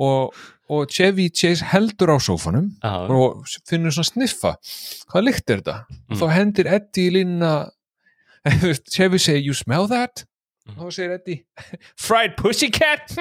Og, 0.00 0.32
og 0.72 0.92
Chevy 0.92 1.28
Chase 1.34 1.68
heldur 1.72 2.14
á 2.14 2.18
sófanum 2.22 2.70
já, 2.78 2.94
og 3.12 3.44
finnur 3.68 3.94
svona 3.94 4.08
sniffa. 4.08 4.54
Hvað 5.12 5.28
lykt 5.28 5.52
er 5.52 5.62
þetta? 5.62 5.78
og 6.08 6.22
þá 6.22 6.26
hendir 6.38 6.72
Eddie 6.78 7.10
í 7.10 7.14
línuna 7.18 7.52
Chevy 8.94 9.18
segir 9.22 9.42
you 9.46 9.54
smell 9.54 9.88
that? 9.88 10.24
og 10.62 10.76
þá 10.78 10.94
segir 10.94 11.12
Eddie 11.16 11.40
fried 12.06 12.36
pussycat 12.38 13.10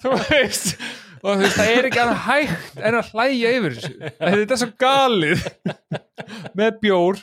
þú 0.00 0.10
veist 0.30 0.78
og 1.24 1.38
þú 1.38 1.40
veist, 1.40 1.56
það 1.56 1.70
er 1.72 1.86
ekki 1.88 2.00
annað 2.02 2.22
hægt 2.26 2.80
en 2.84 2.96
að 2.98 3.06
hlæja 3.14 3.52
yfir 3.56 3.72
þessu. 3.78 3.94
Þetta 4.18 4.52
er 4.52 4.58
svo 4.60 4.66
galið. 4.82 5.44
Með 6.60 6.74
bjór. 6.82 7.22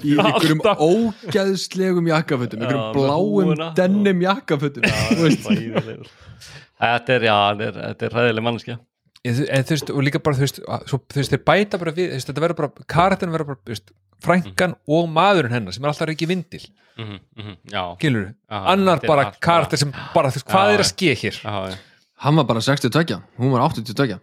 Í 0.00 0.14
einhverjum 0.24 0.62
ógæðslegum 0.64 2.08
jakkafötum 2.08 2.64
Já, 2.64 2.70
einhverjum 2.70 2.96
bláum 2.96 3.52
dennum 3.76 4.24
jakkafötum. 4.24 4.88
Þú 4.88 5.20
veist. 5.20 5.44
Hræðilegur. 5.50 6.08
Þetta 6.80 7.16
er, 7.18 7.28
já, 7.28 7.36
þetta 7.60 7.68
er, 7.68 7.76
þetta 7.82 8.08
er 8.08 8.16
hræðileg 8.16 8.48
manneskja 8.48 8.80
en 9.24 9.64
þú 9.64 9.72
veist, 9.74 9.90
og 9.94 10.02
líka 10.04 10.20
bara 10.22 10.36
þú 10.36 10.44
veist, 10.44 10.58
þú 10.90 10.98
veist 11.16 11.32
þeir 11.32 11.42
bæta 11.48 11.78
bara 11.80 11.92
við, 11.96 12.10
veist, 12.12 12.28
þetta 12.28 12.42
verður 12.44 12.58
bara 12.60 12.88
karakterin 12.94 13.32
verður 13.32 13.46
bara, 13.52 13.60
þú 13.64 13.72
veist, 13.72 13.92
frænkan 14.24 14.74
og 14.88 15.08
maðurinn 15.12 15.52
hennar 15.56 15.72
sem 15.76 15.84
er 15.84 15.90
alltaf 15.92 16.12
ekki 16.12 16.28
vindil. 16.28 16.62
Mm 16.98 17.18
-hmm, 17.38 17.56
Já, 17.72 17.96
gilur, 18.00 18.34
Já, 18.50 18.58
annar 18.72 19.00
bara 19.06 19.32
karakter 19.40 19.76
sem 19.78 19.92
bara, 20.14 20.28
þú 20.28 20.34
veist, 20.38 20.46
hvað 20.46 20.68
Já, 20.68 20.74
er 20.74 20.80
að 20.80 20.92
ske 20.92 21.14
hér? 21.14 21.40
Já, 21.44 21.70
já, 21.70 21.76
hann 22.18 22.36
var 22.36 22.44
bara 22.44 22.60
62, 22.60 23.22
hún 23.38 23.50
var 23.52 23.60
82 23.60 24.06
já, 24.08 24.18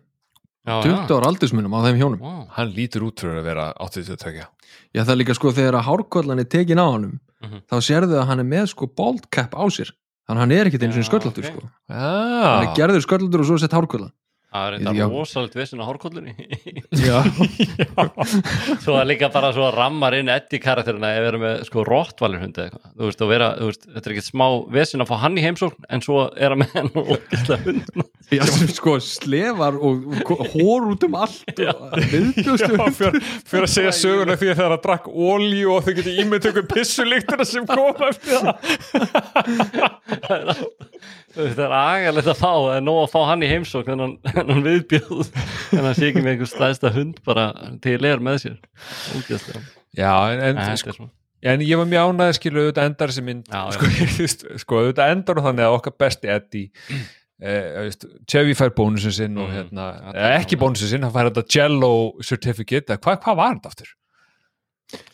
20 0.84 1.10
ára 1.18 1.26
aldursmunum 1.28 1.74
á 1.74 1.80
þeim 1.84 1.98
hjónum. 1.98 2.20
Vá. 2.22 2.48
hann 2.52 2.70
lítur 2.74 3.02
út 3.04 3.20
fyrir 3.20 3.40
að 3.40 3.44
vera 3.44 3.74
82 3.80 4.46
Já, 4.94 5.04
það 5.04 5.10
er 5.12 5.16
líka 5.18 5.34
sko 5.34 5.52
þegar 5.52 5.74
að 5.82 5.86
hárkollan 5.90 6.40
er 6.40 6.46
tekin 6.46 6.78
á 6.80 6.86
honum 6.86 7.20
Mhm. 7.42 7.62
þá 7.70 7.76
sérðu 7.82 8.22
að 8.22 8.26
hann 8.28 8.40
er 8.40 8.46
með 8.46 8.68
sko 8.70 8.86
bald 8.88 9.30
cap 9.32 9.52
á 9.58 9.66
sér. 9.70 9.90
Þannig 10.30 10.38
að 10.38 10.40
hann 10.40 10.52
er 10.52 10.66
ekkert 10.68 10.84
einu 10.84 10.94
sinni 10.94 11.04
Já, 11.04 11.10
sköllóttur 11.10 11.46
ok. 11.46 11.52
sko. 11.52 11.70
Hann 11.90 12.68
er 12.68 12.76
gerður 12.76 13.02
sköllóttur 13.02 13.40
og 13.42 13.46
svo 13.46 13.58
sett 13.58 13.72
hárkollan 13.74 14.12
Það 14.52 14.66
er 14.68 14.74
þetta 14.84 15.06
rosalegt 15.08 15.54
vissin 15.56 15.80
á 15.80 15.88
hárkollunni. 15.88 16.34
Já, 17.08 17.24
Svo 18.84 18.98
að 19.00 19.06
líka 19.14 19.30
bara 19.32 19.54
svo 19.56 19.64
að 19.70 19.78
rammar 19.78 20.18
inn 20.18 20.32
Eddie 20.34 20.60
karakterina 20.60 21.14
ef 21.16 21.24
vera 21.24 21.40
með 21.40 21.62
sko 21.70 21.86
rottvalur 21.88 22.44
hundi 22.44 22.66
eitthvað. 22.66 22.90
Þú 22.98 23.08
veist, 23.08 23.24
vera, 23.32 23.48
þú 23.62 23.70
veist, 23.70 23.88
þetta 23.88 24.04
er 24.10 24.16
ekkert 24.18 24.28
smá 24.28 24.48
vissin 24.76 25.06
að 25.06 25.12
fá 25.14 25.16
hann 25.24 25.40
í 25.40 25.46
heimsókn 25.46 25.88
en 25.88 26.04
svo 26.04 26.26
er 26.36 26.52
hann 26.52 26.64
með 26.66 26.76
henn 26.76 26.92
og 27.00 27.14
ógislega 27.16 27.64
hund 27.70 28.04
já 28.32 28.44
sem 28.48 28.70
sko 28.72 28.94
slefar 29.04 29.76
og, 29.76 30.06
hór 30.54 30.86
út 30.94 31.02
um 31.08 31.16
allt 31.20 31.60
og 31.68 31.96
viðbjóðstu 32.12 32.78
fyrir, 32.96 33.18
að 33.66 33.72
segja 33.74 33.92
söguna 33.96 34.38
því 34.40 34.52
að 34.54 34.60
það 34.60 34.68
er 34.68 34.76
að 34.78 34.84
drakk 34.86 35.10
ólíu 35.12 35.74
og 35.76 35.84
þau 35.88 35.94
getur 35.98 36.20
ímynd 36.24 36.46
tökum 36.46 36.70
pissulíktina 36.72 37.48
sem 37.48 37.68
koma 37.68 38.12
eftir 38.12 38.40
það. 38.40 38.56
Það 41.32 41.62
er 41.64 41.74
agalegt 41.74 42.28
að 42.28 42.40
fá, 42.42 42.50
það 42.52 42.74
er 42.76 42.82
nóg 42.84 42.98
að 43.06 43.12
fá 43.14 43.20
hann 43.30 43.44
í 43.46 43.48
heimsókn 43.48 43.94
en 43.94 44.02
hann, 44.04 44.16
en 44.42 44.52
hann 44.56 44.66
viðbjóð 44.68 45.32
en 45.78 45.86
hann 45.86 45.96
sé 45.98 46.10
ekki 46.12 46.24
með 46.26 46.34
einhver 46.36 46.52
stæðsta 46.52 46.92
hund 46.96 47.22
bara 47.28 47.46
til 47.84 47.98
er 48.10 48.20
með 48.24 48.42
sér 48.46 48.60
Ógislega 49.18 49.64
já, 49.98 50.12
en, 50.34 50.44
en, 50.50 50.60
Þetta 50.62 50.78
sko, 50.84 51.08
en 51.54 51.64
ég 51.66 51.80
var 51.82 51.90
mjög 51.92 52.12
ánæði 52.12 52.38
skilu 52.40 52.62
auðvitað 52.66 52.90
endar 52.92 53.12
þessi 53.14 53.26
mynd 53.30 53.50
Já, 53.50 53.64
já. 53.64 53.72
sko, 53.80 54.60
sko 54.66 54.82
auðvitað 54.84 55.16
endar 55.16 55.42
og 55.42 55.48
þannig 55.50 55.68
að 55.70 55.78
okkar 55.80 55.96
besti 56.06 56.32
Eddie 56.32 56.70
eh, 57.42 57.90
Chevy 58.30 58.54
fær 58.60 58.72
bónusin 58.78 59.16
sinn 59.18 59.40
og 59.42 59.48
Mhm. 59.50 59.56
hérna, 59.58 59.88
Ja, 60.14 60.14
eh, 60.14 60.36
ekki 60.44 60.60
bónusin 60.62 60.92
sinn 60.92 61.04
hann 61.08 61.12
fær 61.16 61.32
þetta 61.32 61.48
Jello 61.56 61.94
certificate 62.22 62.98
hvað 63.02 63.24
hva 63.26 63.36
var 63.40 63.56
þetta 63.58 63.74
aftur? 63.74 63.92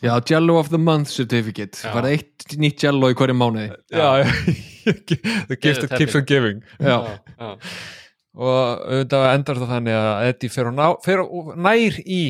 Já, 0.02 0.10
Jello 0.26 0.56
of 0.58 0.68
the 0.72 0.78
Month 0.78 1.12
certificate 1.14 1.78
Já. 1.78 1.92
Það 1.94 1.98
er 2.04 2.08
eitt 2.16 2.56
nýtt 2.58 2.82
Jello 2.82 3.08
í 3.12 3.14
hverju 3.14 3.36
mánuði 3.38 3.68
já, 3.94 4.08
the 4.84 5.56
gift 5.56 5.84
that 5.86 5.96
keeps 5.98 6.16
on 6.18 6.24
giving 6.26 6.62
Já, 6.82 6.96
já. 7.38 7.56
Og 8.38 8.84
auðvitað 8.86 9.26
endar 9.32 9.62
það 9.62 9.72
þannig 9.74 9.98
að 9.98 10.28
Eddie 10.28 10.54
fer, 10.54 10.70
og 10.70 10.78
ná, 10.78 10.86
fer 11.04 11.24
nær 11.58 11.98
í 12.04 12.22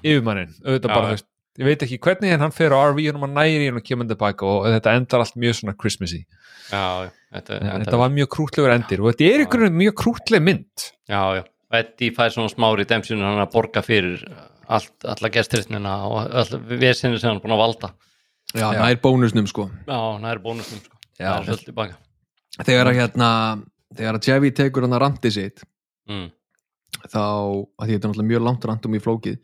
yfirmannin, 0.00 0.56
auðvitað 0.64 0.88
Já, 0.88 0.94
bara 0.96 1.12
veist 1.12 1.28
ég 1.60 1.68
veit 1.68 1.82
ekki 1.84 1.98
hvernig 2.00 2.32
en 2.32 2.44
hann 2.46 2.54
fer 2.54 2.72
á 2.72 2.80
RV-unum 2.80 3.26
og 3.26 3.32
næri 3.34 3.66
hann 3.68 3.80
og 3.80 3.84
kemur 3.84 4.06
hann 4.06 4.12
tilbaka 4.14 4.48
og 4.48 4.68
þetta 4.72 4.94
endar 4.96 5.24
allt 5.24 5.34
mjög 5.40 5.58
svona 5.58 5.74
Christmassy. 5.76 6.22
Já, 6.72 7.10
þetta, 7.34 7.58
en 7.58 7.84
þetta 7.84 8.00
var 8.00 8.14
mjög 8.14 8.30
krútlegur 8.32 8.72
endir 8.72 9.02
og 9.02 9.10
þetta 9.10 9.28
er 9.28 9.44
ykkur 9.44 9.66
mjög 9.82 9.96
krútleg 10.00 10.44
mynd. 10.44 10.86
Já, 11.10 11.20
já, 11.36 11.42
Eddie 11.82 12.14
fær 12.16 12.32
svona 12.32 12.52
smá 12.52 12.70
redemption 12.78 13.24
hann 13.24 13.42
að 13.42 13.52
borga 13.52 13.84
fyrir 13.84 14.24
allt, 14.72 14.94
alla 15.04 15.32
gesturistnina 15.34 15.98
og 16.08 16.22
all 16.24 16.64
vesinni 16.70 17.20
sem 17.20 17.28
hann 17.28 17.40
er 17.40 17.44
búin 17.44 17.56
að 17.58 17.64
valda. 17.66 17.92
Já, 18.56 18.68
er 18.72 18.98
bónusnum 19.04 19.48
sko. 19.48 19.68
Já, 19.88 20.00
er 20.32 20.40
bónusnum 20.44 20.80
sko. 20.80 20.96
Já. 21.20 21.36
Er 21.44 21.76
baka. 21.76 22.00
Þegar 22.62 22.90
að 22.90 22.98
hérna 23.00 23.28
þegar 23.98 24.18
að 24.18 24.24
Chevy 24.28 24.50
tekur 24.56 24.86
hann 24.86 24.96
að 24.96 25.02
randi 25.04 25.30
sitt 25.34 25.62
mm. 26.08 26.26
þá, 27.08 27.22
að 27.22 27.86
því 27.86 27.92
þetta 27.92 28.02
er 28.06 28.10
náttúrulega 28.10 28.30
mjög 28.32 28.44
langt 28.48 28.66
randum 28.70 28.96
í 28.98 29.02
flókið 29.02 29.38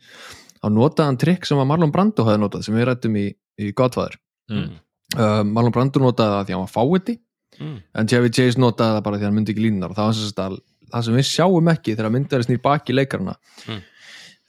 þá 0.58 0.66
notaði 0.74 1.06
hann 1.10 1.20
trikk 1.22 1.46
sem 1.48 1.60
að 1.62 1.68
Marlon 1.70 1.92
Brando 1.94 2.24
hafði 2.26 2.42
notað 2.42 2.64
sem 2.66 2.74
við 2.78 2.86
rættum 2.90 3.16
í, 3.20 3.26
í 3.60 3.72
Godfather 3.76 4.18
Mm. 4.48 4.78
uh, 5.20 5.42
Marlon 5.44 5.72
Brando 5.74 6.00
notaði 6.00 6.32
það 6.32 6.46
því 6.48 6.52
að 6.54 6.56
hann 6.56 6.66
var 6.68 6.76
fáiði 6.76 7.18
Mm. 7.58 7.76
en 7.98 8.06
Chevy 8.08 8.28
Chase 8.30 8.60
notaði 8.60 8.94
það 8.96 9.02
bara 9.04 9.16
því 9.18 9.24
að 9.24 9.26
hann 9.28 9.34
myndi 9.36 9.52
ekki 9.52 9.62
línunar 9.64 9.90
og 9.92 9.96
það 9.98 10.10
að 10.44 10.54
það 10.92 11.04
sem 11.04 11.16
við 11.18 11.26
sjáum 11.28 11.68
ekki 11.72 11.94
þegar 11.98 12.12
myndari 12.14 12.46
snýr 12.46 12.60
baki 12.64 12.94
leikarna 12.94 13.34
Mm. 13.66 13.80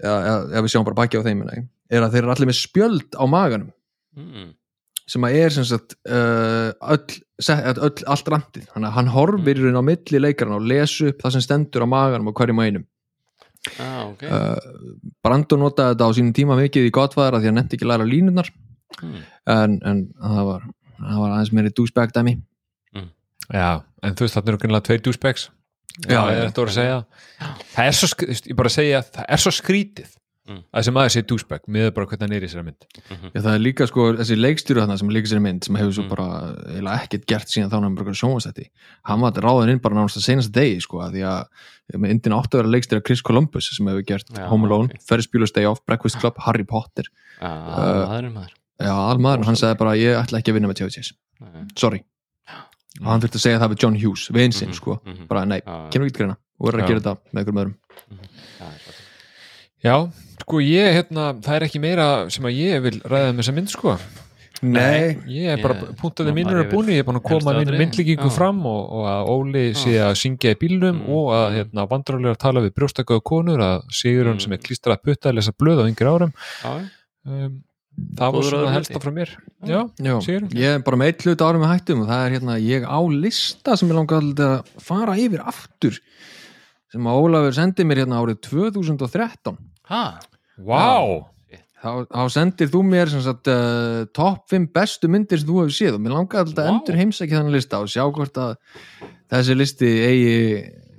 eða, 0.03 0.19
eða, 0.19 0.37
eða 0.53 0.61
við 0.63 0.71
sjáum 0.75 0.85
bara 0.87 0.99
baki 0.99 1.17
á 1.19 1.23
þeim 1.25 1.41
er 1.49 2.05
að 2.05 2.11
þeir 2.13 2.21
eru 2.23 2.31
allir 2.35 2.49
með 2.51 2.59
spjöld 2.59 3.17
á 3.19 3.23
maganum 3.27 3.71
Mm. 4.15 4.53
Sem 5.09 5.25
að 5.25 5.39
er 5.39 5.55
sem 5.55 5.65
sagt 5.67 5.97
uh, 6.09 6.69
öll, 6.93 7.17
set, 7.41 7.65
öll, 7.75 8.05
allt 8.13 8.31
randið 8.33 8.69
þannig 8.69 8.89
að 8.91 8.95
hann 8.99 9.11
horfir 9.15 9.59
í 9.59 9.65
raun 9.65 9.81
á 9.81 9.89
milli 9.89 10.21
leikarna 10.21 10.59
og 10.59 10.67
les 10.69 10.95
upp 11.09 11.23
það 11.23 11.35
sem 11.35 11.45
stendur 11.45 11.85
á 11.85 11.87
maganum 11.89 12.29
á 12.29 12.37
hverjum 12.37 12.61
og 12.61 12.69
einum. 12.69 12.87
Já, 13.75 13.91
ok. 14.05 14.23
Uh, 14.23 15.13
Brando 15.25 15.57
notaði 15.59 15.95
þetta 15.95 16.09
á 16.09 16.15
sínum 16.15 16.35
tíma 16.37 16.59
mikið 16.59 16.89
í 16.89 16.93
að 16.95 17.15
því 17.17 17.25
að 17.27 17.47
hann 17.49 17.57
nefndi 17.59 17.75
ekki 17.79 17.87
að 17.87 17.91
læra 17.93 18.07
línunar 18.07 18.51
mm. 19.01 19.23
en, 19.55 19.79
en 19.83 20.05
það 20.21 20.45
var 20.53 20.69
það 20.99 21.23
var 21.23 21.33
aðeins 21.33 21.53
meiri 21.55 21.73
douchebag 21.75 22.13
dæmi. 22.15 22.39
Já, 23.49 23.81
en 24.05 24.13
þú 24.13 24.25
veist 24.25 24.37
þarna 24.37 24.51
eru 24.51 24.61
grunlega 24.61 24.85
tveir 24.85 25.01
douchebags. 25.01 25.49
Já, 26.05 26.11
Já, 26.13 26.19
ég 26.19 26.37
já. 26.37 26.39
er 26.39 26.45
þetta 26.45 26.61
voru 26.61 26.71
að 26.71 26.77
segja? 26.77 26.97
Það 27.73 27.87
er 27.89 27.95
svo, 27.97 28.09
ég 28.29 28.57
bara 28.59 28.69
að 28.69 28.75
segja 28.75 28.99
það 29.09 29.25
er 29.25 29.41
svo 29.43 29.51
skrítið 29.55 30.11
Mm. 30.49 30.63
að 30.73 30.79
þessi 30.81 30.91
maður 30.95 31.11
sé 31.13 31.21
douchebag 31.29 31.67
miður 31.69 31.91
bara 31.93 32.07
hvernig 32.09 32.25
hann 32.25 32.33
er 32.33 32.41
í 32.41 32.47
þessari 32.49 32.65
mynd. 32.65 32.85
Já, 33.35 33.41
það 33.45 33.53
er 33.53 33.59
líka 33.61 33.85
sko 33.87 34.05
þessi 34.17 34.37
leikstýru 34.39 34.81
þarna 34.81 34.95
sem 34.97 35.09
líka 35.13 35.29
sér 35.29 35.41
mynd 35.45 35.63
sem 35.67 35.75
hefur 35.77 35.93
svo 35.93 36.03
Mm. 36.03 36.09
bara 36.09 36.25
eiginlega 36.73 37.03
ekkert 37.03 37.25
gert 37.29 37.47
síðan 37.53 37.69
þá 37.69 37.75
hann 37.83 37.95
bara 37.99 38.15
sjónvastætti 38.17 38.65
hann 39.05 39.21
var 39.21 39.31
ráðin 39.45 39.69
inn 39.75 39.79
bara 39.83 39.95
nánast 39.99 40.17
að 40.17 40.25
senast 40.25 40.51
degi 40.51 40.81
sko 40.81 41.03
að 41.05 41.13
því 41.19 41.21
að 41.29 41.99
með 42.01 42.09
indin 42.15 42.33
áttu 42.33 42.57
að 42.57 42.63
vera 42.63 42.73
leikstýra 42.73 43.03
Chris 43.05 43.21
Columbus 43.21 43.69
sem 43.77 43.85
hefur 43.85 44.05
gert 44.09 44.25
Já, 44.33 44.47
Home 44.49 44.65
Alone, 44.65 44.89
ok. 44.89 45.01
Ferris 45.05 45.27
Bueller's 45.27 45.51
Day 45.53 45.65
Off, 45.65 45.85
Breakfast 45.85 46.17
Club, 46.19 46.35
Harry 46.45 46.63
Potter. 46.65 47.03
Já, 47.39 47.45
Uh, 47.45 48.07
maður 48.09 48.25
er 48.25 48.29
maður. 48.33 48.53
já, 48.81 48.93
almaður, 49.13 49.45
hann 49.45 49.55
sagði 49.55 49.77
bara 49.77 49.93
ég 49.97 50.17
ætla 50.17 50.39
ekki 50.41 50.49
að 50.51 50.57
vinna 50.59 50.67
með 50.73 51.13
Nei. 51.39 51.65
sorry. 51.75 52.03
Og 52.99 53.05
hann 53.07 53.21
þurfti 53.21 53.37
að 53.39 53.45
segja 53.45 53.59
það 53.61 53.69
við 53.75 53.79
John 53.83 53.95
Hughes, 53.95 54.27
vinsinn 54.33 54.69
Mhm, 54.69 54.75
sko. 54.75 54.99
mhm. 55.05 55.27
bara 55.27 55.45
nei, 55.45 55.61
kemur 55.61 56.07
ekki 56.09 56.13
til 56.17 56.25
greina. 56.25 56.37
Og 56.59 56.67
verður 56.67 56.81
að 56.83 56.87
gera 56.87 56.99
þetta 56.99 57.17
með 57.31 57.39
einhverjum 57.39 57.59
öðrum. 57.61 57.75
Já, 59.83 60.11
sko 60.41 60.59
ég, 60.63 60.89
hérna, 60.97 61.29
það 61.43 61.55
er 61.59 61.67
ekki 61.67 61.79
meira 61.83 62.07
sem 62.33 62.45
að 62.49 62.57
ég 62.59 62.81
vil 62.87 62.97
ræða 63.03 63.31
með 63.33 63.41
þessa 63.43 63.55
mynd 63.59 63.71
sko. 63.73 63.95
Nei, 64.59 65.15
ég 65.31 65.53
er 65.53 65.61
bara, 65.63 65.75
punktaði 66.01 66.33
maður 66.33 66.35
mínur 66.35 66.57
er 66.59 66.65
búin 66.67 66.89
ég 66.91 66.97
er 66.99 67.05
búin 67.07 67.15
að 67.21 67.27
koma 67.29 67.53
mínu 67.55 67.77
myndlíkingu 67.79 68.27
fram 68.35 68.57
og, 68.67 68.81
og 68.97 69.05
að 69.07 69.29
Óli 69.31 69.61
sé 69.79 69.93
að 70.03 70.17
syngja 70.19 70.51
í 70.51 70.57
bílnum 70.59 70.97
Mm. 70.99 71.05
og 71.15 71.29
að 71.31 71.53
hérna, 71.55 71.85
vandrarlega 71.87 72.35
tala 72.41 72.59
við 72.65 72.73
brjóstakauðu 72.75 73.23
konur 73.23 73.63
að 73.63 73.85
Sigurinn 73.95 74.35
Mm. 74.35 74.41
sem 74.43 74.51
er 74.57 74.59
klístrað 74.65 74.99
putta 75.05 75.29
að 75.31 75.37
lesa 75.39 75.53
blöð 75.55 75.79
á 75.79 75.87
yngri 75.87 76.09
árum. 76.11 76.33
Já, 76.59 76.73
um, 77.31 77.55
það 78.19 78.33
var 78.35 78.43
svona 78.49 78.73
helsta 78.75 78.99
frá 78.99 79.11
mér. 79.15 79.31
Já, 79.63 79.79
Já, 79.95 80.13
Sigurður? 80.27 80.51
ég 80.59 80.75
er 80.75 80.83
bara 80.83 80.97
með 80.97 81.07
eitt 81.13 81.23
hlut 81.23 81.45
árum 81.47 81.63
með 81.63 81.71
hættum 81.77 82.01
og 82.03 82.07
það 82.11 82.25
er 82.27 82.35
hérna, 82.35 82.59
ég 82.59 82.83
á 82.83 82.99
lista 83.07 83.77
sem 83.79 83.87
ég 83.87 83.95
langar 83.95 84.19
að 84.19 84.65
fara 84.83 85.15
yfir 85.15 85.39
aftur 85.39 85.99
sem 86.91 87.07
að 87.07 87.15
Ólafur 87.23 87.53
sendi 87.55 87.83
mér 87.87 88.03
hérna 88.03 88.19
árið 88.19 88.41
2013 88.43 89.55
ha, 89.89 90.03
Vá, 90.59 90.83
þá, 91.79 91.91
þá 92.11 92.23
sendir 92.35 92.67
þú 92.73 92.81
mér 92.89 93.09
sem 93.13 93.21
sagt 93.23 93.47
uh, 93.51 94.03
topp 94.15 94.49
5 94.51 94.67
bestu 94.75 95.07
myndir 95.11 95.39
sem 95.39 95.47
þú 95.47 95.61
hefur 95.63 95.77
séð 95.77 95.95
og 95.99 96.03
mér 96.03 96.17
langar 96.17 96.43
alltaf 96.43 96.65
wow. 96.67 96.73
endur 96.75 96.99
heimsækja 96.99 97.39
þannig 97.39 97.55
lista 97.59 97.79
og 97.79 97.87
sjá 97.93 98.03
hvort 98.09 98.37
að 98.43 98.57
þessi 99.31 99.55
listi 99.55 99.89
eigi 100.09 100.35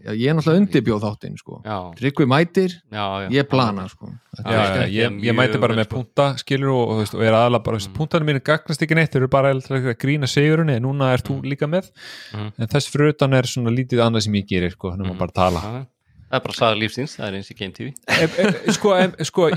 já, 0.01 0.15
ég 0.16 0.31
er 0.31 0.36
náttúrulega 0.39 0.62
undirbjóð 0.62 1.02
þáttinn 1.05 1.35
sko. 1.36 1.59
Tryggvi 1.98 2.24
mætir, 2.32 2.73
já, 2.89 3.02
já 3.27 3.28
ég 3.36 3.48
plana 3.52 3.85
sko. 3.93 4.09
já, 4.09 4.40
Já, 4.40 4.55
já, 4.56 4.86
ég- 4.86 4.94
ég, 4.97 5.19
ég 5.28 5.36
mæti 5.36 5.60
bara 5.60 5.77
með 5.77 5.90
sko. 5.90 5.98
punta 6.01 6.28
skilur 6.40 6.73
og, 6.73 6.94
og, 6.94 7.15
og 7.19 7.24
er 7.27 7.36
aðalega 7.36 7.66
bara, 7.69 7.82
mm. 7.85 7.93
puntanum 7.98 8.31
mínu 8.32 8.40
gagnast 8.48 8.81
ekki 8.86 8.97
neitt, 8.97 9.12
þeir 9.12 9.27
eru 9.27 9.28
bara 9.36 9.52
að 9.52 9.90
grína 10.01 10.31
Sigurinn 10.31 10.73
en 10.73 10.82
núna 10.89 11.12
er 11.12 11.20
þú 11.27 11.43
líka 11.44 11.69
með 11.69 11.93
Mm. 12.32 12.48
en 12.56 12.69
þess 12.73 12.89
fyrir 12.89 13.12
utan 13.12 13.35
er 13.36 13.44
svona 13.51 13.74
lítið 13.77 14.01
annað 14.06 14.24
sem 14.24 14.40
ég 14.40 14.48
gerir 14.48 14.73
sko, 14.73 14.94
hann 14.94 15.05
er 15.05 15.10
Mm. 15.12 15.19
bara 15.20 15.35
að 15.35 15.40
tala 15.43 15.86
Það 16.31 16.39
er 16.39 16.44
bara 16.47 16.57
saga 16.61 16.78
lífsins, 16.78 17.16
það 17.19 17.27
er 17.27 17.36
eins 17.40 17.51
í 17.51 17.57
Game 17.59 17.74
TV 17.74 17.90
ef, 18.07 18.39
ef, 18.39 18.59
sko, 18.77 18.94
ef, 18.94 19.16
sko 19.27 19.48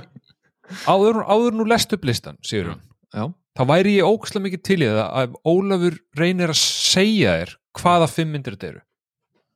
áður, 0.89 1.19
áður 1.29 1.57
nú 1.59 1.67
lest 1.69 1.93
upp 1.93 2.07
listan 2.09 2.39
Sigurinn, 2.41 2.79
Já, 3.13 3.27
þá 3.53 3.63
væri 3.69 3.97
ég 3.99 4.09
ókslega 4.09 4.47
mikið 4.47 4.63
til 4.65 4.79
í 4.81 4.87
það 4.89 5.03
að 5.21 5.35
Ólafur 5.53 5.99
reynir 6.17 6.53
að 6.55 6.61
segja 6.63 7.35
þér 7.43 7.53
hvaða 7.77 8.07
fimm 8.09 8.33
myndir 8.33 8.57
þetta 8.57 8.71
eru. 8.71 8.81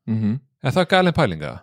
Mm 0.08 0.38
er 0.68 0.74
það 0.76 0.88
galin 0.92 1.16
pælinga? 1.16 1.56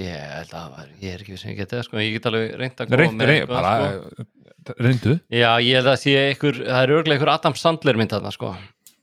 Ég 0.00 0.14
held 0.16 0.52
að 0.54 0.56
það 0.56 0.68
var, 0.76 0.90
ég 1.02 1.14
er 1.14 1.22
ekki 1.22 1.34
við 1.34 1.40
sem 1.42 1.50
ég 1.50 1.58
geti 1.58 1.76
það 1.76 1.86
sko, 1.88 1.98
ég 2.00 2.12
get 2.14 2.28
alveg 2.30 2.52
reynd 2.60 2.78
að 2.78 2.90
koma 2.92 3.00
Reyn, 3.00 3.16
með 3.18 3.32
eitthvað, 3.34 3.56
bara, 3.56 3.72
sko. 3.90 4.74
reyndu. 4.86 5.16
Já, 5.34 5.50
ég 5.66 5.76
held 5.76 5.90
að 5.90 5.98
sé 6.04 6.14
einhver, 6.22 6.60
það 6.68 6.84
er 6.84 6.92
örglega 6.96 7.18
einhver 7.18 7.32
Adam 7.34 7.56
Sandler 7.58 7.98
mynd 8.00 8.14
þarna 8.14 8.32
sko 8.34 8.52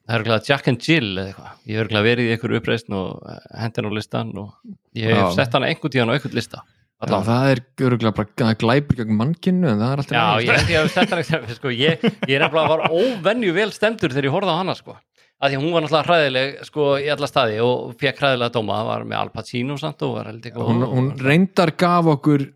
það 0.08 0.16
er 0.16 0.22
örgulega 0.24 0.48
Jack 0.48 0.72
and 0.72 0.88
Jill 0.88 1.12
eða 1.18 1.28
eitthvað, 1.28 1.54
ég 1.68 1.76
hef 1.76 1.84
örgulega 1.84 2.08
verið 2.08 2.30
í 2.30 2.34
einhverju 2.36 2.62
uppreisn 2.62 2.96
og 2.98 3.32
hendin 3.60 3.88
á 3.88 3.92
listan 3.98 4.34
og 4.40 4.76
ég 4.96 5.12
hef 5.12 5.36
sett 5.36 5.58
hana 5.58 5.68
einhvern 5.72 5.94
tíðan 5.94 6.12
á 6.12 6.16
einhvern 6.16 6.38
lista. 6.38 6.64
Já, 6.98 7.14
það 7.28 7.52
er 7.52 7.60
öruglega 7.86 8.16
bara 8.18 8.32
það 8.42 8.52
er 8.54 8.60
glæpur 8.64 8.98
gegn 8.98 9.18
mannkynnu 9.20 9.68
en 9.70 9.82
það 9.84 9.92
er 9.92 10.00
alltaf 10.02 10.16
Já, 10.18 10.24
ég 10.48 10.72
ég 10.72 11.36
ekki 11.38 11.58
sko, 11.60 11.70
ég, 11.70 12.08
ég 12.26 12.34
er 12.34 12.42
nefnilega 12.42 12.72
var 12.72 12.88
óvenju 12.90 13.54
vel 13.54 13.70
stemdur 13.76 14.16
þegar 14.16 14.30
ég 14.30 14.34
horfði 14.34 14.56
á 14.56 14.62
hana 14.64 14.76
sko. 14.80 14.96
að 15.38 15.54
því 15.54 15.60
hún 15.62 15.76
var 15.76 15.86
náttúrulega 15.86 16.08
hræðileg 16.08 16.56
sko, 16.66 16.88
í 16.98 17.12
alla 17.14 17.30
staði 17.30 17.60
og 17.62 17.94
fekk 18.02 18.24
hræðilega 18.24 18.56
dóma. 18.56 18.80
Var 18.88 19.06
með 19.06 19.20
Al 19.20 19.30
Pacino 19.36 19.78
samt 19.78 20.02
og 20.08 20.16
var 20.16 20.32
held 20.32 20.48
eitthvað 20.50 20.72
hún, 20.72 20.88
hún 20.96 21.12
reyndar 21.22 21.76
gaf 21.78 22.10
okkur 22.16 22.48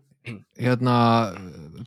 hérna 0.58 0.96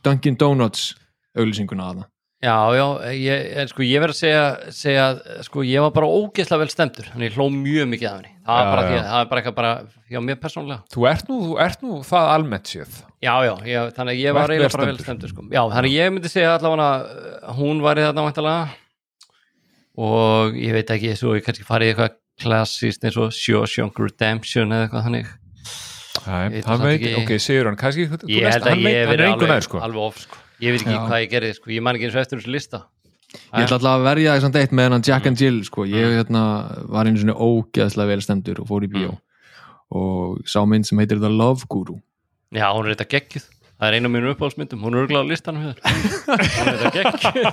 Dunkin 0.00 0.40
Donuts 0.40 0.94
auglýsinguna 1.36 1.90
að 1.90 2.00
það 2.00 2.12
Já, 2.46 2.54
já, 2.78 2.84
ég, 3.18 3.46
en 3.58 3.70
sko, 3.72 3.82
ég 3.82 4.02
verð 4.04 4.14
að 4.14 4.18
segja, 4.20 4.42
segja 4.76 5.06
sko, 5.42 5.64
ég 5.66 5.82
var 5.82 5.90
bara 5.96 6.06
ógeðslega 6.06 6.60
vel 6.62 6.70
stemdur 6.70 7.08
þannig 7.10 7.32
ég 7.32 7.38
hló 7.40 7.46
mjög 7.50 7.88
mikið 7.90 8.06
af 8.10 8.16
henni. 8.20 8.32
Það, 8.46 8.58
Já, 8.60 8.62
var 8.62 8.70
bara 8.70 8.82
já. 8.82 8.88
því, 8.92 8.98
að- 9.00 9.08
það 9.10 9.20
er 9.24 9.30
bara 9.32 9.40
eitthvað 9.42 9.56
bara 9.56 9.72
hjá 10.12 10.20
mér 10.28 10.38
persónlega 10.44 10.78
Þú 10.94 11.06
ert 11.10 11.30
nú, 11.32 11.38
þú 11.48 11.56
ert 11.66 11.82
nú 11.82 11.96
það 12.06 12.28
almennt 12.36 12.70
séð. 12.70 13.00
Já, 13.26 13.34
já, 13.48 13.54
ég, 13.66 13.90
þannig 13.96 14.20
ég 14.22 14.36
var 14.36 14.52
eiginlega 14.54 14.76
bara 14.76 14.86
vel 14.92 15.00
stemdur 15.02 15.32
sko. 15.32 15.46
Já, 15.50 15.62
þannig 15.74 15.96
ég 15.96 16.12
myndi 16.14 16.30
segja 16.30 16.52
allavega 16.54 16.88
að 17.50 17.58
hún 17.58 17.82
væri 17.82 18.04
þarna 18.06 18.26
væntalega 18.28 18.68
og 20.06 20.54
ég 20.60 20.72
veit 20.76 20.90
ekki 20.96 21.16
svo 21.18 21.34
ég 21.38 21.44
kannski 21.46 21.66
farið 21.66 21.90
í 21.90 21.94
eitthvað 21.96 22.16
klassist 22.46 23.04
eins 23.08 23.16
og 23.16 23.32
Shawshank 23.32 23.98
Redemption 23.98 24.70
eða 24.76 24.86
eitthvað 24.86 25.06
þannig. 25.08 25.34
Veit 26.26 26.64
það 26.66 26.82
veit, 26.86 27.06
ok, 27.22 27.30
segur 27.40 27.70
hann 27.70 27.76
kannski, 27.80 28.06
Ég 28.06 28.10
hann, 28.12 28.84
veit- 28.84 29.08
hef 29.10 29.80
hann 29.80 30.12
Ég 30.60 30.72
veit 30.72 30.82
ekki 30.82 30.94
Já. 30.96 31.02
hvað 31.08 31.22
ég 31.24 31.30
gerði 31.34 31.54
sko. 31.58 31.70
Ég 31.70 31.82
man 31.82 31.96
ekki 31.98 32.06
eins 32.08 32.14
og 32.16 32.22
eftir 32.24 32.38
þessu 32.40 32.52
lista 32.54 32.82
Ég 33.36 33.66
ætla 33.66 33.76
alltaf 33.76 33.92
að 33.98 34.04
verja 34.06 34.34
þess 34.36 34.46
að 34.48 34.52
deitt 34.56 34.70
með 34.72 34.84
hennan 34.86 35.02
Jack 35.04 35.26
and 35.26 35.40
Jill 35.40 35.58
sko. 35.66 35.84
ég 35.84 36.06
Mm. 36.06 36.14
hérna, 36.16 36.42
var 36.88 37.04
einu 37.06 37.18
svona 37.20 37.34
ógeðslega 37.36 38.06
vel 38.08 38.20
stemdur 38.24 38.60
og 38.62 38.68
fór 38.70 38.86
í 38.86 38.88
bíó 38.88 39.18
og 39.92 40.40
sá 40.46 40.64
mynd 40.66 40.86
sem 40.86 40.98
heitir 40.98 41.20
The 41.20 41.28
Love 41.28 41.66
Guru 41.68 41.98
Já, 42.54 42.70
hún 42.72 42.86
er 42.88 42.94
þetta 42.94 43.08
geggjuð 43.10 43.44
Það 43.76 43.88
er 43.90 43.94
einu 43.98 44.08
af 44.08 44.12
mínum 44.14 44.30
uppáhaldsmyndum, 44.32 44.80
hún 44.80 44.94
er 44.96 45.02
örgulega 45.04 45.20
á 45.20 45.28
listanum 45.28 45.62
Hún 46.24 46.68
er 46.72 46.78
þetta 46.80 47.52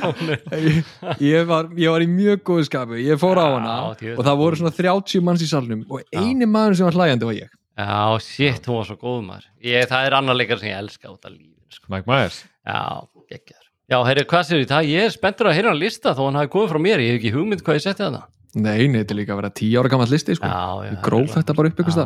Hún 0.00 0.30
er- 0.32 1.18
ég 1.20 1.44
var, 1.46 1.68
ég 1.76 1.90
var 1.92 2.00
í 2.00 2.08
mjög 2.08 2.40
góðu 2.48 2.64
skapu 2.70 2.96
ég 3.02 3.20
fór 3.20 3.36
á 3.36 3.44
Já, 3.44 3.52
hana 3.58 3.94
djöfull. 4.00 4.16
og 4.18 4.24
það 4.24 4.38
voru 4.40 4.56
svona 4.62 4.72
30 4.78 5.20
manns 5.28 5.42
í 5.44 5.50
salnum 5.50 5.84
og 5.90 6.02
eini 6.14 6.46
maður 6.48 6.76
sem 6.80 6.88
var 6.88 6.96
hlæjandi 6.96 7.28
var 7.28 7.36
ég 7.36 7.50
Já, 7.78 8.18
shit, 8.24 8.64
hún 8.66 8.80
var 8.80 8.88
svo 8.88 8.96
góð 8.96 9.20
maður 9.28 9.44
ég, 9.62 9.84
Það 9.92 10.06
er 10.08 10.16
annar 10.22 10.34
leikar 10.40 10.58
sem 10.62 10.70
ég 10.72 10.78
elska 10.80 11.12
út 11.12 11.24
af 11.28 11.32
lífinu 11.36 11.52
sko. 11.52 11.57
Mike 11.88 12.08
Myers. 12.08 12.42
Já, 12.66 12.80
geggjaður 13.28 13.68
Já, 13.88 14.02
heyrðu, 14.04 14.24
hvað 14.28 14.42
sér 14.44 14.66
það? 14.68 14.88
Ég 14.92 15.06
er 15.06 15.12
spenntur 15.14 15.48
að 15.48 15.54
heyra 15.56 15.70
hann 15.72 15.80
lista 15.80 16.12
þó 16.12 16.26
hann 16.26 16.36
hafi 16.36 16.50
komið 16.52 16.74
frá 16.74 16.80
mér, 16.84 17.00
ég 17.00 17.14
hef 17.14 17.22
ekki 17.22 17.30
hugmynd 17.32 17.62
hvað 17.64 17.78
ég 17.78 17.84
setti 17.86 18.04
það 18.04 18.18
nei, 18.56 18.88
nei, 18.88 19.00
þetta 19.00 19.14
er 19.14 19.18
líka 19.22 19.34
að 19.34 19.40
vera 19.42 19.50
10 19.60 19.78
ára 19.80 19.92
gammal 19.92 20.10
listi 20.12 20.36
sko. 20.36 20.50
Já, 20.50 20.88
já 20.88 20.92
gróf 21.04 21.32
þetta 21.36 21.56
bara 21.56 21.70
upp 21.72 21.80
ykkur 21.82 21.96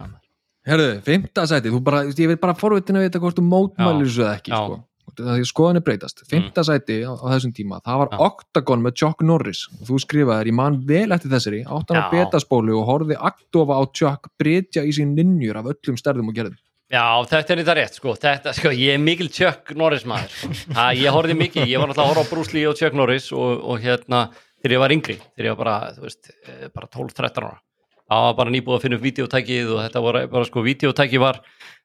er 0.00 0.08
maður. 0.08 0.24
herðu, 0.70 0.88
fymta 1.04 1.46
sæti, 1.50 1.72
þú 1.74 1.84
bara, 1.84 2.02
ég 2.08 2.32
veit 2.32 2.40
bara 2.40 2.56
forvitin 2.56 3.00
að 3.00 3.06
vita 3.08 3.22
hvort 3.22 3.38
þú 3.38 3.44
mótmælir 3.44 4.08
þessu 4.08 4.24
eða 4.24 4.34
ekki 4.38 4.52
sko. 4.54 4.80
það 5.20 5.32
er 5.36 5.48
skoðan 5.48 5.78
er 5.78 5.84
breytast 5.86 6.24
fymta 6.30 6.64
sæti 6.66 6.96
á, 7.04 7.12
á 7.12 7.26
þessum 7.34 7.52
tíma, 7.56 7.80
það 7.84 8.00
var 8.00 8.12
Já. 8.14 8.18
Octagon 8.24 8.84
með 8.84 8.96
Chuck 9.02 9.24
Norris. 9.28 9.66
Og 9.76 9.88
þú 9.90 10.00
skrifaðir, 10.02 10.50
ég 10.50 10.56
man 10.56 10.80
vel 10.88 11.12
eftir 11.14 11.32
þessari. 11.34 11.60
Áttan 11.68 12.00
á 12.00 12.08
betaspólu 12.12 12.80
og 12.80 12.88
horfði 12.88 13.20
aktofa 13.20 13.76
á 13.76 13.82
Chuck 13.92 14.32
breytja 14.40 14.82
í 14.88 14.96
sín 14.96 15.12
ninjur 15.18 15.60
af 15.60 15.68
öllum 15.74 16.00
stærðum 16.00 16.32
og 16.32 16.38
gerðum 16.40 16.56
Já, 16.92 17.02
þetta 17.26 17.54
er 17.54 17.60
þetta 17.62 17.74
rétt, 17.78 17.94
sko, 17.98 18.12
þetta, 18.20 18.52
sko, 18.54 18.70
ég 18.76 18.94
er 18.94 19.00
mikil 19.02 19.28
Chuck 19.32 19.72
Norris 19.78 20.04
maður, 20.06 20.34
sko. 20.36 20.74
ha, 20.76 20.90
ég 20.94 21.10
horfði 21.14 21.34
mikið, 21.40 21.68
ég 21.72 21.80
var 21.80 21.88
náttúrulega 21.90 22.04
að 22.04 22.10
horfa 22.12 22.24
á 22.28 22.32
Bruce 22.34 22.52
Lee 22.54 22.66
og 22.68 22.76
Chuck 22.78 22.94
Norris 22.98 23.30
og, 23.32 23.62
og 23.72 23.80
hérna, 23.82 24.26
þegar 24.60 24.74
ég 24.76 24.82
var 24.84 24.92
yngri, 24.94 25.16
þegar 25.32 25.48
ég 25.48 25.54
var 25.56 25.62
bara, 25.64 25.76
þú 25.96 26.04
veist, 26.04 26.28
eh, 26.44 26.66
bara 26.76 26.90
12-13 26.92 27.40
ára, 27.48 27.56
það 28.04 28.26
var 28.28 28.36
bara 28.42 28.52
nýbúið 28.52 28.76
að 28.76 28.84
finna 28.84 28.98
upp 29.00 29.06
videótækið 29.08 29.72
og 29.74 29.80
þetta 29.86 30.02
var 30.04 30.18
bara, 30.36 30.44
sko, 30.50 30.64
videótækið 30.68 31.22
var, 31.24 31.40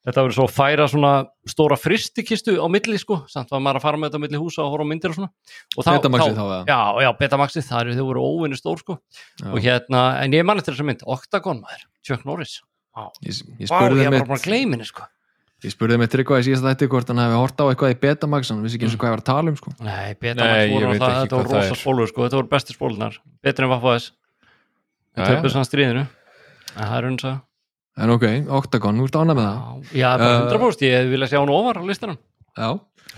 þetta 0.06 0.26
var 0.28 0.36
svo 0.36 0.46
að 0.50 0.54
færa 0.60 0.88
svona 0.92 1.14
stóra 1.56 1.80
fristikistu 1.80 2.58
á 2.60 2.68
milli, 2.70 3.00
sko, 3.00 3.22
samt 3.32 3.50
var 3.56 3.64
maður 3.64 3.80
að 3.80 3.86
fara 3.88 4.02
með 4.04 4.12
þetta 4.12 4.20
á 4.20 4.24
milli 4.28 4.42
húsa 4.44 4.66
og 4.68 4.74
horfa 4.76 4.84
á 4.84 4.92
myndir 4.92 5.14
og 5.16 5.20
svona. 5.22 5.32
Og 5.80 5.88
þá- 5.88 5.94
Betamaxið 5.96 6.36
þá, 6.36 6.44
eða? 6.44 6.62
Já, 6.68 6.82
já, 7.08 7.10
Betamaxið, 7.24 7.66
það 7.72 7.82
eru, 7.88 7.96
þau 8.02 8.08
voru 8.12 8.28
óvinni 8.36 8.60
stór, 8.60 8.84
sko, 8.84 9.00
Já. 9.40 9.48
og 9.56 9.60
hérna, 9.64 10.04
en 10.26 10.36
ég 10.36 10.44
man 10.46 10.60
eftir 10.60 10.76
þessa 10.76 10.86
mynd, 10.92 11.08
Octagon 11.08 11.64
maður, 11.64 11.88
Chuck 12.04 12.28
Norris. 12.28 12.60
Ég, 13.26 13.40
ég 13.60 13.70
spurði 13.72 14.04
ég 14.04 14.10
var 14.10 14.16
mitt 14.18 14.28
bara 14.30 14.40
að 14.40 14.46
gleyma 14.48 14.76
henni, 14.78 14.88
sko. 14.88 15.06
ég 15.66 15.74
spurði 15.74 15.98
mitt 16.02 16.14
Tryggva 16.14 16.40
í 16.40 16.46
síðast 16.48 16.66
þetta 16.68 16.88
hvort 16.94 17.12
hann 17.12 17.22
hefði 17.24 17.42
hort 17.42 17.60
á 17.62 17.66
eitthvað 17.70 17.94
í 17.94 18.00
Betamax 18.06 18.52
hann 18.54 18.64
vissi 18.64 18.80
ekki 18.80 18.88
eins 18.88 18.96
og 18.96 19.02
hvað 19.04 19.12
ég 19.12 19.16
var 19.18 19.24
að 19.24 19.30
tala 19.32 19.52
um 19.54 19.60
sko. 19.60 19.74
Nei, 19.84 20.16
Betamax 20.22 20.64
ég 20.64 20.74
voru 20.76 20.90
ekki 20.94 21.12
þetta 21.18 21.40
voru 21.40 21.52
það 21.54 21.62
rosa 21.64 21.80
spólur 21.82 22.10
sko, 22.12 22.26
þetta 22.26 22.40
voru 22.40 22.52
bestu 22.56 22.76
spólunar, 22.78 23.20
betri 23.44 23.68
en 23.68 23.74
Vaffa 23.74 23.96
S 24.00 24.10
en 25.18 25.24
Jæja. 25.26 25.30
töpuð 25.36 25.56
sann 25.56 25.68
stríðinu. 25.68 26.06
En 26.76 26.84
það 26.86 26.98
er 27.00 27.08
hún 27.10 27.20
svo 27.20 27.36
en 28.00 28.14
ok, 28.16 28.26
Octagon, 28.56 29.00
þú 29.02 29.08
ert 29.10 29.18
ánað 29.20 29.36
með 29.36 29.48
það. 29.50 29.88
Já, 29.92 30.10
bara 30.16 30.36
Uh, 30.40 30.52
100% 30.56 30.86
ég 30.88 31.10
vil 31.12 31.20
að 31.26 31.32
sjá 31.34 31.40
hún 31.42 31.50
ofar 31.52 31.82
á 31.82 31.84
listanum. 31.84 32.20
Já. 32.56 32.70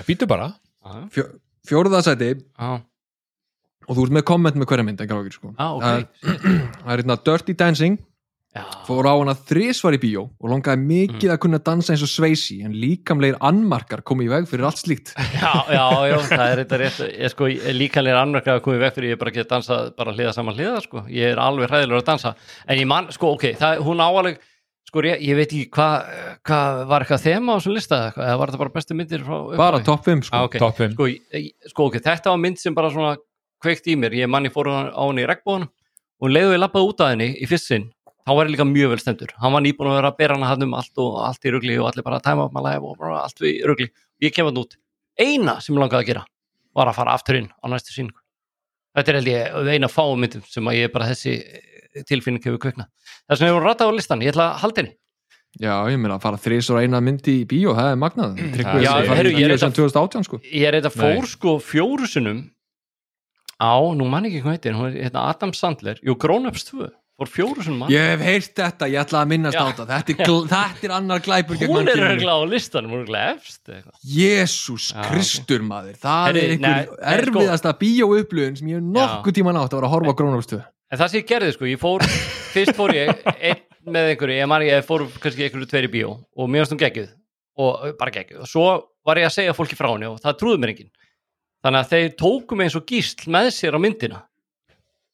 Býtu 0.07 0.25
bara. 0.25 0.47
Fjó, 1.13 1.27
fjóruða 1.69 1.99
sæti. 2.01 2.31
Já, 2.57 2.81
og 3.91 3.97
þú 3.97 4.05
ert 4.07 4.15
með 4.15 4.25
komment 4.29 4.57
með 4.59 4.69
hverja 4.71 4.85
mynd 4.87 5.01
sko. 5.33 5.51
það, 5.57 6.05
það 6.81 6.93
er 6.93 7.01
hérna 7.01 7.17
Dirty 7.27 7.55
Dancing 7.57 7.99
Já, 8.51 8.65
fór 8.83 9.07
á 9.07 9.15
hana 9.15 9.31
þrísvar 9.47 9.95
í 9.95 9.99
bíó 10.03 10.25
og 10.27 10.49
longaði 10.51 10.81
mikið 10.83 11.27
Mm. 11.29 11.33
að 11.33 11.39
kunna 11.45 11.59
dansa 11.63 11.93
eins 11.93 12.01
og 12.03 12.09
Sveisi 12.11 12.57
en 12.65 12.73
líkamlegir 12.75 13.37
annmarkar 13.39 14.01
komi 14.03 14.25
í 14.27 14.31
veg 14.33 14.43
fyrir 14.49 14.65
allt 14.67 14.81
slíkt 14.81 15.13
já, 15.39 15.51
já, 15.71 15.85
já, 16.11 16.17
það 16.27 16.43
er 16.49 16.61
þetta 16.65 16.79
rétt 16.81 16.99
ég 17.15 17.31
sko, 17.31 17.47
líkanlega 17.79 18.19
annarka 18.25 18.57
að 18.57 18.63
koma 18.65 18.75
í 18.75 18.81
veg 18.83 18.93
fyrir 18.97 19.13
ég 19.15 19.19
bara 19.21 19.31
get 19.31 19.47
dansað 19.53 19.93
bara 19.95 20.11
hliða 20.11 20.33
saman 20.35 20.57
hliða 20.57 20.81
sko 20.83 21.05
ég 21.07 21.31
er 21.31 21.39
alveg 21.39 21.71
hræðilegur 21.71 22.01
að 22.03 22.09
dansa 22.11 22.33
en 22.67 22.81
ég 22.83 22.89
man, 22.91 23.07
sko, 23.15 23.31
ok, 23.37 23.45
það, 23.61 23.79
hún 23.87 24.03
áaleg 24.03 24.41
sko, 24.91 25.05
ég, 25.07 25.23
ég 25.23 25.39
veit 25.39 25.47
ekki 25.47 25.69
hvað 25.71 26.11
hva, 26.51 26.59
var 26.91 27.05
eitthvað 27.07 27.23
þema 27.29 27.55
á 27.55 27.57
þessum 27.61 27.77
lista 27.79 28.01
eða 28.11 28.35
var 28.43 28.51
þetta 28.51 28.61
bara 28.65 28.75
bestu 28.75 28.99
myndir 28.99 29.23
frá 29.23 29.37
bara 29.55 29.79
upphafi? 29.79 29.87
topp 29.87 30.05
5 30.11 30.25
sko. 30.27 30.35
Ah, 30.35 30.43
ok. 30.49 30.59
Top 30.59 30.75
5 30.83 30.97
sko, 30.97 31.07
ég- 31.39 31.71
sko 31.71 31.87
ok, 31.87 32.01
þetta 32.03 32.33
var 32.35 32.43
mynd 32.43 32.59
sem 32.59 32.75
bara 32.75 32.91
svona 32.91 33.15
kveikt 33.63 33.87
í 33.87 33.95
mér, 33.95 34.11
ég 34.19 34.27
manni 34.27 34.51
fór 34.51 34.67
á 34.75 34.91
henni 35.07 35.23
í 35.23 35.29
regnbóðan 35.31 35.69
og 36.19 36.29
leiðu 36.35 36.51
ég 36.57 36.59
lappaði 36.65 36.91
út 36.91 36.99
af 37.07 37.13
henni 37.15 37.31
í 37.39 37.47
fyrst 37.47 37.71
sinn, 37.71 37.87
þá 38.31 38.37
var 38.37 38.47
ég 38.47 38.53
líka 38.55 38.67
mjög 38.69 38.93
vel 38.93 39.01
stendur 39.01 39.31
hann 39.41 39.51
var 39.51 39.63
nýbúin 39.65 39.91
að 39.91 39.97
vera 39.99 40.11
að 40.13 40.19
bera 40.21 40.37
hana 40.37 40.47
hann 40.47 40.63
um 40.63 40.75
allt 40.79 41.01
og 41.03 41.17
allt 41.27 41.47
í 41.47 41.51
rugli 41.51 41.75
og 41.81 41.89
allir 41.91 42.05
bara 42.07 42.21
að 42.21 42.27
tæma 42.29 42.47
upp 42.47 42.55
maður 42.55 42.69
life 42.69 42.87
og 42.87 42.99
bara 43.01 43.23
allt 43.25 43.43
í 43.43 43.53
rugli, 43.67 43.89
ég 44.23 44.35
kem 44.35 44.47
hann 44.47 44.61
út. 44.61 44.77
Eina 45.19 45.57
sem 45.59 45.75
ég 45.75 45.81
langaði 45.83 46.05
að 46.05 46.09
gera 46.13 46.23
var 46.77 46.87
að 46.87 46.97
fara 47.01 47.15
aftur 47.17 47.41
inn 47.41 47.49
á 47.51 47.65
næstu 47.67 47.91
síningu 47.91 48.21
þetta 48.95 49.11
er 49.11 49.19
held 49.19 49.29
ég 49.31 49.75
eina 49.75 49.91
fáum 49.91 50.23
myndum 50.23 50.43
sem 50.47 50.71
að 50.71 50.79
ég 50.79 50.93
bara 50.93 51.09
þessi 51.11 51.35
tilfinning 52.07 52.43
hefur 52.45 52.61
kveiknað 52.63 52.87
þess 52.87 53.41
vegna 53.41 53.51
hefur 53.51 53.59
hún 53.59 53.67
ratað 53.67 53.91
á 53.91 53.97
listan, 53.97 54.23
ég 54.23 54.31
ætla 54.31 54.47
að 54.53 54.63
halda 54.63 54.83
henni. 54.83 54.95
Já, 55.59 55.73
ég 55.91 55.99
meina 55.99 56.15
að 56.15 56.23
fara 56.23 56.39
þrísvar 56.39 56.85
eina 56.85 57.01
myndi 57.03 57.41
í 57.41 57.47
bíó 57.47 57.73
það 57.75 57.89
er 57.91 57.97
magnað. 57.99 58.37
Tryggvi 58.53 58.85
Já, 58.85 58.91
er 59.03 59.27
í 59.27 59.33
ég 59.35 59.49
er 59.49 59.51
bíó 59.51 59.59
sem 59.59 59.73
2018 59.75 60.27
sko. 60.29 60.39
ég 60.47 60.77
þetta 60.77 60.91
fór 60.95 61.27
sko 61.27 61.57
fjóru 61.59 62.07
sinnum 62.07 62.45
á, 63.59 63.75
nú 63.91 64.07
man 64.07 64.29
ekki 64.29 64.39
hvað 64.45 64.55
heitir 64.55 64.77
er 64.79 64.95
hérna 64.95 65.25
Adam 65.27 65.51
Sandler, 65.55 65.99
jú 66.07 66.15
Grown 66.15 66.47
Ups 66.47 66.63
2 66.71 66.87
fór 67.21 67.31
fjóru 67.31 67.63
sinnum 67.65 67.83
mann 67.85 67.93
ég 67.93 68.09
hef 68.11 68.25
heyrt 68.25 68.51
þetta, 68.59 68.89
ég 68.91 69.01
ætla 69.05 69.21
að 69.21 69.31
minnast 69.31 69.59
á 69.61 69.65
þetta. 69.69 69.87
Þetta 69.91 70.15
er, 70.17 70.35
þetta 70.55 70.87
er 70.89 70.95
annar 70.97 71.23
glæpur 71.25 71.63
hún 71.71 71.93
er 71.93 72.03
regla 72.03 72.35
á 72.35 72.39
listanum, 72.49 72.95
hún 72.95 73.03
er 73.03 73.07
regla 73.07 73.23
efst. 73.35 73.73
Jésús 74.17 74.91
Kristur 75.07 75.65
maður. 75.65 75.97
Það 76.01 76.27
Heyrðu, 76.27 76.43
er 76.43 76.53
einhver 76.57 76.75
nei, 76.75 76.85
sko- 76.89 77.01
erfiðasta 77.15 77.75
bíóupplöðun 77.81 78.59
sem 78.59 78.73
ég 78.73 78.81
hef 78.81 78.93
nokkuð 78.99 79.39
tíma 79.39 79.55
nátt 79.55 79.71
að 79.71 79.79
vera 79.79 79.91
að 79.91 79.97
horfa 79.97 80.15
á 80.15 80.19
Grónafstöð 80.21 80.69
en 80.91 80.99
það 80.99 81.11
sem 81.11 81.21
ég 81.21 81.27
gerði 81.29 81.51
sko, 81.55 81.67
ég 81.69 81.79
fór 81.79 82.03
fyrst 82.51 82.75
fór 82.75 82.93
ég 82.95 83.11
einn 83.31 83.61
með 83.91 84.11
einhverju 84.11 84.37
ég 84.37 84.49
man 84.51 84.65
ég 84.65 84.83
fór 84.85 85.05
kannski 85.23 85.45
einhverju 85.47 85.69
tveiri 85.71 85.91
bíó 85.91 86.15
og 86.35 86.49
hún 86.49 86.81
geggjuð. 86.81 87.13
Og 87.61 87.95
bara 87.99 88.13
geggjuð. 88.15 88.41
Og 88.45 88.49
svo 88.49 88.65
var 89.05 89.19
ég 89.19 89.27
að 89.27 89.35
segja 89.35 89.55
fólki 89.55 89.75
frá 89.77 89.89
henni 89.91 90.07
og 90.07 90.19
það 90.23 90.37
trúði 90.39 90.61
mér 90.61 90.73
enginn. 90.73 90.91
Þannig 91.61 91.79
að 91.81 91.89
þeir 91.91 92.13
tóku 92.17 92.57
mig 92.57 92.69
eins 92.69 92.77
og 92.79 92.85
gísl 92.89 93.27
með 93.31 93.49
sér 93.53 93.77
á 93.77 93.79
myndina. 93.83 94.21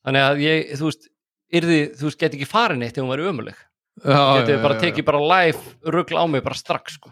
Þannig 0.05 0.25
að 0.27 0.43
ég, 0.45 0.69
þú 0.79 0.89
veist 0.89 1.09
yrði, 1.53 1.79
þú 1.97 2.09
veist, 2.09 2.19
geti 2.19 2.39
ekki 2.39 2.49
farin 2.49 2.83
eitt 2.83 2.97
ef 2.97 3.03
hún 3.05 3.13
væri 3.13 3.29
ömuleg 3.31 3.57
getið 4.05 4.59
bara 4.63 4.79
tekið 4.81 5.07
bara 5.07 5.21
live 5.23 5.93
rugl 5.93 6.19
á 6.19 6.25
mig 6.29 6.43
bara 6.45 6.57
strax 6.57 6.97
sko. 6.97 7.11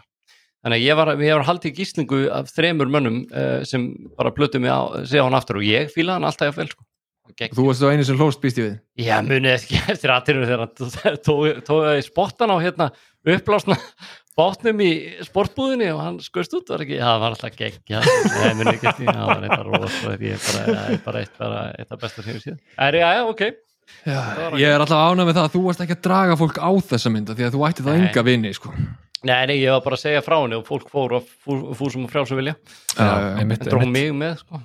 þannig 0.62 0.80
að 0.80 0.84
ég 0.84 0.98
var, 0.98 1.12
ég 1.22 1.38
var 1.38 1.46
haldið 1.46 1.72
í 1.72 1.76
gíslingu 1.80 2.20
af 2.32 2.50
þremur 2.54 2.90
mönnum 2.90 3.22
uh, 3.30 3.62
sem 3.66 3.88
bara 4.18 4.34
plötu 4.34 4.60
mig 4.62 4.70
á, 4.70 5.02
segja 5.06 5.26
hann 5.26 5.38
aftur 5.38 5.60
og 5.60 5.66
ég 5.66 5.90
fílaði 5.92 6.20
hann 6.20 6.28
alltaf 6.30 6.50
jafnvel 6.50 6.70
sko. 6.72 6.86
Og 7.26 7.56
þú 7.58 7.64
varst 7.66 7.82
þú 7.82 7.88
einu 7.90 8.04
sem 8.06 8.20
hlóst 8.20 8.38
býst 8.38 8.58
ég 8.60 8.68
við? 8.68 8.76
Já, 9.02 9.16
munið 9.26 9.56
ekki 9.56 9.80
eftir 9.92 10.12
aðtýrunum 10.14 10.46
þegar 10.46 10.62
hann 11.02 11.18
tók 11.66 12.06
spottan 12.06 12.54
á 12.54 12.56
hérna 12.62 12.88
upplásna 13.26 13.78
bátnum 14.38 14.82
í 14.84 14.90
sportbúðinni 15.26 15.90
og 15.90 16.02
hann 16.04 16.20
skust 16.22 16.54
út 16.54 16.70
var 16.70 16.84
ekki, 16.84 17.00
það 17.02 17.22
var 17.24 17.34
alltaf 17.34 17.58
já, 17.58 17.98
ég 17.98 18.58
munið 18.60 18.74
ekki 18.76 18.90
eftir, 18.92 19.10
það 19.10 19.30
var 19.32 19.46
eitthvað 19.48 19.70
er 20.30 20.42
bara, 20.46 20.66
það 20.76 20.90
er 20.94 21.04
bara 21.08 21.22
eitt, 21.24 21.88
af 21.88 22.02
besta 22.04 22.22
sem 22.22 22.36
ég 22.36 22.44
síðan. 22.44 22.60
Er 22.86 23.00
já, 23.00 23.08
já, 23.16 23.22
ok 23.32 23.46
Já, 24.06 24.20
ég 24.58 24.68
er 24.68 24.82
alltaf 24.82 25.02
ánað 25.10 25.28
með 25.28 25.36
það 25.38 25.48
að 25.48 25.56
þú 25.56 25.64
varst 25.66 25.82
ekki 25.84 25.96
að 25.96 26.04
draga 26.06 26.38
fólk 26.38 26.62
á 26.62 26.70
þessa 26.92 27.12
mynda 27.14 27.36
því 27.38 27.48
að 27.48 27.56
þú 27.56 27.66
ætti 27.68 27.86
það 27.86 28.00
enga 28.02 28.24
vini 28.26 28.54
sko. 28.56 28.72
Nei, 29.26 29.42
nei, 29.50 29.56
ég 29.58 29.74
var 29.74 29.82
bara 29.82 29.98
að 29.98 30.04
segja 30.04 30.22
frá 30.22 30.36
henni 30.38 30.58
og 30.58 30.66
fólk 30.68 30.88
fór 30.92 31.18
og 31.18 31.28
fúr, 31.42 31.62
fúr 31.74 31.92
sem 31.92 32.06
og 32.06 32.12
frjálsum 32.12 32.38
vilja 32.38 32.54
en 33.00 33.54
dró 33.64 33.80
einmitt. 33.80 33.92
mig 33.94 34.12
með, 34.14 34.42
sko 34.44 34.62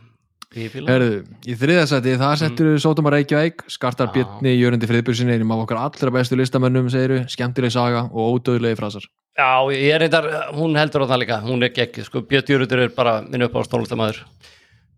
Herðu, 0.51 1.21
í 1.47 1.53
þriðasæti 1.55 2.17
það 2.19 2.33
settur 2.41 2.69
mm. 2.73 2.79
Sótumar 2.83 3.13
Reykjavík 3.15 3.61
Skartar 3.71 4.09
Já. 4.09 4.17
Björni, 4.17 4.51
Jörundi 4.59 4.89
Friðbjörnsinni 4.89 5.37
einum 5.37 5.53
af 5.55 5.61
okkar 5.63 5.79
allra 5.79 6.11
bestu 6.11 6.35
listamönnum, 6.35 6.89
segiru 6.91 7.21
skemmtileg 7.31 7.71
saga 7.71 8.01
og 8.11 8.35
ódöðlegi 8.35 8.75
frasar 8.75 9.05
Já, 9.39 9.63
ég 9.71 9.95
er 9.95 10.03
reyndar, 10.03 10.27
hún 10.57 10.75
heldur 10.75 11.05
á 11.07 11.11
það 11.13 11.21
líka 11.23 11.37
hún 11.45 11.63
er 11.63 11.71
geggið, 11.71 12.09
sko, 12.09 12.25
Björn 12.27 12.51
Júrutur 12.51 12.83
er 12.83 12.91
bara 12.97 13.21
minn 13.23 13.47
upp 13.47 13.55
á 13.55 13.63
stónlistamæður 13.63 14.19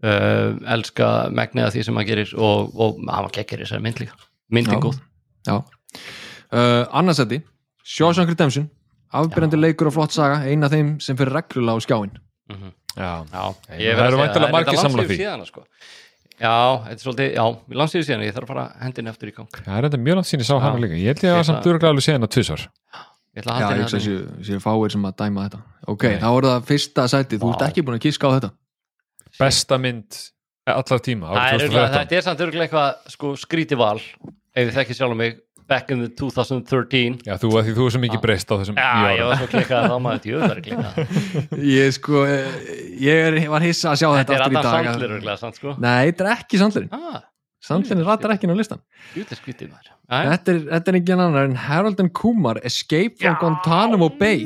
uh, 0.04 0.60
elska 0.76 1.10
megniða 1.34 1.72
því 1.74 1.84
sem 1.88 1.96
hann 2.00 2.08
gerir 2.08 2.34
og, 2.38 2.74
og 2.76 3.00
hann 3.08 3.24
var 3.28 3.34
geggir 3.36 3.64
þessari 3.64 3.82
mynd 3.86 4.00
líka. 4.04 4.16
Myndin 4.54 4.78
Já. 4.78 4.84
góð. 4.84 5.00
Já. 5.48 5.58
Uh, 6.54 6.86
Annarsæti, 6.94 7.42
Shawshank 7.84 8.30
Redemption. 8.30 8.70
Afbyrjandi 9.14 9.58
leikur 9.60 9.88
og 9.92 9.94
flott 9.94 10.14
saga. 10.16 10.40
Eina 10.50 10.66
af 10.66 10.74
þeim 10.74 10.96
sem 11.04 11.18
fyrir 11.18 11.34
reglulega 11.38 11.78
á 11.78 11.86
skjáin 11.86 12.14
Já, 12.94 13.12
Já, 13.30 13.44
Nei, 13.70 13.78
ég 13.82 13.98
það 13.98 14.08
eru 14.08 14.18
væntanlega 14.22 14.54
margir 14.54 14.74
þetta 14.74 14.82
er 14.82 14.84
landsliðið 14.84 15.12
því. 15.12 15.18
síðan, 15.22 15.46
sko. 15.50 15.62
Já, 16.44 16.54
þetta 16.84 16.94
er 16.94 17.02
svolítið, 17.04 17.30
já, 17.38 17.44
við 17.70 17.78
landsliðið 17.82 18.08
síðan 18.10 18.24
ég 18.26 18.34
þarf 18.36 18.44
að 18.46 18.52
fara 18.54 18.66
hendin 18.84 19.10
eftir 19.10 19.30
í 19.30 19.34
gang. 19.38 19.60
Það 19.66 19.78
er 19.80 19.88
enda 19.90 20.00
mjög 20.04 20.18
langt 20.20 20.30
sín 20.30 20.44
ég 20.44 20.50
sá 20.50 20.54
hana 20.62 20.82
líka. 20.84 20.98
Ég 20.98 21.08
held 21.14 21.24
ég 21.24 21.34
að 21.34 21.40
Ég 21.40 21.48
samt 21.50 21.60
ætla- 21.62 21.74
örglega 21.74 21.94
alveg 21.94 22.06
séðan 22.08 22.28
að 22.28 22.32
tvisvar. 22.36 22.64
Ég 23.34 23.42
ætla 23.42 23.54
að 23.54 23.58
Já, 23.58 23.66
halda 23.66 23.66
ég 23.66 23.74
henni 23.74 23.86
hugsa 23.86 23.98
að 23.98 24.04
þarna. 24.04 24.18
séu- 24.38 24.46
séu 24.50 24.60
fáir 24.66 24.92
sem 24.94 25.06
að 25.10 25.16
dæma 25.24 25.46
þetta. 25.48 25.60
Ok, 25.94 26.04
Nei. 26.10 26.20
þá 26.22 26.30
er 26.38 26.48
það 26.50 26.68
fyrsta 26.70 27.08
sæti, 27.14 27.40
þú 27.42 27.54
ert 27.54 27.66
ekki 27.70 27.82
búin 27.88 27.98
að 27.98 28.04
kíska 28.06 28.26
á 28.30 28.32
þetta 28.38 28.52
Besta 29.40 29.80
mynd 29.82 30.20
allar 30.70 31.02
tíma 31.04 31.32
Það 31.34 31.40
er 31.40 31.42
árið 31.44 31.64
örugglega- 31.64 31.88
2013. 31.90 31.98
Þetta 32.04 32.18
er 32.20 32.22
samt 32.28 32.44
örgulega 32.46 32.68
eitthvað 32.70 33.16
sko, 33.16 33.34
skríti 33.42 33.78
val 33.80 33.98
ef 34.00 34.62
ég 34.68 34.74
þekki 34.78 34.96
sjálf 35.00 35.18
mig 35.18 35.40
back 35.68 35.90
in 35.92 36.02
the 36.04 36.10
2013 36.20 37.20
Já, 37.26 37.38
þú, 37.40 37.50
því 37.64 37.74
þú 37.74 37.86
er 37.88 37.94
svo 37.96 38.02
mikið 38.04 38.22
breyst 38.22 38.52
á 38.52 38.56
þessum 38.60 38.78
Já, 38.78 39.16
ég 39.16 39.26
var 39.28 39.38
svo 39.42 39.48
klikkað 39.54 39.88
þá 39.90 39.96
maður 40.04 40.24
djöð 40.28 40.42
var 40.44 40.62
klikkað. 40.68 40.98
Ég 41.80 41.94
sko, 41.96 42.24
eh, 42.28 42.58
ég 43.00 43.22
er, 43.30 43.38
var 43.50 43.64
hissa 43.66 43.94
að 43.94 44.02
sjá 44.04 44.08
þetta, 44.12 44.20
Þetta 44.20 44.36
er 44.36 44.44
aftur 44.44 44.54
í 44.54 44.60
Adam 44.60 44.72
dag 44.72 44.90
Sandler 44.92 45.14
örgulega, 45.18 45.38
sant 45.40 45.56
sko. 45.60 45.76
Nei, 45.80 46.12
þetta 46.12 46.26
er 46.28 46.32
ekki 46.36 46.60
Sandlerinn 46.62 46.92
Ah, 47.00 47.22
Sandlerinn 47.64 48.04
ratar 48.04 48.34
ekki 48.36 48.44
inn 48.48 48.54
á 48.56 48.60
listan. 48.60 48.82
Þetta 49.16 50.52
er, 50.52 50.58
þetta 50.68 50.92
er 50.92 50.98
ekki 51.00 51.14
annar 51.16 51.46
en 51.48 51.54
Harold 51.64 52.02
and 52.04 52.12
Kumar 52.18 52.60
Escape 52.68 53.16
from 53.22 53.38
Guantanamo 53.40 54.10
Bay. 54.20 54.44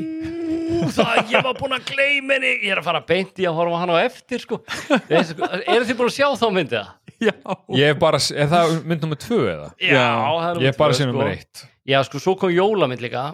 Það, 0.92 1.32
ég 1.32 1.42
var 1.46 1.56
búin 1.58 1.74
að 1.74 1.88
gleyma 1.88 2.36
henni. 2.36 2.52
Ég 2.62 2.70
er 2.74 2.80
að 2.82 2.86
fara 2.90 3.00
beint 3.08 3.40
í 3.40 3.46
að 3.48 3.56
horfa 3.58 3.80
hann 3.82 3.92
á 3.92 3.96
eftir 4.04 4.42
sko. 4.44 4.60
Eru 5.08 5.82
þið 5.88 5.96
búin 5.98 6.10
að 6.10 6.14
sjá 6.14 6.28
þá 6.38 6.46
myndið 6.54 6.78
það? 6.78 6.94
Já, 7.18 7.34
Ég 7.74 7.90
er 7.90 7.98
bara, 7.98 8.20
er 8.30 8.50
það 8.52 8.76
mynd 8.86 9.02
nummer 9.02 9.18
tvö 9.18 9.38
eða? 9.50 9.68
Já, 9.82 10.04
það 10.04 10.48
er 10.52 10.60
Ég 10.62 10.70
er 10.70 10.78
bara 10.78 10.94
tvö, 10.94 10.98
sko. 11.00 11.08
nummer 11.10 11.32
eitt. 11.32 11.64
Já, 11.88 11.98
sko, 12.06 12.20
svo 12.22 12.36
kom 12.38 12.52
jólamynd 12.54 13.02
líka. 13.02 13.24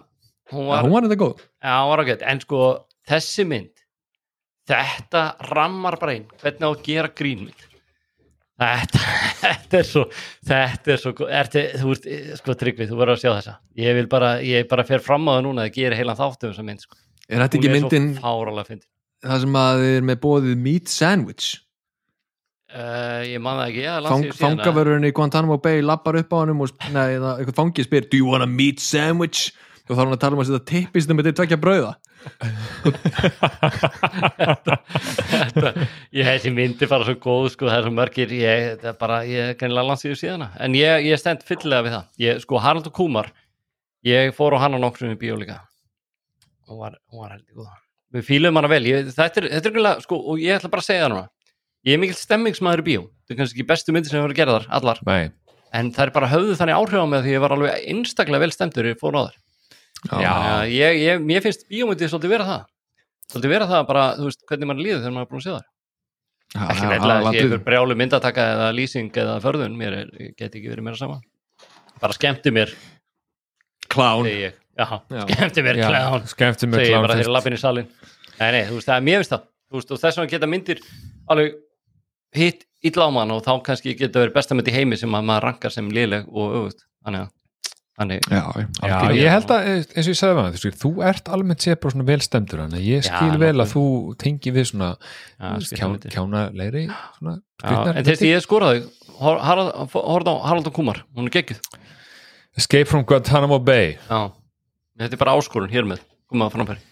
Hún 0.55 0.65
Já, 0.65 0.71
var, 0.71 0.87
hún 0.87 0.95
var 0.95 1.05
þetta 1.09 1.19
góð. 1.21 1.43
Já, 1.61 1.75
hún 1.83 1.91
var 1.93 2.05
ágætt, 2.07 2.25
en 2.33 2.41
sko 2.47 2.63
þessi 3.11 3.45
mynd 3.51 3.85
þetta 4.71 5.27
rammar 5.51 5.99
bara 6.01 6.17
inn. 6.17 6.25
Hvernig 6.41 6.65
á 6.65 6.71
að 6.73 6.83
gera 6.89 7.13
grínmynd 7.21 7.69
þetta, 8.61 9.03
þetta 9.43 9.81
er 9.81 9.89
svo 9.89 10.05
þetta 10.51 10.95
er 10.95 11.03
svo, 11.03 11.15
ertu, 11.41 11.65
þú 11.81 11.97
ert 11.97 12.09
sko 12.41 12.57
tryggvið, 12.61 12.93
þú 12.93 13.01
verður 13.01 13.17
að 13.17 13.25
sjá 13.25 13.31
þessa. 13.33 13.57
Ég 13.81 13.99
vil 13.99 14.07
bara, 14.13 14.37
ég 14.45 14.71
bara 14.71 14.87
fer 14.89 15.05
fram 15.05 15.27
á 15.31 15.37
það 15.37 15.43
núna 15.49 15.67
að 15.67 15.75
gera 15.81 15.99
heilan 15.99 16.21
þáttu 16.21 16.49
um 16.49 16.55
þessa 16.55 16.69
mynd, 16.71 16.87
sko. 16.87 17.03
Er 17.29 17.45
þetta 17.45 17.61
ekki 17.61 17.75
myndin 17.75 18.09
það 19.25 19.45
sem 19.45 19.55
að 19.57 19.83
þið 19.83 19.95
er 19.99 20.09
með 20.11 20.19
bóðið 20.21 20.59
meat 20.61 20.91
sandwich? 20.93 21.53
Uh, 22.75 23.23
ég 23.31 23.39
man 23.41 23.61
það 23.61 23.69
ekki, 23.71 23.83
ég 23.85 24.09
Fang, 24.11 24.25
Fangavörurinn 24.35 25.07
í 25.07 25.13
Guantanamo 25.15 25.61
Bay 25.63 25.79
lappar 25.85 26.19
upp 26.19 26.33
á 26.35 26.37
hann 26.41 26.51
og 26.57 26.73
það, 26.83 27.13
eitthvað 27.15 27.59
fangið 27.61 27.87
spyr 27.87 28.09
Do 28.11 28.19
you 28.19 28.27
want 28.27 28.43
a 28.43 28.49
meat 28.51 28.83
sandwich? 28.83 29.53
og 29.85 29.93
þá 29.93 30.01
er 30.01 30.07
hann 30.07 30.17
að 30.17 30.23
tala 30.23 30.37
um 30.37 30.43
að 30.43 30.49
setja 30.49 30.67
tippistum 30.71 31.19
með 31.19 31.29
þetta 31.29 31.41
tvekja 31.43 31.61
brauða 31.61 31.93
þetta, 35.35 35.73
ég 36.15 36.29
þessi 36.29 36.53
myndi 36.55 36.89
bara 36.91 37.07
svo 37.07 37.15
góð 37.21 37.51
sko, 37.53 37.69
það 37.69 37.77
er 37.77 37.87
svo 37.87 37.93
mörgir 37.95 38.35
ég, 38.37 38.65
þetta 38.73 38.91
er 38.91 38.99
bara, 39.01 39.21
ég 39.29 39.53
er 39.53 39.59
kannilega 39.61 39.91
landsíðu 39.91 40.17
síðana. 40.21 40.49
En 40.65 40.77
ég, 40.79 41.07
ég 41.11 41.21
stend 41.21 41.45
fyllilega 41.47 41.87
við 41.87 41.97
það. 41.97 42.09
Ég, 42.25 42.43
sko 42.47 42.55
Harald 42.65 42.91
og 42.91 42.97
Kumar 42.97 43.31
ég 44.07 44.35
fór 44.37 44.57
á 44.57 44.63
hann 44.65 44.77
á 44.77 44.79
nokkrum 44.81 45.15
í 45.15 45.21
bíó 45.21 45.39
líka. 45.41 45.61
Hún 46.69 46.81
var, 46.81 46.99
hún 47.13 47.25
var 47.25 47.37
heldur 47.37 47.63
góð. 47.63 47.71
Við 48.15 48.29
fílum 48.29 48.57
hana 48.61 48.71
vel, 48.71 48.85
ég, 48.89 49.09
þetta 49.13 49.41
er, 49.43 49.47
þetta 49.57 49.69
er 49.71 49.75
kannilega, 49.79 50.05
sko, 50.07 50.21
og 50.33 50.43
ég 50.43 50.59
ætla 50.59 50.73
bara 50.73 50.85
að 50.85 50.91
segja 50.91 51.07
það 51.07 51.15
núna. 51.17 51.27
Ég 51.85 51.93
er 51.97 52.01
mikill 52.01 52.21
stemmingsmaður 52.21 52.85
í 52.85 52.87
bíó. 52.87 53.01
Þetta 53.25 53.35
er 53.35 53.39
kannski 53.43 53.59
ekki 53.59 53.71
bestu 53.73 53.93
myndir 53.93 54.13
sem 54.13 54.21
hefur 54.21 54.31
verið 54.31 54.41
gerðar, 54.41 54.69
allar. 54.73 55.01
Nei, 55.09 55.33
en 55.75 55.91
það 55.95 56.07
er 56.07 56.13
bara 56.15 56.31
höfðu 56.31 56.57
þannig 56.59 56.79
áhrif 56.79 57.03
á 57.03 57.07
mig 57.11 57.25
því 57.25 57.35
ég 57.35 57.43
var 57.43 57.55
alveg 57.57 57.89
einstaklega 57.91 58.45
vel 58.45 58.55
stemdur 58.55 58.89
ég 58.91 59.01
fór 59.01 59.19
á 59.19 59.23
þar 59.27 59.41
Já. 60.11 60.33
Ég, 60.69 60.99
ég, 61.01 61.23
mér 61.25 61.45
finnst 61.45 61.67
bíómyndið 61.71 62.11
svolítið 62.13 62.35
vera 62.35 62.49
það. 62.49 62.65
Svolítið 63.33 63.55
vera 63.55 63.69
það 63.71 63.87
bara, 63.89 64.03
þú 64.19 64.27
veist, 64.29 64.43
hvernig 64.51 64.69
mann 64.71 64.83
líður 64.85 65.01
þegar 65.05 65.15
maður 65.17 65.27
er 65.27 65.31
búin 65.33 65.41
að 65.43 65.47
sé 65.47 65.55
það 65.55 65.71
ekki 66.55 66.87
að 66.87 67.25
sé 67.35 67.41
ykkur 67.45 67.63
brjálu 67.67 67.95
myndataka 67.99 68.43
eða 68.55 68.67
lýsing 68.77 69.17
eða 69.25 69.39
förðun, 69.43 69.73
mér 69.79 69.97
er, 70.03 70.11
ég 70.21 70.35
get 70.39 70.53
ekki 70.55 70.69
verið 70.71 70.87
meira 70.87 71.01
sama. 71.01 71.17
Bara 72.03 72.15
skemmti 72.15 72.53
mér 72.55 72.71
klán 73.91 74.29
ég, 74.29 74.55
já, 74.79 74.87
Já. 75.11 75.25
skemmti 75.31 75.65
mér 75.67 75.81
já, 75.81 75.89
klán, 75.91 76.27
skemmti 76.31 76.69
ég 76.69 76.93
klán 76.93 77.07
bara 77.07 77.17
fyrst. 77.19 77.33
lappin 77.35 77.57
í 77.57 77.61
salin 77.61 77.89
nei, 78.39 78.51
nei, 78.55 78.63
þú 78.69 78.79
veist, 78.79 78.89
það 78.89 78.97
er 78.97 79.05
mér 79.09 79.21
finnst 79.23 79.35
það 79.35 79.45
veist, 79.75 79.93
og 79.95 80.01
þess 80.03 80.19
vegna 80.21 80.33
geta 80.33 80.51
myndir 80.51 80.81
alveg 81.31 81.57
hitt 82.35 82.65
illa 82.85 83.07
á 83.07 83.11
mann 83.15 83.35
og 83.35 83.43
þá 83.47 83.53
kannski 83.69 83.95
geta 83.99 84.23
verið 84.23 84.35
besta 84.35 84.57
mynd 84.59 84.71
í 84.71 84.75
heimi 84.75 84.99
sem 85.01 85.15
að 85.15 85.27
maður 85.31 85.47
rankar 85.49 85.75
sem 85.75 85.91
léleg 85.95 86.27
og 86.31 86.57
öfut 86.61 86.83
þannig 87.05 87.27
að 87.27 87.33
þannig, 87.99 88.27
Já, 88.31 88.43
Já, 88.83 88.97
ég 89.15 89.31
held 89.31 89.53
að, 89.55 89.69
eins 89.71 90.07
og 90.09 90.11
ég 90.11 90.19
sagði 90.19 90.37
maður, 90.39 90.77
þú, 90.81 90.91
ert 91.07 91.31
almennt 91.35 91.65
sér 91.65 91.79
bara 91.81 91.95
svona 91.95 92.07
velstemdur 92.09 92.63
þannig 92.65 92.81
að 92.81 92.89
ég 92.89 93.05
Já, 93.05 93.11
skil 93.11 93.39
vel 93.43 93.55
að 93.55 93.71
þú 93.75 93.85
tengi 94.25 94.55
við 94.55 94.69
svona 94.73 94.89
Já, 94.95 95.53
kján, 95.71 95.93
myndir. 95.93 96.15
kjánalegri 96.15 96.85
svona 96.91 97.37
já, 97.39 97.77
en 97.95 98.09
þess 98.09 98.25
að 98.25 98.33
ég 98.33 98.45
skoraði 98.45 98.83
horfði 99.21 100.35
á 100.35 100.37
Harald 100.49 100.71
og 100.71 100.75
Kumar, 100.75 101.05
hún 101.15 101.31
er 101.31 101.37
geggjuð. 101.37 101.63
Escape 102.59 102.91
from 102.91 103.07
Guantanamo 103.07 103.61
Bay. 103.63 103.95
Já, 104.09 104.35
þetta 104.99 105.15
er 105.15 105.23
bara 105.23 105.39
áskorun 105.39 105.71
hér 105.71 105.87
með 105.87 106.03
koma 106.31 106.51
að 106.51 106.59
framfæri, 106.59 106.83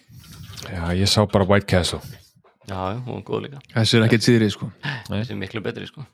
Já, 0.71 0.83
ég 0.95 1.11
sá 1.11 1.25
bara 1.27 1.47
White 1.49 1.67
Castle. 1.67 1.99
Já, 2.71 2.79
já, 2.95 2.99
hún 3.03 3.19
er 3.19 3.27
góð 3.27 3.49
líka. 3.49 3.63
Þessi 3.75 3.99
er 3.99 4.05
ekkert 4.07 4.27
síðri 4.29 4.51
sko. 4.55 4.71
Þessi 5.11 5.35
er 5.35 5.41
miklu 5.41 5.63
betri, 5.65 5.89
sko 5.91 6.07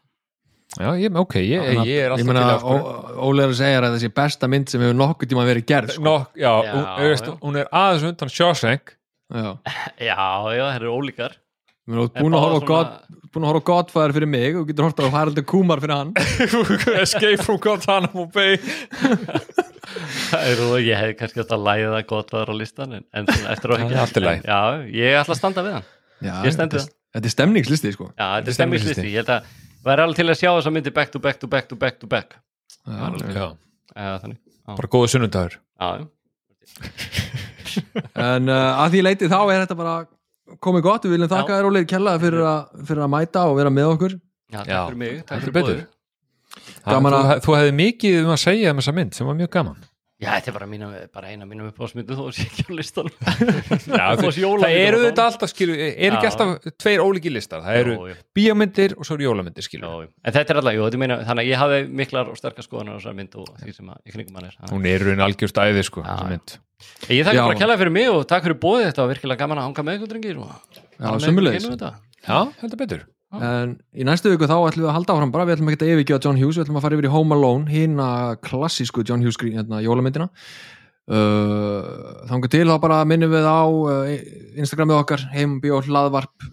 Já, 0.78 0.88
ég, 1.02 1.16
ok, 1.18 1.34
ég, 1.42 1.64
ég 1.88 1.96
er 2.04 2.12
alltaf 2.14 2.22
Ég 2.22 2.26
meina, 2.28 2.42
til 2.44 2.54
aftur 2.54 3.18
Óli 3.26 3.42
er 3.42 3.50
að 3.50 3.56
segja 3.58 3.80
að 3.82 3.94
þessi 3.96 4.10
besta 4.14 4.48
mynd 4.52 4.70
sem 4.70 4.82
hefur 4.84 4.98
nokkuð 5.00 5.30
tíma 5.32 5.46
verið 5.48 5.64
gerð 5.66 5.94
sko. 5.96 6.04
Nok, 6.06 6.28
já, 6.38 6.52
Já, 6.62 6.70
hún, 6.76 6.84
þú 6.94 7.08
veist, 7.10 7.26
já. 7.32 7.34
hún 7.42 7.58
er 7.62 7.70
aðeins 7.80 8.06
undan 8.12 8.32
Shawshank. 8.36 8.94
Já. 9.34 9.48
Já, 9.98 10.14
já, 10.54 10.62
það 10.62 10.76
eru 10.78 10.92
ólíkar. 10.94 11.34
Þú 11.88 12.04
ert 12.04 12.16
En 12.20 12.24
búin 12.26 12.36
að 12.36 12.44
horfa 12.44 12.58
á 12.58 12.60
svona- 12.60 12.68
God- 12.68 13.32
búin 13.32 13.44
að 13.44 13.50
horfa 13.50 13.60
á 13.64 13.68
Godfather 13.72 14.14
fyrir 14.18 14.28
mig 14.28 14.56
og 14.60 14.66
getur 14.68 14.86
horfa 14.86 15.08
á 15.08 15.14
Harald 15.16 15.40
Kumar 15.48 15.80
fyrir 15.82 15.96
hann. 15.96 16.12
Escape 17.02 17.42
from 17.42 17.58
Guantanamo 17.64 18.26
Bay. 18.32 18.56
Það 20.28 20.48
er 20.52 20.62
og 20.66 20.74
ég 20.84 21.00
hefði 21.00 21.16
kannski 21.18 21.42
að 21.42 21.50
það 21.96 22.06
gott 22.12 22.32
að 22.34 22.42
vera 22.42 22.52
á 22.52 22.56
listan 22.60 22.92
en, 22.98 23.04
en 23.16 23.28
eftir 23.28 23.72
Það 23.72 23.94
er 23.96 23.96
í 24.20 24.24
lagi. 24.26 24.42
Já, 24.44 24.60
ég 25.00 25.16
ætla 25.22 25.34
að 25.34 25.40
standa 25.40 25.64
við 25.66 25.78
hann. 25.78 25.88
Já, 26.20 26.34
þetta 26.44 26.82
er- 26.82 26.92
Þetta 27.08 27.24
er 27.24 27.32
stemningslisti 27.32 27.90
sko. 27.94 28.06
Já, 28.18 28.26
þetta 28.36 28.50
er 28.52 28.56
stemningslisti. 28.58 29.06
Ég 29.08 29.22
held 29.22 29.30
að 29.32 29.46
væri 29.84 30.02
alveg 30.04 30.16
til 30.18 30.28
að 30.32 30.38
sjá 30.40 30.50
þessa 30.56 30.72
myndi 30.74 30.92
back 30.94 31.10
to 31.14 31.18
back 31.22 31.38
to 31.40 31.46
back 31.46 31.68
to 31.70 31.76
back 31.76 31.98
to 32.00 32.06
back. 32.10 32.36
Já, 32.86 33.08
Já, 33.34 33.48
Eða 33.98 34.18
þannig. 34.22 34.38
Bara 34.68 34.88
góðu 34.92 35.08
sunnundagur 35.14 35.58
já. 35.58 36.06
En 38.18 38.48
uh, 38.48 38.80
að 38.84 38.94
því 38.94 39.02
leiti 39.04 39.28
þá 39.30 39.38
er 39.52 39.62
þetta 39.64 39.76
bara 39.78 39.94
komið 40.64 40.84
gott, 40.86 41.04
við 41.06 41.14
viljum 41.16 41.30
þakka 41.30 41.58
þér 41.58 41.68
Óli 41.68 41.82
kjallaði 41.88 42.22
fyrir, 42.24 42.44
að- 42.48 42.82
fyrir 42.88 43.04
að 43.04 43.10
mæta 43.12 43.42
og 43.50 43.56
vera 43.58 43.72
með 43.72 43.90
okkur. 43.94 44.14
Já 44.48 44.60
takk 44.64 44.88
fyrir 44.88 44.98
mig 45.02 45.18
Takk 45.28 45.42
fyrir 45.44 45.56
betur. 45.58 45.80
að- 46.88 47.42
þú 47.44 47.56
hefði 47.58 47.74
mikið 47.82 48.18
um 48.24 48.30
að 48.32 48.40
segja 48.44 48.70
um 48.72 48.78
þessa 48.80 48.94
mynd 48.96 49.14
sem 49.18 49.26
var 49.28 49.36
mjög 49.36 49.50
gaman 49.58 49.76
Já, 50.18 50.32
þetta 50.32 50.50
er 50.50 50.54
bara, 50.56 50.66
mína, 50.66 50.86
bara 51.14 51.28
eina 51.30 51.46
mínum 51.46 51.68
uppáðsmyndu 51.70 52.16
þó 52.18 52.24
að 52.24 52.32
sé 52.34 52.46
ekki 52.48 52.64
á 52.66 52.70
listan 52.74 53.06
Já, 54.00 54.16
Þú 54.18 54.24
varst 54.24 54.40
jólamyndir 54.42 54.64
það 54.64 54.78
eru 54.88 55.02
þetta 55.04 55.26
alltaf 55.28 55.50
skilu, 55.52 55.76
er 55.78 56.16
ekki 56.16 56.30
alltaf 56.32 56.72
tveir 56.82 57.02
ólíki 57.04 57.30
listar, 57.30 57.60
það 57.62 57.78
eru 57.84 58.14
bíómyndir 58.34 58.96
og 58.98 59.06
svo 59.06 59.14
eru 59.14 59.28
jólamyndir 59.28 59.66
skilu 59.68 59.86
Já. 59.86 60.08
En 60.26 60.34
þetta 60.34 60.54
er 60.54 60.58
alltaf, 60.58 60.74
jú, 60.74 60.86
þetta 60.88 61.00
meina, 61.04 61.18
þannig 61.28 61.44
að 61.44 61.50
ég 61.52 61.62
hafði 61.62 61.78
miklar 62.00 62.32
og 62.32 62.40
sterkar 62.40 62.66
skoðanar 62.66 62.96
á 62.96 62.98
þessar 62.98 63.14
mynd 63.20 63.36
og 63.38 63.52
því 63.60 63.74
sem 63.76 63.92
að 63.94 64.00
í 64.02 64.14
kringum 64.16 64.40
hann 64.40 64.48
er 64.48 64.56
hún 64.72 64.88
er 64.90 65.04
raun 65.06 65.22
algjörst 65.28 65.60
æði 65.62 65.84
sko, 65.86 66.02
já. 66.02 66.16
mynd. 66.32 66.56
Ég 67.14 67.22
þakka 67.26 67.44
bara 67.44 67.54
að 67.54 67.62
kella 67.62 67.76
fyrir 67.78 67.94
mig 67.94 68.10
og 68.10 68.24
takk 68.26 68.48
fyrir 68.48 68.58
bóðið 68.58 68.88
þetta 68.88 69.04
var 69.04 69.14
virkilega 69.14 69.42
gaman 69.44 69.62
að 69.62 69.68
hanga 69.68 69.86
með 69.86 70.00
ykkur 70.00 70.12
drengir 70.16 70.42
Já, 70.98 71.14
þetta. 71.68 71.92
Já, 72.26 72.38
heldur 72.58 72.82
betur 72.82 73.06
En 73.36 73.74
í 73.92 74.06
næstu 74.08 74.30
viku 74.32 74.48
þá 74.48 74.56
ætlum 74.56 74.86
við 74.86 74.88
að 74.88 74.96
halda 74.96 75.14
áfram 75.14 75.32
bara, 75.34 75.44
við 75.44 75.58
ætlum 75.58 75.70
ekki 75.72 75.84
að 75.84 75.90
yfirgefa 75.94 76.24
John 76.24 76.38
Hughes, 76.40 76.56
við 76.56 76.64
ætlum 76.64 76.78
að 76.80 76.84
fara 76.86 76.96
yfir 76.96 77.08
í 77.08 77.12
Home 77.12 77.36
Alone, 77.36 77.68
hina 77.68 78.10
klassísku 78.40 79.04
John 79.04 79.24
Hughes 79.24 79.36
hérna, 79.42 79.82
jólamyndina. 79.84 80.30
Uh, 81.08 82.24
þangar 82.28 82.52
til 82.52 82.64
þá 82.68 82.78
bara 82.80 83.02
minnum 83.08 83.32
við 83.32 83.44
á 83.48 83.64
uh, 83.64 84.08
Instagramið 84.60 85.02
okkar, 85.02 85.26
heimbjó 85.32 85.82
hlaðvarp 85.86 86.48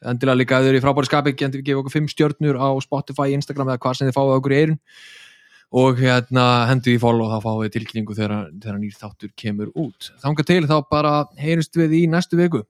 endilega 0.00 0.38
líka 0.40 0.58
ef 0.58 0.64
þið 0.64 0.70
eru 0.70 0.80
í 0.80 0.84
frábæri 0.84 1.08
skapi 1.08 1.32
við 1.36 1.64
gefa 1.64 1.80
okkur 1.82 1.92
fimm 1.92 2.08
stjörnur 2.08 2.56
á 2.56 2.68
Spotify, 2.80 3.34
Instagram 3.36 3.72
eða 3.72 3.82
hvað 3.84 3.98
sem 3.98 4.08
þið 4.08 4.16
fáið 4.16 4.36
okkur 4.38 4.54
í 4.54 4.60
eirun 4.60 4.78
og 5.80 6.00
hérna 6.00 6.44
hendur 6.70 6.94
í 6.96 7.00
follow 7.02 7.30
þá 7.30 7.44
fáið 7.44 7.74
tilkynningu 7.76 8.16
þegar, 8.16 8.48
þegar 8.62 8.78
nýr 8.80 8.96
þáttur 8.96 9.32
kemur 9.38 9.68
út. 9.78 10.08
Þangar 10.22 10.48
til 10.48 10.64
þá 10.66 10.76
bara 10.90 11.12
heyrust 11.38 11.76
við 11.78 11.98
í 12.00 12.02
næstu 12.10 12.40
viku 12.40 12.64